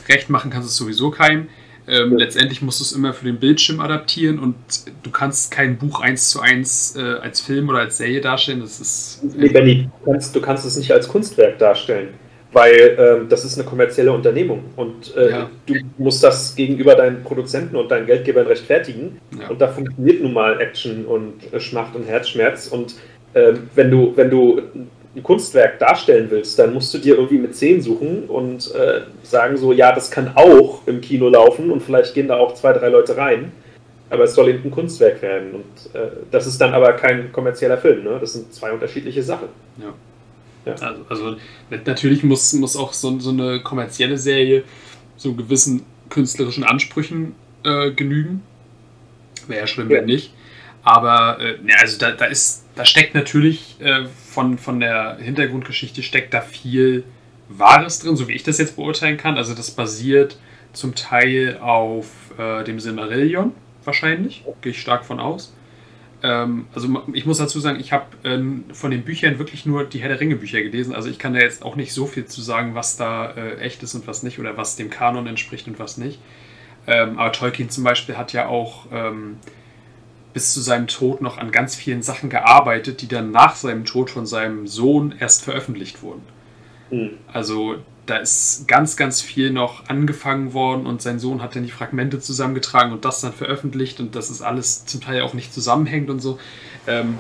Recht 0.09 0.31
machen 0.31 0.51
kannst 0.51 0.69
du 0.69 0.71
es 0.71 0.77
sowieso 0.77 1.11
keinem. 1.11 1.49
Ähm, 1.87 2.13
ja. 2.13 2.19
Letztendlich 2.19 2.63
musst 2.63 2.81
du 2.81 2.85
es 2.85 2.93
immer 2.93 3.13
für 3.13 3.25
den 3.25 3.39
Bildschirm 3.39 3.81
adaptieren 3.81 4.39
und 4.39 4.55
du 5.03 5.11
kannst 5.11 5.51
kein 5.51 5.79
Buch 5.79 6.01
eins 6.01 6.31
zu 6.31 6.41
eins 6.41 6.95
äh, 6.97 7.01
als 7.01 7.41
Film 7.41 7.69
oder 7.69 7.79
als 7.79 7.99
Serie 7.99 8.21
darstellen. 8.21 8.61
Das 8.61 8.81
ist. 8.81 9.21
Nee, 9.23 9.49
Benny, 9.49 9.89
du 10.05 10.11
kannst, 10.11 10.37
du 10.37 10.41
kannst 10.41 10.67
es 10.67 10.77
nicht 10.77 10.93
als 10.93 11.09
Kunstwerk 11.09 11.59
darstellen, 11.59 12.15
weil 12.53 12.75
äh, 12.75 13.29
das 13.29 13.45
ist 13.45 13.59
eine 13.59 13.69
kommerzielle 13.69 14.13
Unternehmung 14.13 14.65
und 14.77 15.15
äh, 15.17 15.31
ja. 15.31 15.51
du 15.67 15.75
musst 15.99 16.23
das 16.23 16.55
gegenüber 16.57 16.95
deinen 16.95 17.23
Produzenten 17.23 17.77
und 17.77 17.91
deinen 17.91 18.07
Geldgebern 18.07 18.47
rechtfertigen. 18.47 19.21
Ja. 19.39 19.49
Und 19.49 19.61
da 19.61 19.69
funktioniert 19.69 20.23
nun 20.23 20.33
mal 20.33 20.61
Action 20.61 21.05
und 21.05 21.53
äh, 21.53 21.61
Schmacht 21.61 21.95
und 21.95 22.09
Herzschmerz. 22.09 22.69
Und 22.69 22.97
ähm, 23.35 23.71
wenn 23.75 23.91
du, 23.91 24.13
wenn 24.17 24.31
du 24.31 24.61
ein 25.15 25.23
Kunstwerk 25.23 25.79
darstellen 25.79 26.29
willst, 26.31 26.59
dann 26.59 26.73
musst 26.73 26.93
du 26.95 26.99
dir 26.99 27.17
irgendwie 27.17 27.39
mit 27.39 27.55
Szenen 27.55 27.83
suchen 27.83 28.25
und 28.29 28.73
äh, 28.75 29.03
sagen 29.23 29.57
so, 29.57 29.73
ja, 29.73 29.93
das 29.93 30.11
kann 30.11 30.33
auch 30.35 30.87
im 30.87 31.01
Kino 31.01 31.29
laufen 31.29 31.71
und 31.71 31.83
vielleicht 31.83 32.15
gehen 32.15 32.29
da 32.29 32.37
auch 32.37 32.55
zwei, 32.55 32.73
drei 32.73 32.89
Leute 32.89 33.17
rein, 33.17 33.53
aber 34.09 34.25
es 34.25 34.35
soll 34.35 34.49
eben 34.49 34.65
ein 34.65 34.71
Kunstwerk 34.71 35.21
werden 35.23 35.51
und 35.55 36.01
äh, 36.01 36.11
das 36.31 36.47
ist 36.47 36.61
dann 36.61 36.75
aber 36.75 36.93
kein 36.93 37.33
kommerzieller 37.33 37.79
Film, 37.79 38.05
ne? 38.05 38.19
das 38.21 38.35
sind 38.35 38.55
zwei 38.55 38.71
unterschiedliche 38.71 39.23
Sachen. 39.23 39.49
Ja. 39.79 39.93
Ja. 40.65 40.75
Also, 40.75 41.05
also, 41.09 41.37
natürlich 41.71 42.23
muss, 42.23 42.53
muss 42.53 42.77
auch 42.77 42.93
so, 42.93 43.19
so 43.19 43.31
eine 43.31 43.61
kommerzielle 43.61 44.19
Serie 44.19 44.65
so 45.17 45.35
gewissen 45.35 45.85
künstlerischen 46.09 46.65
Ansprüchen 46.65 47.35
äh, 47.65 47.91
genügen. 47.91 48.43
Wäre 49.47 49.61
ja 49.61 49.67
schlimm, 49.67 49.91
ja. 49.91 49.99
wenn 49.99 50.07
nicht. 50.07 50.33
Aber 50.83 51.39
äh, 51.41 51.57
ja, 51.67 51.77
also 51.81 51.99
da, 51.99 52.13
da 52.13 52.25
ist, 52.27 52.65
da 52.75 52.85
steckt 52.85 53.15
natürlich 53.15 53.77
äh, 53.81 54.07
von, 54.07 54.59
von 54.59 54.81
der 54.81 55.19
Hintergrundgeschichte 55.21 56.03
steckt 56.03 56.33
da 56.33 56.41
viel 56.41 57.05
Wahres 57.49 57.99
drin, 57.99 58.17
so 58.17 58.29
wie 58.29 58.33
ich 58.33 58.43
das 58.43 58.59
jetzt 58.59 58.77
beurteilen 58.77 59.17
kann. 59.17 59.37
Also 59.37 59.55
das 59.55 59.71
basiert 59.71 60.39
zum 60.73 60.95
Teil 60.95 61.59
auf 61.61 62.07
äh, 62.39 62.65
dem 62.65 62.81
Silmarillion 62.81 63.53
wahrscheinlich, 63.85 64.45
gehe 64.63 64.73
ich 64.73 64.81
stark 64.81 65.05
von 65.05 65.21
aus. 65.21 65.55
Ähm, 66.23 66.67
also 66.75 67.03
ich 67.13 67.27
muss 67.27 67.39
dazu 67.39 67.61
sagen, 67.61 67.81
ich 67.81 67.93
habe 67.93 68.07
ähm, 68.25 68.65
von 68.73 68.91
den 68.91 69.03
Büchern 69.03 69.39
wirklich 69.39 69.67
nur 69.67 69.85
die 69.85 70.01
Herr 70.01 70.09
der 70.09 70.21
Ringe 70.21 70.37
Bücher 70.37 70.63
gelesen. 70.63 70.95
Also 70.95 71.09
ich 71.09 71.19
kann 71.19 71.35
da 71.35 71.41
jetzt 71.41 71.65
auch 71.65 71.77
nicht 71.77 71.93
so 71.93 72.07
viel 72.07 72.27
zu 72.27 72.43
sagen, 72.43 72.75
was 72.75 72.97
da 72.97 73.31
äh, 73.31 73.59
echt 73.59 73.83
ist 73.83 73.95
und 73.95 74.07
was 74.07 74.23
nicht 74.23 74.39
oder 74.39 74.57
was 74.57 74.77
dem 74.77 74.91
Kanon 74.91 75.27
entspricht 75.27 75.67
und 75.67 75.79
was 75.79 75.97
nicht. 75.97 76.19
Ähm, 76.87 77.19
aber 77.19 77.33
Tolkien 77.33 77.71
zum 77.71 77.85
Beispiel 77.85 78.17
hat 78.17 78.33
ja 78.33 78.47
auch 78.49 78.87
ähm, 78.93 79.39
bis 80.33 80.53
zu 80.53 80.61
seinem 80.61 80.87
Tod 80.87 81.21
noch 81.21 81.39
an 81.39 81.51
ganz 81.51 81.75
vielen 81.75 82.03
Sachen 82.03 82.31
gearbeitet, 82.31 83.03
die 83.03 83.09
dann 83.09 83.31
nach 83.31 83.57
seinem 83.57 83.85
Tod 83.85 84.11
von 84.11 84.27
seinem 84.27 84.67
Sohn 84.67 85.15
erst 85.19 85.45
veröffentlicht 85.45 86.03
wurden. 86.03 86.23
Mhm. 86.91 87.11
Also 87.33 87.77
da 88.11 88.17
ist 88.17 88.67
ganz, 88.67 88.97
ganz 88.97 89.23
viel 89.23 89.51
noch 89.51 89.89
angefangen 89.89 90.53
worden 90.53 90.87
und 90.87 91.01
sein 91.01 91.21
Sohn 91.21 91.43
hat 91.43 91.55
dann 91.55 91.63
die 91.63 91.71
Fragmente 91.71 92.19
zusammengetragen 92.19 92.93
und 92.93 93.05
das 93.05 93.21
dann 93.21 93.33
veröffentlicht 93.33 94.01
und 94.01 94.17
das 94.17 94.31
ist 94.31 94.43
alles 94.43 94.85
zum 94.85 95.01
Teil 95.01 95.23
auch 95.23 95.33
nicht 95.33 95.55
zusammenhängt 95.55 96.11
und 96.11 96.21
so. 96.21 96.39
Ähm, 96.87 97.19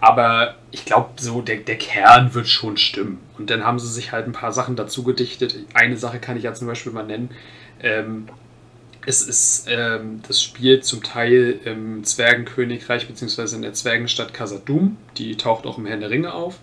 aber 0.00 0.56
ich 0.70 0.84
glaube, 0.84 1.10
so 1.20 1.42
der, 1.42 1.58
der 1.58 1.76
Kern 1.76 2.34
wird 2.34 2.48
schon 2.48 2.76
stimmen. 2.76 3.20
Und 3.38 3.50
dann 3.50 3.62
haben 3.62 3.78
sie 3.78 3.86
sich 3.86 4.10
halt 4.10 4.26
ein 4.26 4.32
paar 4.32 4.52
Sachen 4.52 4.74
dazu 4.74 5.04
gedichtet. 5.04 5.54
Eine 5.74 5.96
Sache 5.96 6.18
kann 6.18 6.36
ich 6.36 6.42
ja 6.42 6.54
zum 6.54 6.66
Beispiel 6.66 6.92
mal 6.92 7.04
nennen. 7.04 7.30
Ähm, 7.80 8.26
es 9.06 9.22
ist 9.22 9.66
ähm, 9.68 10.20
das 10.26 10.42
Spiel 10.42 10.80
zum 10.80 11.02
Teil 11.02 11.60
im 11.64 12.02
Zwergenkönigreich 12.04 13.06
bzw. 13.06 13.54
in 13.54 13.62
der 13.62 13.74
Zwergenstadt 13.74 14.34
Casadum. 14.34 14.96
Die 15.18 15.36
taucht 15.36 15.66
auch 15.66 15.78
im 15.78 15.86
Herrn 15.86 16.00
der 16.00 16.10
Ringe 16.10 16.32
auf. 16.34 16.58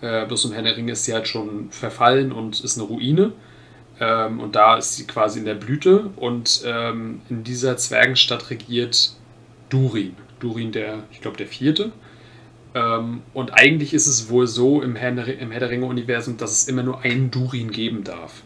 Äh, 0.00 0.26
bloß 0.26 0.46
im 0.46 0.52
Herrn 0.52 0.64
der 0.64 0.76
Ringe 0.76 0.92
ist 0.92 1.04
sie 1.04 1.14
halt 1.14 1.28
schon 1.28 1.70
verfallen 1.70 2.32
und 2.32 2.60
ist 2.60 2.78
eine 2.78 2.86
Ruine. 2.86 3.32
Ähm, 3.98 4.40
und 4.40 4.54
da 4.54 4.76
ist 4.76 4.94
sie 4.96 5.06
quasi 5.06 5.38
in 5.38 5.44
der 5.44 5.54
Blüte. 5.54 6.10
Und 6.16 6.62
ähm, 6.64 7.22
in 7.30 7.44
dieser 7.44 7.76
Zwergenstadt 7.76 8.50
regiert 8.50 9.12
Durin. 9.68 10.16
Durin, 10.40 10.72
der, 10.72 11.04
ich 11.10 11.20
glaube, 11.20 11.36
der 11.36 11.46
vierte. 11.46 11.92
Ähm, 12.74 13.22
und 13.32 13.54
eigentlich 13.54 13.94
ist 13.94 14.06
es 14.06 14.28
wohl 14.28 14.46
so 14.46 14.82
im 14.82 14.96
Herr, 14.96 15.10
im 15.26 15.50
Herr 15.50 15.60
der 15.60 15.70
Ringe-Universum, 15.70 16.36
dass 16.36 16.52
es 16.52 16.68
immer 16.68 16.82
nur 16.82 17.00
einen 17.00 17.30
Durin 17.30 17.70
geben 17.70 18.04
darf. 18.04 18.42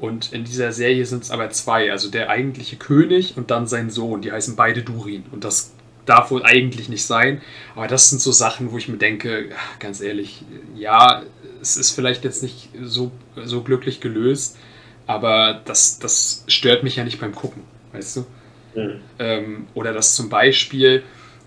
Und 0.00 0.32
in 0.32 0.44
dieser 0.44 0.72
Serie 0.72 1.04
sind 1.06 1.22
es 1.22 1.30
aber 1.30 1.50
zwei, 1.50 1.92
also 1.92 2.10
der 2.10 2.30
eigentliche 2.30 2.76
König 2.76 3.36
und 3.36 3.50
dann 3.50 3.66
sein 3.66 3.90
Sohn. 3.90 4.22
Die 4.22 4.32
heißen 4.32 4.56
beide 4.56 4.82
Durin. 4.82 5.24
Und 5.30 5.44
das 5.44 5.72
darf 6.06 6.30
wohl 6.30 6.42
eigentlich 6.42 6.88
nicht 6.88 7.04
sein. 7.04 7.40
Aber 7.74 7.86
das 7.86 8.10
sind 8.10 8.20
so 8.20 8.32
Sachen, 8.32 8.72
wo 8.72 8.78
ich 8.78 8.88
mir 8.88 8.96
denke, 8.96 9.50
ganz 9.78 10.00
ehrlich, 10.00 10.44
ja, 10.76 11.22
es 11.60 11.76
ist 11.76 11.92
vielleicht 11.92 12.24
jetzt 12.24 12.42
nicht 12.42 12.68
so, 12.82 13.10
so 13.44 13.62
glücklich 13.62 14.00
gelöst, 14.00 14.58
aber 15.06 15.60
das, 15.64 15.98
das 15.98 16.44
stört 16.46 16.82
mich 16.82 16.96
ja 16.96 17.04
nicht 17.04 17.20
beim 17.20 17.34
Gucken, 17.34 17.62
weißt 17.92 18.16
du? 18.16 18.26
Mhm. 18.74 19.00
Ähm, 19.18 19.66
oder 19.74 19.92
dass 19.92 20.14
zum 20.14 20.28
Beispiel, 20.28 21.02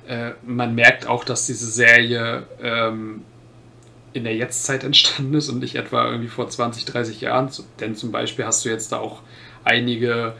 äh, 0.07 0.31
man 0.45 0.75
merkt 0.75 1.07
auch, 1.07 1.23
dass 1.23 1.45
diese 1.45 1.69
Serie 1.69 2.47
ähm, 2.61 3.23
in 4.13 4.23
der 4.23 4.35
Jetztzeit 4.35 4.83
entstanden 4.83 5.33
ist 5.35 5.49
und 5.49 5.59
nicht 5.59 5.75
etwa 5.75 6.05
irgendwie 6.09 6.29
vor 6.29 6.49
20, 6.49 6.85
30 6.85 7.21
Jahren. 7.21 7.49
Denn 7.79 7.95
zum 7.95 8.11
Beispiel 8.11 8.45
hast 8.45 8.65
du 8.65 8.69
jetzt 8.69 8.91
da 8.91 8.97
auch 8.97 9.21
einige 9.63 10.33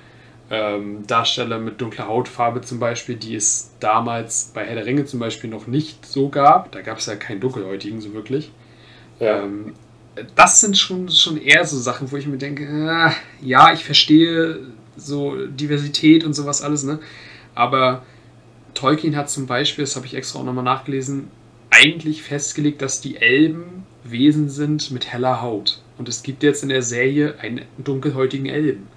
ähm, 0.50 1.06
Darsteller 1.08 1.60
mit 1.60 1.82
dunkler 1.82 2.08
Hautfarbe 2.08 2.62
zum 2.62 2.80
Beispiel, 2.80 3.16
die 3.16 3.36
es 3.36 3.72
damals 3.80 4.52
bei 4.54 4.66
Herr 4.66 4.76
der 4.76 4.86
Ringe 4.86 5.06
zum 5.06 5.20
Beispiel 5.20 5.50
noch 5.50 5.68
nicht 5.68 6.06
so 6.06 6.30
gab. 6.30 6.72
Da 6.72 6.82
gab 6.82 7.00
es 7.00 7.06
ja 7.06 7.16
keinen 7.16 7.42
Dunkelhäutigen 7.42 8.00
so 8.00 8.14
wirklich. 8.14 8.52
Ja. 9.20 9.44
Ähm, 9.44 9.74
das 10.36 10.62
sind 10.62 10.78
schon, 10.78 11.10
schon 11.10 11.40
eher 11.40 11.66
so 11.66 11.78
Sachen, 11.78 12.12
wo 12.12 12.18
ich 12.18 12.28
mir 12.28 12.38
denke, 12.38 12.64
äh, 12.64 13.12
ja, 13.46 13.74
ich 13.74 13.84
verstehe 13.84 14.60
so 14.96 15.46
Diversität 15.48 16.24
und 16.24 16.34
sowas 16.34 16.62
alles, 16.62 16.84
ne? 16.84 17.00
Aber 17.54 18.04
Tolkien 18.74 19.16
hat 19.16 19.30
zum 19.30 19.48
Beispiel, 19.48 19.84
das 19.84 19.96
habe 19.96 20.06
ich 20.06 20.16
extra 20.16 20.40
auch 20.40 20.44
nochmal 20.44 20.64
nachgelesen, 20.64 21.30
eigentlich 21.70 22.24
festgelegt, 22.24 22.82
dass 22.82 23.02
die 23.02 23.18
Elben 23.18 23.86
Wesen 24.04 24.50
sind 24.50 24.92
mit 24.92 25.12
heller 25.12 25.42
Haut. 25.42 25.82
Und 25.98 26.08
es 26.08 26.24
gibt 26.24 26.44
jetzt 26.44 26.64
in 26.64 26.70
der 26.70 26.82
Serie 26.82 27.36
einen 27.40 27.62
dunkelhäutigen 27.78 28.46
Elben. 28.46 28.88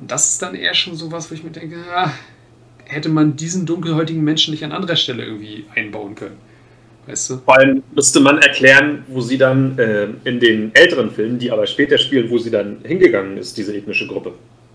Und 0.00 0.10
das 0.10 0.30
ist 0.30 0.42
dann 0.42 0.54
eher 0.54 0.74
schon 0.74 0.96
sowas, 0.96 1.30
wo 1.30 1.34
ich 1.34 1.44
mir 1.44 1.50
denke, 1.50 1.76
ah, 1.94 2.12
hätte 2.84 3.08
man 3.08 3.36
diesen 3.36 3.66
dunkelhäutigen 3.66 4.22
Menschen 4.22 4.52
nicht 4.52 4.64
an 4.64 4.72
anderer 4.72 4.96
Stelle 4.96 5.24
irgendwie 5.24 5.64
einbauen 5.74 6.14
können. 6.14 6.36
Weißt 7.06 7.30
du? 7.30 7.36
Vor 7.38 7.58
allem 7.58 7.82
müsste 7.94 8.20
man 8.20 8.38
erklären, 8.38 9.04
wo 9.08 9.20
sie 9.20 9.36
dann 9.36 9.78
äh, 9.78 10.08
in 10.24 10.40
den 10.40 10.74
älteren 10.74 11.10
Filmen, 11.10 11.38
die 11.38 11.50
aber 11.50 11.66
später 11.66 11.98
spielen, 11.98 12.30
wo 12.30 12.38
sie 12.38 12.50
dann 12.50 12.78
hingegangen 12.82 13.36
ist, 13.36 13.56
diese 13.56 13.76
ethnische 13.76 14.06
Gruppe. 14.06 14.32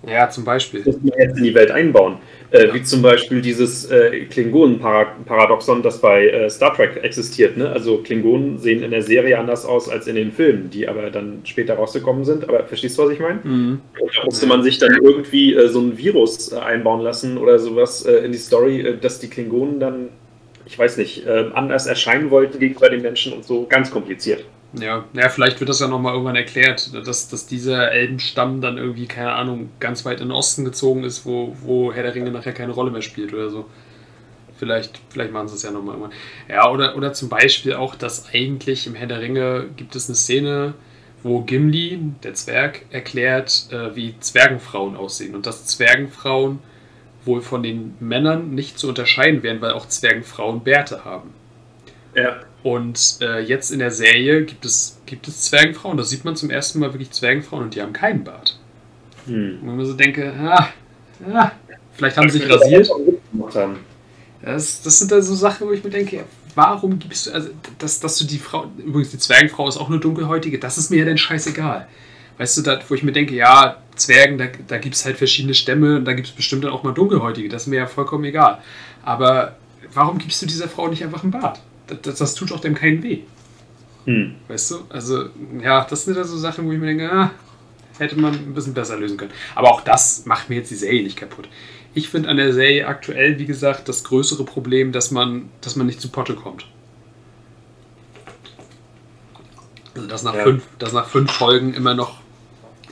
Ja, 0.08 0.30
zum 0.30 0.46
Beispiel. 0.46 0.84
Das 0.84 0.96
muss 0.96 1.12
man 1.12 1.20
jetzt 1.20 1.38
in 1.38 1.44
die 1.44 1.54
Welt 1.54 1.72
einbauen. 1.72 2.18
Äh. 2.52 2.74
Wie 2.74 2.84
zum 2.84 3.02
Beispiel 3.02 3.42
dieses 3.42 3.86
äh, 3.92 4.26
Klingonen-Paradoxon, 4.26 5.84
das 5.84 6.02
bei 6.02 6.28
äh, 6.28 6.50
Star 6.50 6.76
Trek 6.76 7.00
existiert. 7.04 7.58
Ne? 7.58 7.70
Also 7.70 7.98
Klingonen 7.98 8.58
sehen 8.58 8.82
in 8.84 8.92
der 8.92 9.04
Serie 9.04 9.38
anders 9.38 9.66
aus 9.66 9.88
als 9.88 10.08
in 10.08 10.16
den 10.16 10.32
Filmen, 10.32 10.70
die 10.70 10.88
aber 10.88 11.12
dann 11.12 11.42
später 11.44 11.76
rausgekommen 11.76 12.26
sind. 12.26 12.48
Aber 12.50 12.64
verstehst 12.66 12.98
du, 12.98 13.04
was 13.04 13.12
ich 13.12 13.20
meine? 13.20 13.40
Mhm. 13.44 13.82
da 13.94 14.26
musste 14.26 14.48
man 14.48 14.64
sich 14.64 14.80
dann 14.80 14.96
irgendwie 15.02 15.54
äh, 15.54 15.68
so 15.68 15.80
ein 15.80 15.98
Virus 15.98 16.52
äh, 16.52 16.58
einbauen 16.58 17.02
lassen 17.02 17.38
oder 17.38 17.60
sowas 17.60 18.06
äh, 18.06 18.26
in 18.26 18.32
die 18.32 18.38
Story, 18.38 18.98
dass 19.00 19.20
die 19.20 19.30
Klingonen 19.30 19.80
dann, 19.80 20.10
ich 20.66 20.78
weiß 20.78 20.98
nicht, 20.98 21.28
anders 21.28 21.88
erscheinen 21.88 22.30
wollten 22.30 22.60
gegenüber 22.60 22.90
den 22.90 23.02
Menschen 23.02 23.34
und 23.34 23.44
so. 23.44 23.66
Ganz 23.68 23.92
kompliziert. 23.92 24.46
Ja, 24.74 25.06
ja, 25.14 25.30
vielleicht 25.30 25.60
wird 25.60 25.70
das 25.70 25.80
ja 25.80 25.88
nochmal 25.88 26.14
irgendwann 26.14 26.36
erklärt, 26.36 26.94
dass, 26.94 27.28
dass 27.28 27.48
dieser 27.48 27.92
Elbenstamm 27.92 28.62
dann 28.62 28.78
irgendwie, 28.78 29.08
keine 29.08 29.34
Ahnung, 29.34 29.72
ganz 29.80 30.06
weit 30.06 30.22
in 30.22 30.28
den 30.28 30.32
Osten 30.32 30.64
gezogen 30.64 31.04
ist, 31.04 31.26
wo, 31.26 31.56
wo 31.62 31.92
Herr 31.92 32.04
der 32.04 32.14
Ringe 32.14 32.30
nachher 32.32 32.54
keine 32.54 32.74
Rolle 32.74 32.92
mehr 32.92 33.02
spielt 33.02 33.34
oder 33.34 33.50
so. 33.50 33.66
Vielleicht, 34.60 35.00
vielleicht 35.10 35.32
machen 35.32 35.48
sie 35.48 35.56
es 35.56 35.64
ja 35.64 35.72
nochmal 35.72 35.96
irgendwann. 35.96 36.18
Ja, 36.48 36.70
oder, 36.70 36.96
oder 36.96 37.14
zum 37.14 37.30
Beispiel 37.30 37.74
auch, 37.74 37.96
dass 37.96 38.32
eigentlich 38.32 38.86
im 38.86 38.94
Herr 38.94 39.08
der 39.08 39.22
Ringe 39.22 39.68
gibt 39.76 39.96
es 39.96 40.08
eine 40.08 40.16
Szene, 40.16 40.74
wo 41.24 41.42
Gimli, 41.42 42.00
der 42.24 42.34
Zwerg, 42.36 42.82
erklärt, 42.92 43.68
äh, 43.72 43.96
wie 43.96 44.20
Zwergenfrauen 44.20 44.96
aussehen. 44.96 45.34
Und 45.34 45.46
dass 45.46 45.66
Zwergenfrauen 45.66 46.60
wohl 47.26 47.42
von 47.42 47.64
den 47.64 47.96
Männern 48.00 48.54
nicht 48.54 48.78
zu 48.78 48.88
unterscheiden 48.88 49.44
wären, 49.44 49.62
weil 49.62 49.72
auch 49.72 49.88
Zwergenfrauen 49.88 50.62
Bärte 50.62 51.06
haben. 51.06 51.34
Ja. 52.14 52.42
Und 52.62 53.20
äh, 53.22 53.40
jetzt 53.40 53.72
in 53.72 53.80
der 53.80 53.92
Serie 53.92 54.44
gibt 54.44 54.66
es, 54.66 55.00
gibt 55.06 55.28
es 55.28 55.44
Zwergenfrauen. 55.44 55.98
Da 55.98 56.04
sieht 56.04 56.26
man 56.26 56.36
zum 56.36 56.50
ersten 56.50 56.80
Mal 56.80 56.94
wirklich 56.94 57.12
Zwergenfrauen 57.12 57.64
und 57.64 57.76
die 57.76 57.82
haben 57.82 57.94
keinen 57.94 58.24
Bart. 58.24 58.58
Hm. 59.26 59.60
Und 59.62 59.78
man 59.78 59.86
so 59.86 59.94
denke, 59.94 60.34
ah, 60.38 60.70
ah, 61.34 61.52
Vielleicht 62.00 62.18
haben 62.18 62.30
sie 62.30 62.40
sich 62.40 62.50
rasiert. 62.50 62.90
Das, 64.42 64.82
das 64.82 65.00
sind 65.00 65.12
da 65.12 65.22
so 65.22 65.36
Sachen, 65.36 65.68
wo 65.68 65.72
ich 65.72 65.84
mir 65.84 65.90
denke, 65.90 66.24
warum 66.56 66.98
gibst 66.98 67.28
du, 67.28 67.32
also, 67.32 67.50
dass, 67.78 68.00
dass 68.00 68.18
du 68.18 68.26
die 68.26 68.38
Frau, 68.38 68.72
übrigens 68.78 69.12
die 69.12 69.18
Zwergenfrau 69.18 69.68
ist 69.68 69.78
auch 69.78 69.90
eine 69.90 70.00
dunkelhäutige, 70.00 70.60
das 70.60 70.78
ist 70.78 70.90
mir 70.90 71.00
ja 71.00 71.06
dann 71.06 71.18
scheißegal. 71.18 71.88
Weißt 72.38 72.58
du, 72.58 72.62
da, 72.62 72.80
wo 72.88 72.96
ich 72.96 73.04
mir 73.04 73.12
denke, 73.12 73.36
ja, 73.36 73.78
Zwergen, 73.96 74.38
da, 74.38 74.46
da 74.68 74.78
gibt 74.78 74.96
es 74.96 75.04
halt 75.04 75.18
verschiedene 75.18 75.54
Stämme 75.54 75.98
und 75.98 76.06
da 76.06 76.14
gibt 76.14 76.30
es 76.30 76.34
bestimmt 76.34 76.64
dann 76.64 76.72
auch 76.72 76.84
mal 76.84 76.94
dunkelhäutige, 76.94 77.50
das 77.50 77.64
ist 77.64 77.68
mir 77.68 77.78
ja 77.78 77.88
vollkommen 77.88 78.24
egal. 78.24 78.60
Aber 79.04 79.58
warum 79.94 80.18
gibst 80.20 80.42
du 80.42 80.46
dieser 80.46 80.70
Frau 80.70 80.88
nicht 80.88 81.04
einfach 81.04 81.26
ein 81.26 81.32
Bad? 81.32 81.60
Das, 82.02 82.18
das, 82.18 82.36
tut 82.36 82.52
doch 82.52 82.60
dem 82.60 82.76
keinen 82.76 83.04
weh. 83.04 83.20
Hm. 84.06 84.36
Weißt 84.48 84.72
du? 84.72 84.76
Also, 84.90 85.30
ja, 85.62 85.86
das 85.86 86.06
sind 86.06 86.18
ja 86.18 86.24
so 86.24 86.38
Sachen, 86.38 86.68
wo 86.68 86.72
ich 86.72 86.80
mir 86.80 86.88
denke, 86.88 87.12
ah, 87.12 87.32
hätte 87.98 88.20
man 88.20 88.34
ein 88.34 88.54
bisschen 88.54 88.74
besser 88.74 88.98
lösen 88.98 89.18
können. 89.18 89.32
Aber 89.56 89.70
auch 89.70 89.82
das 89.82 90.26
macht 90.26 90.50
mir 90.50 90.56
jetzt 90.56 90.72
die 90.72 90.76
Serie 90.76 91.04
nicht 91.04 91.18
kaputt. 91.18 91.50
Ich 91.94 92.10
finde 92.10 92.30
an 92.30 92.38
der 92.38 92.54
Serie 92.54 92.88
aktuell, 92.88 93.40
wie 93.40 93.46
gesagt, 93.46 93.90
das 93.90 94.04
größere 94.04 94.46
Problem, 94.46 94.92
dass 94.92 95.12
man, 95.12 95.50
dass 95.62 95.76
man 95.76 95.88
nicht 95.88 96.00
zu 96.00 96.10
Potte 96.10 96.36
kommt. 96.36 96.68
Also, 99.96 100.08
dass 100.08 100.24
nach, 100.24 100.36
ja. 100.36 100.44
fünf, 100.44 100.64
dass 100.78 100.94
nach 100.94 101.08
fünf 101.08 101.32
Folgen 101.32 101.74
immer 101.74 101.94
noch 101.94 102.20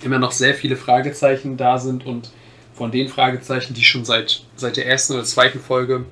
immer 0.04 0.20
noch 0.20 0.32
sehr 0.32 0.54
viele 0.54 0.76
Fragezeichen 0.76 1.58
da 1.58 1.78
sind 1.78 2.06
und 2.06 2.32
von 2.74 2.92
den 2.92 3.08
Fragezeichen, 3.08 3.74
die 3.74 3.84
schon 3.84 4.06
seit, 4.06 4.44
seit 4.56 4.78
der 4.78 4.86
ersten 4.86 5.14
oder 5.14 5.24
zweiten 5.24 5.60
Folge 5.60 6.06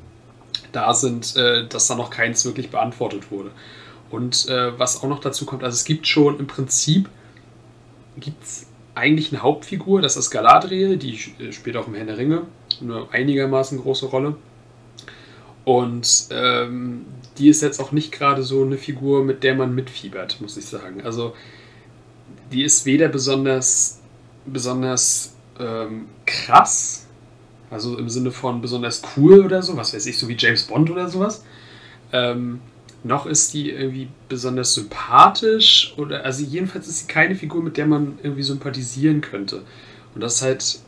da 0.75 0.93
sind, 0.93 1.35
äh, 1.35 1.67
dass 1.67 1.87
da 1.87 1.95
noch 1.95 2.09
keins 2.09 2.45
wirklich 2.45 2.69
beantwortet 2.69 3.31
wurde. 3.31 3.51
Und 4.09 4.47
äh, 4.49 4.77
was 4.77 5.01
auch 5.01 5.07
noch 5.07 5.19
dazu 5.19 5.45
kommt, 5.45 5.63
also 5.63 5.75
es 5.75 5.85
gibt 5.85 6.07
schon 6.07 6.39
im 6.39 6.47
Prinzip 6.47 7.09
gibt's 8.17 8.67
eigentlich 8.93 9.33
eine 9.33 9.43
Hauptfigur, 9.43 10.01
das 10.01 10.15
ist 10.15 10.31
Galadriel, 10.31 10.97
die 10.97 11.19
äh, 11.39 11.51
spielt 11.51 11.75
auch 11.77 11.87
im 11.87 11.95
Herrn 11.95 12.07
der 12.07 12.17
Ringe 12.17 12.43
eine 12.81 13.07
einigermaßen 13.11 13.79
große 13.79 14.07
Rolle. 14.07 14.35
Und 15.63 16.27
ähm, 16.29 17.05
die 17.37 17.49
ist 17.49 17.61
jetzt 17.61 17.79
auch 17.79 17.91
nicht 17.91 18.11
gerade 18.11 18.43
so 18.43 18.63
eine 18.63 18.77
Figur, 18.77 19.23
mit 19.23 19.43
der 19.43 19.55
man 19.55 19.73
mitfiebert, 19.73 20.39
muss 20.39 20.57
ich 20.57 20.65
sagen. 20.65 21.01
Also 21.03 21.33
die 22.51 22.63
ist 22.63 22.85
weder 22.85 23.07
besonders, 23.07 23.99
besonders 24.45 25.33
ähm, 25.59 26.07
krass, 26.25 27.04
also 27.75 27.97
im 27.97 28.07
Sinne 28.07 28.31
von 28.31 28.61
besonders 28.61 29.01
cool 29.15 29.41
oder 29.41 29.61
so, 29.61 29.75
was 29.75 29.93
weiß 29.93 30.05
ich, 30.05 30.17
so 30.17 30.29
wie 30.29 30.37
James 30.37 30.63
Bond 30.63 30.89
oder 30.89 31.09
sowas. 31.09 31.43
Ähm, 32.13 32.61
noch 33.03 33.25
ist 33.25 33.53
die 33.53 33.69
irgendwie 33.69 34.07
besonders 34.29 34.73
sympathisch 34.73 35.93
oder 35.97 36.23
also 36.23 36.43
jedenfalls 36.43 36.87
ist 36.87 36.99
sie 36.99 37.07
keine 37.07 37.35
Figur, 37.35 37.61
mit 37.61 37.75
der 37.75 37.85
man 37.85 38.17
irgendwie 38.23 38.43
sympathisieren 38.43 39.19
könnte. 39.19 39.61
Und 40.15 40.21
das 40.21 40.35
ist 40.35 40.41
halt 40.41 40.79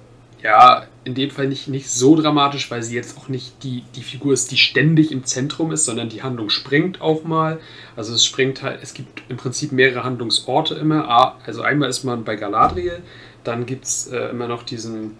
ja 0.41 0.85
in 1.03 1.13
dem 1.13 1.29
Fall 1.29 1.47
nicht, 1.47 1.67
nicht 1.67 1.89
so 1.89 2.15
dramatisch, 2.15 2.71
weil 2.71 2.83
sie 2.83 2.95
jetzt 2.95 3.17
auch 3.17 3.27
nicht 3.27 3.63
die, 3.63 3.83
die 3.95 4.01
Figur 4.01 4.33
ist, 4.33 4.49
die 4.51 4.57
ständig 4.57 5.11
im 5.11 5.25
Zentrum 5.25 5.73
ist, 5.73 5.83
sondern 5.83 6.07
die 6.07 6.23
Handlung 6.23 6.49
springt 6.49 7.01
auch 7.01 7.25
mal. 7.25 7.59
Also 7.97 8.13
es 8.13 8.25
springt 8.25 8.63
halt, 8.63 8.79
es 8.81 8.93
gibt 8.93 9.23
im 9.27 9.35
Prinzip 9.35 9.73
mehrere 9.73 10.05
Handlungsorte 10.05 10.75
immer. 10.75 11.35
Also 11.45 11.63
einmal 11.63 11.89
ist 11.89 12.05
man 12.05 12.23
bei 12.23 12.37
Galadriel, 12.37 13.01
dann 13.43 13.65
gibt 13.65 13.83
es 13.83 14.07
äh, 14.07 14.29
immer 14.29 14.47
noch 14.47 14.63
diesen, 14.63 15.17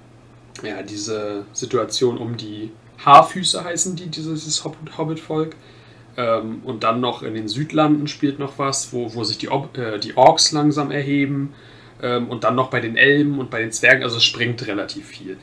ja, 0.64 0.82
diese 0.84 1.46
Situation 1.54 2.18
um 2.18 2.38
die 2.38 2.72
Haarfüße 3.04 3.64
heißen 3.64 3.96
die, 3.96 4.08
dieses 4.08 4.64
Hobbit-Volk. 4.64 5.56
Ähm, 6.18 6.62
und 6.64 6.84
dann 6.84 7.00
noch 7.00 7.22
in 7.22 7.36
den 7.36 7.48
Südlanden 7.48 8.08
spielt 8.08 8.40
noch 8.40 8.58
was, 8.58 8.92
wo, 8.92 9.14
wo 9.14 9.24
sich 9.24 9.38
die, 9.38 9.48
äh, 9.48 10.00
die 10.00 10.18
Orks 10.18 10.52
langsam 10.52 10.92
erheben. 10.92 11.54
Ähm, 12.02 12.30
und 12.30 12.44
dann 12.44 12.56
noch 12.56 12.70
bei 12.70 12.80
den 12.80 12.98
Elben 12.98 13.40
und 13.40 13.50
bei 13.50 13.60
den 13.60 13.72
Zwergen, 13.72 14.04
also 14.04 14.18
es 14.18 14.24
springt 14.24 14.66
relativ 14.68 15.08
viel. 15.08 15.38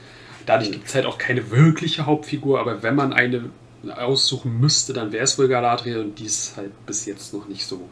Dadurch 0.46 0.72
gibt 0.72 0.86
es 0.86 0.94
halt 0.94 1.06
auch 1.06 1.18
keine 1.18 1.50
wirkliche 1.50 2.06
Hauptfigur, 2.06 2.60
aber 2.60 2.82
wenn 2.82 2.94
man 2.94 3.12
eine 3.12 3.50
aussuchen 3.96 4.60
müsste, 4.60 4.92
dann 4.92 5.12
wäre 5.12 5.24
es 5.24 5.38
wohl 5.38 5.48
Galadriel 5.48 6.00
und 6.00 6.18
die 6.18 6.24
ist 6.24 6.56
halt 6.56 6.72
bis 6.86 7.06
jetzt 7.06 7.34
noch 7.34 7.48
nicht 7.48 7.66
so, 7.66 7.88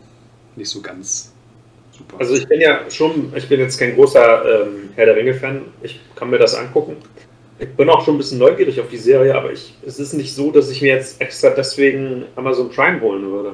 nicht 0.56 0.68
so 0.68 0.80
ganz 0.80 1.31
super. 2.02 2.20
Also 2.20 2.34
ich 2.34 2.46
bin 2.48 2.60
ja 2.60 2.90
schon, 2.90 3.32
ich 3.34 3.48
bin 3.48 3.60
jetzt 3.60 3.78
kein 3.78 3.94
großer 3.94 4.66
ähm, 4.66 4.90
Herr 4.94 5.06
der 5.06 5.16
Ringe-Fan, 5.16 5.62
ich 5.82 6.00
kann 6.14 6.30
mir 6.30 6.38
das 6.38 6.54
angucken. 6.54 6.96
Ich 7.58 7.68
bin 7.68 7.88
auch 7.88 8.04
schon 8.04 8.16
ein 8.16 8.18
bisschen 8.18 8.38
neugierig 8.38 8.80
auf 8.80 8.88
die 8.88 8.96
Serie, 8.96 9.34
aber 9.34 9.52
ich, 9.52 9.74
es 9.86 9.98
ist 9.98 10.14
nicht 10.14 10.34
so, 10.34 10.50
dass 10.50 10.70
ich 10.70 10.82
mir 10.82 10.94
jetzt 10.94 11.20
extra 11.20 11.50
deswegen 11.50 12.24
Amazon 12.34 12.70
Prime 12.70 13.00
holen 13.00 13.30
würde. 13.30 13.52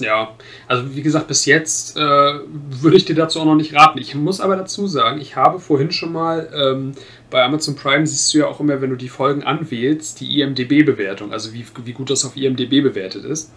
Ja, 0.00 0.34
also 0.66 0.94
wie 0.94 1.02
gesagt, 1.02 1.28
bis 1.28 1.46
jetzt 1.46 1.96
äh, 1.96 2.00
würde 2.00 2.96
ich 2.96 3.04
dir 3.04 3.14
dazu 3.14 3.40
auch 3.40 3.44
noch 3.44 3.54
nicht 3.54 3.74
raten. 3.74 3.98
Ich 3.98 4.14
muss 4.14 4.40
aber 4.40 4.56
dazu 4.56 4.86
sagen, 4.86 5.20
ich 5.20 5.36
habe 5.36 5.60
vorhin 5.60 5.92
schon 5.92 6.12
mal 6.12 6.50
ähm, 6.54 6.92
bei 7.30 7.42
Amazon 7.42 7.76
Prime 7.76 8.06
siehst 8.06 8.34
du 8.34 8.38
ja 8.38 8.48
auch 8.48 8.58
immer, 8.58 8.80
wenn 8.80 8.90
du 8.90 8.96
die 8.96 9.08
Folgen 9.08 9.44
anwählst, 9.44 10.20
die 10.20 10.40
IMDB-Bewertung, 10.40 11.32
also 11.32 11.52
wie, 11.52 11.64
wie 11.84 11.92
gut 11.92 12.10
das 12.10 12.24
auf 12.24 12.36
IMDB 12.36 12.82
bewertet 12.82 13.24
ist. 13.24 13.52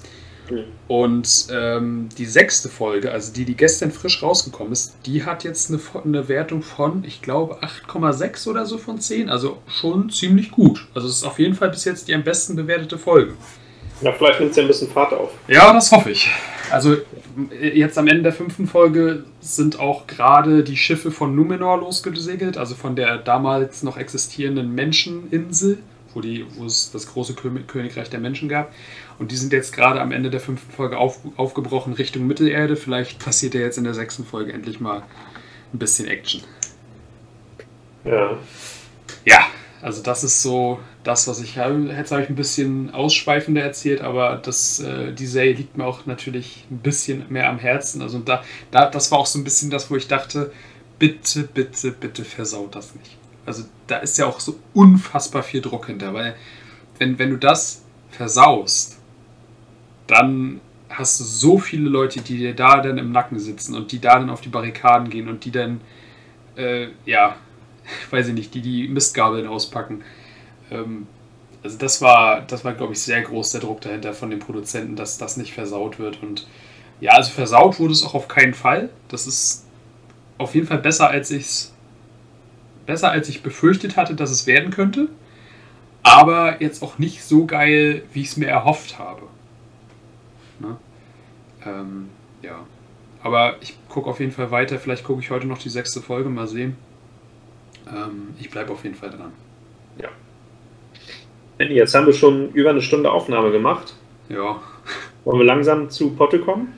Mhm. 0.50 0.64
Und 0.88 1.48
ähm, 1.52 2.10
die 2.18 2.26
sechste 2.26 2.70
Folge, 2.70 3.12
also 3.12 3.34
die, 3.34 3.46
die 3.46 3.56
gestern 3.56 3.92
frisch 3.92 4.22
rausgekommen 4.22 4.74
ist, 4.74 4.96
die 5.06 5.24
hat 5.24 5.44
jetzt 5.44 5.70
eine, 5.70 5.80
eine 6.04 6.28
Wertung 6.28 6.62
von, 6.62 7.04
ich 7.06 7.22
glaube, 7.22 7.64
8,6 7.64 8.48
oder 8.50 8.66
so 8.66 8.78
von 8.78 9.00
10. 9.00 9.30
Also 9.30 9.58
schon 9.68 10.10
ziemlich 10.10 10.52
gut. 10.52 10.88
Also 10.94 11.08
es 11.08 11.18
ist 11.18 11.24
auf 11.24 11.40
jeden 11.40 11.56
Fall 11.56 11.70
bis 11.70 11.86
jetzt 11.86 12.08
die 12.08 12.14
am 12.14 12.24
besten 12.24 12.56
bewertete 12.56 12.98
Folge. 12.98 13.34
Na, 14.02 14.12
vielleicht 14.12 14.40
nimmt 14.40 14.52
es 14.52 14.58
ja 14.58 14.64
ein 14.64 14.68
bisschen 14.68 14.90
Fahrt 14.90 15.14
auf. 15.14 15.32
Ja, 15.48 15.72
das 15.74 15.92
hoffe 15.92 16.12
ich. 16.12 16.30
Also 16.70 16.98
jetzt 17.62 17.98
am 17.98 18.08
Ende 18.08 18.24
der 18.24 18.34
fünften 18.34 18.68
Folge 18.68 19.24
sind 19.40 19.80
auch 19.80 20.08
gerade 20.08 20.64
die 20.64 20.78
Schiffe 20.78 21.12
von 21.12 21.36
Numenor 21.36 21.80
losgesegelt, 21.80 22.58
also 22.58 22.76
von 22.76 22.96
der 22.96 23.18
damals 23.18 23.84
noch 23.84 23.98
existierenden 23.98 24.74
Menscheninsel, 24.74 25.78
wo, 26.14 26.22
die, 26.22 26.46
wo 26.56 26.66
es 26.66 26.92
das 26.92 27.08
große 27.08 27.34
Königreich 27.34 28.10
der 28.10 28.20
Menschen 28.20 28.50
gab. 28.50 28.72
Und 29.18 29.32
die 29.32 29.36
sind 29.36 29.54
jetzt 29.54 29.74
gerade 29.74 30.02
am 30.02 30.12
Ende 30.12 30.30
der 30.30 30.40
fünften 30.40 30.72
Folge 30.72 30.98
auf, 30.98 31.20
aufgebrochen 31.38 31.94
Richtung 31.94 32.28
Mittelerde. 32.28 32.76
Vielleicht 32.76 33.24
passiert 33.24 33.54
ja 33.54 33.62
jetzt 33.62 33.78
in 33.78 33.84
der 33.84 33.94
sechsten 33.94 34.26
Folge 34.26 34.52
endlich 34.52 34.80
mal 34.80 35.04
ein 35.74 35.80
bisschen 35.80 36.08
Action. 36.08 36.42
Ja. 38.04 38.38
Ja, 39.24 39.48
also 39.82 40.02
das 40.02 40.24
ist 40.24 40.42
so 40.42 40.80
das, 41.04 41.28
was 41.28 41.40
ich 41.40 41.58
habe. 41.58 41.94
Jetzt 41.96 42.12
habe 42.12 42.24
ich 42.24 42.30
ein 42.30 42.36
bisschen 42.36 42.94
ausschweifender 42.94 43.62
erzählt, 43.62 44.02
aber 44.02 44.40
das, 44.44 44.80
äh, 44.80 45.14
die 45.14 45.28
Serie 45.28 45.54
liegt 45.54 45.78
mir 45.78 45.86
auch 45.86 46.06
natürlich 46.06 46.66
ein 46.72 46.80
bisschen 46.80 47.26
mehr 47.30 47.50
am 47.50 47.60
Herzen. 47.60 48.02
Also 48.02 48.20
da, 48.20 48.44
da, 48.72 48.90
das 48.90 49.12
war 49.12 49.20
auch 49.20 49.26
so 49.26 49.40
ein 49.40 49.44
bisschen 49.44 49.70
das, 49.70 49.90
wo 49.90 49.96
ich 49.96 50.08
dachte, 50.08 50.52
bitte, 51.00 51.44
bitte, 51.44 51.92
bitte 51.92 52.26
versaut 52.26 52.76
das 52.76 52.96
nicht. 52.96 53.18
Also 53.46 53.64
da 53.88 53.98
ist 53.98 54.18
ja 54.18 54.26
auch 54.26 54.40
so 54.40 54.60
unfassbar 54.74 55.44
viel 55.44 55.62
Druck 55.62 55.88
hinter, 55.88 56.14
weil 56.14 56.36
wenn, 56.98 57.20
wenn 57.20 57.30
du 57.30 57.38
das 57.38 57.84
versaust, 58.10 58.95
dann 60.08 60.62
hast 60.90 61.20
du 61.20 61.24
so 61.24 61.58
viele 61.58 61.90
Leute, 61.90 62.22
die 62.22 62.38
dir 62.38 62.56
da 62.56 62.82
dann 62.82 62.98
im 62.98 63.12
Nacken 63.12 63.40
sitzen 63.40 63.76
und 63.76 63.92
die 63.92 64.00
da 64.00 64.20
dann 64.20 64.30
auf 64.30 64.42
die 64.42 64.50
Barrikaden 64.50 65.10
gehen 65.10 65.28
und 65.28 65.46
die 65.46 65.52
dann, 65.52 65.82
äh, 66.56 66.88
ja, 67.06 67.36
weiß 68.12 68.30
ich 68.30 68.34
nicht, 68.34 68.54
die 68.54 68.62
die 68.62 68.88
Mistgabeln 68.88 69.48
auspacken. 69.48 70.04
Ähm, 70.72 71.08
also 71.64 71.78
das 71.78 72.02
war, 72.02 72.42
das 72.42 72.64
war, 72.64 72.74
glaube 72.74 72.94
ich, 72.94 73.00
sehr 73.02 73.22
groß 73.22 73.52
der 73.52 73.62
Druck 73.62 73.82
dahinter 73.82 74.14
von 74.14 74.30
den 74.30 74.40
Produzenten, 74.40 74.96
dass 74.96 75.18
das 75.18 75.36
nicht 75.36 75.54
versaut 75.54 75.98
wird. 75.98 76.22
Und 76.22 76.48
ja, 77.02 77.14
also 77.14 77.32
versaut 77.32 77.80
wurde 77.80 77.94
es 77.94 78.04
auch 78.04 78.14
auf 78.14 78.28
keinen 78.28 78.54
Fall. 78.54 78.90
Das 79.08 79.26
ist 79.26 79.66
auf 80.38 80.54
jeden 80.54 80.68
Fall 80.68 80.78
besser, 80.78 81.10
als 81.10 81.32
ich 81.32 81.70
besser 82.86 83.10
als 83.10 83.30
ich 83.30 83.42
befürchtet 83.42 83.98
hatte, 83.98 84.14
dass 84.14 84.30
es 84.30 84.46
werden 84.46 84.70
könnte. 84.70 85.10
Aber 86.04 86.62
jetzt 86.62 86.84
auch 86.84 87.00
nicht 87.00 87.24
so 87.24 87.46
geil, 87.46 88.04
wie 88.14 88.22
ich 88.22 88.28
es 88.28 88.38
mir 88.38 88.48
erhofft 88.48 89.00
habe. 89.00 89.24
Ne? 90.60 90.78
Ähm, 91.66 92.10
ja. 92.42 92.66
Aber 93.22 93.56
ich 93.62 93.78
gucke 93.90 94.10
auf 94.10 94.20
jeden 94.20 94.32
Fall 94.32 94.52
weiter. 94.52 94.78
Vielleicht 94.78 95.04
gucke 95.04 95.22
ich 95.22 95.32
heute 95.32 95.48
noch 95.48 95.58
die 95.58 95.70
sechste 95.70 96.02
Folge, 96.02 96.30
mal 96.30 96.48
sehen. 96.48 96.76
Ähm, 97.88 98.36
ich 98.40 98.50
bleibe 98.50 98.72
auf 98.72 98.84
jeden 98.84 98.96
Fall 98.96 99.10
dran. 99.10 99.32
Ja. 99.98 100.10
Andy, 101.58 101.76
jetzt 101.76 101.96
haben 101.96 102.06
wir 102.06 102.14
schon 102.14 102.52
über 102.52 102.70
eine 102.70 102.82
Stunde 102.82 103.12
Aufnahme 103.12 103.52
gemacht. 103.52 103.94
Ja. 104.30 104.62
Wollen 105.24 105.40
wir 105.40 105.46
langsam 105.46 105.90
zu 105.90 106.12
Potte 106.12 106.40
kommen? 106.40 106.74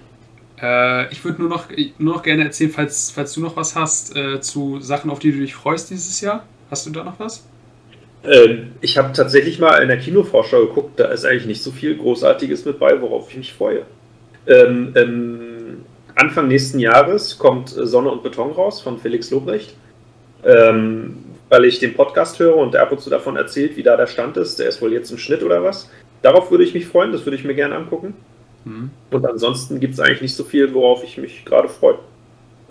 Äh, 0.61 1.11
ich 1.11 1.23
würde 1.23 1.41
nur 1.41 1.49
noch, 1.49 1.67
nur 1.97 2.15
noch 2.15 2.23
gerne 2.23 2.43
erzählen, 2.45 2.71
falls, 2.71 3.11
falls 3.11 3.33
du 3.33 3.41
noch 3.41 3.55
was 3.55 3.75
hast 3.75 4.15
äh, 4.15 4.39
zu 4.41 4.79
Sachen, 4.79 5.11
auf 5.11 5.19
die 5.19 5.31
du 5.31 5.39
dich 5.39 5.53
freust 5.53 5.89
dieses 5.89 6.21
Jahr. 6.21 6.45
Hast 6.69 6.85
du 6.85 6.91
da 6.91 7.03
noch 7.03 7.19
was? 7.19 7.45
Ähm, 8.27 8.71
ich 8.81 8.97
habe 8.97 9.13
tatsächlich 9.13 9.59
mal 9.59 9.81
in 9.81 9.87
der 9.87 9.97
Kinovorschau 9.97 10.67
geguckt, 10.67 10.99
da 10.99 11.05
ist 11.05 11.25
eigentlich 11.25 11.45
nicht 11.45 11.63
so 11.63 11.71
viel 11.71 11.97
Großartiges 11.97 12.65
mit 12.65 12.79
bei, 12.79 12.99
worauf 13.01 13.29
ich 13.29 13.37
mich 13.37 13.53
freue. 13.53 13.83
Ähm, 14.45 14.93
ähm, 14.95 15.85
Anfang 16.15 16.47
nächsten 16.47 16.79
Jahres 16.79 17.37
kommt 17.37 17.69
Sonne 17.69 18.09
und 18.09 18.23
Beton 18.23 18.51
raus 18.51 18.81
von 18.81 18.97
Felix 18.97 19.31
Lobrecht. 19.31 19.75
Ähm, 20.43 21.17
weil 21.49 21.65
ich 21.65 21.79
den 21.79 21.93
Podcast 21.93 22.39
höre 22.39 22.57
und 22.57 22.73
der 22.73 22.81
ab 22.81 22.91
und 22.91 22.99
zu 22.99 23.09
davon 23.09 23.37
erzählt, 23.37 23.77
wie 23.77 23.83
da 23.83 23.95
der 23.95 24.07
Stand 24.07 24.37
ist. 24.37 24.59
Der 24.59 24.67
ist 24.67 24.81
wohl 24.81 24.93
jetzt 24.93 25.11
im 25.11 25.17
Schnitt 25.17 25.43
oder 25.43 25.63
was. 25.63 25.89
Darauf 26.21 26.51
würde 26.51 26.63
ich 26.63 26.73
mich 26.73 26.87
freuen, 26.87 27.11
das 27.11 27.25
würde 27.25 27.37
ich 27.37 27.43
mir 27.43 27.55
gerne 27.55 27.75
angucken. 27.75 28.15
Mhm. 28.65 28.91
Und 29.11 29.25
ansonsten 29.25 29.79
gibt 29.79 29.93
es 29.93 29.99
eigentlich 29.99 30.21
nicht 30.21 30.35
so 30.35 30.43
viel, 30.43 30.73
worauf 30.73 31.03
ich 31.03 31.17
mich 31.17 31.45
gerade 31.45 31.69
freue. 31.69 31.99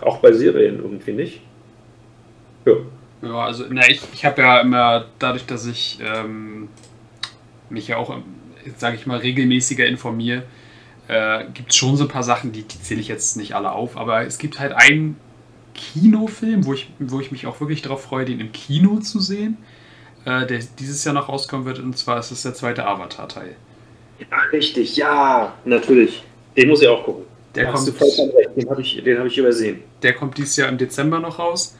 Auch 0.01 0.19
bei 0.19 0.31
Serien 0.31 0.77
irgendwie 0.77 1.13
nicht. 1.13 1.41
Ja. 2.65 2.73
Ja, 3.21 3.45
also, 3.45 3.65
na, 3.69 3.89
ich, 3.89 4.01
ich 4.13 4.25
habe 4.25 4.41
ja 4.41 4.59
immer, 4.59 5.05
dadurch, 5.19 5.45
dass 5.45 5.65
ich 5.65 5.99
ähm, 6.01 6.69
mich 7.69 7.87
ja 7.87 7.97
auch, 7.97 8.15
sage 8.77 8.95
ich 8.95 9.07
mal, 9.07 9.17
regelmäßiger 9.17 9.85
informiere, 9.85 10.43
äh, 11.07 11.45
gibt 11.53 11.71
es 11.71 11.75
schon 11.75 11.95
so 11.97 12.05
ein 12.05 12.09
paar 12.09 12.23
Sachen, 12.23 12.51
die, 12.51 12.63
die 12.63 12.81
zähle 12.81 13.01
ich 13.01 13.07
jetzt 13.07 13.37
nicht 13.37 13.55
alle 13.55 13.71
auf, 13.71 13.97
aber 13.97 14.25
es 14.25 14.37
gibt 14.37 14.59
halt 14.59 14.73
einen 14.73 15.17
Kinofilm, 15.73 16.65
wo 16.65 16.73
ich, 16.73 16.89
wo 16.99 17.19
ich 17.19 17.31
mich 17.31 17.47
auch 17.47 17.59
wirklich 17.59 17.81
darauf 17.81 18.03
freue, 18.03 18.25
den 18.25 18.39
im 18.39 18.51
Kino 18.51 18.99
zu 18.99 19.19
sehen, 19.19 19.57
äh, 20.25 20.45
der 20.45 20.59
dieses 20.79 21.03
Jahr 21.03 21.13
noch 21.13 21.29
rauskommen 21.29 21.65
wird, 21.65 21.79
und 21.79 21.97
zwar 21.97 22.19
ist 22.19 22.31
es 22.31 22.43
der 22.43 22.53
zweite 22.53 22.85
Avatar-Teil. 22.85 23.55
Ja, 24.19 24.37
richtig, 24.51 24.95
ja, 24.95 25.53
natürlich. 25.65 26.23
Den 26.55 26.69
muss 26.69 26.81
ich 26.81 26.87
auch 26.87 27.03
gucken. 27.03 27.23
Der 27.55 27.65
Da 27.65 27.71
kommt, 27.71 27.79
hast 27.79 27.87
du 27.87 27.93
vollkommen 27.93 28.31
recht, 28.31 28.49
den 28.55 28.69
habe 28.69 28.81
ich, 28.81 29.03
den 29.03 29.19
hab 29.19 29.25
ich 29.25 29.37
übersehen. 29.37 29.79
der 30.01 30.13
kommt 30.13 30.37
dieses 30.37 30.55
Jahr 30.57 30.69
im 30.69 30.77
Dezember 30.77 31.19
noch 31.19 31.39
raus. 31.39 31.75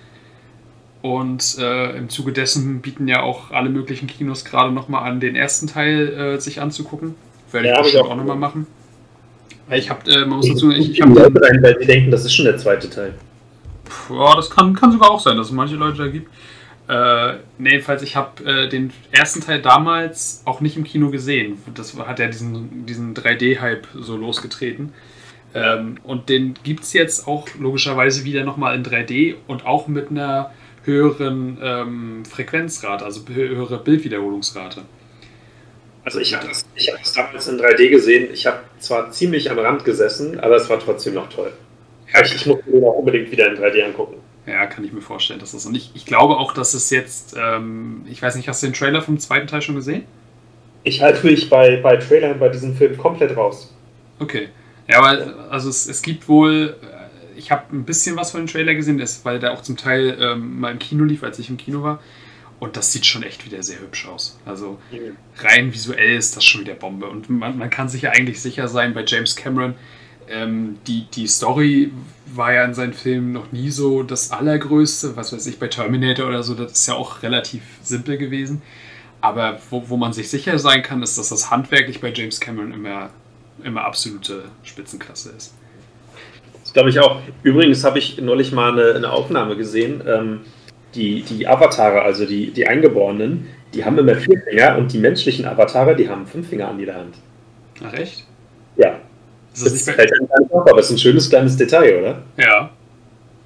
Und 1.02 1.58
äh, 1.60 1.96
im 1.96 2.10
Zuge 2.10 2.34
dessen 2.34 2.82
bieten 2.82 3.08
ja 3.08 3.22
auch 3.22 3.52
alle 3.52 3.70
möglichen 3.70 4.08
Kinos 4.08 4.46
gerade 4.46 4.72
nochmal 4.72 5.10
an, 5.10 5.20
den 5.20 5.36
ersten 5.36 5.68
Teil 5.68 6.10
äh, 6.10 6.40
sich 6.40 6.60
anzugucken. 6.60 7.16
Werde 7.52 7.68
Ja, 7.68 7.76
ich 7.76 7.84
bestimmt 7.84 8.06
auch 8.06 8.12
auch 8.12 8.16
nochmal 8.16 8.36
machen. 8.36 8.68
Weil 9.68 9.80
ich 9.80 9.90
habe, 9.90 10.10
äh, 10.10 10.20
man 10.26 10.38
muss 10.38 10.50
dazu, 10.50 10.72
ich, 10.72 10.92
ich 10.92 11.02
habe 11.02 11.14
Leute 11.14 11.42
rein, 11.42 11.62
weil 11.62 11.76
die 11.76 11.86
denken, 11.86 12.10
das 12.10 12.26
ist 12.26 12.34
schon 12.34 12.46
der 12.46 12.58
zweite 12.58 12.90
Teil. 12.90 13.14
Ja, 14.10 14.36
das 14.36 14.50
kann, 14.50 14.74
kann 14.74 14.92
sogar 14.92 15.12
auch 15.12 15.20
sein, 15.20 15.38
dass 15.38 15.48
es 15.48 15.54
manche 15.54 15.76
Leute 15.76 15.98
da 15.98 16.08
gibt. 16.08 16.30
Äh, 16.88 17.40
nee, 17.58 17.72
jedenfalls, 17.72 18.02
ich 18.02 18.16
habe 18.16 18.44
äh, 18.46 18.70
den 18.70 18.92
ersten 19.12 19.42
Teil 19.42 19.62
damals 19.62 20.42
auch 20.46 20.62
nicht 20.62 20.78
im 20.78 20.86
Kino 20.86 21.10
gesehen. 21.10 21.58
Das 21.76 21.98
hat 21.98 22.20
ja 22.20 22.28
diesen, 22.28 22.86
diesen 22.86 23.14
3D-Hype 23.14 23.88
so 23.94 24.16
losgetreten. 24.16 24.94
Ähm, 25.54 25.98
und 26.04 26.30
den 26.30 26.54
gibt 26.64 26.84
es 26.84 26.94
jetzt 26.94 27.28
auch 27.28 27.48
logischerweise 27.60 28.24
wieder 28.24 28.44
nochmal 28.44 28.76
in 28.76 28.84
3D 28.84 29.36
und 29.48 29.66
auch 29.66 29.88
mit 29.88 30.12
einer 30.12 30.52
höheren 30.88 31.58
ähm, 31.62 32.26
Frequenzrate, 32.26 33.06
also 33.06 33.22
hö- 33.22 33.50
höhere 33.50 33.78
Bildwiederholungsrate. 33.84 34.84
Also 36.04 36.20
ich 36.20 36.34
habe 36.34 36.48
das, 36.48 36.66
ich 36.76 36.90
hab 36.92 37.00
das 37.04 37.14
damals 37.14 37.48
in 37.48 37.60
3D 37.60 37.90
gesehen. 37.90 38.30
Ich 38.32 38.46
habe 38.48 38.60
zwar 38.80 39.12
ziemlich 39.12 39.52
am 39.52 39.60
Rand 39.60 39.84
gesessen, 39.86 40.40
aber 40.40 40.56
es 40.56 40.70
war 40.70 40.80
trotzdem 40.80 41.14
noch 41.16 41.30
toll. 41.30 41.52
Ja, 42.14 42.22
Ich, 42.22 42.34
ich 42.36 42.46
muss 42.46 42.60
mir 42.66 42.74
den 42.74 42.84
auch 42.86 42.94
unbedingt 43.00 43.32
wieder 43.32 43.48
in 43.52 43.58
3D 43.58 43.84
angucken. 43.84 44.16
ja, 44.46 44.66
kann 44.68 44.84
ich 44.86 44.94
mir 44.94 45.02
vorstellen, 45.02 45.40
dass 45.40 45.52
das. 45.52 45.66
Und 45.66 45.76
ich, 45.76 45.92
ich 45.94 46.06
glaube 46.06 46.38
auch, 46.38 46.54
dass 46.54 46.74
es 46.74 46.90
jetzt, 46.90 47.36
ähm, 47.38 48.06
ich 48.10 48.22
weiß 48.22 48.36
nicht, 48.36 48.48
hast 48.48 48.64
du 48.64 48.68
den 48.68 48.74
Trailer 48.74 49.02
vom 49.02 49.20
zweiten 49.20 49.48
Teil 49.48 49.62
schon 49.62 49.76
gesehen? 49.76 50.06
Ich 50.84 51.02
halte 51.02 51.26
mich 51.26 51.50
bei, 51.50 51.78
bei 51.82 51.98
Trailern 51.98 52.40
bei 52.40 52.50
diesem 52.50 52.76
Film 52.76 52.98
komplett 52.98 53.36
raus. 53.36 53.74
Okay. 54.20 54.50
Ja, 54.88 55.00
aber 55.00 55.50
also 55.52 55.70
es, 55.70 55.88
es 55.88 56.02
gibt 56.02 56.28
wohl, 56.30 56.78
ich 57.38 57.52
habe 57.52 57.76
ein 57.76 57.86
bisschen 57.86 58.16
was 58.16 58.32
von 58.32 58.42
dem 58.42 58.48
Trailer 58.48 58.76
gesehen, 58.76 58.98
das, 58.98 59.24
weil 59.24 59.40
der 59.40 59.54
auch 59.54 59.62
zum 59.62 59.78
Teil 59.78 60.18
ähm, 60.20 60.60
mal 60.60 60.72
im 60.72 60.80
Kino 60.80 61.04
lief, 61.04 61.24
als 61.24 61.40
ich 61.40 61.50
im 61.50 61.58
Kino 61.58 61.84
war. 61.84 62.02
Und 62.60 62.76
das 62.76 62.92
sieht 62.92 63.06
schon 63.06 63.22
echt 63.22 63.46
wieder 63.46 63.62
sehr 63.62 63.80
hübsch 63.80 64.08
aus. 64.08 64.40
Also 64.46 64.80
rein 65.40 65.74
visuell 65.74 66.18
ist 66.18 66.36
das 66.36 66.44
schon 66.44 66.62
wieder 66.62 66.74
Bombe. 66.74 67.08
Und 67.08 67.30
man, 67.30 67.58
man 67.58 67.70
kann 67.70 67.88
sich 67.88 68.02
ja 68.02 68.12
eigentlich 68.12 68.42
sicher 68.42 68.68
sein, 68.68 68.96
bei 68.96 69.04
James 69.06 69.36
Cameron, 69.36 69.76
ähm, 70.28 70.78
die, 70.88 71.06
die 71.14 71.28
Story 71.28 71.92
war 72.34 72.54
ja 72.54 72.66
in 72.66 72.74
seinen 72.74 72.94
Filmen 72.94 73.32
noch 73.32 73.52
nie 73.52 73.70
so 73.70 74.04
das 74.04 74.32
Allergrößte. 74.32 75.16
Was 75.16 75.34
weiß 75.34 75.46
ich, 75.48 75.60
bei 75.60 75.68
Terminator 75.68 76.28
oder 76.28 76.44
so, 76.44 76.56
das 76.56 76.74
ist 76.74 76.88
ja 76.88 76.96
auch 76.96 77.22
relativ 77.22 77.62
simpel 77.84 78.18
gewesen. 78.18 78.62
Aber 79.22 79.60
wo, 79.70 79.90
wo 79.90 79.98
man 79.98 80.14
sich 80.14 80.30
sicher 80.30 80.58
sein 80.60 80.82
kann, 80.82 81.02
ist, 81.04 81.18
dass 81.18 81.30
das 81.30 81.52
handwerklich 81.52 82.02
bei 82.02 82.12
James 82.12 82.40
Cameron 82.40 82.74
immer, 82.74 83.12
immer 83.64 83.86
absolute 83.86 84.46
Spitzenklasse 84.64 85.34
ist. 85.38 85.54
Glaube 86.78 86.92
ich 86.92 87.00
auch. 87.00 87.22
Übrigens 87.42 87.84
habe 87.84 87.98
ich 87.98 88.22
neulich 88.22 88.52
mal 88.52 88.72
eine, 88.72 88.94
eine 88.94 89.12
Aufnahme 89.12 89.56
gesehen. 89.58 90.00
Ähm, 90.08 90.42
die, 90.94 91.24
die 91.24 91.48
Avatare, 91.48 92.04
also 92.04 92.24
die, 92.24 92.52
die 92.52 92.68
Eingeborenen, 92.68 93.48
die 93.74 93.84
haben 93.84 93.98
immer 93.98 94.14
vier 94.14 94.40
Finger 94.48 94.78
und 94.78 94.94
die 94.94 95.00
menschlichen 95.00 95.46
Avatare, 95.48 95.96
die 95.96 96.08
haben 96.08 96.28
fünf 96.28 96.48
Finger 96.50 96.68
an 96.68 96.78
jeder 96.78 96.94
Hand. 96.94 97.16
Ach 97.84 97.92
echt? 97.94 98.28
Ja, 98.76 99.00
Ist 99.56 99.66
das 99.66 99.74
das 99.74 99.74
nicht 99.74 99.86
bei, 99.88 99.94
fällt 99.94 100.14
einem 100.14 100.28
gar 100.30 100.60
auf, 100.60 100.70
aber 100.70 100.80
es 100.80 100.86
ist 100.86 100.92
ein 100.92 100.98
schönes 101.00 101.28
kleines 101.28 101.58
Detail, 101.58 101.98
oder? 101.98 102.22
ja. 102.38 102.70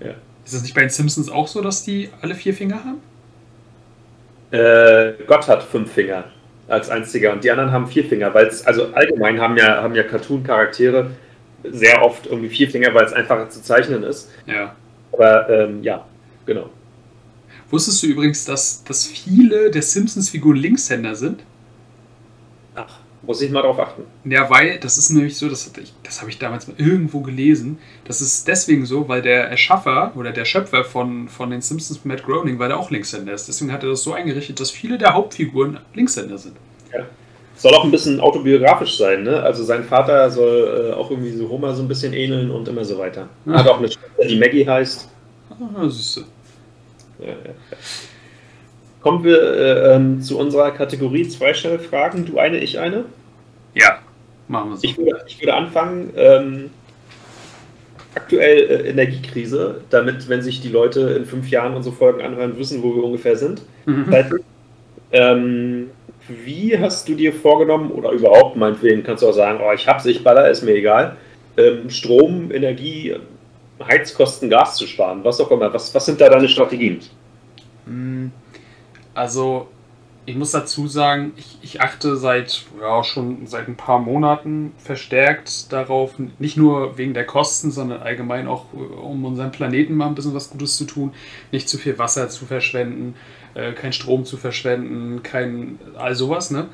Ja. 0.02 0.14
Ist 0.44 0.54
das 0.54 0.64
nicht 0.64 0.76
bei 0.76 0.82
den 0.82 0.90
Simpsons 0.90 1.30
auch 1.30 1.48
so, 1.48 1.62
dass 1.62 1.86
die 1.86 2.10
alle 2.22 2.36
vier 2.36 2.54
Finger 2.54 2.82
haben? 2.84 3.00
Äh, 4.52 5.14
Gott 5.26 5.48
hat 5.48 5.64
fünf 5.64 5.90
Finger 5.90 6.26
als 6.68 6.90
einziger 6.90 7.32
und 7.32 7.46
die 7.46 7.52
anderen 7.52 7.72
haben 7.72 7.88
vier 7.88 8.04
Finger, 8.04 8.34
weil 8.34 8.48
es, 8.48 8.68
also 8.68 8.88
allgemein 8.92 9.40
haben 9.40 9.56
ja, 9.56 9.82
haben 9.82 9.96
ja 9.96 10.04
Cartoon-Charaktere 10.04 11.12
sehr 11.64 12.02
oft 12.04 12.26
irgendwie 12.28 12.50
vier 12.50 12.70
Finger, 12.70 12.94
weil 12.94 13.06
es 13.06 13.14
einfacher 13.14 13.50
zu 13.50 13.62
zeichnen 13.62 14.04
ist. 14.04 14.30
Ja. 14.46 14.76
Aber 15.12 15.50
ähm, 15.50 15.84
ja, 15.84 16.06
genau. 16.46 16.70
Wusstest 17.70 18.04
du 18.04 18.08
übrigens, 18.08 18.46
dass, 18.46 18.84
dass 18.84 19.06
viele 19.06 19.72
der 19.72 19.82
Simpsons-Figuren 19.82 20.58
Linkshänder 20.58 21.16
sind? 21.16 21.42
Ach, 22.76 23.00
muss 23.22 23.42
ich 23.42 23.52
mal 23.52 23.62
drauf 23.62 23.80
achten. 23.80 24.04
Ja, 24.26 24.50
weil, 24.50 24.80
das 24.80 24.98
ist 24.98 25.10
nämlich 25.12 25.38
so, 25.38 25.48
das, 25.48 25.72
ich- 25.82 25.94
das 26.04 26.20
habe 26.22 26.30
ich 26.30 26.40
damals 26.40 26.68
mal 26.68 26.76
irgendwo 26.78 27.22
gelesen. 27.22 27.78
Das 28.06 28.20
ist 28.22 28.48
deswegen 28.48 28.86
so, 28.86 29.08
weil 29.08 29.22
der 29.22 29.48
Erschaffer 29.50 30.12
oder 30.16 30.32
der 30.32 30.46
Schöpfer 30.46 30.84
von, 30.84 31.30
von 31.30 31.50
den 31.50 31.62
Simpsons, 31.62 32.04
Matt 32.04 32.24
Groening, 32.24 32.60
weil 32.60 32.70
der 32.70 32.80
auch 32.80 32.90
Linkshänder 32.92 33.34
ist. 33.34 33.48
Deswegen 33.48 33.72
hat 33.72 33.84
er 33.84 33.90
das 33.90 34.04
so 34.04 34.14
eingerichtet, 34.14 34.60
dass 34.60 34.72
viele 34.72 34.98
der 34.98 35.14
Hauptfiguren 35.14 35.80
Linkshänder 35.94 36.38
sind. 36.38 36.56
Soll 37.62 37.76
auch 37.76 37.84
ein 37.84 37.92
bisschen 37.92 38.20
autobiografisch 38.20 38.98
sein, 38.98 39.22
ne? 39.22 39.44
Also 39.44 39.64
sein 39.64 39.84
Vater 39.84 40.32
soll 40.32 40.90
äh, 40.90 40.94
auch 40.96 41.12
irgendwie 41.12 41.30
so 41.30 41.48
Homer 41.48 41.76
so 41.76 41.84
ein 41.84 41.88
bisschen 41.88 42.12
ähneln 42.12 42.50
und 42.50 42.68
immer 42.68 42.84
so 42.84 42.98
weiter. 42.98 43.30
Ja. 43.46 43.54
Hat 43.54 43.68
auch 43.68 43.78
eine 43.78 43.88
Schwester, 43.88 44.26
die 44.28 44.40
Maggie 44.40 44.68
heißt. 44.68 45.08
Ah, 45.52 45.56
du. 45.84 46.22
Ja, 47.24 47.28
ja. 47.28 47.36
Kommen 49.02 49.24
wir 49.24 49.40
äh, 49.40 49.96
ähm, 49.96 50.24
zu 50.24 50.40
unserer 50.40 50.72
Kategorie 50.72 51.28
zwei 51.28 51.54
schnelle 51.54 51.78
Fragen. 51.78 52.26
Du 52.26 52.40
eine, 52.40 52.58
ich 52.58 52.80
eine. 52.80 53.06
Ja, 53.76 54.00
machen 54.48 54.72
wir 54.72 54.78
so. 54.78 54.84
Ich 54.84 54.98
würde, 54.98 55.24
ich 55.28 55.40
würde 55.40 55.54
anfangen. 55.54 56.14
Ähm, 56.16 56.72
aktuell 58.16 58.58
äh, 58.58 58.90
Energiekrise, 58.90 59.82
damit, 59.92 60.28
wenn 60.30 60.42
sich 60.42 60.62
die 60.62 60.70
Leute 60.70 61.02
in 61.12 61.26
fünf 61.26 61.48
Jahren 61.52 61.76
unsere 61.76 61.96
Folgen 61.96 62.22
anhören, 62.22 62.58
wissen, 62.58 62.82
wo 62.82 62.96
wir 62.96 63.04
ungefähr 63.04 63.36
sind. 63.36 63.62
Mhm. 63.86 64.42
Ähm, 65.12 65.90
wie 66.46 66.78
hast 66.78 67.08
du 67.08 67.16
dir 67.16 67.34
vorgenommen, 67.34 67.92
oder 67.92 68.12
überhaupt 68.12 68.56
meinetwegen 68.56 69.04
kannst 69.04 69.24
du 69.24 69.30
auch 69.30 69.34
sagen, 69.34 69.60
oh, 69.64 69.72
ich 69.74 69.88
hab's, 69.88 70.06
ich 70.06 70.24
baller, 70.24 70.50
ist 70.50 70.64
mir 70.64 70.74
egal, 70.76 71.18
ähm, 71.58 71.90
Strom, 71.90 72.52
Energie, 72.52 73.16
Heizkosten, 73.82 74.50
Gas 74.50 74.76
zu 74.76 74.88
sparen, 74.88 75.24
was 75.24 75.40
auch 75.42 75.52
immer. 75.52 75.74
Was, 75.74 75.94
was 75.94 76.06
sind 76.06 76.22
da 76.22 76.30
deine 76.30 76.48
Strategien? 76.50 77.00
Mm, 77.86 78.28
Also, 79.14 79.68
ich 80.26 80.36
muss 80.36 80.52
dazu 80.52 80.88
sagen, 80.88 81.34
ich, 81.36 81.58
ich 81.62 81.82
achte 81.82 82.16
seit 82.16 82.64
ja, 82.80 83.04
schon 83.04 83.48
seit 83.48 83.68
ein 83.68 83.76
paar 83.76 84.00
Monaten 84.00 84.72
verstärkt 84.78 85.74
darauf, 85.74 86.14
nicht 86.38 86.58
nur 86.58 86.98
wegen 86.98 87.14
der 87.14 87.26
Kosten, 87.26 87.72
sondern 87.72 88.02
allgemein 88.02 88.48
auch, 88.48 88.66
äh, 88.74 88.78
um 88.78 89.26
unseren 89.26 89.52
Planeten 89.52 89.96
mal 89.96 90.08
ein 90.08 90.16
bisschen 90.16 90.36
was 90.36 90.52
Gutes 90.52 90.78
zu 90.78 90.86
tun, 90.86 91.14
nicht 91.52 91.68
zu 91.68 91.78
viel 91.78 91.98
Wasser 91.98 92.30
zu 92.30 92.46
verschwenden, 92.46 93.16
äh, 93.56 93.74
kein 93.74 93.94
Strom 93.94 94.26
zu 94.26 94.38
verschwenden, 94.38 95.24
kein 95.24 95.80
all 95.98 96.16
sowas, 96.16 96.52
ne? 96.52 96.70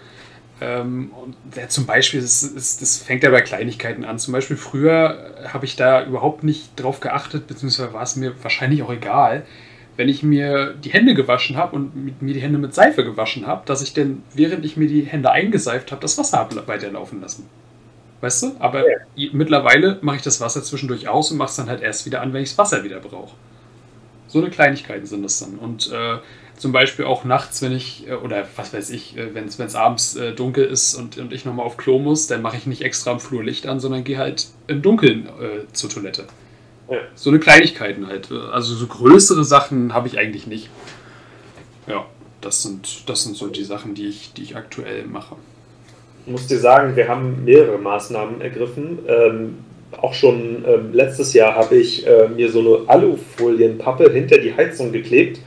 Ähm, 0.59 1.11
und 1.23 1.35
ja, 1.55 1.67
zum 1.69 1.85
Beispiel, 1.85 2.19
das, 2.21 2.41
ist, 2.43 2.81
das 2.81 2.97
fängt 2.97 3.23
ja 3.23 3.29
bei 3.29 3.41
Kleinigkeiten 3.41 4.03
an. 4.05 4.17
Zum 4.17 4.31
Beispiel 4.33 4.57
früher 4.57 5.35
habe 5.53 5.65
ich 5.65 5.75
da 5.75 6.03
überhaupt 6.03 6.43
nicht 6.43 6.71
drauf 6.75 6.99
geachtet, 6.99 7.47
beziehungsweise 7.47 7.93
war 7.93 8.01
es 8.01 8.15
mir 8.15 8.33
wahrscheinlich 8.43 8.81
auch 8.81 8.91
egal, 8.91 9.45
wenn 9.97 10.09
ich 10.09 10.23
mir 10.23 10.73
die 10.73 10.89
Hände 10.89 11.13
gewaschen 11.13 11.57
habe 11.57 11.75
und 11.75 12.21
mir 12.21 12.33
die 12.33 12.41
Hände 12.41 12.57
mit 12.57 12.73
Seife 12.73 13.03
gewaschen 13.03 13.45
habe, 13.47 13.63
dass 13.65 13.81
ich 13.81 13.93
denn, 13.93 14.23
während 14.33 14.65
ich 14.65 14.77
mir 14.77 14.87
die 14.87 15.01
Hände 15.01 15.31
eingeseift 15.31 15.91
habe, 15.91 16.01
das 16.01 16.17
Wasser 16.17 16.39
habe 16.39 16.67
weiterlaufen 16.67 17.21
lassen. 17.21 17.47
Weißt 18.21 18.43
du? 18.43 18.55
Aber 18.59 18.87
Ja. 18.89 18.97
mittlerweile 19.33 19.99
mache 20.01 20.17
ich 20.17 20.21
das 20.23 20.41
Wasser 20.41 20.63
zwischendurch 20.63 21.07
aus 21.07 21.31
und 21.31 21.37
mache 21.37 21.49
es 21.49 21.55
dann 21.55 21.69
halt 21.69 21.81
erst 21.81 22.05
wieder 22.05 22.21
an, 22.21 22.33
wenn 22.33 22.43
ich 22.43 22.49
das 22.49 22.57
Wasser 22.57 22.83
wieder 22.83 22.99
brauche. 22.99 23.35
So 24.27 24.39
eine 24.39 24.49
Kleinigkeiten 24.49 25.05
sind 25.05 25.23
das 25.23 25.39
dann. 25.39 25.55
Und 25.55 25.91
äh, 25.91 26.17
zum 26.57 26.71
Beispiel 26.71 27.05
auch 27.05 27.23
nachts, 27.23 27.61
wenn 27.61 27.71
ich, 27.71 28.07
äh, 28.07 28.15
oder 28.15 28.47
was 28.55 28.73
weiß 28.73 28.89
ich, 28.89 29.15
äh, 29.17 29.33
wenn 29.33 29.45
es 29.45 29.75
abends 29.75 30.15
äh, 30.15 30.33
dunkel 30.33 30.65
ist 30.65 30.95
und, 30.95 31.17
und 31.17 31.31
ich 31.31 31.45
nochmal 31.45 31.65
auf 31.65 31.77
Klo 31.77 31.99
muss, 31.99 32.27
dann 32.27 32.41
mache 32.41 32.57
ich 32.57 32.65
nicht 32.65 32.81
extra 32.81 33.11
im 33.11 33.19
Flur 33.19 33.43
Licht 33.43 33.67
an, 33.67 33.79
sondern 33.79 34.03
gehe 34.03 34.17
halt 34.17 34.47
im 34.67 34.81
Dunkeln 34.81 35.27
äh, 35.27 35.71
zur 35.71 35.89
Toilette. 35.89 36.25
Ja. 36.89 36.97
So 37.15 37.29
eine 37.29 37.39
Kleinigkeiten 37.39 38.07
halt. 38.07 38.31
Also 38.31 38.73
so 38.73 38.87
größere 38.87 39.43
Sachen 39.43 39.93
habe 39.93 40.07
ich 40.07 40.17
eigentlich 40.17 40.47
nicht. 40.47 40.69
Ja, 41.85 42.05
das 42.41 42.63
sind, 42.63 43.09
das 43.09 43.23
sind 43.23 43.35
so 43.35 43.47
die 43.47 43.63
Sachen, 43.63 43.93
die 43.93 44.07
ich, 44.07 44.33
die 44.33 44.43
ich 44.43 44.55
aktuell 44.55 45.05
mache. 45.05 45.35
Ich 46.25 46.31
muss 46.31 46.47
dir 46.47 46.59
sagen, 46.59 46.95
wir 46.95 47.07
haben 47.07 47.45
mehrere 47.45 47.77
Maßnahmen 47.77 48.41
ergriffen. 48.41 48.99
Ähm, 49.07 49.57
auch 50.01 50.13
schon 50.13 50.65
ähm, 50.65 50.93
letztes 50.93 51.33
Jahr 51.33 51.55
habe 51.55 51.77
ich 51.77 52.05
äh, 52.05 52.27
mir 52.27 52.51
so 52.51 52.59
eine 52.59 52.89
Alufolienpappe 52.89 54.11
hinter 54.11 54.37
die 54.37 54.55
Heizung 54.55 54.91
geklebt, 54.91 55.39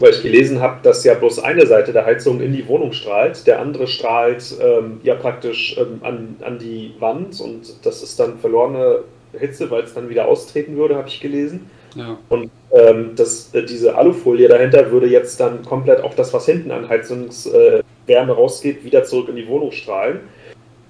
weil 0.00 0.10
ich 0.10 0.22
gelesen 0.22 0.60
habe, 0.60 0.78
dass 0.82 1.04
ja 1.04 1.14
bloß 1.14 1.40
eine 1.40 1.66
Seite 1.66 1.92
der 1.92 2.06
Heizung 2.06 2.40
in 2.40 2.52
die 2.52 2.66
Wohnung 2.68 2.92
strahlt, 2.92 3.46
der 3.46 3.60
andere 3.60 3.86
strahlt 3.86 4.54
ähm, 4.60 5.00
ja 5.02 5.14
praktisch 5.14 5.76
ähm, 5.78 6.00
an, 6.02 6.36
an 6.40 6.58
die 6.58 6.94
Wand 6.98 7.40
und 7.40 7.84
das 7.84 8.02
ist 8.02 8.18
dann 8.20 8.38
verlorene 8.38 9.00
Hitze, 9.32 9.70
weil 9.70 9.82
es 9.82 9.94
dann 9.94 10.08
wieder 10.08 10.26
austreten 10.26 10.76
würde, 10.76 10.96
habe 10.96 11.08
ich 11.08 11.20
gelesen. 11.20 11.70
Ja. 11.94 12.18
Und 12.28 12.50
ähm, 12.72 13.12
das, 13.16 13.54
äh, 13.54 13.64
diese 13.64 13.96
Alufolie 13.96 14.48
dahinter 14.48 14.90
würde 14.90 15.06
jetzt 15.06 15.40
dann 15.40 15.62
komplett 15.64 16.02
auch 16.02 16.14
das, 16.14 16.32
was 16.32 16.46
hinten 16.46 16.70
an 16.70 16.88
Heizungswärme 16.88 17.82
äh, 18.06 18.34
rausgeht, 18.34 18.84
wieder 18.84 19.04
zurück 19.04 19.28
in 19.28 19.36
die 19.36 19.48
Wohnung 19.48 19.72
strahlen. 19.72 20.20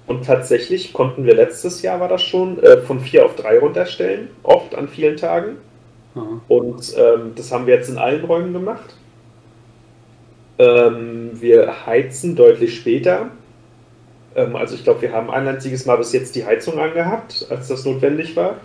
Und 0.07 0.25
tatsächlich 0.25 0.91
konnten 0.91 1.25
wir 1.25 1.35
letztes 1.35 1.81
Jahr, 1.81 1.99
war 1.99 2.07
das 2.07 2.23
schon, 2.23 2.61
äh, 2.63 2.77
von 2.77 2.99
4 2.99 3.25
auf 3.25 3.35
3 3.35 3.59
runterstellen, 3.59 4.29
oft 4.43 4.75
an 4.75 4.87
vielen 4.87 5.17
Tagen. 5.17 5.57
Mhm. 6.15 6.41
Und 6.47 6.95
ähm, 6.97 7.33
das 7.35 7.51
haben 7.51 7.67
wir 7.67 7.75
jetzt 7.75 7.89
in 7.89 7.97
allen 7.97 8.25
Räumen 8.25 8.51
gemacht. 8.51 8.95
Ähm, 10.59 11.31
wir 11.33 11.85
heizen 11.85 12.35
deutlich 12.35 12.75
später. 12.75 13.31
Ähm, 14.35 14.55
also 14.55 14.75
ich 14.75 14.83
glaube, 14.83 15.01
wir 15.01 15.13
haben 15.13 15.31
ein 15.31 15.47
einziges 15.47 15.85
Mal 15.85 15.95
bis 15.95 16.11
jetzt 16.11 16.35
die 16.35 16.45
Heizung 16.45 16.77
angehabt, 16.79 17.47
als 17.49 17.69
das 17.69 17.85
notwendig 17.85 18.35
war. 18.35 18.57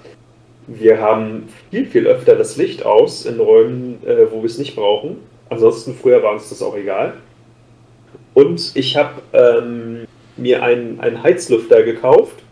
Wir 0.66 1.00
haben 1.00 1.48
viel, 1.70 1.86
viel 1.86 2.06
öfter 2.06 2.36
das 2.36 2.56
Licht 2.56 2.84
aus 2.84 3.26
in 3.26 3.38
Räumen, 3.38 3.98
äh, 4.04 4.30
wo 4.30 4.42
wir 4.42 4.46
es 4.46 4.58
nicht 4.58 4.74
brauchen. 4.74 5.18
Ansonsten 5.50 5.94
früher 5.94 6.22
war 6.22 6.32
uns 6.32 6.48
das 6.48 6.62
auch 6.62 6.76
egal. 6.76 7.14
Und 8.32 8.72
ich 8.74 8.96
habe 8.96 9.22
ähm, 9.32 10.06
mir 10.36 10.62
einen, 10.62 10.98
einen 11.00 11.22
Heizlüfter 11.22 11.82
gekauft. 11.84 12.42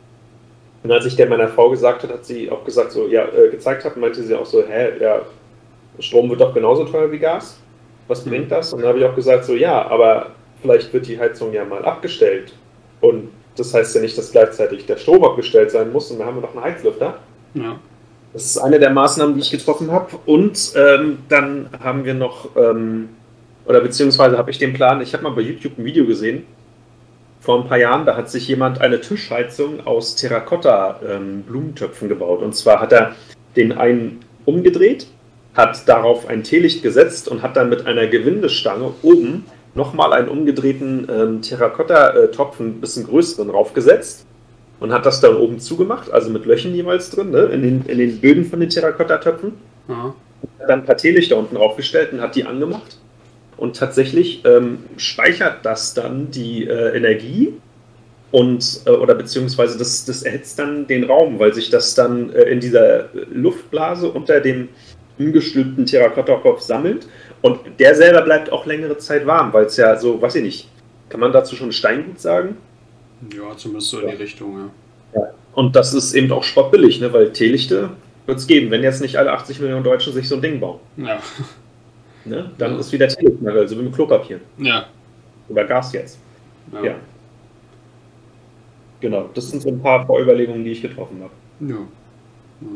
Und 0.85 0.93
als 0.93 1.07
ich 1.07 1.17
der 1.17 1.29
meiner 1.29 1.49
Frau 1.49 1.71
gesagt 1.71 2.03
hat, 2.03 2.11
hat 2.11 2.25
sie 2.25 2.51
auch 2.51 2.65
gesagt, 2.65 2.93
so, 2.93 3.09
ja, 3.09 3.25
äh, 3.25 3.51
gezeigt 3.51 3.85
hat, 3.85 3.97
meinte 3.97 4.23
sie 4.23 4.35
auch 4.35 4.47
so, 4.47 4.63
hä, 4.63 4.93
ja, 5.01 5.23
Strom 5.99 6.29
wird 6.31 6.41
doch 6.41 6.55
genauso 6.55 6.85
teuer 6.85 7.11
wie 7.11 7.19
Gas. 7.19 7.61
Was 8.09 8.25
bringt 8.25 8.51
das? 8.51 8.73
Und 8.73 8.81
dann 8.81 8.89
habe 8.89 8.99
ich 8.99 9.05
auch 9.05 9.15
gesagt, 9.15 9.45
so, 9.45 9.55
ja, 9.55 9.87
aber 9.87 10.31
vielleicht 10.61 10.93
wird 10.93 11.07
die 11.07 11.19
Heizung 11.19 11.53
ja 11.53 11.65
mal 11.65 11.85
abgestellt. 11.85 12.53
Und 13.01 13.31
das 13.57 13.75
heißt 13.75 13.95
ja 13.95 14.01
nicht, 14.01 14.17
dass 14.17 14.33
gleichzeitig 14.33 14.87
der 14.87 14.97
Strom 14.97 15.25
abgestellt 15.25 15.71
sein 15.71 15.93
muss 15.93 16.11
und 16.11 16.19
dann 16.19 16.29
haben 16.29 16.37
wir 16.37 16.43
noch 16.43 16.55
einen 16.55 16.65
Heizlüfter. 16.65 17.19
Ja. 17.55 17.79
Das 18.33 18.47
ist 18.47 18.59
eine 18.59 18.79
der 18.79 18.91
Maßnahmen, 18.91 19.35
die 19.35 19.41
ich 19.41 19.51
getroffen 19.51 19.91
habe. 19.91 20.17
Und 20.25 20.73
ähm, 20.75 21.19
dann 21.29 21.69
haben 21.83 22.05
wir 22.05 22.15
noch, 22.15 22.57
ähm, 22.57 23.11
oder 23.67 23.81
beziehungsweise 23.81 24.39
habe 24.39 24.51
ich 24.51 24.59
den 24.59 24.73
Plan, 24.73 25.03
ich 25.03 25.13
habe 25.13 25.25
mal 25.25 25.33
bei 25.33 25.43
YouTube 25.43 25.79
ein 25.79 25.85
Video 25.85 26.07
gesehen, 26.07 26.47
vor 27.41 27.61
ein 27.61 27.69
paar 27.69 27.79
Jahren, 27.79 28.07
da 28.07 28.17
hat 28.17 28.31
sich 28.31 28.47
jemand 28.49 28.81
eine 28.81 29.01
Tischheizung 29.01 29.85
aus 29.85 30.15
Terrakotta-Blumentöpfen 30.15 32.07
ähm, 32.07 32.09
gebaut. 32.09 32.41
Und 32.41 32.55
zwar 32.55 32.81
hat 32.81 32.93
er 32.93 33.17
den 33.57 33.73
einen 33.73 34.21
umgedreht, 34.45 35.09
hat 35.55 35.89
darauf 35.89 36.29
ein 36.29 36.43
Teelicht 36.43 36.83
gesetzt 36.83 37.29
und 37.29 37.43
hat 37.43 37.57
dann 37.57 37.69
mit 37.69 37.87
einer 37.87 38.07
Gewindestange 38.07 38.93
oben 39.03 39.45
nochmal 39.75 40.13
einen 40.13 40.29
umgedrehten 40.29 41.09
ähm, 41.11 41.43
Terrakotta-Topf, 41.43 42.61
ein 42.61 42.81
bisschen 42.81 43.07
größeren, 43.07 43.49
draufgesetzt 43.49 44.27
und 44.81 44.93
hat 44.93 45.07
das 45.07 45.21
dann 45.21 45.37
oben 45.37 45.61
zugemacht, 45.61 46.11
also 46.11 46.31
mit 46.31 46.45
Löchern 46.45 46.75
jeweils 46.75 47.11
drin, 47.11 47.31
ne, 47.31 47.45
in, 47.45 47.63
den, 47.63 47.85
in 47.87 47.99
den 47.99 48.21
Böden 48.21 48.45
von 48.45 48.61
den 48.61 48.69
Terrakotta-Töpfen. 48.69 49.53
Mhm. 49.89 49.95
Hat 50.59 50.69
dann 50.69 50.81
ein 50.81 50.85
paar 50.85 50.97
Teelichter 50.97 51.37
unten 51.37 51.55
draufgestellt 51.55 52.13
und 52.13 52.21
hat 52.21 52.35
die 52.35 52.45
angemacht. 52.45 52.99
Und 53.57 53.77
tatsächlich 53.77 54.45
ähm, 54.45 54.79
speichert 54.97 55.59
das 55.65 55.95
dann 55.95 56.31
die 56.31 56.67
äh, 56.67 56.97
Energie 56.97 57.55
und 58.33 58.81
äh, 58.87 58.91
oder 58.91 59.15
beziehungsweise 59.15 59.79
das, 59.79 60.05
das 60.05 60.23
erhitzt 60.23 60.59
dann 60.59 60.87
den 60.89 61.05
Raum, 61.05 61.39
weil 61.39 61.55
sich 61.55 61.71
das 61.71 61.95
dann 61.95 62.31
äh, 62.31 62.45
in 62.45 62.59
dieser 62.59 63.11
Luftblase 63.31 64.11
unter 64.11 64.41
dem 64.41 64.71
umgestülpten 65.19 65.87
Terrakotta-Kopf 65.87 66.61
sammelt 66.61 67.07
und 67.43 67.61
der 67.79 67.95
selber 67.95 68.23
bleibt 68.23 68.51
auch 68.51 68.67
längere 68.67 68.99
Zeit 68.99 69.27
warm, 69.27 69.53
weil 69.53 69.67
es 69.67 69.77
ja 69.77 69.97
so, 69.97 70.21
weiß 70.21 70.37
ich 70.37 70.43
nicht, 70.43 70.69
kann 71.09 71.21
man 71.21 71.33
dazu 71.33 71.57
schon 71.57 71.73
Steingut 71.73 72.21
sagen? 72.21 72.57
Ja, 73.35 73.57
zumindest 73.57 73.91
so 73.91 74.01
in 74.01 74.09
die 74.09 74.17
Richtung, 74.17 74.71
ja. 75.15 75.21
ja. 75.21 75.29
Und 75.55 75.77
das 75.77 75.93
ist 75.95 76.15
eben 76.15 76.33
auch 76.33 76.43
spottbillig, 76.43 77.01
ne? 77.01 77.13
weil 77.13 77.33
Teelichte 77.33 77.91
wird 78.27 78.39
es 78.39 78.47
geben, 78.47 78.71
wenn 78.71 78.83
jetzt 78.83 79.03
nicht 79.03 79.17
alle 79.17 79.33
80 79.33 79.61
Millionen 79.61 79.85
Deutschen 79.85 80.13
sich 80.13 80.29
so 80.29 80.37
ein 80.37 80.43
Ding 80.43 80.61
bauen. 80.61 80.81
Ja. 80.97 81.21
Ne? 82.25 82.53
Dann 82.57 82.75
ja. 82.75 82.79
ist 82.79 82.93
wieder 82.93 83.09
Teelichtmangel, 83.09 83.63
also 83.63 83.77
wie 83.79 83.83
mit 83.83 83.95
Klopapier. 83.95 84.41
Ja. 84.59 84.87
Oder 85.49 85.65
Gas 85.65 85.93
jetzt. 85.93 86.19
Ja. 86.73 86.85
ja. 86.85 86.95
Genau, 89.01 89.29
das 89.35 89.51
sind 89.51 89.61
so 89.61 89.69
ein 89.69 89.83
paar 89.83 90.07
Vorüberlegungen, 90.07 90.65
die 90.65 90.71
ich 90.71 90.83
getroffen 90.83 91.21
habe. 91.21 91.33
Ja. 91.69 91.79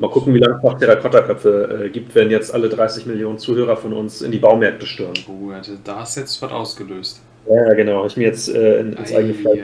Mal 0.00 0.10
gucken, 0.10 0.34
wie 0.34 0.38
lange 0.38 0.56
es 0.56 0.62
noch 0.62 0.78
Terrakotta-Köpfe 0.78 1.84
äh, 1.84 1.90
gibt, 1.90 2.14
wenn 2.14 2.30
jetzt 2.30 2.52
alle 2.52 2.68
30 2.68 3.06
Millionen 3.06 3.38
Zuhörer 3.38 3.76
von 3.76 3.92
uns 3.92 4.20
in 4.22 4.32
die 4.32 4.38
Baumärkte 4.38 4.86
stürmen. 4.86 5.16
Oh, 5.28 5.52
da 5.84 6.00
hast 6.00 6.16
jetzt 6.16 6.40
was 6.42 6.52
ausgelöst. 6.52 7.22
Ja, 7.48 7.74
genau. 7.74 8.06
Ich 8.06 8.16
mir 8.16 8.24
jetzt 8.24 8.48
äh, 8.48 8.80
ins 8.80 9.14
eigene 9.14 9.34
Fleisch 9.34 9.60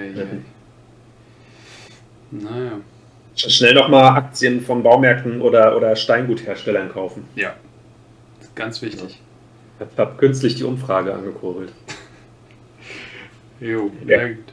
Naja. 2.31 2.81
Schnell 3.35 3.74
nochmal 3.74 4.16
Aktien 4.16 4.61
von 4.61 4.82
Baumärkten 4.82 5.40
oder, 5.40 5.77
oder 5.77 5.97
Steingutherstellern 5.97 6.90
kaufen. 6.90 7.24
Ja, 7.35 7.55
ganz 8.55 8.82
wichtig. 8.82 9.20
Ich 9.81 9.99
habe 9.99 10.16
künstlich 10.16 10.55
die 10.55 10.65
Umfrage 10.65 11.15
angekurbelt. 11.15 11.73
jo, 13.61 13.90
ja. 14.07 14.28
gut. 14.28 14.53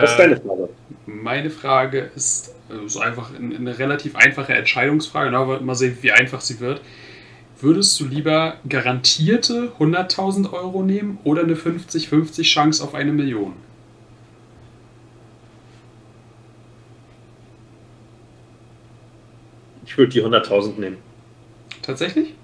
Was 0.00 0.12
ist 0.12 0.18
deine 0.18 0.34
äh, 0.34 0.40
Frage? 0.40 0.68
Meine 1.06 1.50
Frage 1.50 2.10
ist, 2.14 2.54
ist 2.84 2.96
einfach 2.96 3.30
eine 3.34 3.78
relativ 3.78 4.16
einfache 4.16 4.54
Entscheidungsfrage. 4.54 5.30
Na, 5.30 5.44
mal 5.44 5.74
sehen, 5.74 5.98
wie 6.00 6.12
einfach 6.12 6.40
sie 6.40 6.60
wird. 6.60 6.80
Würdest 7.60 8.00
du 8.00 8.06
lieber 8.06 8.56
garantierte 8.68 9.72
100.000 9.78 10.52
Euro 10.52 10.82
nehmen 10.82 11.18
oder 11.24 11.42
eine 11.42 11.54
50-50 11.54 12.42
Chance 12.42 12.82
auf 12.82 12.94
eine 12.94 13.12
Million? 13.12 13.54
Ich 19.84 19.98
würde 19.98 20.12
die 20.12 20.22
100.000 20.22 20.78
nehmen. 20.78 20.98
Tatsächlich? 21.82 22.34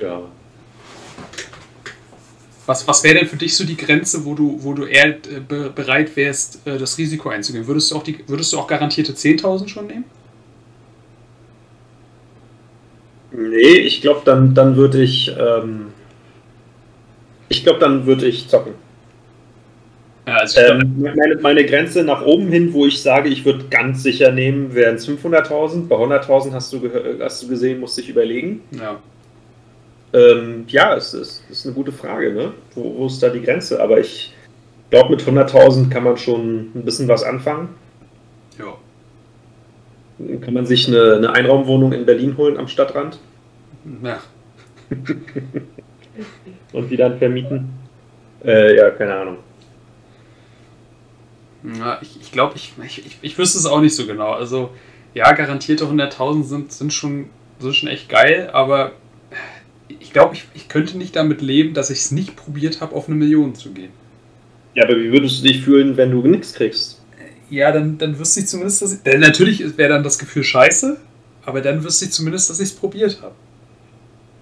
Ja. 0.00 0.22
Was, 2.66 2.86
was 2.88 3.04
wäre 3.04 3.16
denn 3.16 3.26
für 3.26 3.36
dich 3.36 3.56
so 3.56 3.64
die 3.64 3.76
Grenze, 3.76 4.24
wo 4.24 4.34
du, 4.34 4.58
wo 4.62 4.72
du 4.72 4.84
eher 4.84 5.08
äh, 5.08 5.40
bereit 5.74 6.16
wärst, 6.16 6.66
äh, 6.66 6.78
das 6.78 6.96
Risiko 6.96 7.28
einzugehen? 7.28 7.66
Würdest 7.66 7.90
du 7.90 7.96
auch, 7.96 8.02
die, 8.02 8.18
würdest 8.26 8.52
du 8.52 8.58
auch 8.58 8.66
garantierte 8.66 9.12
10.000 9.12 9.68
schon 9.68 9.86
nehmen? 9.86 10.04
Nee, 13.32 13.78
ich 13.78 14.00
glaube, 14.00 14.22
dann, 14.24 14.54
dann 14.54 14.76
würde 14.76 15.02
ich. 15.02 15.34
Ähm, 15.38 15.88
ich 17.48 17.64
glaube, 17.64 17.80
dann 17.80 18.06
würde 18.06 18.26
ich 18.26 18.48
zocken. 18.48 18.74
Ja, 20.26 20.36
also 20.36 20.60
ich 20.60 20.70
ähm, 20.70 21.14
meine, 21.16 21.36
meine 21.36 21.66
Grenze 21.66 22.02
nach 22.02 22.22
oben 22.22 22.48
hin, 22.48 22.72
wo 22.72 22.86
ich 22.86 23.02
sage, 23.02 23.28
ich 23.28 23.44
würde 23.44 23.66
ganz 23.68 24.02
sicher 24.02 24.32
nehmen, 24.32 24.74
wären 24.74 24.94
es 24.94 25.06
500.000. 25.06 25.86
Bei 25.88 25.96
100.000 25.96 26.52
hast, 26.52 26.72
du 26.72 26.90
hast 27.20 27.42
du 27.42 27.48
gesehen, 27.48 27.80
musste 27.80 28.00
ich 28.00 28.08
überlegen. 28.08 28.62
Ja. 28.70 29.00
Ähm, 30.14 30.64
ja, 30.68 30.94
es 30.94 31.12
ist, 31.12 31.42
ist, 31.50 31.66
eine 31.66 31.74
gute 31.74 31.90
Frage, 31.90 32.32
ne? 32.32 32.54
Wo, 32.74 32.98
wo 32.98 33.06
ist 33.06 33.20
da 33.20 33.28
die 33.30 33.42
Grenze? 33.42 33.82
Aber 33.82 33.98
ich 33.98 34.32
glaube, 34.88 35.10
mit 35.10 35.22
100.000 35.22 35.90
kann 35.90 36.04
man 36.04 36.16
schon 36.16 36.70
ein 36.72 36.84
bisschen 36.84 37.08
was 37.08 37.24
anfangen. 37.24 37.70
Ja. 38.56 38.76
Kann 40.40 40.54
man 40.54 40.66
sich 40.66 40.86
eine, 40.86 41.16
eine 41.16 41.32
Einraumwohnung 41.32 41.92
in 41.92 42.06
Berlin 42.06 42.36
holen 42.36 42.56
am 42.58 42.68
Stadtrand? 42.68 43.18
Ja. 44.04 44.20
Und 46.72 46.90
die 46.90 46.96
dann 46.96 47.18
vermieten? 47.18 47.70
Äh, 48.44 48.76
ja, 48.76 48.90
keine 48.90 49.16
Ahnung. 49.16 49.38
Ja, 51.76 51.98
ich, 52.02 52.20
ich 52.20 52.30
glaube, 52.30 52.54
ich, 52.54 52.74
ich, 52.84 53.18
ich 53.20 53.38
wüsste 53.38 53.58
es 53.58 53.66
auch 53.66 53.80
nicht 53.80 53.96
so 53.96 54.06
genau. 54.06 54.30
Also, 54.30 54.70
ja, 55.12 55.32
garantierte 55.32 55.86
100.000 55.86 56.44
sind, 56.44 56.72
sind, 56.72 56.92
schon, 56.92 57.30
sind 57.58 57.74
schon 57.74 57.88
echt 57.88 58.08
geil, 58.08 58.50
aber 58.52 58.92
glaube, 60.14 60.34
ich, 60.34 60.46
ich 60.54 60.68
könnte 60.68 60.96
nicht 60.96 61.14
damit 61.14 61.42
leben, 61.42 61.74
dass 61.74 61.90
ich 61.90 61.98
es 61.98 62.10
nicht 62.10 62.36
probiert 62.36 62.80
habe, 62.80 62.94
auf 62.94 63.08
eine 63.08 63.16
Million 63.16 63.54
zu 63.54 63.72
gehen. 63.72 63.90
Ja, 64.74 64.84
aber 64.84 64.96
wie 64.96 65.12
würdest 65.12 65.40
du 65.40 65.48
dich 65.48 65.62
fühlen, 65.62 65.98
wenn 65.98 66.10
du 66.10 66.26
nichts 66.26 66.54
kriegst? 66.54 67.02
Ja, 67.50 67.70
dann, 67.70 67.98
dann 67.98 68.18
wüsste 68.18 68.40
ich 68.40 68.46
zumindest, 68.46 68.80
dass 68.80 68.94
ich. 68.94 69.02
Denn 69.02 69.20
natürlich 69.20 69.76
wäre 69.76 69.90
dann 69.90 70.02
das 70.02 70.18
Gefühl 70.18 70.42
scheiße, 70.42 70.96
aber 71.44 71.60
dann 71.60 71.84
wüsste 71.84 72.06
ich 72.06 72.12
zumindest, 72.12 72.48
dass 72.48 72.58
ich 72.60 72.70
es 72.70 72.74
probiert 72.74 73.20
habe. 73.20 73.34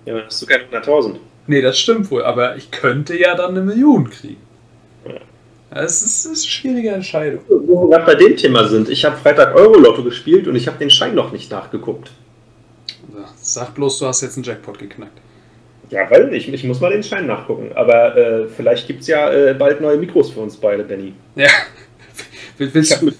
Ja, 0.04 0.14
dann 0.14 0.26
hast 0.26 0.40
du 0.40 0.46
keine 0.46 0.64
100.000. 0.64 1.16
Nee, 1.48 1.60
das 1.60 1.78
stimmt 1.78 2.10
wohl, 2.10 2.22
aber 2.22 2.56
ich 2.56 2.70
könnte 2.70 3.18
ja 3.18 3.34
dann 3.34 3.50
eine 3.50 3.62
Million 3.62 4.08
kriegen. 4.08 4.40
Ja. 5.04 5.14
Das 5.70 6.02
ist, 6.02 6.04
das 6.04 6.16
ist 6.16 6.26
eine 6.26 6.36
schwierige 6.36 6.90
Entscheidung. 6.90 7.40
Wo 7.48 7.90
wir 7.90 7.98
bei 7.98 8.14
dem 8.14 8.36
Thema 8.36 8.68
sind, 8.68 8.88
ich 8.88 9.04
habe 9.04 9.16
Freitag 9.16 9.54
Euro-Lotto 9.56 10.04
gespielt 10.04 10.46
und 10.46 10.54
ich 10.54 10.66
habe 10.68 10.78
den 10.78 10.90
Schein 10.90 11.14
noch 11.14 11.32
nicht 11.32 11.50
nachgeguckt. 11.50 12.10
Sag 13.40 13.74
bloß, 13.74 13.98
du 13.98 14.06
hast 14.06 14.20
jetzt 14.20 14.36
einen 14.36 14.44
Jackpot 14.44 14.78
geknackt. 14.78 15.18
Ja, 15.92 16.10
weil 16.10 16.28
nicht. 16.28 16.52
Ich 16.52 16.64
muss 16.64 16.80
mal 16.80 16.90
den 16.90 17.02
Schein 17.02 17.26
nachgucken. 17.26 17.70
Aber 17.74 18.16
äh, 18.16 18.48
vielleicht 18.48 18.86
gibt 18.86 19.02
es 19.02 19.08
ja 19.08 19.30
äh, 19.30 19.52
bald 19.52 19.80
neue 19.80 19.98
Mikros 19.98 20.30
für 20.30 20.40
uns 20.40 20.56
beide, 20.56 20.84
Benny. 20.84 21.12
Ja. 21.36 21.48
willst, 22.58 23.02
mit, 23.02 23.14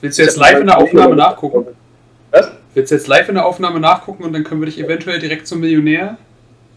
willst, 0.00 0.18
du 0.18 0.22
jetzt 0.22 0.38
live 0.38 0.60
in 0.60 0.66
der 0.66 0.78
Aufnahme 0.78 1.14
nachgucken? 1.14 1.66
Was? 2.30 2.52
Willst 2.72 2.90
du 2.90 2.94
jetzt 2.94 3.06
live 3.06 3.28
in 3.28 3.34
der 3.34 3.44
Aufnahme 3.44 3.80
nachgucken 3.80 4.24
und 4.24 4.32
dann 4.32 4.44
können 4.44 4.62
wir 4.62 4.66
dich 4.66 4.80
eventuell 4.80 5.18
direkt 5.18 5.46
zum 5.46 5.60
Millionär. 5.60 6.16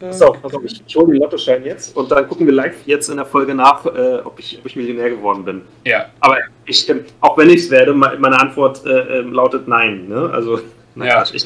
Äh, 0.02 0.08
pass 0.08 0.22
auf, 0.22 0.38
ich, 0.64 0.82
ich 0.86 0.96
hole 0.96 1.14
den 1.14 1.22
Lottoschein 1.22 1.64
jetzt 1.64 1.96
und 1.96 2.12
dann 2.12 2.28
gucken 2.28 2.46
wir 2.46 2.54
live 2.54 2.76
jetzt 2.86 3.10
in 3.10 3.18
der 3.18 3.26
Folge 3.26 3.54
nach, 3.56 3.86
äh, 3.86 4.20
ob, 4.24 4.40
ich, 4.40 4.60
ob 4.60 4.66
ich 4.66 4.76
Millionär 4.76 5.10
geworden 5.10 5.46
bin. 5.46 5.62
Ja. 5.86 6.06
Aber 6.20 6.38
ich, 6.66 6.90
ähm, 6.90 7.06
auch 7.22 7.38
wenn 7.38 7.50
ich 7.50 7.62
es 7.62 7.72
werde, 7.72 7.94
meine 7.94 8.40
Antwort 8.40 8.86
äh, 8.86 9.20
ähm, 9.20 9.34
lautet 9.34 9.70
nein. 9.70 10.08
Ne? 10.10 10.30
Also, 10.34 10.60
naja, 10.96 11.24
ich, 11.32 11.46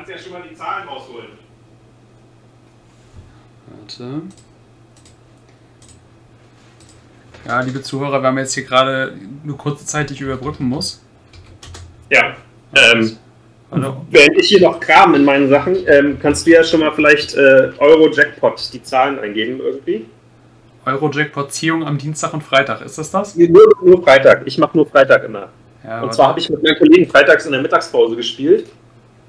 kannst 0.00 0.10
ja 0.10 0.18
schon 0.18 0.32
mal 0.32 0.48
die 0.48 0.54
Zahlen 0.54 0.88
rausholen. 0.88 1.28
Warte. 3.66 4.22
Ja, 7.46 7.60
liebe 7.60 7.82
Zuhörer, 7.82 8.22
wir 8.22 8.28
haben 8.28 8.38
jetzt 8.38 8.54
hier 8.54 8.64
gerade 8.64 9.14
nur 9.44 9.58
kurze 9.58 9.84
Zeit 9.84 10.10
die 10.10 10.14
ich 10.14 10.20
überbrücken 10.20 10.64
muss. 10.64 11.02
Ja. 12.10 12.34
Ähm, 12.74 13.16
Hallo. 13.70 14.04
Während 14.10 14.38
ich 14.38 14.48
hier 14.48 14.60
noch 14.62 14.80
kram 14.80 15.14
in 15.14 15.24
meinen 15.24 15.48
Sachen, 15.48 15.76
ähm, 15.86 16.18
kannst 16.20 16.46
du 16.46 16.50
ja 16.50 16.64
schon 16.64 16.80
mal 16.80 16.92
vielleicht 16.92 17.34
äh, 17.34 17.70
Euro-Jackpot 17.78 18.72
die 18.72 18.82
Zahlen 18.82 19.18
eingeben 19.18 19.60
irgendwie. 19.60 20.06
Euro-Jackpot-Ziehung 20.86 21.84
am 21.86 21.98
Dienstag 21.98 22.32
und 22.32 22.42
Freitag, 22.42 22.80
ist 22.80 22.98
das 22.98 23.10
das? 23.10 23.36
Nur, 23.36 23.68
nur 23.82 24.02
Freitag. 24.02 24.42
Ich 24.46 24.58
mache 24.58 24.76
nur 24.76 24.86
Freitag 24.86 25.24
immer. 25.24 25.50
Ja, 25.84 26.02
und 26.02 26.12
zwar 26.12 26.28
habe 26.28 26.40
ich 26.40 26.50
mit 26.50 26.62
meinen 26.62 26.78
Kollegen 26.78 27.08
freitags 27.08 27.46
in 27.46 27.52
der 27.52 27.62
Mittagspause 27.62 28.16
gespielt 28.16 28.66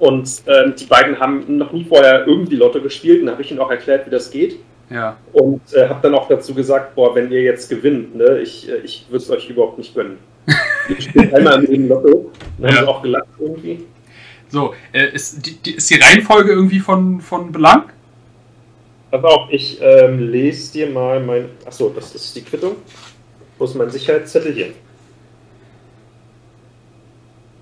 und 0.01 0.27
ähm, 0.47 0.73
die 0.75 0.85
beiden 0.85 1.19
haben 1.19 1.57
noch 1.59 1.71
nie 1.73 1.83
vorher 1.83 2.25
irgendwie 2.25 2.55
Lotto 2.55 2.81
gespielt. 2.81 3.19
Und 3.19 3.27
da 3.27 3.33
habe 3.33 3.43
ich 3.43 3.51
ihnen 3.51 3.59
auch 3.59 3.69
erklärt, 3.69 4.07
wie 4.07 4.09
das 4.09 4.31
geht. 4.31 4.57
Ja. 4.89 5.15
Und 5.31 5.61
äh, 5.75 5.87
habe 5.87 5.99
dann 6.01 6.15
auch 6.15 6.27
dazu 6.27 6.55
gesagt, 6.55 6.95
boah, 6.95 7.13
wenn 7.13 7.31
ihr 7.31 7.43
jetzt 7.43 7.69
gewinnt, 7.69 8.15
ne, 8.15 8.39
ich, 8.39 8.67
äh, 8.67 8.77
ich 8.77 9.05
würde 9.09 9.23
es 9.23 9.29
euch 9.29 9.47
überhaupt 9.47 9.77
nicht 9.77 9.93
gönnen. 9.93 10.17
ich 10.97 11.03
spiele 11.03 11.31
einmal 11.35 11.63
im 11.65 11.87
Lotto. 11.87 12.31
Dann 12.57 12.71
ja. 12.71 12.77
haben 12.77 12.85
sie 12.85 12.89
auch 12.89 13.01
gelacht 13.03 13.27
irgendwie. 13.37 13.85
So, 14.49 14.73
äh, 14.91 15.13
ist, 15.13 15.45
die, 15.45 15.57
die, 15.57 15.75
ist 15.75 15.87
die 15.87 15.99
Reihenfolge 15.99 16.51
irgendwie 16.51 16.79
von, 16.79 17.21
von 17.21 17.51
Belang? 17.51 17.83
Pass 19.11 19.23
auf, 19.23 19.49
ich 19.51 19.77
ähm, 19.83 20.31
lese 20.31 20.73
dir 20.73 20.89
mal 20.89 21.19
mein. 21.19 21.45
Achso, 21.63 21.91
das 21.95 22.15
ist 22.15 22.35
die 22.35 22.41
Quittung. 22.41 22.77
Wo 23.59 23.65
ist 23.65 23.75
mein 23.75 23.91
Sicherheitszettel 23.91 24.51
hier? 24.51 24.69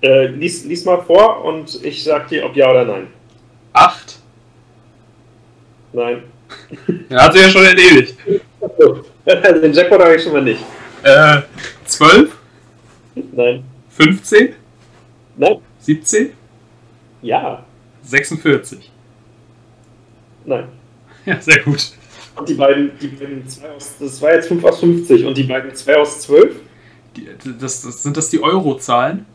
Äh, 0.02 0.26
lies, 0.28 0.64
lies 0.64 0.84
mal 0.84 1.02
vor 1.02 1.44
und 1.44 1.84
ich 1.84 2.02
sag 2.02 2.28
dir, 2.28 2.44
ob 2.44 2.56
ja 2.56 2.70
oder 2.70 2.84
nein. 2.84 3.08
Acht? 3.72 4.18
Nein. 5.92 6.22
Er 7.08 7.22
hat 7.24 7.32
sich 7.32 7.42
ja 7.42 7.48
schon 7.50 7.64
erledigt. 7.64 8.16
Also, 8.60 9.04
den 9.60 9.72
Jackpot 9.72 10.00
habe 10.00 10.16
ich 10.16 10.22
schon 10.22 10.32
mal 10.32 10.42
nicht. 10.42 10.64
Äh, 11.02 11.42
zwölf? 11.84 12.36
Nein. 13.14 13.64
15? 13.90 14.54
Nein. 15.36 15.56
17? 15.80 16.32
Ja. 17.22 17.64
46. 18.02 18.90
Nein. 20.44 20.68
Ja, 21.26 21.40
sehr 21.40 21.60
gut. 21.60 21.92
Und 22.36 22.48
die 22.48 22.54
beiden, 22.54 22.92
die 22.98 23.08
beiden 23.08 23.46
zwei 23.46 23.70
aus, 23.70 23.96
das 23.98 24.22
war 24.22 24.34
jetzt 24.34 24.48
5 24.48 24.64
aus 24.64 24.80
50 24.80 25.26
und 25.26 25.36
die 25.36 25.42
beiden 25.42 25.74
2 25.74 25.96
aus 25.96 26.20
12? 26.22 26.56
Die, 27.16 27.28
das, 27.58 27.82
das, 27.82 28.02
sind 28.02 28.16
das 28.16 28.30
die 28.30 28.42
Eurozahlen? 28.42 29.26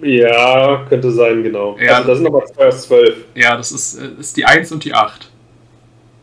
Ja, 0.00 0.84
könnte 0.88 1.10
sein, 1.10 1.42
genau. 1.42 1.76
Ja, 1.78 1.96
also, 1.96 2.08
da 2.08 2.14
sind 2.14 2.26
aber 2.26 2.44
2 2.44 2.66
aus 2.66 2.82
12. 2.82 3.24
Ja, 3.34 3.56
das 3.56 3.72
ist, 3.72 4.00
äh, 4.00 4.20
ist 4.20 4.36
die 4.36 4.44
1 4.44 4.70
und 4.72 4.84
die 4.84 4.94
8. 4.94 5.30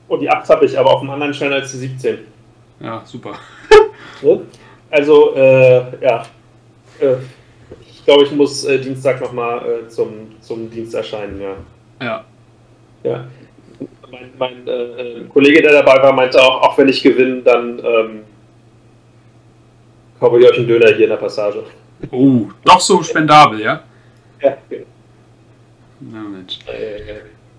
Und 0.08 0.20
die 0.22 0.30
8 0.30 0.48
habe 0.50 0.66
ich 0.66 0.78
aber 0.78 0.94
auf 0.94 1.02
einem 1.02 1.12
anderen 1.12 1.34
Stellen 1.34 1.54
als 1.54 1.72
die 1.72 1.78
17. 1.80 2.20
Ja, 2.80 3.02
super. 3.06 3.34
also, 4.92 5.36
äh, 5.36 6.04
ja. 6.04 6.24
Äh, 7.00 7.16
ich 7.82 8.06
glaube, 8.06 8.24
ich 8.24 8.32
muss 8.32 8.64
äh, 8.66 8.80
Dienstag 8.80 9.20
nochmal 9.20 9.66
äh, 9.66 9.88
zum, 9.90 10.40
zum 10.40 10.70
Dienst 10.70 10.94
erscheinen, 10.94 11.42
ja. 11.42 11.56
Ja. 12.02 12.26
Ja. 13.04 13.28
Mein, 14.12 14.32
mein 14.38 14.68
äh, 14.68 15.22
Kollege, 15.28 15.62
der 15.62 15.72
dabei 15.84 16.02
war, 16.02 16.14
meinte 16.14 16.42
auch, 16.42 16.62
auch 16.62 16.78
wenn 16.78 16.88
ich 16.88 17.02
gewinne, 17.02 17.42
dann 17.42 17.80
ähm, 17.80 18.20
kaufe 20.20 20.40
ich 20.40 20.46
euch 20.46 20.58
einen 20.58 20.68
Döner 20.68 20.88
hier 20.88 21.06
in 21.06 21.10
der 21.10 21.18
Passage. 21.18 21.64
Oh, 22.12 22.48
doch 22.64 22.82
so 22.82 23.02
spendabel, 23.04 23.62
ja? 23.62 23.84
Ja, 24.42 24.58
genau. 24.70 24.86
Na 26.00 26.22
Mensch. 26.22 26.60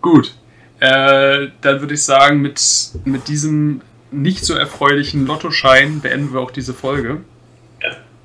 Gut. 0.00 0.34
Äh, 0.78 1.48
dann 1.62 1.80
würde 1.80 1.94
ich 1.94 2.04
sagen, 2.04 2.42
mit, 2.42 2.60
mit 3.04 3.28
diesem 3.28 3.80
nicht 4.10 4.44
so 4.44 4.54
erfreulichen 4.54 5.26
Lottoschein 5.26 6.00
beenden 6.00 6.32
wir 6.32 6.40
auch 6.40 6.50
diese 6.50 6.74
Folge. 6.74 7.22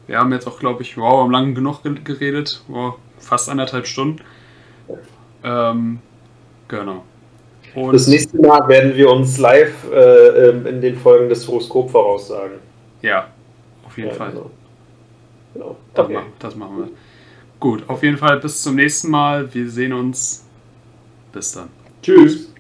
Wir 0.08 0.20
haben 0.20 0.32
jetzt 0.34 0.48
auch, 0.48 0.60
glaube 0.60 0.82
ich, 0.82 0.98
wow, 0.98 1.30
lang 1.30 1.56
genug 1.56 1.84
geredet. 2.04 2.64
Wow, 2.68 2.96
fast 3.20 3.50
anderthalb 3.50 3.88
Stunden. 3.88 4.22
Ähm, 5.44 6.00
genau. 6.68 7.06
Und 7.74 7.94
das 7.94 8.08
nächste 8.08 8.38
Mal 8.38 8.68
werden 8.68 8.96
wir 8.96 9.10
uns 9.10 9.38
live 9.38 9.74
äh, 9.92 10.50
ähm, 10.50 10.66
in 10.68 10.82
den 10.82 10.98
Folgen 10.98 11.30
des 11.30 11.48
Horoskop 11.48 11.90
voraussagen. 11.90 12.60
Ja, 13.02 13.30
auf 13.86 13.98
jeden 13.98 14.10
ja, 14.10 14.16
Fall. 14.16 14.32
Genau. 14.32 14.52
Genau. 15.54 15.78
Das, 15.94 16.06
okay. 16.06 16.14
machen, 16.14 16.34
das 16.40 16.56
machen 16.56 16.78
wir. 16.78 16.90
Gut, 17.60 17.84
auf 17.88 18.02
jeden 18.04 18.18
Fall 18.18 18.40
bis 18.40 18.62
zum 18.64 18.76
nächsten 18.76 19.12
Mal. 19.12 19.54
Wir 19.54 19.70
sehen 19.70 19.94
uns. 19.94 20.46
Bis 21.32 21.54
dann. 21.54 21.70
Tschüss. 22.02 22.51